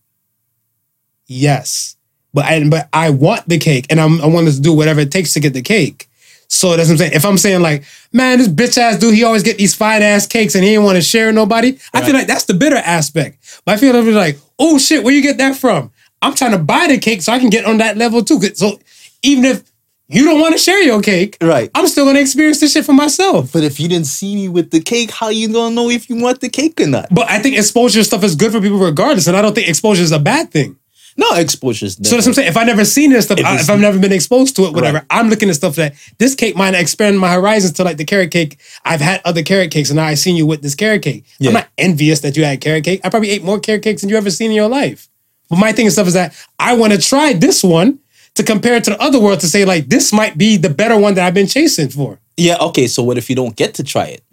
Yes, 1.27 1.97
but 2.33 2.45
I 2.45 2.69
but 2.69 2.89
I 2.93 3.11
want 3.11 3.49
the 3.49 3.59
cake, 3.59 3.87
and 3.91 4.01
I'm 4.01 4.21
I 4.21 4.27
want 4.27 4.49
to 4.49 4.61
do 4.61 4.73
whatever 4.73 5.01
it 5.01 5.11
takes 5.11 5.33
to 5.35 5.41
get 5.41 5.55
the 5.55 5.63
cake. 5.63 6.09
So 6.49 6.77
that's 6.77 6.89
what 6.89 6.95
I'm 6.95 6.99
saying. 6.99 7.13
If 7.15 7.25
I'm 7.25 7.39
saying 7.39 7.63
like, 7.63 7.85
man, 8.13 8.39
this 8.39 8.49
bitch 8.49 8.79
ass 8.79 8.99
dude, 8.99 9.15
he 9.15 9.25
always 9.25 9.43
get 9.43 9.59
these 9.59 9.75
fine 9.75 10.03
ass 10.03 10.27
cakes 10.27 10.55
and 10.55 10.65
he 10.65 10.75
ain't 10.75 10.83
want 10.83 10.97
to 10.97 11.03
share 11.03 11.27
with 11.27 11.35
nobody. 11.35 11.79
I 11.93 12.03
feel 12.03 12.15
like 12.15 12.27
that's 12.27 12.45
the 12.45 12.55
bitter 12.55 12.77
aspect. 12.77 13.63
But 13.65 13.73
I 13.73 13.77
feel 13.79 13.95
like, 13.95 14.15
like, 14.15 14.39
oh 14.59 14.79
shit, 14.79 15.03
where 15.03 15.15
you 15.15 15.23
get 15.23 15.39
that 15.39 15.57
from? 15.57 15.91
I'm 16.23 16.35
trying 16.35 16.53
to 16.53 16.59
buy 16.59 16.87
the 16.89 16.99
cake 16.99 17.23
so 17.23 17.33
I 17.33 17.39
can 17.39 17.51
get 17.51 17.65
on 17.65 17.79
that 17.79 17.97
level 17.97 18.25
too. 18.25 18.41
So 18.55 18.79
even 19.23 19.45
if 19.45 19.63
you 20.09 20.25
don't 20.25 20.41
want 20.41 20.55
to 20.55 20.59
share 20.59 20.83
your 20.83 21.01
cake, 21.01 21.39
Right. 21.41 21.71
I'm 21.75 21.87
still 21.89 22.05
gonna 22.05 22.21
experience 22.21 22.61
this 22.61 22.73
shit 22.73 22.85
for 22.85 22.93
myself. 22.93 23.53
But 23.53 23.65
if 23.65 23.81
you 23.81 23.89
didn't 23.89 24.07
see 24.07 24.35
me 24.35 24.49
with 24.49 24.71
the 24.71 24.81
cake, 24.81 25.11
how 25.11 25.31
you 25.31 25.53
gonna 25.53 25.75
know 25.75 25.89
if 25.91 26.09
you 26.09 26.17
want 26.17 26.41
the 26.41 26.49
cake 26.49 26.81
or 26.81 26.87
not? 26.87 27.09
But 27.11 27.29
I 27.31 27.39
think 27.41 27.57
exposure 27.57 28.05
stuff 28.05 28.23
is 28.23 28.37
good 28.37 28.53
for 28.53 28.61
people 28.61 28.79
regardless, 28.79 29.27
and 29.27 29.37
I 29.37 29.43
don't 29.43 29.55
think 29.55 29.69
exposure 29.69 30.03
is 30.03 30.13
a 30.13 30.19
bad 30.19 30.51
thing. 30.51 30.77
No 31.17 31.31
exposure's 31.37 31.95
So 31.95 32.03
that's 32.03 32.13
what 32.13 32.27
I'm 32.27 32.35
saying. 32.35 32.49
If 32.49 32.57
I've 32.57 32.67
never 32.67 32.85
seen 32.85 33.11
this 33.11 33.27
stuff, 33.27 33.39
If 33.39 33.47
I, 33.47 33.61
if 33.61 33.71
I've 33.71 33.79
never 33.79 33.99
been 34.01 34.13
exposed 34.13 34.57
to 34.57 34.65
it, 34.65 34.73
whatever, 34.75 34.99
Right. 34.99 35.07
I'm 35.11 35.29
looking 35.31 35.49
at 35.49 35.55
stuff 35.55 35.77
that 35.77 35.95
this 36.19 36.35
cake 36.35 36.57
might 36.57 36.75
expand 36.75 37.21
my 37.21 37.33
horizons 37.33 37.75
to 37.75 37.85
like 37.85 37.99
the 37.99 38.05
carrot 38.05 38.33
cake. 38.33 38.59
I've 38.85 39.01
had 39.01 39.21
other 39.25 39.43
carrot 39.45 39.71
cakes, 39.71 39.91
and 39.91 39.97
now 39.97 40.07
I 40.07 40.15
seen 40.15 40.35
you 40.35 40.45
with 40.45 40.63
this 40.63 40.75
carrot 40.75 41.03
cake. 41.03 41.25
Yeah. 41.39 41.51
I'm 41.51 41.55
not 41.55 41.69
envious 41.79 42.21
that 42.21 42.37
you 42.37 42.45
had 42.45 42.61
carrot 42.61 42.83
cake. 42.85 43.01
I 43.05 43.11
probably 43.11 43.31
ate 43.31 43.45
more 43.45 43.61
carrot 43.61 43.83
cakes 43.83 44.01
than 44.01 44.11
you 44.11 44.17
ever 44.17 44.31
seen 44.31 44.51
in 44.51 44.57
your 44.57 44.69
life. 44.69 45.09
But 45.49 45.59
my 45.59 45.73
thing 45.73 45.87
and 45.87 45.93
stuff 45.93 46.09
is 46.09 46.15
that 46.15 46.35
I 46.59 46.75
want 46.77 46.93
to 46.95 46.99
try 46.99 47.33
this 47.33 47.63
one 47.63 48.01
to 48.35 48.43
compare 48.43 48.75
it 48.75 48.83
to 48.85 48.91
the 48.91 49.01
other 49.01 49.21
world 49.21 49.39
to 49.41 49.47
say 49.49 49.65
like 49.65 49.87
this 49.89 50.13
might 50.13 50.37
be 50.37 50.57
the 50.57 50.71
better 50.71 50.99
one 50.99 51.15
that 51.15 51.25
I've 51.25 51.35
been 51.35 51.47
chasing 51.47 51.91
for. 51.91 52.19
Yeah, 52.37 52.57
okay. 52.61 52.89
So 52.89 53.05
what 53.05 53.19
if 53.19 53.31
you 53.31 53.37
don't 53.37 53.55
get 53.55 53.75
to 53.75 53.85
try 53.85 54.07
it? 54.07 54.25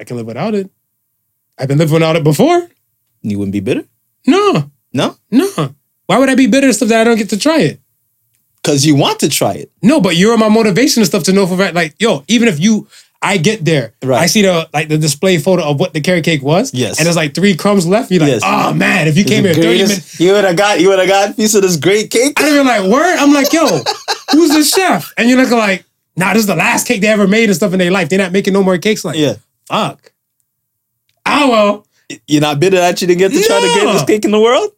I 0.00 0.04
can 0.04 0.16
live 0.16 0.26
without 0.26 0.54
it. 0.54 0.70
I've 1.58 1.68
been 1.68 1.76
living 1.78 1.92
without 1.94 2.16
it 2.16 2.24
before. 2.24 2.68
You 3.22 3.38
wouldn't 3.38 3.52
be 3.52 3.60
bitter? 3.60 3.84
No, 4.26 4.70
No? 4.94 5.16
no. 5.30 5.74
Why 6.06 6.18
would 6.18 6.28
I 6.30 6.34
be 6.34 6.46
bitter 6.46 6.66
and 6.68 6.76
stuff 6.76 6.88
that 6.90 7.00
I 7.00 7.04
don't 7.04 7.18
get 7.18 7.30
to 7.30 7.38
try 7.38 7.60
it? 7.60 7.80
Because 8.62 8.86
you 8.86 8.94
want 8.94 9.20
to 9.20 9.28
try 9.28 9.52
it. 9.54 9.70
No, 9.82 10.00
but 10.00 10.16
you're 10.16 10.36
my 10.38 10.48
motivation 10.48 11.00
and 11.02 11.06
stuff 11.06 11.24
to 11.24 11.32
know 11.32 11.46
for 11.46 11.56
fact. 11.56 11.74
Like, 11.74 11.94
yo, 11.98 12.24
even 12.28 12.46
if 12.48 12.60
you, 12.60 12.86
I 13.20 13.36
get 13.38 13.64
there, 13.64 13.94
Right. 14.02 14.20
I 14.22 14.26
see 14.26 14.42
the 14.42 14.68
like 14.72 14.88
the 14.88 14.98
display 14.98 15.38
photo 15.38 15.64
of 15.64 15.80
what 15.80 15.92
the 15.94 16.00
carrot 16.00 16.24
cake 16.24 16.42
was. 16.42 16.72
Yes. 16.72 16.98
and 16.98 17.06
there's 17.06 17.16
like 17.16 17.34
three 17.34 17.54
crumbs 17.56 17.86
left. 17.86 18.10
You're 18.10 18.20
like, 18.20 18.30
Yes. 18.32 18.42
oh 18.44 18.72
man, 18.74 19.08
if 19.08 19.16
you 19.18 19.24
came 19.24 19.44
here 19.44 19.54
The 19.54 19.62
30 19.62 19.66
greatest- 19.68 19.88
minutes, 19.90 20.20
You 20.20 20.32
would 20.32 20.44
have 20.44 20.56
got 20.56 20.80
you 20.80 20.88
would 20.90 20.98
have 20.98 21.08
got 21.08 21.30
a 21.30 21.34
piece 21.34 21.54
of 21.54 21.62
this 21.62 21.76
great 21.76 22.10
cake. 22.10 22.38
Have 22.38 22.48
been 22.52 22.66
like, 22.66 22.82
word. 22.90 23.16
I'm 23.18 23.32
like, 23.32 23.52
yo, 23.52 23.66
who's 24.32 24.50
the 24.54 24.62
chef? 24.64 25.12
And 25.18 25.28
you're 25.28 25.38
looking 25.38 25.58
like, 25.58 25.84
nah, 26.16 26.32
this 26.34 26.40
is 26.40 26.46
the 26.46 26.54
last 26.56 26.86
cake 26.86 27.00
they 27.00 27.08
ever 27.08 27.26
made 27.26 27.44
and 27.48 27.56
stuff 27.56 27.72
in 27.72 27.78
their 27.78 27.90
life. 27.90 28.08
They're 28.10 28.18
not 28.18 28.32
making 28.32 28.52
no 28.52 28.62
more 28.62 28.76
cakes 28.78 29.04
like. 29.04 29.16
Yeah. 29.16 29.34
fuck. 29.68 30.12
Oh 31.26 31.50
well. 31.50 31.86
You're 32.26 32.42
not 32.42 32.60
bitter 32.60 32.76
that 32.76 33.00
you 33.00 33.06
didn't 33.06 33.18
get 33.18 33.32
to 33.32 33.42
try 33.42 33.60
the 33.60 33.66
No. 33.68 33.74
greatest 33.84 34.06
cake 34.06 34.24
in 34.26 34.30
the 34.30 34.40
world? 34.40 34.70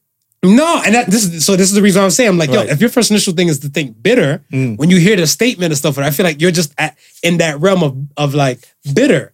No, 0.55 0.83
and 0.85 0.95
that 0.95 1.11
this 1.11 1.25
is 1.25 1.45
so 1.45 1.57
this 1.57 1.69
is 1.69 1.75
the 1.75 1.83
reason 1.83 2.03
I'm 2.03 2.11
saying 2.11 2.29
I'm 2.31 2.39
like, 2.39 2.51
Right. 2.51 2.67
yo, 2.67 2.73
if 2.73 2.81
your 2.81 2.91
first 2.91 3.11
initial 3.11 3.33
thing 3.35 3.49
is 3.49 3.59
to 3.61 3.69
think 3.69 4.01
bitter, 4.03 4.45
Mm. 4.53 4.77
when 4.79 4.91
you 4.91 4.99
hear 4.99 5.17
the 5.17 5.27
statement 5.27 5.71
and 5.73 5.79
stuff, 5.79 5.99
I 5.99 6.11
feel 6.11 6.25
like 6.25 6.41
you're 6.41 6.51
just 6.51 6.73
at, 6.79 6.97
in 7.23 7.39
that 7.39 7.61
realm 7.61 7.83
of 7.83 7.97
of 8.17 8.35
like 8.35 8.61
bitter. 8.95 9.33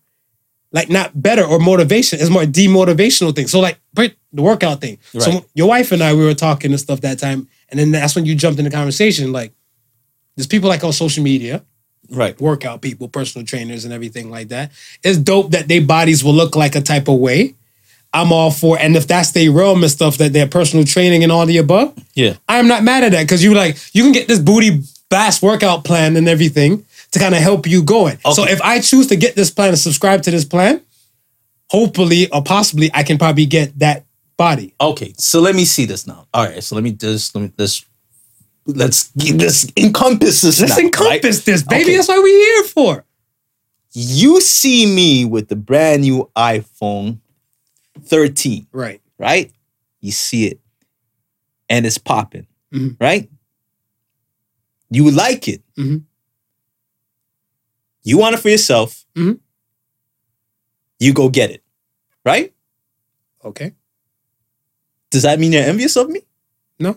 Like 0.75 0.89
not 0.89 1.21
better 1.21 1.45
or 1.45 1.59
motivation. 1.59 2.19
It's 2.19 2.31
more 2.31 2.45
demotivational 2.45 3.35
thing. 3.37 3.47
So 3.47 3.61
like 3.61 3.79
but 3.93 4.15
the 4.33 4.41
workout 4.43 4.81
thing. 4.81 4.99
Right. 5.13 5.23
So 5.23 5.45
your 5.55 5.69
wife 5.69 5.93
and 5.93 6.03
I, 6.03 6.15
we 6.15 6.25
were 6.25 6.33
talking 6.35 6.71
and 6.71 6.81
stuff 6.81 7.03
that 7.03 7.19
time. 7.19 7.47
And 7.69 7.79
then 7.79 7.91
that's 7.91 8.15
when 8.15 8.25
you 8.25 8.35
jumped 8.35 8.59
in 8.59 8.65
the 8.65 8.71
conversation. 8.71 9.33
Like 9.33 9.53
there's 10.37 10.47
people 10.47 10.71
like 10.71 10.83
on 10.83 10.93
social 10.95 11.23
media, 11.23 11.63
Right. 12.09 12.41
workout 12.41 12.81
people, 12.81 13.09
personal 13.09 13.47
trainers, 13.47 13.85
and 13.85 13.93
everything 13.93 14.31
like 14.31 14.49
that. 14.49 14.73
It's 15.03 15.19
dope 15.19 15.51
that 15.51 15.69
their 15.69 15.83
bodies 15.83 16.25
will 16.25 16.33
look 16.35 16.57
like 16.57 16.75
a 16.75 16.81
type 16.81 17.07
of 17.09 17.19
way. 17.19 17.55
I'm 18.15 18.33
all 18.33 18.51
for, 18.51 18.79
and 18.79 18.95
if 18.97 19.07
that's 19.07 19.33
their 19.33 19.51
realm 19.51 19.83
and 19.83 19.91
stuff, 19.91 20.19
that 20.19 20.33
their 20.33 20.47
personal 20.47 20.85
training 20.85 21.23
and 21.23 21.33
all 21.33 21.47
the 21.47 21.59
above, 21.59 21.95
Yeah. 22.15 22.35
I'm 22.49 22.69
not 22.69 22.83
mad 22.83 23.05
at 23.05 23.13
that 23.13 23.23
because 23.23 23.43
you 23.43 23.55
like 23.55 23.77
you 23.95 24.03
can 24.03 24.13
get 24.13 24.29
this 24.29 24.39
booty 24.39 24.83
bass 25.09 25.43
workout 25.43 25.85
plan 25.85 26.17
and 26.17 26.29
everything 26.29 26.85
to 27.13 27.19
kind 27.19 27.35
of 27.35 27.41
help 27.41 27.67
you 27.67 27.83
going. 27.83 28.19
So 28.33 28.45
if 28.45 28.61
I 28.63 28.81
choose 28.81 29.07
to 29.09 29.17
get 29.17 29.35
this 29.35 29.51
plan 29.51 29.71
and 29.71 29.79
subscribe 29.79 30.23
to 30.23 30.31
this 30.31 30.45
plan, 30.45 30.81
hopefully 31.71 32.31
or 32.31 32.43
possibly 32.43 32.91
I 32.93 33.03
can 33.03 33.19
probably 33.19 33.47
get 33.47 33.79
that 33.79 34.05
body. 34.37 34.75
Okay, 34.81 35.15
so 35.19 35.41
let 35.41 35.55
me 35.55 35.65
see 35.65 35.85
this 35.85 36.07
now. 36.07 36.27
All 36.35 36.45
right, 36.45 36.63
so 36.63 36.75
let 36.75 36.85
me 36.85 36.93
just 36.93 37.35
let 37.35 37.43
me 37.43 37.53
this 37.57 37.85
let's 38.67 39.11
let's 39.17 39.67
encompass 39.77 40.41
this. 40.43 40.61
Let's 40.61 40.77
now, 40.77 40.85
encompass 40.85 41.39
right? 41.39 41.45
this, 41.47 41.63
baby. 41.63 41.83
Okay. 41.85 41.97
That's 41.97 42.09
what 42.09 42.23
we're 42.23 42.39
here 42.39 42.65
for. 42.65 43.05
You 43.93 44.41
see 44.41 44.87
me 44.87 45.25
with 45.25 45.49
the 45.49 45.57
brand 45.57 46.03
new 46.03 46.31
iPhone 46.37 47.19
13, 48.05 48.67
Right. 48.73 49.01
right? 49.19 49.51
You 50.01 50.13
see 50.13 50.47
it, 50.47 50.61
and 51.69 51.87
it's 51.87 51.99
popping, 51.99 52.47
Mhm. 52.73 52.97
right? 53.01 53.31
You 54.91 55.11
like 55.11 55.49
it. 55.49 55.63
Mhm. 55.77 56.03
You 58.03 58.19
want 58.19 58.35
it 58.35 58.39
for 58.41 58.49
yourself. 58.51 59.05
Mhm. 59.15 59.39
You 60.99 61.13
go 61.13 61.29
get 61.29 61.51
it, 61.51 61.63
right? 62.25 62.53
Okay. 63.45 63.73
Does 65.11 65.23
that 65.23 65.39
mean 65.39 65.53
you're 65.53 65.63
envious 65.63 65.97
of 65.97 66.09
me? 66.09 66.21
No. 66.79 66.91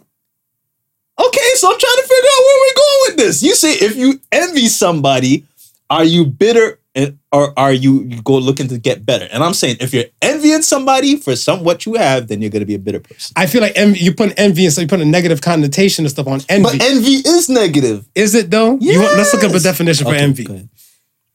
Okay, 1.18 1.50
so 1.56 1.72
I'm 1.72 1.80
trying 1.80 1.96
to 1.98 2.02
figure 2.04 2.30
out 2.36 2.44
where 2.46 2.60
we're 2.62 2.76
going 2.76 3.02
with 3.08 3.18
this. 3.18 3.44
You 3.44 3.56
say 3.56 3.74
if 3.74 3.96
you 3.96 4.20
envy 4.32 4.68
somebody, 4.68 5.46
are 5.90 6.04
you 6.04 6.26
bitter 6.26 6.80
and 6.96 7.20
or 7.32 7.54
are 7.60 7.74
you, 7.74 8.04
you 8.04 8.22
go 8.22 8.38
looking 8.38 8.68
to 8.70 8.78
get 8.78 9.06
better? 9.06 9.28
And 9.32 9.44
I'm 9.44 9.54
saying 9.54 9.78
if 9.82 9.94
you're 9.94 10.06
envying 10.22 10.62
somebody 10.62 11.18
for 11.18 11.36
some 11.36 11.64
what 11.64 11.86
you 11.86 11.96
have, 11.96 12.28
then 12.30 12.42
you're 12.42 12.50
gonna 12.50 12.66
be 12.66 12.76
a 12.76 12.80
bitter 12.80 13.02
person. 13.02 13.34
I 13.36 13.46
feel 13.48 13.62
like 13.62 13.74
envy, 13.76 14.00
you 14.00 14.14
put 14.14 14.34
envy 14.40 14.66
and 14.66 14.74
so 14.74 14.82
you 14.82 14.88
put 14.88 15.02
a 15.02 15.06
negative 15.06 15.42
connotation 15.42 16.06
and 16.06 16.10
stuff 16.12 16.28
on 16.28 16.40
envy. 16.50 16.78
But 16.78 16.82
envy 16.82 17.16
is 17.16 17.50
negative. 17.50 18.08
Is 18.16 18.34
it 18.34 18.50
though? 18.50 18.78
You 18.80 19.02
want, 19.02 19.18
let's 19.18 19.34
look 19.34 19.44
up 19.44 19.52
a 19.52 19.54
Yes. 19.56 19.64
definition 19.64 20.06
for 20.08 20.16
envy. 20.16 20.70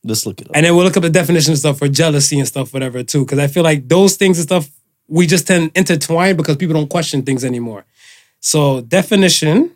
Let's 0.02 0.24
look 0.24 0.40
it 0.40 0.48
up. 0.48 0.56
And 0.56 0.64
then 0.64 0.74
we'll 0.74 0.84
look 0.84 0.96
up 0.96 1.02
the 1.02 1.10
definition 1.10 1.50
and 1.52 1.58
stuff 1.58 1.78
for 1.78 1.86
jealousy 1.88 2.38
and 2.38 2.48
stuff, 2.48 2.72
whatever, 2.72 3.02
too. 3.02 3.24
Because 3.26 3.38
I 3.38 3.48
feel 3.48 3.62
like 3.62 3.86
those 3.86 4.16
things 4.16 4.38
and 4.38 4.48
stuff, 4.48 4.70
we 5.08 5.26
just 5.26 5.46
tend 5.46 5.72
intertwine 5.74 6.36
because 6.36 6.56
people 6.56 6.72
don't 6.74 6.88
question 6.88 7.22
things 7.22 7.44
anymore. 7.44 7.84
So, 8.40 8.80
definition 8.80 9.72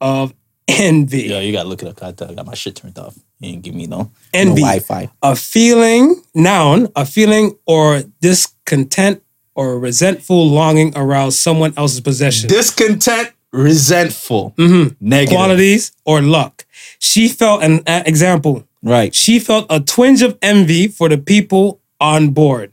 of 0.00 0.34
envy. 0.68 1.22
yeah, 1.22 1.40
you 1.40 1.52
gotta 1.52 1.68
look 1.68 1.82
it 1.82 1.88
up. 1.88 2.02
I 2.02 2.12
got 2.34 2.44
my 2.46 2.54
shit 2.54 2.76
turned 2.76 2.98
off. 2.98 3.16
You 3.44 3.52
didn't 3.52 3.64
give 3.64 3.74
me 3.74 3.86
no, 3.86 4.10
Envy. 4.32 4.62
no 4.62 4.66
Wi-Fi. 4.66 5.10
A 5.22 5.36
feeling, 5.36 6.22
noun, 6.34 6.88
a 6.96 7.04
feeling 7.04 7.56
or 7.66 8.02
discontent 8.20 9.22
or 9.54 9.78
resentful 9.78 10.48
longing 10.48 10.92
around 10.96 11.32
someone 11.32 11.74
else's 11.76 12.00
possession. 12.00 12.48
Discontent, 12.48 13.30
resentful, 13.52 14.54
Mhm. 14.56 14.96
negative. 15.00 15.36
Qualities 15.36 15.92
or 16.04 16.22
luck. 16.22 16.64
She 16.98 17.28
felt 17.28 17.62
an 17.62 17.82
uh, 17.86 18.02
example. 18.06 18.64
Right. 18.82 19.14
She 19.14 19.38
felt 19.38 19.66
a 19.70 19.80
twinge 19.80 20.22
of 20.22 20.36
envy 20.42 20.88
for 20.88 21.08
the 21.08 21.18
people 21.18 21.80
on 22.00 22.30
board. 22.30 22.72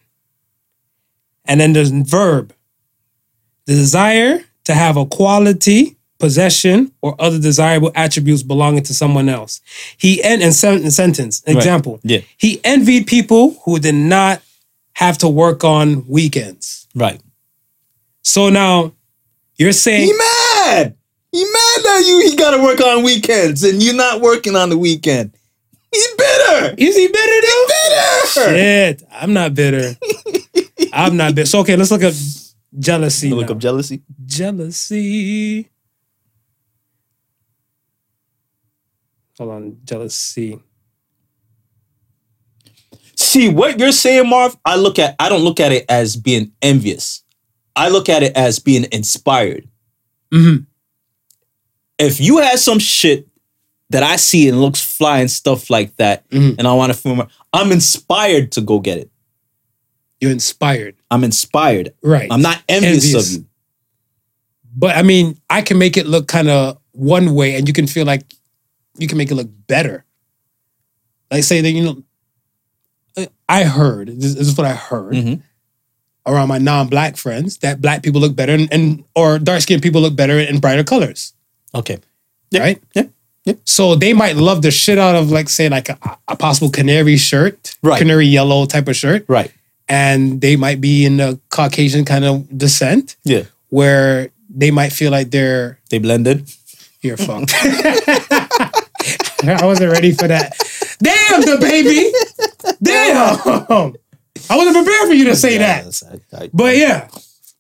And 1.46 1.60
then 1.60 1.74
there's 1.74 1.90
verb. 1.92 2.54
The 3.66 3.74
desire 3.76 4.44
to 4.66 4.74
have 4.74 4.98
a 4.98 5.06
quality, 5.06 5.98
possession, 6.22 6.92
or 7.02 7.16
other 7.20 7.40
desirable 7.40 7.92
attributes 7.96 8.44
belonging 8.44 8.84
to 8.84 8.94
someone 8.94 9.28
else. 9.28 9.60
He 9.98 10.24
en- 10.24 10.42
in, 10.42 10.54
sen- 10.54 10.90
sentence 10.92 11.44
example. 11.46 12.00
Yeah. 12.04 12.20
He 12.38 12.62
envied 12.64 13.08
people 13.08 13.60
who 13.66 13.80
did 13.80 13.96
not 13.96 14.42
have 14.94 15.18
to 15.20 15.28
work 15.28 15.64
on 15.64 16.08
weekends. 16.08 16.88
Right. 16.96 17.22
So 18.22 18.50
now 18.50 18.94
you're 19.58 19.72
saying 19.74 20.08
He 20.08 20.14
mad. 20.14 20.96
He 21.32 21.44
mad 21.44 21.84
that 21.84 22.04
you 22.06 22.30
he 22.30 22.36
gotta 22.36 22.62
work 22.62 22.82
on 22.82 23.04
weekends 23.04 23.64
and 23.64 23.82
you're 23.82 23.96
not 23.96 24.22
working 24.22 24.56
on 24.56 24.70
the 24.70 24.78
weekend. 24.78 25.34
He 25.92 26.04
bitter. 26.18 26.76
is 26.78 26.96
he 26.96 27.08
bitter 27.08 27.48
though? 27.48 27.66
Bitter. 27.68 28.56
Shit, 28.56 29.04
I'm 29.12 29.34
not 29.34 29.54
bitter. 29.54 29.96
I'm 30.94 31.18
not 31.18 31.36
bitter. 31.36 31.48
So 31.48 31.60
okay, 31.60 31.76
let's 31.76 31.92
look 31.92 32.04
up 32.04 32.14
jealousy. 32.78 33.30
Look 33.32 33.48
now. 33.48 33.54
up 33.54 33.60
jealousy. 33.60 34.02
jealousy. 34.26 35.70
Hold 39.42 39.54
on, 39.54 39.78
jealousy. 39.86 40.60
See 43.16 43.50
what 43.50 43.80
you're 43.80 43.92
saying, 43.92 44.30
Marv. 44.30 44.56
I 44.64 44.76
look 44.76 45.00
at. 45.00 45.16
I 45.20 45.30
don't 45.30 45.42
look 45.44 45.60
at 45.60 45.72
it 45.72 45.84
as 45.90 46.16
being 46.16 46.52
envious. 46.62 47.24
I 47.76 47.90
look 47.90 48.08
at 48.08 48.22
it 48.22 48.38
as 48.38 48.60
being 48.60 48.86
inspired. 48.92 49.68
Mhm. 50.32 50.68
If 51.98 52.20
you 52.22 52.38
have 52.38 52.60
some 52.60 52.78
shit 52.78 53.28
that 53.90 54.04
I 54.04 54.18
see 54.18 54.48
and 54.48 54.62
looks 54.62 54.80
fly 54.80 55.22
and 55.22 55.32
stuff 55.32 55.72
like 55.72 55.96
that, 55.96 56.30
Mhm. 56.30 56.58
and 56.60 56.68
I 56.68 56.74
want 56.74 56.94
to 56.94 56.98
film, 57.00 57.28
I'm 57.52 57.72
inspired 57.72 58.52
to 58.52 58.62
go 58.62 58.80
get 58.80 59.00
it. 59.00 59.10
You're 60.20 60.30
inspired, 60.30 60.98
I'm 61.10 61.24
inspired. 61.24 61.96
right? 62.04 62.32
I'm 62.32 62.44
not 62.44 62.62
envious, 62.70 63.06
Envious. 63.06 63.28
of 63.28 63.42
you. 63.42 63.46
but 64.76 64.96
I 64.96 65.02
mean, 65.02 65.42
I 65.50 65.64
can 65.64 65.80
make 65.80 65.98
it 65.98 66.06
look 66.06 66.28
kind 66.28 66.48
of 66.48 66.78
one 66.92 67.34
way, 67.34 67.56
and 67.56 67.68
you 67.68 67.74
can 67.74 67.88
feel 67.88 68.06
like 68.06 68.24
you 68.98 69.08
can 69.08 69.18
make 69.18 69.32
it 69.32 69.36
look 69.36 69.50
better. 69.68 70.04
Like 71.32 71.44
say 71.44 71.62
that 71.62 71.72
you 71.72 71.84
know, 71.84 73.28
I 73.48 73.64
heard 73.64 74.08
this, 74.08 74.36
this 74.36 74.48
is 74.48 74.58
what 74.58 74.68
I 74.68 74.74
heard 74.74 75.14
Mhm. 75.14 75.42
around 76.26 76.48
my 76.48 76.58
non-black 76.58 77.18
friends 77.18 77.58
that 77.58 77.82
black 77.82 78.04
people 78.04 78.22
look 78.22 78.36
better 78.36 78.54
and, 78.54 78.72
and 78.72 79.04
or 79.16 79.40
dark-skinned 79.40 79.82
people 79.82 80.02
look 80.02 80.16
better 80.16 80.40
in 80.40 80.60
brighter 80.60 80.84
colors. 80.84 81.34
Okay. 81.76 82.00
Yeah. 82.52 82.62
right? 82.62 82.84
Yeah. 82.96 83.04
Yeah. 83.46 83.54
So 83.66 83.96
they 83.96 84.14
might 84.14 84.36
love 84.36 84.62
the 84.62 84.72
shit 84.72 84.98
out 85.00 85.16
of 85.16 85.32
like 85.32 85.50
say 85.50 85.68
like 85.70 85.90
a, 85.90 85.98
a 86.28 86.36
possible 86.36 86.70
canary 86.70 87.18
shirt, 87.18 87.76
Right. 87.82 87.98
canary 87.98 88.28
yellow 88.28 88.66
type 88.66 88.88
of 88.88 88.96
shirt, 88.96 89.26
Right. 89.28 89.52
and 89.90 90.42
they 90.42 90.56
might 90.56 90.80
be 90.82 91.06
in 91.06 91.18
the 91.18 91.40
Caucasian 91.50 92.06
kind 92.06 92.24
of 92.26 92.46
descent 92.58 93.16
Yeah. 93.24 93.44
where 93.70 94.30
they 94.50 94.70
might 94.72 94.92
feel 94.94 95.12
like 95.12 95.32
they're 95.32 95.80
They 95.90 95.98
blended. 96.00 96.50
you're 97.02 97.18
fucked. 97.18 97.52
I 99.62 99.66
wasn't 99.66 99.92
ready 99.92 100.12
for 100.12 100.28
that. 100.28 100.54
Damn 101.02 101.42
the 101.42 101.58
baby. 101.60 102.12
Damn. 102.82 103.94
I 104.50 104.56
wasn't 104.58 104.76
prepared 104.76 105.08
for 105.08 105.14
you 105.14 105.26
to 105.26 105.36
say 105.36 105.58
that. 105.58 106.02
I- 106.34 106.44
I- 106.46 106.50
But 106.54 106.78
yeah. 106.78 107.08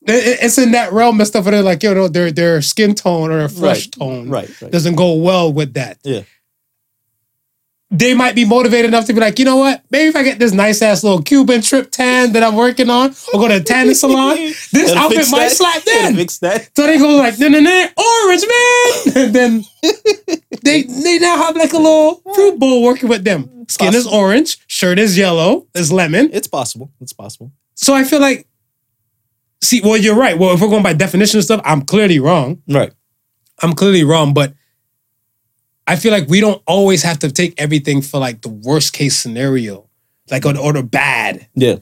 it- 0.07 0.27
it- 0.27 0.39
It's 0.41 0.57
in 0.57 0.71
that 0.71 0.93
realm 0.93 1.19
and 1.19 1.27
stuff 1.27 1.45
where 1.45 1.51
they're 1.53 1.61
like, 1.63 1.83
you 1.83 1.93
know, 1.93 2.07
their 2.07 2.31
their 2.31 2.61
skin 2.61 2.95
tone 2.95 3.31
or 3.31 3.39
their 3.39 3.49
flesh 3.49 3.85
Right, 3.85 3.91
tone 3.91 4.29
right, 4.29 4.61
right. 4.61 4.71
doesn't 4.71 4.95
go 4.95 5.13
well 5.13 5.51
with 5.53 5.73
that. 5.75 5.97
Yeah. 6.03 6.21
They 7.93 8.13
might 8.13 8.35
be 8.35 8.45
motivated 8.45 8.85
enough 8.85 9.05
to 9.07 9.13
be 9.13 9.19
like, 9.19 9.37
you 9.37 9.43
know 9.43 9.57
what? 9.57 9.83
Maybe 9.91 10.07
if 10.07 10.15
I 10.15 10.23
get 10.23 10.39
this 10.39 10.53
nice 10.53 10.81
ass 10.81 11.03
little 11.03 11.21
Cuban 11.21 11.61
trip 11.61 11.91
tan 11.91 12.31
that 12.31 12.41
I'm 12.41 12.55
working 12.55 12.89
on, 12.89 13.09
or 13.33 13.39
go 13.41 13.49
to 13.49 13.57
a 13.57 13.59
tanning 13.59 13.95
salon, 13.95 14.37
this 14.37 14.73
It'll 14.73 14.97
outfit 14.97 15.25
might 15.29 15.49
that. 15.49 15.51
slap 15.51 15.85
in. 15.85 16.15
Fix 16.15 16.37
that. 16.39 16.69
So 16.73 16.87
they 16.87 16.97
go 16.97 17.17
like, 17.17 17.37
nah, 17.37 17.49
nah, 17.49 17.59
nah, 17.59 17.87
orange 17.97 18.43
man. 18.47 18.91
And 19.23 19.35
then 19.35 19.65
they 20.63 20.83
they 20.83 21.19
now 21.19 21.35
have 21.43 21.57
like 21.57 21.73
a 21.73 21.77
little 21.77 22.21
fruit 22.33 22.57
bowl 22.57 22.81
working 22.81 23.09
with 23.09 23.25
them. 23.25 23.65
Skin 23.67 23.93
is 23.93 24.07
orange, 24.07 24.57
shirt 24.67 24.97
is 24.97 25.17
yellow, 25.17 25.67
is 25.75 25.91
lemon. 25.91 26.29
It's 26.31 26.47
possible. 26.47 26.91
It's 27.01 27.13
possible. 27.13 27.51
So 27.75 27.93
I 27.93 28.03
feel 28.05 28.19
like, 28.21 28.47
see, 29.61 29.81
well, 29.81 29.97
you're 29.97 30.15
right. 30.15 30.37
Well, 30.37 30.53
if 30.53 30.61
we're 30.61 30.69
going 30.69 30.83
by 30.83 30.93
definition 30.93 31.39
and 31.39 31.43
stuff, 31.45 31.61
I'm 31.65 31.81
clearly 31.81 32.19
wrong. 32.19 32.61
Right. 32.67 32.93
I'm 33.61 33.73
clearly 33.73 34.03
wrong, 34.03 34.33
but 34.33 34.53
I 35.87 35.95
feel 35.95 36.11
like 36.11 36.27
we 36.29 36.39
don't 36.39 36.61
always 36.67 37.03
have 37.03 37.19
to 37.19 37.31
take 37.31 37.59
everything 37.59 38.01
for 38.01 38.19
like 38.19 38.41
the 38.41 38.49
worst 38.49 38.93
case 38.93 39.17
scenario, 39.17 39.89
like 40.29 40.45
or, 40.45 40.57
or 40.57 40.73
the 40.73 40.83
bad. 40.83 41.47
Yeah. 41.55 41.77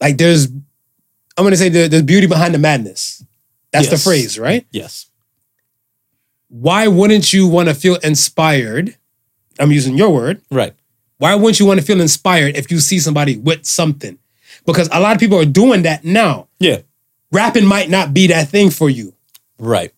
Like 0.00 0.16
there's, 0.18 0.46
I'm 0.46 1.44
gonna 1.44 1.56
say 1.56 1.68
there, 1.68 1.88
there's 1.88 2.02
beauty 2.02 2.26
behind 2.26 2.54
the 2.54 2.58
madness. 2.58 3.24
That's 3.72 3.90
the 3.90 3.98
phrase, 3.98 4.38
right? 4.38 4.66
Yes. 4.70 5.06
Why 6.48 6.88
wouldn't 6.88 7.32
you 7.32 7.46
want 7.46 7.68
to 7.68 7.74
feel 7.74 7.96
inspired? 7.96 8.96
I'm 9.58 9.72
using 9.72 9.96
your 9.96 10.10
word 10.10 10.42
Right. 10.50 10.74
Why 11.18 11.34
wouldn't 11.34 11.58
you 11.60 11.66
want 11.66 11.80
to 11.80 11.86
feel 11.86 12.00
inspired 12.00 12.56
if 12.56 12.70
you 12.70 12.78
see 12.78 12.98
somebody 12.98 13.38
with 13.38 13.64
something? 13.64 14.18
Because 14.66 14.88
a 14.92 15.00
lot 15.00 15.14
of 15.14 15.20
people 15.20 15.38
are 15.38 15.46
doing 15.46 15.82
that 15.82 16.04
now. 16.04 16.48
Yeah. 16.58 16.82
Rapping 17.32 17.64
might 17.64 17.88
not 17.88 18.12
be 18.12 18.26
that 18.28 18.48
thing 18.48 18.68
for 18.70 18.90
you, 18.90 19.14
Right. 19.58 19.92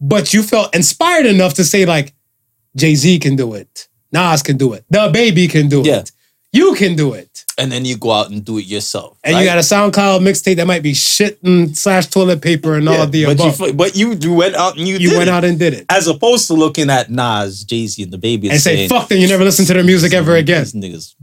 but 0.00 0.32
you 0.32 0.42
felt 0.42 0.74
inspired 0.74 1.26
enough 1.26 1.54
to 1.54 1.64
say 1.64 1.84
like, 1.84 2.12
Jay 2.76 2.94
Z 2.94 3.18
can 3.20 3.34
do 3.36 3.54
it, 3.54 3.88
Nas 4.12 4.42
can 4.42 4.56
do 4.56 4.72
it, 4.74 4.84
DaBaby 4.92 5.50
can 5.50 5.68
do 5.68 5.82
Yeah. 5.84 6.00
it, 6.00 6.12
you 6.52 6.74
can 6.74 6.94
do 6.96 7.12
it. 7.14 7.44
And 7.58 7.72
then 7.72 7.86
you 7.86 7.96
go 7.96 8.10
out 8.12 8.28
and 8.30 8.44
do 8.44 8.58
it 8.58 8.66
yourself. 8.66 9.16
And 9.24 9.32
right? 9.34 9.40
you 9.40 9.46
got 9.46 9.56
a 9.56 9.62
SoundCloud 9.62 10.20
mixtape 10.20 10.56
that 10.56 10.66
might 10.66 10.82
be 10.82 10.92
shit 10.92 11.42
and 11.42 11.76
slash 11.76 12.06
toilet 12.08 12.42
paper 12.42 12.74
and 12.74 12.86
all 12.86 13.00
of 13.00 13.12
the 13.12 13.24
but 13.24 13.32
above. 13.40 13.60
you, 13.60 13.72
but 13.72 13.96
you 13.96 14.12
you 14.12 14.34
went 14.34 14.54
out 14.56 14.76
and 14.76 14.86
you, 14.86 14.98
You 14.98 15.12
went 15.16 15.28
it. 15.28 15.28
out 15.30 15.42
and 15.44 15.58
did 15.58 15.72
it. 15.72 15.86
as 15.88 16.06
opposed 16.06 16.46
to 16.48 16.52
looking 16.54 16.90
at 16.90 17.10
Nas, 17.10 17.64
Jay 17.64 17.86
Z, 17.86 18.02
and 18.02 18.12
DaBaby 18.12 18.50
And 18.50 18.60
say, 18.60 18.76
saying, 18.76 18.88
fuck 18.90 19.08
them, 19.08 19.18
you 19.18 19.26
never 19.28 19.42
listen 19.42 19.64
to 19.66 19.72
their 19.72 19.84
music 19.84 20.12
ever 20.12 20.36
again. 20.36 20.64
These 20.64 20.74
niggas. 20.74 21.14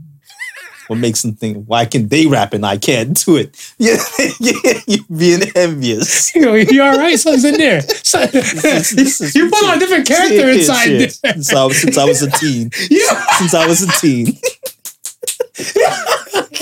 What 0.88 0.98
makes 0.98 1.22
them 1.22 1.34
think? 1.34 1.64
Why 1.66 1.84
can 1.86 2.08
they 2.08 2.26
rap 2.26 2.52
and 2.52 2.64
I 2.66 2.76
can't 2.78 3.16
do 3.24 3.36
it? 3.36 3.56
Yeah, 3.78 3.96
yeah, 4.40 4.80
you 4.86 5.04
being 5.16 5.42
envious. 5.54 6.34
You 6.34 6.40
know, 6.42 6.54
you 6.54 6.82
all 6.82 6.96
right? 6.98 7.18
Something's 7.18 7.44
in 7.44 7.56
there. 7.58 7.80
So- 8.04 8.20
you 8.20 9.50
put 9.50 9.64
on 9.64 9.76
a 9.76 9.78
different 9.78 10.06
character 10.06 10.48
inside 10.50 10.88
there. 10.88 11.08
Since 11.08 11.52
I, 11.54 11.64
was, 11.64 11.80
since 11.80 11.98
I 11.98 12.04
was 12.04 12.22
a 12.22 12.30
teen. 12.30 12.70
Yeah. 12.90 13.26
Since 13.38 13.54
I 13.54 13.66
was 13.66 13.82
a 13.82 13.88
teen. 14.00 14.26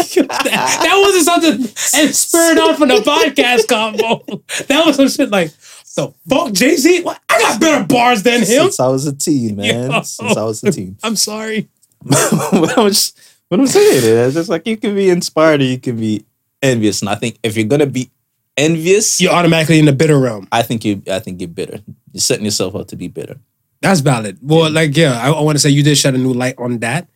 that 0.03 1.03
wasn't 1.05 1.25
something 1.25 2.01
and 2.01 2.15
spurred 2.15 2.59
on 2.59 2.77
from 2.77 2.89
the 2.89 2.97
podcast 2.97 3.69
combo. 3.69 4.23
That 4.69 4.87
was 4.87 4.97
some 4.97 5.09
shit 5.09 5.31
like, 5.31 5.51
the 5.95 6.13
fuck, 6.29 6.53
Jay 6.53 6.77
Z? 6.77 7.05
I 7.29 7.41
got 7.41 7.61
better 7.61 7.85
bars 7.87 8.23
than 8.23 8.41
him. 8.41 8.47
Since 8.47 8.81
I 8.81 8.89
was 8.89 9.07
a 9.07 9.15
teen, 9.15 9.57
man. 9.57 9.91
Yo. 9.91 10.03
Since 10.03 10.37
I 10.37 10.45
was 10.45 10.63
a 10.65 10.71
teen. 10.73 10.97
I'm 11.03 11.17
sorry. 11.17 11.69
I'm 12.11 12.89
just- 12.89 13.19
what 13.53 13.61
I'm 13.61 13.67
saying 13.67 13.97
is, 13.97 14.05
it's 14.05 14.35
just 14.35 14.49
like 14.49 14.67
you 14.67 14.77
can 14.77 14.95
be 14.95 15.11
inspired 15.11 15.61
or 15.61 15.65
you 15.65 15.79
can 15.79 15.97
be 15.97 16.25
envious. 16.63 17.01
And 17.03 17.09
I 17.09 17.15
think 17.15 17.39
if 17.43 17.57
you're 17.57 17.67
gonna 17.67 17.87
be 17.87 18.11
envious, 18.57 19.21
You're 19.21 19.33
automatically 19.33 19.79
in 19.79 19.85
the 19.87 19.93
bitter 19.93 20.19
realm. 20.19 20.49
I 20.51 20.63
think 20.63 20.85
you 20.85 21.03
I 21.11 21.19
think 21.19 21.41
you're 21.41 21.49
bitter. 21.49 21.81
You're 22.13 22.21
setting 22.21 22.45
yourself 22.45 22.75
up 22.75 22.89
to 22.89 22.97
be 22.97 23.09
bitter. 23.09 23.37
That's 23.81 24.01
valid. 24.01 24.39
Well, 24.41 24.71
like, 24.71 24.97
yeah, 24.97 25.19
I, 25.21 25.31
I 25.33 25.41
want 25.43 25.57
to 25.57 25.59
say 25.59 25.71
you 25.71 25.83
did 25.83 25.97
shed 25.99 26.15
a 26.15 26.19
new 26.19 26.33
light 26.33 26.55
on 26.59 26.79
that. 26.79 27.09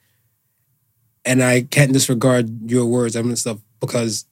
And 1.24 1.42
I 1.42 1.62
can't 1.62 1.92
disregard 1.92 2.70
your 2.70 2.86
words 2.86 3.16
and 3.16 3.38
stuff 3.38 3.58
because 3.80 4.26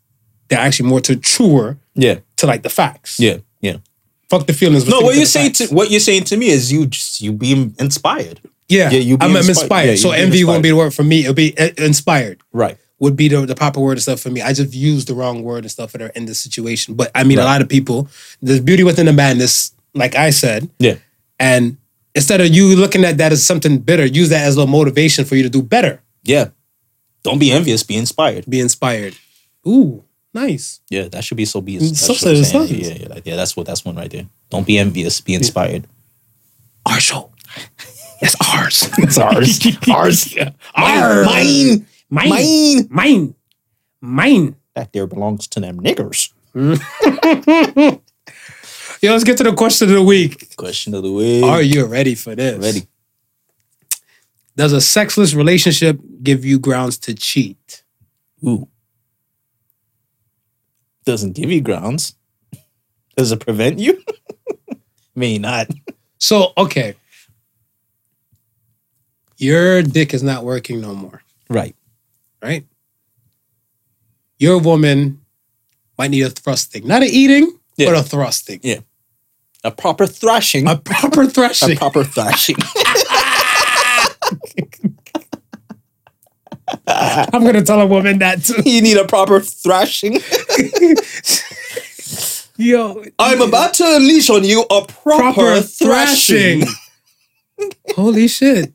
they're 0.48 0.59
actually 0.59 0.89
more 0.89 1.01
to 1.02 1.16
truer 1.16 1.78
Yeah. 1.94 2.18
to 2.36 2.47
like 2.47 2.62
the 2.62 2.68
facts. 2.70 3.18
Yeah. 3.18 3.39
Yeah. 3.60 3.78
Fuck 4.31 4.47
the 4.47 4.52
feelings. 4.52 4.89
No, 4.89 5.01
what 5.01 5.16
you're 5.16 5.26
saying 5.26 5.55
facts. 5.55 5.68
to 5.68 5.74
what 5.74 5.90
you're 5.90 6.01
saying 6.01 6.24
to 6.24 6.36
me 6.36 6.48
is 6.48 6.72
you 6.72 6.86
just 6.86 7.20
you 7.20 7.32
being 7.32 7.74
inspired. 7.78 8.40
Yeah, 8.69 8.91
Yeah, 8.91 8.99
you 9.01 9.19
be 9.19 9.24
I'm, 9.24 9.31
I'm 9.32 9.36
inspired. 9.36 9.61
inspired. 9.62 9.86
Yeah, 9.91 9.97
so 9.97 10.11
envy 10.12 10.45
won't 10.45 10.62
be 10.62 10.70
the 10.70 10.77
word 10.77 10.95
for 10.95 11.03
me. 11.05 11.20
It'll 11.20 11.35
be 11.35 11.57
uh, 11.59 11.70
inspired. 11.78 12.41
Right. 12.53 12.78
Would 13.01 13.16
be 13.16 13.28
the, 13.28 13.45
the 13.45 13.55
proper 13.55 13.81
word 13.81 13.93
and 13.93 14.03
stuff 14.03 14.20
for 14.20 14.31
me. 14.31 14.41
I 14.41 14.53
just 14.53 14.73
used 14.73 15.09
the 15.09 15.15
wrong 15.15 15.43
word 15.43 15.65
and 15.65 15.70
stuff 15.70 15.93
that 15.93 16.01
are 16.01 16.09
in 16.09 16.24
this 16.27 16.39
situation. 16.39 16.95
But 16.95 17.11
I 17.15 17.24
mean, 17.24 17.39
a 17.39 17.45
lot 17.45 17.61
of 17.61 17.69
people, 17.69 18.09
there's 18.41 18.61
beauty 18.61 18.85
within 18.85 19.07
the 19.07 19.12
madness, 19.12 19.73
like 19.95 20.15
I 20.15 20.31
said. 20.31 20.70
Yeah. 20.78 20.95
And 21.39 21.77
instead 22.15 22.41
of 22.41 22.49
you 22.49 22.74
looking 22.77 23.05
at 23.05 23.19
that 23.19 23.32
as 23.32 23.45
something 23.45 23.78
bitter, 23.78 24.07
use 24.07 24.28
that 24.31 24.47
as 24.47 24.57
a 24.57 24.66
motivation 24.66 25.24
for 25.24 25.35
you 25.35 25.43
to 25.43 25.51
do 25.51 25.61
better. 25.62 26.01
Yeah. 26.23 26.49
Don't 27.24 27.39
be 27.39 27.51
envious, 27.51 27.82
be 27.82 27.97
inspired. 27.97 28.45
Be 28.49 28.61
inspired. 28.61 29.15
Ooh, 29.66 30.05
nice. 30.32 30.81
Yeah, 30.89 31.09
that 31.09 31.24
should 31.24 31.36
be 31.36 31.45
so 31.47 31.61
be 31.61 31.78
So 31.81 31.85
that's 31.89 32.09
what 32.09 32.19
said 32.19 32.28
I'm 32.36 32.43
it 32.43 32.45
saying. 32.45 32.69
sounds. 32.69 33.01
Yeah, 33.01 33.09
yeah, 33.15 33.20
yeah, 33.24 33.36
that's 33.36 33.57
what 33.57 33.66
that's 33.66 33.85
one 33.85 33.97
right 33.97 34.11
there. 34.11 34.27
Don't 34.51 34.66
be 34.66 34.78
envious, 34.78 35.20
be 35.20 35.35
inspired. 35.35 35.86
Our 36.86 37.01
show. 37.01 37.31
It's 38.25 38.37
ours. 38.55 38.89
It's 38.99 39.19
ours. 39.19 39.61
ours. 39.91 40.35
Ours. 40.75 41.27
Mine. 41.27 41.87
Mine. 42.09 42.31
Mine. 42.31 42.89
Mine. 42.91 43.35
Mine. 44.01 44.57
That 44.75 44.93
there 44.93 45.07
belongs 45.07 45.47
to 45.49 45.61
them 45.61 45.79
niggers. 45.79 46.33
Yo, 49.03 49.13
let's 49.13 49.25
get 49.25 49.37
to 49.37 49.45
the 49.45 49.53
question 49.53 49.89
of 49.91 49.95
the 49.95 50.03
week. 50.03 50.57
Question 50.57 50.95
of 50.95 51.03
the 51.03 51.13
week. 51.13 51.45
Are 51.45 51.61
you 51.61 51.85
ready 51.85 52.15
for 52.15 52.35
this? 52.35 52.59
ready? 52.59 52.89
Does 54.57 54.73
a 54.73 54.81
sexless 54.81 55.35
relationship 55.35 56.01
give 56.23 56.45
you 56.45 56.59
grounds 56.59 56.97
to 56.99 57.15
cheat? 57.15 57.83
Ooh. 58.47 58.67
Doesn't 61.05 61.33
give 61.33 61.51
you 61.51 61.61
grounds. 61.61 62.15
Does 63.17 63.33
it 63.33 63.41
prevent 63.41 63.79
you? 63.79 64.03
May 65.15 65.39
not. 65.39 65.69
So, 66.19 66.53
okay. 66.57 66.95
Your 69.45 69.83
dick 69.83 70.15
is 70.15 70.23
not 70.23 70.43
working 70.43 70.81
no 70.81 70.95
more, 70.95 71.21
Right. 71.51 71.77
right? 72.43 72.65
Your 74.39 74.59
woman 74.59 75.21
might 75.99 76.11
need 76.11 76.23
a 76.23 76.31
thrusting. 76.31 76.87
Not 76.87 77.03
a 77.03 77.07
eating, 77.07 77.59
Yeah. 77.77 77.91
but 77.91 77.97
a 77.99 78.03
thrusting. 78.03 78.61
Yeah. 78.62 78.81
A 79.62 79.71
proper 79.71 80.07
thrashing. 80.07 80.66
A 80.66 80.77
proper 80.79 81.27
thrashing. 81.37 81.73
A 81.73 81.77
proper 81.77 82.05
thrashing. 82.05 82.57
I'm 86.87 87.43
going 87.43 87.55
to 87.55 87.62
tell 87.62 87.81
a 87.83 87.87
woman 87.87 88.19
that 88.21 88.43
too. 88.45 88.62
you 88.65 88.81
need 88.81 88.97
a 88.97 89.05
proper 89.07 89.41
thrashing. 89.41 90.15
Yo, 92.57 93.05
I'm 93.19 93.43
about 93.43 93.75
to 93.75 93.85
unleash 93.97 94.31
on 94.31 94.45
you 94.45 94.62
a 94.62 94.87
proper, 94.87 95.33
proper 95.33 95.61
thrashing. 95.61 96.62
thrashing. 96.62 97.75
Holy 97.95 98.27
shit. 98.29 98.73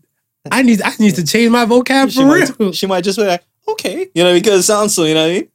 I 0.52 0.62
need 0.64 0.82
I 0.82 0.94
need 1.00 1.16
to 1.16 1.26
change 1.26 1.52
my 1.52 1.66
vocab 1.66 2.12
She 2.12 2.22
for 2.22 2.34
real. 2.34 2.48
might, 2.60 2.76
she 2.80 2.88
might 2.88 3.04
just 3.04 3.18
be 3.18 3.26
like, 3.26 3.44
okay, 3.68 4.10
you 4.14 4.24
know, 4.24 4.34
because 4.34 4.60
it 4.60 4.64
sounds 4.64 4.96
so, 4.96 5.04
you 5.04 5.14
know 5.14 5.24
what 5.24 5.30
I 5.32 5.34
mean? 5.34 5.48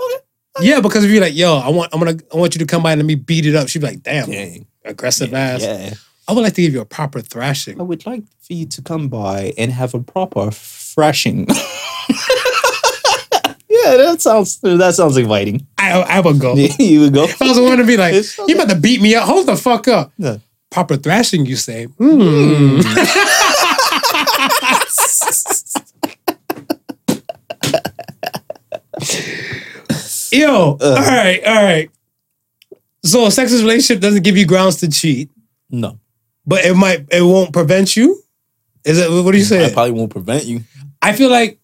Okay. 0.00 0.14
Yeah, 0.60 0.80
because 0.80 1.04
if 1.04 1.10
you're 1.10 1.20
like, 1.22 1.36
yo, 1.36 1.58
I 1.58 1.68
want 1.68 1.92
I'm 1.94 2.00
gonna 2.00 2.18
I 2.32 2.36
want 2.36 2.54
you 2.54 2.58
to 2.60 2.66
come 2.66 2.82
by 2.82 2.92
and 2.92 2.98
let 3.00 3.06
me 3.06 3.14
beat 3.14 3.46
it 3.46 3.54
up, 3.54 3.68
she'd 3.68 3.80
be 3.80 3.86
like, 3.86 4.02
damn, 4.02 4.30
Dang. 4.30 4.66
aggressive 4.84 5.32
ass. 5.34 5.62
Yeah. 5.62 5.94
I 6.26 6.32
would 6.32 6.42
like 6.42 6.54
to 6.54 6.62
give 6.62 6.72
you 6.74 6.80
a 6.80 6.84
proper 6.84 7.20
thrashing. 7.20 7.80
I 7.80 7.84
would 7.84 8.04
like 8.04 8.22
for 8.42 8.52
you 8.52 8.66
to 8.66 8.82
come 8.82 9.08
by 9.08 9.54
and 9.56 9.72
have 9.72 9.94
a 9.94 10.00
proper 10.00 10.50
thrashing. 10.50 11.46
yeah, 11.48 11.54
that 13.96 14.16
sounds 14.20 14.58
that 14.60 14.94
sounds 14.94 15.16
inviting. 15.16 15.66
I 15.78 15.92
I 16.00 16.20
would 16.20 16.40
go. 16.40 16.54
you 16.78 17.00
would 17.00 17.14
go. 17.14 17.24
If 17.24 17.40
I 17.40 17.48
was 17.48 17.58
one 17.60 17.78
to 17.78 17.84
be 17.84 17.96
like, 17.96 18.14
you 18.46 18.54
about 18.54 18.68
to 18.70 18.76
beat 18.76 19.00
me 19.00 19.14
up, 19.14 19.24
hold 19.26 19.46
the 19.46 19.56
fuck 19.56 19.88
up. 19.88 20.12
Yeah. 20.18 20.38
Proper 20.70 20.96
thrashing, 20.96 21.46
you 21.46 21.56
say. 21.56 21.84
Hmm. 21.84 22.80
Yo, 30.30 30.52
all 30.52 30.78
uh. 30.82 30.94
right, 31.00 31.42
all 31.44 31.54
right. 31.62 31.90
So 33.04 33.24
a 33.24 33.28
sexist 33.28 33.60
relationship 33.62 34.00
doesn't 34.02 34.22
give 34.22 34.36
you 34.36 34.44
grounds 34.46 34.76
to 34.76 34.88
cheat, 34.90 35.30
No, 35.70 35.98
but 36.46 36.64
it 36.64 36.74
might 36.74 37.06
it 37.10 37.22
won't 37.22 37.52
prevent 37.52 37.96
you. 37.96 38.22
Is 38.84 38.98
it 38.98 39.10
what 39.10 39.32
do 39.32 39.38
you 39.38 39.44
say? 39.44 39.66
I 39.66 39.72
probably 39.72 39.92
won't 39.92 40.10
prevent 40.10 40.44
you. 40.44 40.62
I 41.00 41.12
feel 41.14 41.30
like 41.30 41.58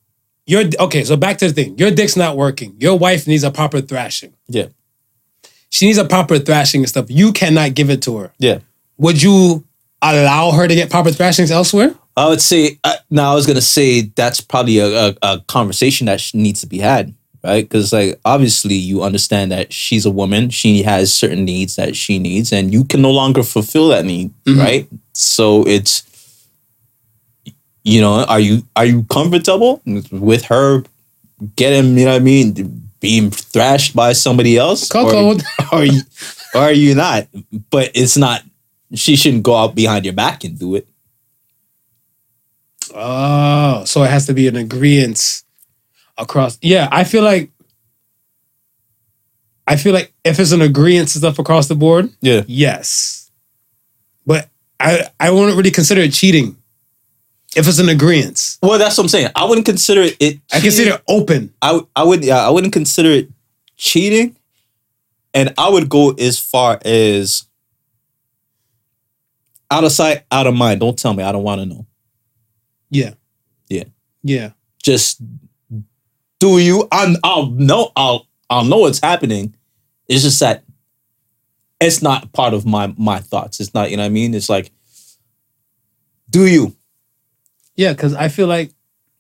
your 0.47 0.65
okay, 0.81 1.05
so 1.05 1.17
back 1.17 1.39
to 1.39 1.49
the 1.49 1.53
thing. 1.53 1.77
Your 1.79 1.91
dick's 1.91 2.17
not 2.17 2.37
working. 2.37 2.77
Your 2.79 2.99
wife 2.99 3.27
needs 3.27 3.43
a 3.45 3.51
proper 3.51 3.81
thrashing. 3.81 4.35
Yeah, 4.49 4.67
She 5.71 5.87
needs 5.87 5.99
a 5.99 6.05
proper 6.05 6.39
thrashing 6.39 6.81
and 6.83 6.89
stuff. 6.89 7.07
You 7.11 7.33
cannot 7.33 7.75
give 7.75 7.91
it 7.91 8.03
to 8.03 8.17
her. 8.19 8.33
yeah. 8.39 8.59
Would 8.97 9.21
you 9.21 9.65
allow 10.01 10.53
her 10.53 10.69
to 10.69 10.75
get 10.75 10.89
proper 10.89 11.11
thrashings 11.11 11.51
elsewhere? 11.51 11.95
I 12.17 12.29
would 12.29 12.41
say. 12.41 12.79
Uh, 12.85 12.95
now, 13.11 13.33
I 13.33 13.35
was 13.35 13.47
gonna 13.47 13.61
say 13.61 14.03
that's 14.03 14.41
probably 14.41 14.79
a, 14.79 15.09
a, 15.11 15.17
a 15.23 15.41
conversation 15.49 16.07
that 16.07 16.23
needs 16.35 16.61
to 16.61 16.67
be 16.67 16.79
had, 16.79 17.13
right? 17.43 17.65
Because 17.69 17.93
like 17.93 18.21
obviously 18.25 18.75
you 18.75 19.03
understand 19.03 19.51
that 19.53 19.73
she's 19.73 20.07
a 20.07 20.11
woman. 20.11 20.51
She 20.51 20.83
has 20.83 21.13
certain 21.13 21.45
needs 21.45 21.77
that 21.77 21.97
she 21.97 22.19
needs, 22.19 22.53
and 22.53 22.73
you 22.73 22.85
can 22.85 23.03
no 23.03 23.11
longer 23.11 23.43
fulfill 23.43 23.89
that 23.89 24.05
need, 24.05 24.33
Mhm. 24.47 24.59
right? 24.59 24.89
So 25.13 25.67
it's, 25.67 26.03
you 27.83 28.01
know, 28.01 28.25
are 28.25 28.41
you 28.41 28.63
are 28.77 28.85
you 28.87 29.05
comfortable 29.05 29.83
with 30.11 30.45
her 30.47 30.85
getting, 31.57 31.99
you 31.99 32.05
know, 32.07 32.13
what 32.13 32.21
I 32.23 32.25
mean, 32.25 32.89
being 33.01 33.31
thrashed 33.31 33.95
by 33.95 34.13
somebody 34.15 34.57
else, 34.57 34.89
Cuckold. 34.89 35.43
or 35.73 35.79
are 35.79 35.85
you, 35.95 36.01
or 36.55 36.61
are 36.63 36.73
you 36.73 36.95
not? 36.95 37.27
But 37.71 37.91
it's 37.95 38.17
not. 38.17 38.43
She 38.95 39.17
shouldn't 39.17 39.43
go 39.43 39.57
out 39.57 39.75
behind 39.75 40.05
your 40.05 40.15
back 40.15 40.45
and 40.45 40.57
do 40.59 40.77
it. 40.77 40.87
Oh, 42.97 43.85
so 43.85 44.03
it 44.05 44.11
has 44.11 44.27
to 44.27 44.35
be 44.35 44.47
an 44.49 44.57
agreement 44.57 45.43
across. 46.17 46.59
Yeah, 46.63 46.89
I 46.93 47.05
feel 47.05 47.23
like 47.25 47.51
I 49.67 49.77
feel 49.77 49.93
like 49.95 50.13
if 50.25 50.39
it's 50.39 50.53
an 50.53 50.63
agreement 50.63 51.09
stuff 51.11 51.39
across 51.39 51.69
the 51.69 51.75
board, 51.75 52.11
Yeah. 52.21 52.43
yes. 52.47 53.31
But 54.27 54.49
I 54.79 55.09
I 55.19 55.31
wouldn't 55.31 55.57
really 55.57 55.71
consider 55.71 56.03
it 56.03 56.13
cheating. 56.13 56.57
If 57.57 57.69
it's 57.69 57.79
an 57.79 57.89
agreement. 57.89 58.59
Well, 58.63 58.79
that's 58.79 58.97
what 58.99 59.05
I'm 59.05 59.09
saying. 59.09 59.29
I 59.37 59.45
wouldn't 59.45 59.65
consider 59.67 60.03
it. 60.03 60.17
it 60.21 60.41
I 60.53 60.61
consider 60.61 60.95
it 60.95 61.03
open. 61.09 61.53
I 61.63 61.81
would 62.03 62.25
yeah 62.25 62.47
I 62.47 62.51
wouldn't 62.51 62.73
consider 62.73 63.11
it 63.11 63.29
cheating, 63.77 64.37
and 65.33 65.53
I 65.59 65.69
would 65.69 65.89
go 65.89 66.11
as 66.13 66.39
far 66.39 66.81
as 66.85 67.45
out 69.71 69.85
of 69.85 69.93
sight, 69.93 70.25
out 70.31 70.47
of 70.47 70.55
mind. 70.55 70.81
Don't 70.81 70.99
tell 70.99 71.15
me. 71.15 71.23
I 71.25 71.33
don't 71.33 71.43
want 71.43 71.61
to 71.61 71.67
know. 71.67 71.87
Yeah. 72.91 73.15
Yeah. 73.69 73.85
Yeah. 74.23 74.51
just 74.83 75.21
do 76.41 76.59
you. 76.59 76.87
I'm, 76.93 77.17
I'll 77.25 77.47
know. 77.47 77.91
I'll 77.97 78.27
I'll 78.51 78.65
know 78.65 78.79
what's 78.79 79.01
happening. 79.01 79.55
It's 80.09 80.23
just 80.23 80.41
that 80.41 80.65
it's 81.81 82.03
not 82.03 82.33
part 82.33 82.55
of 82.55 82.67
my 82.67 82.93
my 82.99 83.19
thoughts. 83.19 83.61
It's 83.61 83.73
not. 83.75 83.91
You 83.91 83.97
know 83.97 84.03
what 84.03 84.09
I 84.09 84.11
mean? 84.11 84.35
It's 84.35 84.49
like, 84.51 84.71
do 86.31 86.47
you? 86.47 86.77
Yeah, 87.77 87.93
because 87.93 88.15
I 88.15 88.29
feel 88.29 88.47
like 88.47 88.73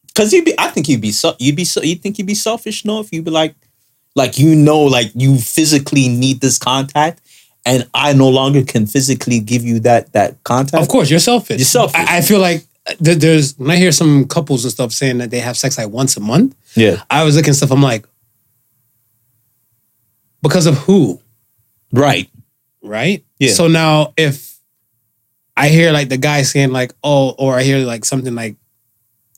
Because 0.09 0.32
you'd 0.32 0.45
be. 0.45 0.55
I 0.59 0.69
think 0.69 0.89
you'd 0.89 1.01
be. 1.01 1.12
So, 1.12 1.35
you'd 1.39 1.57
be. 1.57 1.65
So, 1.65 1.82
you 1.82 1.97
think 1.97 2.19
you'd 2.19 2.27
be 2.27 2.35
selfish? 2.35 2.85
No, 2.85 3.01
if 3.01 3.12
you'd 3.12 3.24
be 3.24 3.31
like, 3.31 3.55
like 4.15 4.39
you 4.39 4.55
know, 4.55 4.81
like 4.81 5.11
you 5.15 5.39
physically 5.39 6.09
need 6.09 6.41
this 6.41 6.59
contact, 6.59 7.20
and 7.66 7.89
I 7.95 8.12
no 8.12 8.28
longer 8.28 8.62
can 8.62 8.86
physically 8.86 9.41
give 9.41 9.65
you 9.65 9.81
that 9.81 10.12
that 10.12 10.43
contact. 10.45 10.82
Of 10.82 10.89
course, 10.89 11.11
you're 11.11 11.19
selfish. 11.20 11.59
You're 11.59 11.65
selfish. 11.65 11.97
I, 11.97 12.19
I 12.19 12.20
feel 12.20 12.41
like 12.41 12.65
there's 13.01 13.59
when 13.59 13.70
I 13.70 13.77
hear 13.77 13.93
some 13.93 14.27
couples 14.27 14.65
and 14.65 14.73
stuff 14.73 14.93
saying 14.93 15.19
that 15.19 15.31
they 15.31 15.40
have 15.40 15.56
sex 15.56 15.78
like 15.78 15.89
once 15.89 16.16
a 16.16 16.20
month. 16.20 16.55
Yeah. 16.77 17.02
I 17.11 17.24
was 17.24 17.36
looking 17.36 17.51
at 17.51 17.56
stuff. 17.56 17.70
I'm 17.73 17.82
like, 17.82 18.06
because 20.43 20.66
of 20.66 20.77
who, 20.78 21.20
Right. 21.93 22.28
right? 22.82 23.24
Yeah. 23.39 23.52
So 23.52 23.69
now 23.69 24.12
if 24.16 24.59
I 25.56 25.69
hear 25.69 25.93
like 25.93 26.09
the 26.09 26.16
guy 26.19 26.43
saying 26.43 26.73
like, 26.73 26.93
oh, 27.02 27.31
or 27.39 27.55
I 27.59 27.62
hear 27.62 27.78
like 27.78 28.05
something 28.05 28.35
like, 28.35 28.56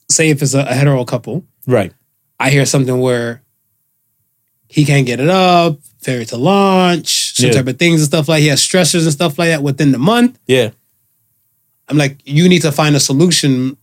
say 0.09 0.29
if 0.29 0.41
it's 0.41 0.53
a, 0.53 0.59
a 0.61 0.73
hetero 0.73 1.05
couple, 1.05 1.45
Right. 1.65 1.93
I 2.39 2.49
hear 2.49 2.65
something 2.65 2.99
where 2.99 3.41
he 4.69 4.85
can't 4.85 5.05
get 5.05 5.19
it 5.19 5.29
up, 5.29 5.79
failure 6.01 6.25
to 6.25 6.37
launch, 6.37 7.35
some 7.35 7.47
Yeah. 7.47 7.53
type 7.53 7.67
of 7.67 7.79
things 7.79 8.01
and 8.01 8.07
stuff 8.07 8.27
like 8.27 8.41
he 8.41 8.47
has 8.47 8.59
stressors 8.61 9.03
and 9.03 9.11
stuff 9.13 9.37
like 9.39 9.49
that 9.49 9.63
within 9.63 9.91
the 9.91 9.97
month. 9.97 10.37
Yeah. 10.47 10.71
I'm 11.89 11.97
like, 11.97 12.17
you 12.25 12.47
need 12.49 12.61
to 12.63 12.71
find 12.71 12.95
a 12.95 12.99
solution 12.99 13.77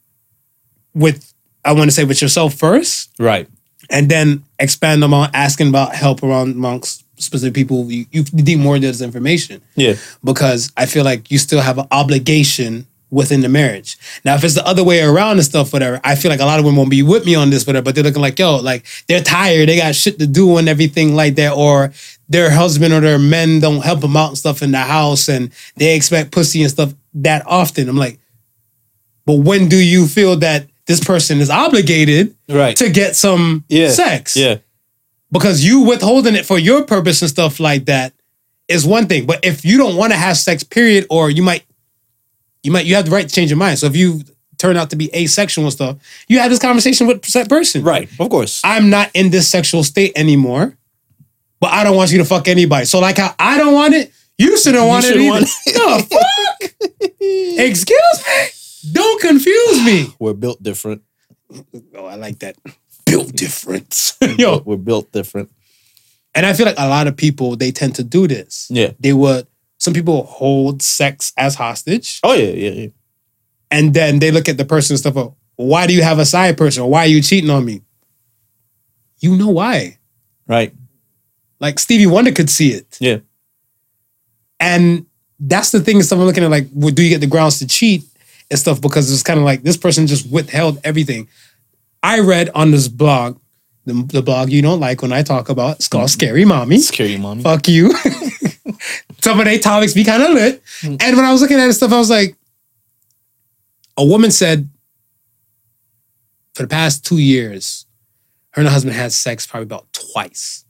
with, 0.94 1.32
I 1.64 1.72
want 1.72 1.88
to 1.88 1.94
say 1.94 2.04
with 2.04 2.20
yourself 2.22 2.54
first, 2.54 3.10
Right. 3.18 3.48
and 3.90 4.08
then 4.10 4.44
expand 4.58 5.02
them 5.02 5.14
on 5.14 5.30
asking 5.34 5.68
about 5.68 5.94
help 5.94 6.22
around 6.22 6.52
amongst 6.54 7.02
specific 7.16 7.54
people 7.54 7.90
you, 7.90 8.06
you 8.10 8.24
need 8.32 8.58
more 8.58 8.74
of 8.76 8.82
this 8.82 9.00
information 9.00 9.60
Yeah. 9.76 9.94
because 10.24 10.72
I 10.76 10.86
feel 10.86 11.04
like 11.04 11.30
you 11.30 11.38
still 11.38 11.60
have 11.60 11.78
an 11.78 11.86
obligation 11.92 12.86
within 13.10 13.40
the 13.42 13.48
marriage. 13.48 13.96
Now, 14.24 14.34
if 14.34 14.42
it's 14.42 14.54
the 14.56 14.66
other 14.66 14.82
way 14.82 15.00
around 15.00 15.36
and 15.36 15.44
stuff, 15.44 15.72
whatever, 15.72 16.00
I 16.02 16.16
feel 16.16 16.30
like 16.32 16.40
a 16.40 16.44
lot 16.44 16.58
of 16.58 16.64
women 16.64 16.78
won't 16.78 16.90
be 16.90 17.02
with 17.04 17.24
me 17.24 17.36
on 17.36 17.50
this, 17.50 17.64
whatever, 17.64 17.84
but 17.84 17.94
they're 17.94 18.02
looking 18.02 18.20
like, 18.20 18.36
yo, 18.40 18.56
like 18.56 18.84
they're 19.06 19.22
tired, 19.22 19.68
they 19.68 19.76
got 19.76 19.94
shit 19.94 20.18
to 20.18 20.26
do 20.26 20.56
and 20.56 20.68
everything 20.68 21.14
like 21.14 21.36
that, 21.36 21.52
or 21.52 21.92
their 22.28 22.50
husband 22.50 22.92
or 22.94 23.00
their 23.00 23.18
men 23.18 23.60
don't 23.60 23.84
help 23.84 24.00
them 24.00 24.16
out 24.16 24.28
and 24.30 24.38
stuff 24.38 24.62
in 24.62 24.70
the 24.72 24.78
house 24.78 25.28
and 25.28 25.50
they 25.76 25.94
expect 25.96 26.32
pussy 26.32 26.62
and 26.62 26.70
stuff 26.70 26.94
that 27.14 27.42
often. 27.46 27.88
I'm 27.88 27.96
like, 27.96 28.18
but 29.26 29.38
when 29.40 29.68
do 29.68 29.76
you 29.76 30.06
feel 30.06 30.36
that 30.36 30.66
this 30.86 31.00
person 31.02 31.40
is 31.40 31.50
obligated 31.50 32.34
Right. 32.48 32.76
to 32.76 32.88
get 32.90 33.16
some 33.16 33.64
Yeah. 33.68 33.90
sex? 33.90 34.36
Yeah. 34.36 34.56
because 35.32 35.64
you 35.64 35.80
withholding 35.80 36.36
it 36.36 36.46
for 36.46 36.60
your 36.60 36.82
purpose 36.84 37.20
and 37.20 37.28
stuff 37.28 37.58
like 37.58 37.86
that 37.86 38.12
is 38.68 38.86
one 38.86 39.06
thing. 39.08 39.26
But 39.26 39.44
if 39.44 39.64
you 39.64 39.76
don't 39.78 39.96
want 39.96 40.12
to 40.12 40.16
have 40.16 40.36
sex, 40.38 40.62
period, 40.62 41.06
or 41.10 41.28
you 41.28 41.42
might, 41.42 41.64
you 42.62 42.70
might, 42.70 42.86
you 42.86 42.94
have 42.94 43.06
the 43.06 43.10
right 43.10 43.28
to 43.28 43.34
change 43.34 43.50
your 43.50 43.56
mind. 43.58 43.80
So 43.80 43.86
if 43.86 43.96
you 43.96 44.22
turn 44.58 44.76
out 44.76 44.90
to 44.90 44.96
be 44.96 45.10
asexual 45.14 45.64
and 45.64 45.72
stuff, 45.72 45.96
you 46.28 46.38
have 46.38 46.50
this 46.50 46.60
conversation 46.60 47.08
with 47.08 47.22
that 47.32 47.48
person. 47.48 47.82
Right. 47.82 48.08
Of 48.20 48.30
course. 48.30 48.60
I'm 48.62 48.90
not 48.90 49.10
in 49.12 49.30
this 49.30 49.48
sexual 49.48 49.82
state 49.82 50.12
anymore, 50.14 50.76
but 51.64 51.72
I 51.72 51.82
don't 51.82 51.96
want 51.96 52.12
you 52.12 52.18
to 52.18 52.26
fuck 52.26 52.46
anybody. 52.46 52.84
So 52.84 53.00
like 53.00 53.16
how 53.16 53.34
I 53.38 53.56
don't 53.56 53.72
want 53.72 53.94
it, 53.94 54.12
you 54.36 54.58
shouldn't 54.58 54.86
want 54.86 55.06
it 55.06 55.16
either. 55.16 55.30
want 55.30 55.48
No, 55.74 55.98
fuck. 55.98 57.10
Excuse 57.20 58.24
me. 58.26 58.92
Don't 58.92 59.18
confuse 59.18 59.82
me. 59.82 60.12
We're 60.18 60.34
built 60.34 60.62
different. 60.62 61.00
Oh, 61.96 62.04
I 62.04 62.16
like 62.16 62.40
that. 62.40 62.56
Built 63.06 63.32
different. 63.34 64.12
Yo, 64.38 64.58
We're 64.66 64.76
built 64.76 65.10
different. 65.10 65.50
And 66.34 66.44
I 66.44 66.52
feel 66.52 66.66
like 66.66 66.78
a 66.78 66.86
lot 66.86 67.06
of 67.06 67.16
people 67.16 67.56
they 67.56 67.70
tend 67.72 67.94
to 67.94 68.04
do 68.04 68.28
this. 68.28 68.66
Yeah. 68.70 68.90
They 69.00 69.14
would 69.14 69.46
some 69.78 69.94
people 69.94 70.24
hold 70.24 70.82
sex 70.82 71.32
as 71.38 71.54
hostage 71.54 72.20
Oh 72.22 72.34
yeah. 72.34 72.50
Yeah. 72.50 72.70
Yeah. 72.70 72.86
and 73.70 73.94
then 73.94 74.18
they 74.18 74.30
look 74.30 74.50
at 74.50 74.58
the 74.58 74.66
person 74.66 74.92
and 74.94 75.00
stuff 75.00 75.16
of 75.16 75.34
why 75.56 75.86
do 75.86 75.94
you 75.94 76.02
have 76.02 76.18
a 76.18 76.26
side 76.26 76.58
person 76.58 76.82
or 76.82 76.90
why 76.90 77.00
are 77.04 77.06
you 77.06 77.22
cheating 77.22 77.48
on 77.48 77.64
me? 77.64 77.80
You 79.20 79.36
know 79.38 79.48
why. 79.48 79.96
Right. 80.46 80.74
Like 81.60 81.78
Stevie 81.78 82.06
Wonder 82.06 82.32
could 82.32 82.50
see 82.50 82.72
it. 82.72 82.96
Yeah. 83.00 83.18
And 84.60 85.06
that's 85.40 85.70
the 85.70 85.80
thing 85.80 85.98
is 85.98 86.08
someone 86.08 86.26
looking 86.26 86.44
at 86.44 86.50
like, 86.50 86.68
well, 86.72 86.90
do 86.90 87.02
you 87.02 87.10
get 87.10 87.20
the 87.20 87.26
grounds 87.26 87.58
to 87.58 87.66
cheat 87.66 88.04
and 88.50 88.58
stuff? 88.58 88.80
Because 88.80 89.12
it's 89.12 89.22
kind 89.22 89.38
of 89.38 89.44
like 89.44 89.62
this 89.62 89.76
person 89.76 90.06
just 90.06 90.30
withheld 90.30 90.80
everything. 90.84 91.28
I 92.02 92.20
read 92.20 92.50
on 92.54 92.70
this 92.70 92.88
blog, 92.88 93.38
the, 93.84 93.94
the 94.06 94.22
blog 94.22 94.50
you 94.50 94.62
don't 94.62 94.80
like 94.80 95.02
when 95.02 95.12
I 95.12 95.22
talk 95.22 95.48
about, 95.48 95.76
it's 95.76 95.88
called 95.88 96.10
Scary 96.10 96.44
Mommy. 96.44 96.78
Scary 96.78 97.16
mommy. 97.16 97.42
fuck 97.42 97.68
you. 97.68 97.92
Some 99.20 99.38
of 99.38 99.46
their 99.46 99.58
topics 99.58 99.94
be 99.94 100.04
kind 100.04 100.22
of 100.22 100.30
lit. 100.30 100.62
Hmm. 100.80 100.96
And 101.00 101.16
when 101.16 101.24
I 101.24 101.32
was 101.32 101.40
looking 101.40 101.58
at 101.58 101.66
this 101.66 101.78
stuff, 101.78 101.92
I 101.92 101.98
was 101.98 102.10
like, 102.10 102.36
a 103.96 104.04
woman 104.04 104.30
said 104.30 104.68
for 106.54 106.62
the 106.62 106.68
past 106.68 107.04
two 107.04 107.18
years, 107.18 107.86
her 108.50 108.60
and 108.60 108.68
her 108.68 108.72
husband 108.72 108.94
had 108.94 109.12
sex 109.12 109.46
probably 109.46 109.64
about 109.64 109.92
twice. 109.92 110.63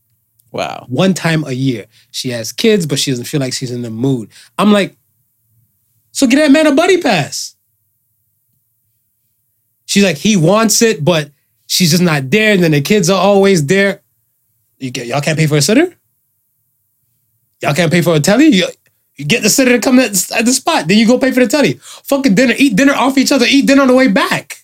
Wow. 0.54 0.86
One 0.88 1.14
time 1.14 1.42
a 1.44 1.50
year. 1.50 1.86
She 2.12 2.30
has 2.30 2.52
kids, 2.52 2.86
but 2.86 3.00
she 3.00 3.10
doesn't 3.10 3.24
feel 3.24 3.40
like 3.40 3.52
she's 3.52 3.72
in 3.72 3.82
the 3.82 3.90
mood. 3.90 4.28
I'm 4.56 4.70
like, 4.70 4.96
so 6.12 6.28
get 6.28 6.36
that 6.36 6.52
man 6.52 6.68
a 6.68 6.72
buddy 6.72 7.02
pass. 7.02 7.56
She's 9.86 10.04
like, 10.04 10.16
he 10.16 10.36
wants 10.36 10.80
it, 10.80 11.04
but 11.04 11.32
she's 11.66 11.90
just 11.90 12.04
not 12.04 12.30
there. 12.30 12.52
And 12.54 12.62
then 12.62 12.70
the 12.70 12.80
kids 12.82 13.10
are 13.10 13.20
always 13.20 13.66
there. 13.66 14.02
You 14.78 14.92
get, 14.92 15.08
y'all 15.08 15.20
can't 15.20 15.36
pay 15.36 15.48
for 15.48 15.56
a 15.56 15.62
sitter? 15.62 15.92
Y'all 17.60 17.74
can't 17.74 17.90
pay 17.90 18.00
for 18.00 18.14
a 18.14 18.20
telly? 18.20 18.46
You, 18.46 18.68
you 19.16 19.24
get 19.24 19.42
the 19.42 19.50
sitter 19.50 19.72
to 19.72 19.80
come 19.80 19.98
at, 19.98 20.30
at 20.30 20.44
the 20.44 20.52
spot. 20.52 20.86
Then 20.86 20.98
you 20.98 21.06
go 21.08 21.18
pay 21.18 21.32
for 21.32 21.40
the 21.40 21.48
telly. 21.48 21.80
Fucking 21.82 22.36
dinner. 22.36 22.54
Eat 22.56 22.76
dinner 22.76 22.94
off 22.94 23.18
each 23.18 23.32
other. 23.32 23.46
Eat 23.48 23.66
dinner 23.66 23.82
on 23.82 23.88
the 23.88 23.94
way 23.96 24.06
back. 24.06 24.58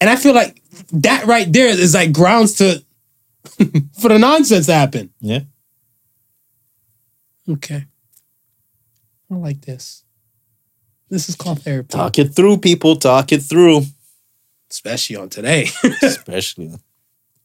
And 0.00 0.08
I 0.08 0.16
feel 0.16 0.32
like 0.32 0.62
that 0.92 1.26
right 1.26 1.52
there 1.52 1.68
is 1.68 1.92
like 1.92 2.12
grounds 2.12 2.54
to 2.54 2.82
for 4.00 4.08
the 4.08 4.18
nonsense 4.18 4.66
to 4.66 4.74
happen. 4.74 5.10
Yeah. 5.20 5.40
Okay. 7.48 7.84
I 9.30 9.34
like 9.34 9.62
this. 9.62 10.04
This 11.08 11.28
is 11.28 11.36
called 11.36 11.62
therapy. 11.62 11.88
Talk 11.88 12.18
it 12.18 12.34
through, 12.34 12.58
people. 12.58 12.96
Talk 12.96 13.32
it 13.32 13.42
through. 13.42 13.82
Especially 14.70 15.16
on 15.16 15.28
today. 15.28 15.68
especially, 16.02 16.72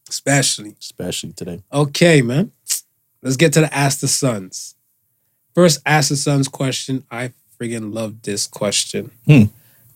Especially. 0.07 0.75
especially 0.79 1.33
today. 1.33 1.61
Okay, 1.73 2.21
man. 2.21 2.51
Let's 3.21 3.35
get 3.35 3.53
to 3.53 3.61
the 3.61 3.73
Ask 3.73 3.99
the 3.99 4.07
Sons. 4.07 4.75
First 5.53 5.81
Ask 5.85 6.09
the 6.09 6.15
Sons 6.15 6.47
question. 6.47 7.03
I 7.11 7.33
friggin' 7.59 7.93
love 7.93 8.21
this 8.21 8.47
question. 8.47 9.11
Hmm. 9.25 9.43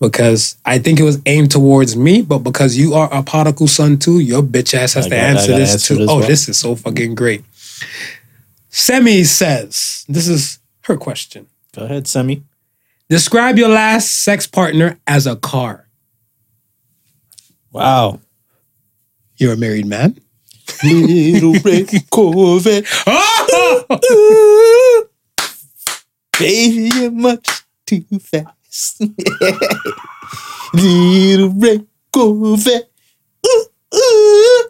Because 0.02 0.58
I 0.66 0.80
think 0.80 1.00
it 1.00 1.04
was 1.04 1.22
aimed 1.28 1.52
towards 1.52 1.96
me, 1.96 2.24
but 2.24 2.40
because 2.40 2.76
you 2.76 2.96
are 2.96 3.08
a 3.14 3.22
prodigal 3.22 3.68
son 3.68 4.00
too, 4.00 4.20
your 4.20 4.42
bitch 4.42 4.74
ass 4.74 4.96
has 4.96 5.06
I 5.06 5.10
to 5.10 5.16
got- 5.16 5.24
answer 5.24 5.56
this 5.56 5.74
answer 5.74 5.94
too. 5.94 6.00
this 6.00 6.10
oh, 6.10 6.16
one. 6.16 6.28
this 6.28 6.50
is 6.50 6.58
so 6.58 6.76
fucking 6.76 7.14
great. 7.14 7.44
Semi 8.70 9.24
says, 9.24 10.04
this 10.10 10.28
is 10.28 10.58
her 10.86 10.98
question. 10.98 11.46
Go 11.76 11.86
ahead, 11.86 12.08
Semi. 12.08 12.42
Describe 13.10 13.60
your 13.60 13.70
last 13.70 14.24
sex 14.24 14.48
partner 14.48 14.98
as 15.06 15.28
a 15.28 15.36
car. 15.36 15.88
Wow. 17.72 18.22
You're 19.38 19.54
a 19.54 19.58
married 19.58 19.86
man. 19.86 20.20
Little 20.84 21.54
red 21.64 21.90
Corvette. 22.10 22.86
Oh! 23.06 25.08
Baby, 26.40 26.90
you're 26.96 27.12
much 27.12 27.48
too 27.86 28.04
fast. 28.72 29.02
Little 30.74 31.50
red 31.56 31.86
Corvette. 32.14 32.90
Ooh, 33.46 33.66
ooh. 33.96 34.64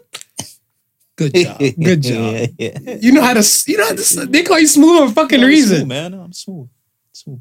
Good 1.16 1.34
job. 1.34 1.58
Good 1.58 2.02
job. 2.08 2.34
Yeah, 2.58 2.78
yeah. 2.80 2.96
You 3.00 3.12
know 3.12 3.22
how 3.22 3.34
to. 3.34 3.64
You 3.66 3.78
know 3.78 3.86
how 3.88 3.94
to. 3.94 4.26
They 4.26 4.42
call 4.42 4.58
you 4.58 4.66
smooth 4.66 4.98
for 4.98 5.06
a 5.06 5.10
fucking 5.12 5.40
reason. 5.42 5.76
smooth, 5.78 5.88
man. 5.88 6.14
I'm 6.14 6.32
smooth. 6.32 6.68
Smooth. 7.12 7.40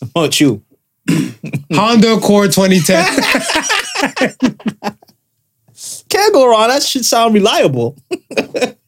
How 0.00 0.06
about 0.22 0.40
you? 0.40 0.62
Honda 1.72 2.14
Accord 2.14 2.52
2010. 2.52 3.04
Can't 6.08 6.32
go 6.32 6.48
wrong. 6.48 6.68
That 6.68 6.82
should 6.82 7.04
sound 7.04 7.34
reliable. 7.34 7.96
it 8.20 8.78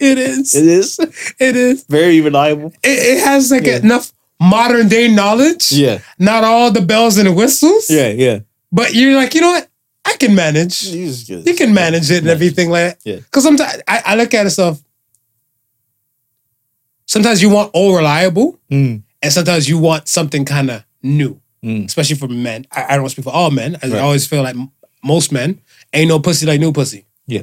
is. 0.00 0.54
It 0.54 0.66
is 0.66 0.98
It 1.38 1.56
is. 1.56 1.84
very 1.84 2.20
reliable. 2.20 2.72
It, 2.82 3.18
it 3.18 3.24
has 3.24 3.50
like 3.50 3.64
enough 3.66 4.12
modern 4.40 4.88
day 4.88 5.08
knowledge. 5.08 5.70
Yeah. 5.72 5.98
Not 6.18 6.42
all 6.44 6.70
the 6.72 6.80
bells 6.80 7.18
and 7.18 7.26
the 7.28 7.32
whistles. 7.32 7.88
Yeah, 7.90 8.08
yeah. 8.08 8.40
But 8.72 8.94
you're 8.94 9.14
like, 9.14 9.34
you 9.34 9.40
know 9.42 9.50
what? 9.50 9.68
I 10.04 10.16
can 10.16 10.34
manage. 10.34 10.82
You 10.84 11.06
just 11.06 11.28
You 11.46 11.54
can 11.54 11.74
manage 11.74 12.10
it 12.10 12.18
and 12.18 12.26
Manage. 12.26 12.36
everything 12.36 12.70
like 12.70 12.84
that. 12.98 12.98
Yeah. 13.04 13.16
Because 13.16 13.44
sometimes 13.44 13.82
I, 13.86 14.02
I 14.06 14.14
look 14.16 14.32
at 14.34 14.46
it 14.46 14.50
stuff. 14.50 14.80
Sometimes 17.06 17.42
you 17.42 17.50
want 17.50 17.70
all 17.74 17.94
reliable, 17.96 18.58
Mm, 18.70 19.02
and 19.22 19.32
sometimes 19.32 19.68
you 19.68 19.78
want 19.78 20.08
something 20.08 20.44
kind 20.44 20.70
of 20.70 20.84
new. 21.02 21.40
mm. 21.62 21.84
especially 21.86 22.16
for 22.16 22.28
men. 22.28 22.66
I, 22.72 22.94
I 22.94 22.96
don't 22.96 23.08
speak 23.08 23.24
for 23.24 23.32
all 23.32 23.50
men. 23.50 23.76
I 23.82 23.88
Right. 23.88 24.00
always 24.00 24.26
feel 24.26 24.42
like 24.42 24.56
most 25.04 25.32
men, 25.32 25.60
ain't 25.92 26.08
no 26.08 26.18
pussy 26.20 26.46
like 26.46 26.60
new 26.60 26.72
pussy. 26.72 27.04
Yeah. 27.26 27.42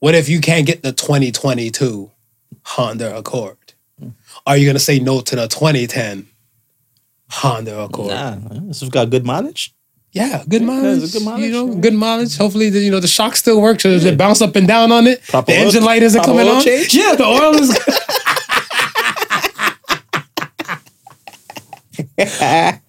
What 0.00 0.14
if 0.14 0.28
you 0.28 0.40
can't 0.40 0.66
get 0.66 0.82
the 0.82 0.92
2022 0.92 2.10
Honda 2.64 3.16
Accord? 3.16 3.56
Are 4.48 4.56
you 4.56 4.66
gonna 4.66 4.78
say 4.78 4.98
no 4.98 5.20
to 5.20 5.36
the 5.36 5.46
2010 5.46 6.26
Honda 7.30 7.80
Accord? 7.80 8.08
Nah, 8.08 8.36
this 8.62 8.80
has 8.80 8.88
got 8.88 9.10
good 9.10 9.26
mileage. 9.26 9.74
Yeah, 10.12 10.42
good 10.48 10.62
mileage. 10.62 11.02
it's 11.02 11.12
good 11.12 11.22
mileage, 11.22 11.44
You 11.44 11.52
know, 11.52 11.74
yeah. 11.74 11.80
good 11.80 11.92
mileage. 11.92 12.34
Hopefully, 12.38 12.70
the, 12.70 12.80
you 12.80 12.90
know 12.90 12.98
the 12.98 13.06
shock 13.08 13.36
still 13.36 13.60
works. 13.60 13.82
So 13.82 13.90
it 13.90 14.16
bounce 14.16 14.40
up 14.40 14.56
and 14.56 14.66
down 14.66 14.90
on 14.90 15.06
it. 15.06 15.22
Proper 15.24 15.52
the 15.52 15.58
oil- 15.58 15.66
engine 15.66 15.84
light 15.84 16.02
isn't 16.02 16.24
coming 16.24 16.48
on. 16.48 16.62
change? 16.62 16.94
Yeah, 16.94 17.14
the 17.14 17.24
oil 17.26 17.54
is. 17.56 17.78
Good 22.16 22.80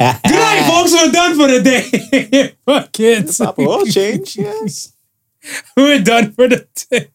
night, 0.00 0.68
folks. 0.70 0.92
We're 0.92 1.10
done 1.10 1.36
for 1.36 1.48
the 1.48 1.60
day. 1.62 2.54
Fuck 2.66 2.92
kids. 2.92 3.38
Proper 3.38 3.62
oil 3.62 3.84
change. 3.86 4.36
Yes. 4.36 4.92
We're 5.76 6.00
done 6.02 6.32
for 6.32 6.48
the 6.48 6.66
day. 6.90 7.08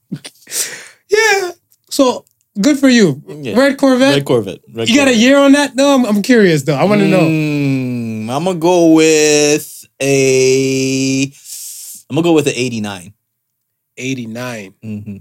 Yeah. 1.10 1.52
So 1.90 2.26
good 2.60 2.78
for 2.80 2.90
you. 2.90 3.22
Yeah. 3.28 3.58
Red 3.58 3.78
Corvette. 3.78 4.14
Red 4.16 4.26
Corvette. 4.26 4.60
Red 4.74 4.90
you 4.90 4.96
got 4.96 5.08
a 5.08 5.16
year 5.16 5.38
on 5.38 5.54
that? 5.54 5.76
No, 5.76 5.94
I'm, 5.96 6.06
I'm 6.06 6.22
curious 6.22 6.64
though. 6.64 6.76
I 6.76 6.84
want 6.86 7.02
to 7.02 7.08
know. 7.08 7.22
Mm, 7.22 8.30
I'm 8.30 8.44
gonna 8.44 8.60
go 8.60 8.94
with 8.94 9.86
a. 10.02 11.24
I'm 12.10 12.16
gonna 12.16 12.24
go 12.24 12.34
with 12.34 12.48
an 12.48 12.54
89. 12.56 13.14
89. 13.98 14.74
Mm-hmm. 14.84 15.18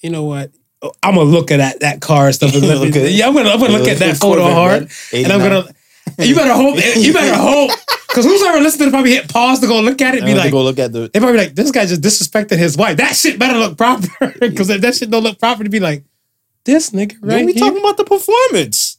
You 0.00 0.10
know 0.10 0.24
what? 0.24 0.50
Oh, 0.82 0.92
I'm 1.02 1.14
gonna 1.14 1.30
look 1.30 1.50
at 1.50 1.58
that 1.58 1.80
that 1.80 2.00
car 2.00 2.26
and 2.26 2.34
stuff. 2.34 2.52
And 2.52 2.62
me- 2.62 2.74
Look 2.74 2.94
at 2.94 3.10
yeah, 3.10 3.26
I'm 3.26 3.34
gonna 3.34 3.48
I'm 3.48 3.58
gonna 3.58 3.72
look 3.72 3.88
at 3.88 3.98
that 3.98 4.16
photo 4.18 4.44
hard, 4.44 4.90
and 5.12 5.32
I'm 5.32 5.40
gonna. 5.40 5.73
You 6.18 6.34
better 6.34 6.54
hope. 6.54 6.76
You 6.96 7.12
better 7.12 7.36
hope, 7.36 7.70
because 8.08 8.24
who's 8.24 8.42
ever 8.42 8.60
listening 8.60 8.88
to 8.88 8.90
probably 8.92 9.12
hit 9.12 9.28
pause 9.32 9.60
to 9.60 9.66
go 9.66 9.80
look 9.80 10.00
at 10.00 10.14
it. 10.14 10.18
and 10.18 10.26
Be 10.26 10.34
like, 10.34 10.50
go 10.52 10.62
look 10.62 10.78
at 10.78 10.92
the. 10.92 11.10
they 11.12 11.18
probably 11.20 11.38
be 11.38 11.44
like, 11.46 11.54
this 11.54 11.70
guy 11.70 11.86
just 11.86 12.00
disrespected 12.02 12.58
his 12.58 12.76
wife. 12.76 12.96
That 12.98 13.14
shit 13.16 13.38
better 13.38 13.58
look 13.58 13.76
proper, 13.76 14.08
because 14.40 14.70
if 14.70 14.80
that 14.82 14.94
shit 14.94 15.10
don't 15.10 15.22
look 15.24 15.38
proper, 15.38 15.64
to 15.64 15.70
be 15.70 15.80
like, 15.80 16.04
this 16.64 16.90
nigga 16.90 17.14
right 17.20 17.36
Right 17.36 17.46
we 17.46 17.52
here, 17.52 17.60
talking 17.60 17.78
about 17.80 17.96
the 17.96 18.04
performance. 18.04 18.98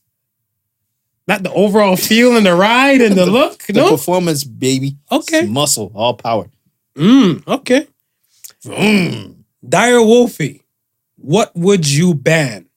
not 1.28 1.42
the 1.44 1.52
overall 1.54 1.96
feel 1.96 2.36
and 2.38 2.46
the 2.46 2.56
ride 2.56 3.02
and 3.02 3.16
the 3.18 3.26
look. 3.26 3.60
The 3.64 3.74
no, 3.74 3.90
performance, 3.92 4.44
baby. 4.44 4.98
Okay. 5.12 5.40
It's 5.42 5.50
muscle, 5.50 5.92
all 5.96 6.14
power. 6.16 6.48
mm, 6.96 7.48
okay. 7.48 7.88
Mm. 8.66 9.36
Dire 9.68 10.02
Wolfie, 10.02 10.62
what 11.18 11.56
would 11.56 11.90
you 11.90 12.14
ban? 12.14 12.68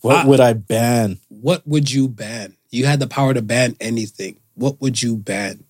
What 0.00 0.16
I- 0.16 0.26
would 0.26 0.40
I 0.40 0.52
ban? 0.52 1.18
What 1.28 1.66
would 1.66 1.90
you 1.90 2.08
ban? 2.08 2.56
You 2.70 2.86
had 2.86 3.00
the 3.00 3.06
power 3.06 3.32
to 3.34 3.42
ban 3.42 3.76
anything. 3.80 4.36
What 4.54 4.80
would 4.80 5.00
you 5.02 5.16
ban? 5.16 5.64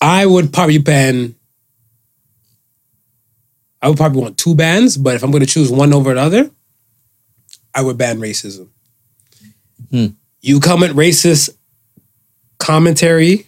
I 0.00 0.26
would 0.26 0.52
probably 0.52 0.78
ban. 0.78 1.34
I 3.80 3.88
would 3.88 3.96
probably 3.96 4.20
want 4.22 4.38
two 4.38 4.54
bans, 4.54 4.96
but 4.96 5.14
if 5.14 5.22
I'm 5.22 5.30
going 5.30 5.42
to 5.42 5.48
choose 5.48 5.70
one 5.70 5.92
over 5.92 6.14
the 6.14 6.20
other, 6.20 6.50
I 7.74 7.82
would 7.82 7.98
ban 7.98 8.18
racism. 8.18 8.68
Hmm. 9.90 10.06
You 10.40 10.60
comment 10.60 10.94
racist 10.94 11.50
commentary, 12.58 13.46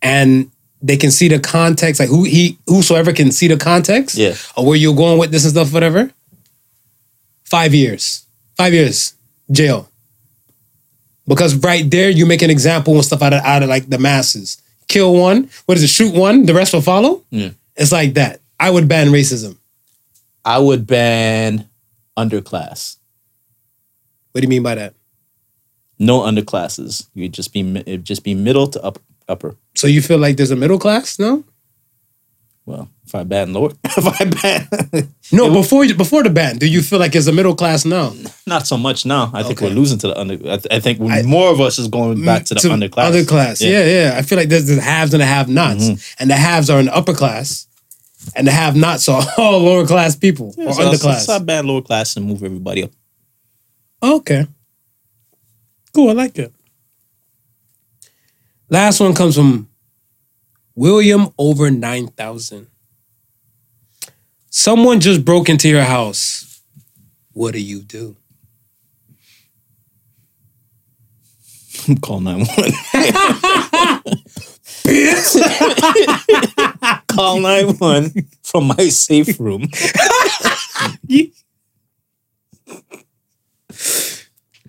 and 0.00 0.50
they 0.82 0.96
can 0.96 1.10
see 1.10 1.28
the 1.28 1.38
context, 1.38 2.00
like 2.00 2.08
who 2.08 2.24
he, 2.24 2.58
whosoever 2.66 3.12
can 3.12 3.30
see 3.30 3.46
the 3.48 3.56
context, 3.56 4.16
Yeah. 4.16 4.34
or 4.56 4.66
where 4.66 4.76
you're 4.76 4.94
going 4.96 5.18
with 5.18 5.30
this 5.30 5.44
and 5.44 5.52
stuff, 5.52 5.72
whatever. 5.72 6.10
Five 7.44 7.74
years, 7.74 8.24
five 8.56 8.72
years 8.72 9.14
jail, 9.50 9.88
because 11.26 11.54
right 11.56 11.88
there 11.90 12.08
you 12.10 12.24
make 12.26 12.42
an 12.42 12.50
example 12.50 12.94
and 12.94 13.04
stuff 13.04 13.22
out 13.22 13.32
of 13.34 13.42
out 13.44 13.62
of 13.62 13.68
like 13.68 13.88
the 13.88 13.98
masses. 13.98 14.58
Kill 14.88 15.14
one, 15.14 15.48
what 15.66 15.76
is 15.76 15.84
it? 15.84 15.88
Shoot 15.88 16.14
one, 16.14 16.44
the 16.46 16.54
rest 16.54 16.72
will 16.72 16.80
follow. 16.80 17.22
Yeah. 17.30 17.50
It's 17.76 17.92
like 17.92 18.14
that. 18.14 18.40
I 18.58 18.70
would 18.70 18.88
ban 18.88 19.08
racism. 19.08 19.56
I 20.44 20.58
would 20.58 20.86
ban 20.86 21.68
underclass. 22.16 22.96
What 24.32 24.40
do 24.40 24.44
you 24.46 24.48
mean 24.48 24.62
by 24.62 24.74
that? 24.76 24.94
No 25.98 26.20
underclasses. 26.20 27.06
You'd 27.14 27.32
just 27.34 27.52
be 27.52 27.60
it'd 27.76 28.04
just 28.04 28.24
be 28.24 28.34
middle 28.34 28.66
to 28.68 28.82
up, 28.82 28.98
upper. 29.28 29.56
So 29.74 29.86
you 29.86 30.02
feel 30.02 30.18
like 30.18 30.36
there's 30.36 30.50
a 30.50 30.56
middle 30.56 30.78
class? 30.78 31.18
No, 31.18 31.44
Well, 32.66 32.88
if 33.06 33.14
I 33.14 33.24
ban 33.24 33.52
Lord, 33.52 33.76
if 33.84 34.06
I 34.20 34.24
ban, 34.24 35.08
no. 35.32 35.50
Before 35.52 35.86
before 35.94 36.22
the 36.22 36.30
ban, 36.30 36.58
do 36.58 36.66
you 36.66 36.82
feel 36.82 36.98
like 36.98 37.12
there's 37.12 37.26
a 37.28 37.32
middle 37.32 37.54
class 37.54 37.84
now? 37.84 38.12
not 38.46 38.66
so 38.66 38.76
much 38.76 39.04
now. 39.06 39.30
I 39.34 39.42
think 39.42 39.58
Okay. 39.58 39.68
we're 39.68 39.74
losing 39.80 39.98
to 39.98 40.08
the 40.08 40.18
under. 40.18 40.34
I, 40.34 40.56
th- 40.58 40.66
I 40.70 40.78
think 40.80 41.00
I- 41.00 41.22
more 41.22 41.50
of 41.50 41.60
us 41.60 41.78
is 41.78 41.88
going 41.88 42.24
back 42.24 42.44
to 42.46 42.54
the 42.54 42.60
underclass. 42.60 43.10
Underclass, 43.12 43.60
yeah. 43.60 43.84
yeah, 43.84 44.18
I 44.18 44.22
feel 44.22 44.38
like 44.38 44.48
there's 44.48 44.66
the 44.66 44.80
haves 44.80 45.14
and 45.14 45.20
the 45.20 45.26
have-nots, 45.26 45.84
Mm-hmm. 45.84 46.16
and 46.20 46.30
the 46.30 46.36
haves 46.36 46.68
are 46.70 46.78
in 46.80 46.86
the 46.86 46.94
upper 46.96 47.14
class, 47.14 47.66
and 48.36 48.46
the 48.46 48.52
have-nots 48.52 49.08
are 49.08 49.22
all 49.38 49.58
lower 49.60 49.86
class 49.86 50.14
people 50.16 50.54
Yeah, 50.56 50.66
or 50.66 50.72
so, 50.74 50.82
underclass. 50.90 51.20
So 51.26 51.32
I 51.34 51.38
ban 51.38 51.66
lower 51.66 51.82
class 51.82 52.16
and 52.16 52.26
move 52.26 52.42
everybody 52.44 52.84
up. 52.84 52.90
Okay. 54.02 54.46
Cool, 55.94 56.10
I 56.10 56.12
like 56.12 56.38
it. 56.38 56.52
Last 58.72 59.00
one 59.00 59.14
comes 59.14 59.36
from 59.36 59.68
William 60.74 61.28
over 61.36 61.70
9,000. 61.70 62.68
Someone 64.48 64.98
just 64.98 65.26
broke 65.26 65.50
into 65.50 65.68
your 65.68 65.82
house. 65.84 66.62
What 67.34 67.52
do 67.52 67.60
you 67.60 67.82
do? 67.82 68.16
Call 72.00 72.20
nine 72.20 72.46
one. 72.46 72.72
Call 77.08 77.40
nine 77.40 77.76
one 77.76 78.10
from 78.42 78.68
my 78.68 78.88
safe 78.88 79.38
room. 79.38 79.68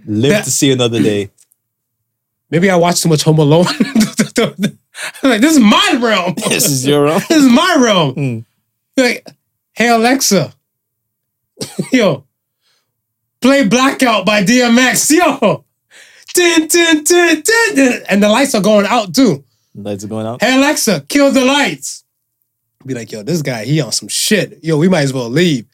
Live 0.06 0.32
That- 0.32 0.44
to 0.44 0.52
see 0.52 0.74
another 0.74 1.02
day. 1.02 1.30
Maybe 2.54 2.70
I 2.70 2.76
watched 2.76 3.02
too 3.02 3.10
much 3.10 3.24
Home 3.24 3.40
Alone. 3.40 3.66
I'm 3.68 4.54
like, 5.24 5.42
this 5.42 5.54
is 5.56 5.60
my 5.60 6.00
realm. 6.00 6.36
This 6.50 6.70
is 6.70 6.86
your 6.86 7.08
own. 7.08 7.20
this 7.28 7.44
is 7.44 7.52
my 7.52 7.78
realm. 7.80 8.14
Hmm. 8.14 8.40
Like, 8.96 9.28
hey 9.74 9.88
Alexa, 9.90 10.54
yo, 11.92 12.26
play 13.42 13.68
Blackout 13.68 14.28
by 14.28 14.44
DMX, 14.44 15.10
yo. 15.18 15.66
Tin, 16.36 16.68
tin, 16.68 17.04
tin, 17.04 17.42
tin. 17.42 18.04
And 18.08 18.22
the 18.22 18.30
lights 18.30 18.54
are 18.54 18.62
going 18.62 18.86
out 18.86 19.16
too. 19.16 19.44
Lights 19.74 20.04
are 20.04 20.08
going 20.08 20.28
out. 20.28 20.40
Hey 20.44 20.56
Alexa, 20.56 21.06
kill 21.10 21.32
the 21.32 21.44
lights. 21.44 22.04
Be 22.86 22.94
like, 22.94 23.12
yo, 23.12 23.24
this 23.24 23.42
guy, 23.42 23.66
he 23.66 23.82
on 23.82 23.92
some 23.94 24.10
shit. 24.10 24.64
Yo, 24.64 24.78
we 24.78 24.90
might 24.90 25.02
as 25.02 25.14
well 25.14 25.28
leave. 25.28 25.66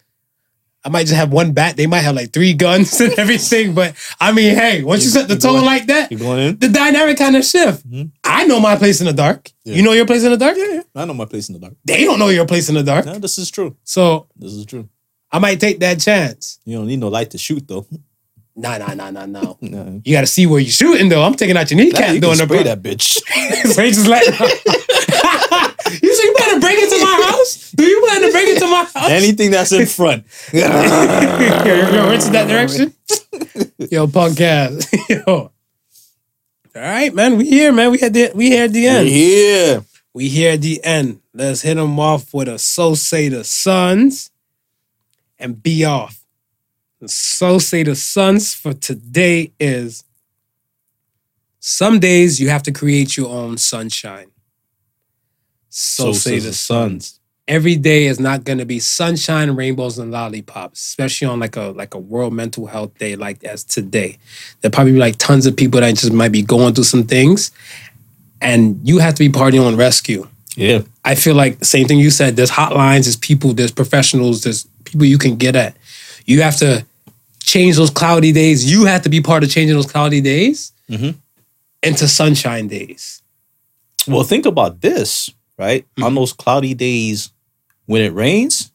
I 0.86 0.90
might 0.90 1.04
just 1.08 1.16
have 1.16 1.32
one 1.34 1.52
bat. 1.52 1.76
They 1.76 1.88
might 1.88 2.00
have 2.02 2.16
like 2.16 2.32
three 2.32 2.54
guns 2.54 3.00
and 3.02 3.12
everything. 3.20 3.74
But 3.74 3.96
I 4.20 4.32
mean, 4.32 4.56
hey, 4.56 4.82
once 4.84 5.02
you, 5.04 5.08
You- 5.08 5.12
set 5.12 5.28
the 5.28 5.36
tone 5.38 5.54
going- 5.56 5.66
like 5.66 5.88
that, 5.88 6.12
You 6.12 6.18
going 6.18 6.40
in? 6.40 6.58
the 6.60 6.70
dynamic 6.70 7.18
kind 7.18 7.36
of 7.36 7.44
shift. 7.46 7.90
Mhm. 7.90 8.12
I 8.24 8.46
know 8.46 8.60
my 8.62 8.76
place 8.78 9.02
in 9.02 9.06
the 9.08 9.14
dark. 9.14 9.52
Yeah. 9.66 9.76
You 9.76 9.84
know 9.84 9.92
your 9.92 10.06
place 10.06 10.24
in 10.24 10.32
the 10.32 10.38
dark? 10.38 10.56
Yeah, 10.58 10.74
yeah, 10.76 10.82
I 10.96 11.06
know 11.06 11.14
my 11.14 11.26
place 11.26 11.50
in 11.50 11.54
the 11.54 11.60
dark. 11.60 11.74
They 11.84 12.06
don't 12.06 12.18
know 12.20 12.30
your 12.30 12.46
place 12.46 12.70
in 12.70 12.76
the 12.76 12.84
dark. 12.84 13.06
No, 13.06 13.20
this 13.20 13.38
is 13.38 13.52
true. 13.52 13.76
So 13.84 14.28
This 14.38 14.54
is 14.54 14.66
true. 14.66 14.88
I 15.32 15.40
might 15.40 15.60
take 15.60 15.80
that 15.82 16.00
chance. 16.00 16.60
You 16.66 16.78
don't 16.78 16.88
need 16.88 17.00
no 17.00 17.10
light 17.10 17.32
to 17.32 17.38
shoot 17.38 17.68
though. 17.68 17.86
Nah, 18.56 18.78
nah, 18.78 18.94
nah, 18.94 19.10
nah, 19.12 19.26
nah. 19.26 19.54
No. 19.62 20.02
You 20.04 20.14
got 20.14 20.22
to 20.22 20.28
see 20.28 20.46
where 20.48 20.60
you're 20.60 20.72
shooting 20.72 21.08
though. 21.10 21.24
I'm 21.24 21.36
taking 21.36 21.56
out 21.58 21.70
your 21.72 21.78
kneecap 21.80 22.08
Nah, 22.08 22.14
you 22.14 22.20
doing 22.22 22.38
can 22.38 22.48
the 22.48 22.54
spray 22.56 22.64
that 22.64 22.82
bitch. 22.82 23.20
so 23.74 23.82
he 23.84 23.92
just 23.92 24.08
let. 24.08 24.24
You 26.20 26.26
say 26.26 26.28
you 26.28 26.36
plan 26.36 26.54
to 26.56 26.60
break 26.60 26.80
into 26.80 27.00
my 27.06 27.28
house? 27.30 27.72
Do 27.72 27.84
you 27.86 28.06
plan 28.06 28.22
to 28.22 28.32
break 28.32 28.50
into 28.50 28.68
my 28.68 28.84
house? 28.94 29.10
Anything 29.10 29.52
that's 29.52 29.72
in 29.72 29.86
front. 29.86 30.26
yo, 30.54 30.62
it's 32.12 32.28
in 32.28 32.34
that 32.34 32.48
direction. 32.48 32.94
yo, 33.92 34.08
punk 34.08 34.40
ass. 34.42 34.88
yo. 35.10 35.24
All 35.28 35.52
right, 36.76 37.14
man. 37.14 37.38
We 37.38 37.50
here, 37.50 37.72
man. 37.72 37.92
We 37.92 37.98
had 38.00 38.14
the 38.14 38.32
we 38.36 38.50
here 38.50 38.66
at 38.66 38.74
the 38.74 38.88
end. 38.88 39.10
yeah. 39.10 39.82
We 40.14 40.28
here 40.30 40.54
at 40.54 40.62
the 40.62 40.84
end. 40.84 41.22
Let's 41.34 41.62
hit 41.62 41.76
them 41.76 42.00
off 42.00 42.34
with 42.34 42.48
a 42.48 42.58
so 42.60 42.96
say 42.96 43.30
the 43.30 43.44
Sons 43.44 44.32
and 45.38 45.62
be 45.62 45.86
off. 45.86 46.26
The 47.00 47.08
so 47.08 47.60
say 47.60 47.84
the 47.84 47.96
Sons 47.96 48.54
for 48.54 48.74
today 48.74 49.52
is 49.60 50.04
some 51.60 52.00
days 52.00 52.40
you 52.40 52.50
have 52.50 52.64
to 52.64 52.72
create 52.72 53.16
your 53.18 53.30
own 53.30 53.58
sunshine. 53.58 54.29
So, 55.82 56.12
say 56.12 56.40
the 56.40 56.54
Sons. 56.54 57.20
Every 57.48 57.78
day 57.78 58.06
is 58.06 58.20
not 58.20 58.44
gonna 58.44 58.66
be 58.66 58.80
sunshine, 58.80 59.52
rainbows, 59.52 59.98
and 59.98 60.12
lollipops, 60.12 60.80
especially 60.82 61.28
on 61.28 61.40
like 61.40 61.56
a 61.56 61.74
like 61.76 61.94
a 61.94 61.98
World 62.00 62.34
Mental 62.34 62.68
Health 62.68 62.98
Day 63.00 63.16
like 63.16 63.44
as 63.44 63.64
today. 63.64 64.18
There'll 64.62 64.74
probably 64.74 64.92
be 64.94 65.00
like 65.00 65.16
tons 65.18 65.46
of 65.46 65.56
people 65.56 65.80
that 65.80 65.96
just 65.96 66.12
might 66.14 66.34
be 66.34 66.42
going 66.42 66.74
through 66.76 66.84
some 66.84 67.06
things, 67.06 67.52
and 68.42 68.80
you 68.84 69.00
have 69.00 69.16
to 69.16 69.20
be 69.20 69.30
party 69.30 69.58
on 69.58 69.78
rescue. 69.78 70.28
Yeah. 70.56 70.82
I 71.06 71.16
feel 71.16 71.34
like 71.34 71.64
same 71.64 71.88
thing 71.88 71.98
you 72.00 72.10
said. 72.12 72.36
There's 72.36 72.52
hotlines, 72.52 73.06
there's 73.06 73.16
people, 73.16 73.54
there's 73.54 73.72
professionals, 73.72 74.44
there's 74.44 74.68
people 74.84 75.06
you 75.06 75.18
can 75.18 75.38
get 75.38 75.56
at. 75.56 75.78
You 76.26 76.42
have 76.42 76.58
to 76.58 76.86
change 77.42 77.78
those 77.78 77.90
cloudy 77.90 78.32
days. 78.34 78.70
You 78.70 78.86
have 78.86 79.04
to 79.04 79.10
be 79.10 79.22
part 79.22 79.44
of 79.44 79.50
changing 79.50 79.76
those 79.76 79.90
cloudy 79.90 80.20
days 80.22 80.72
Mhm. 80.90 81.16
into 81.82 82.08
sunshine 82.08 82.68
days. 82.68 83.22
Well, 84.08 84.24
think 84.24 84.46
about 84.46 84.82
this, 84.82 85.30
right? 85.60 85.84
Mm-hmm. 85.84 86.04
On 86.06 86.16
those 86.16 86.34
cloudy 86.34 86.74
days 86.74 87.32
when 87.86 88.02
it 88.02 88.14
rains, 88.14 88.72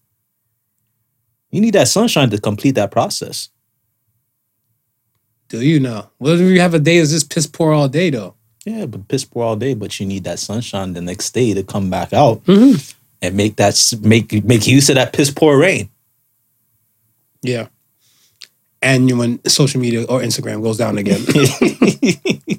you 1.50 1.60
need 1.60 1.74
that 1.74 1.88
sunshine 1.88 2.30
to 2.30 2.38
complete 2.40 2.76
that 2.76 2.90
process. 2.90 3.48
Do 5.48 5.60
you 5.64 5.78
know? 5.80 6.08
What 6.18 6.34
if 6.34 6.40
you 6.40 6.60
have 6.60 6.74
a 6.74 6.78
day 6.78 6.98
that's 6.98 7.10
just 7.12 7.32
piss 7.32 7.46
poor 7.46 7.72
all 7.72 7.88
day 7.88 8.10
though? 8.10 8.34
Yeah, 8.64 8.86
but 8.86 9.08
piss 9.08 9.24
poor 9.24 9.44
all 9.44 9.56
day, 9.56 9.74
but 9.74 9.98
you 10.00 10.06
need 10.06 10.24
that 10.24 10.38
sunshine 10.38 10.94
the 10.94 11.00
next 11.00 11.30
day 11.32 11.54
to 11.54 11.62
come 11.62 11.90
back 11.90 12.12
out 12.12 12.42
Mm-hmm. 12.44 12.76
and 13.22 13.36
make 13.36 13.56
that 13.56 13.80
make 14.02 14.44
make 14.44 14.66
use 14.66 14.88
of 14.88 14.94
that 14.96 15.12
piss 15.12 15.30
poor 15.30 15.58
rain. 15.58 15.88
Yeah. 17.42 17.68
And 18.82 19.18
when 19.18 19.42
social 19.46 19.80
media 19.80 20.04
or 20.04 20.20
Instagram 20.20 20.62
goes 20.62 20.76
down 20.78 20.98
again. 20.98 21.20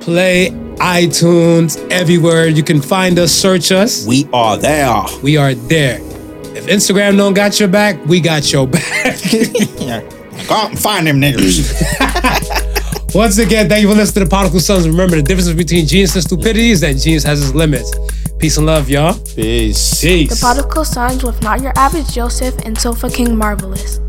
Play, 0.00 0.50
iTunes, 0.76 1.76
everywhere 1.90 2.46
you 2.46 2.62
can 2.62 2.80
find 2.80 3.18
us, 3.18 3.32
search 3.32 3.72
us. 3.72 4.06
we 4.06 4.28
are 4.32 4.56
there. 4.56 5.02
We 5.24 5.36
are 5.36 5.54
there. 5.54 5.98
If 6.56 6.66
Instagram 6.66 7.16
don't 7.16 7.34
got 7.34 7.58
your 7.58 7.68
back, 7.68 7.96
we 8.06 8.20
got 8.20 8.52
your 8.52 8.68
back. 8.68 8.84
Yeah. 9.80 10.00
Go 10.48 10.54
out 10.54 10.70
and 10.70 10.78
find 10.78 11.06
them 11.06 11.20
niggers. 11.20 11.64
Once 13.16 13.38
again, 13.38 13.66
thank 13.66 13.80
you 13.80 13.88
for 13.88 13.94
listening 13.94 14.24
to 14.24 14.28
the 14.28 14.28
Prodigal 14.28 14.60
Sons. 14.60 14.86
Remember, 14.86 15.16
the 15.16 15.22
difference 15.22 15.50
between 15.50 15.86
genius 15.86 16.14
and 16.16 16.22
stupidity 16.22 16.68
is 16.68 16.82
that 16.82 16.98
genius 16.98 17.24
has 17.24 17.42
its 17.42 17.54
limits. 17.54 17.90
Peace 18.38 18.58
and 18.58 18.66
love, 18.66 18.90
y'all. 18.90 19.14
Peace. 19.34 20.02
Peace. 20.02 20.28
The 20.28 20.36
Prodigal 20.38 20.84
Sons 20.84 21.24
with 21.24 21.40
Not 21.40 21.62
Your 21.62 21.72
Average 21.78 22.12
Joseph 22.12 22.54
and 22.66 22.76
Sofa 22.76 23.08
King 23.08 23.34
Marvelous. 23.34 24.00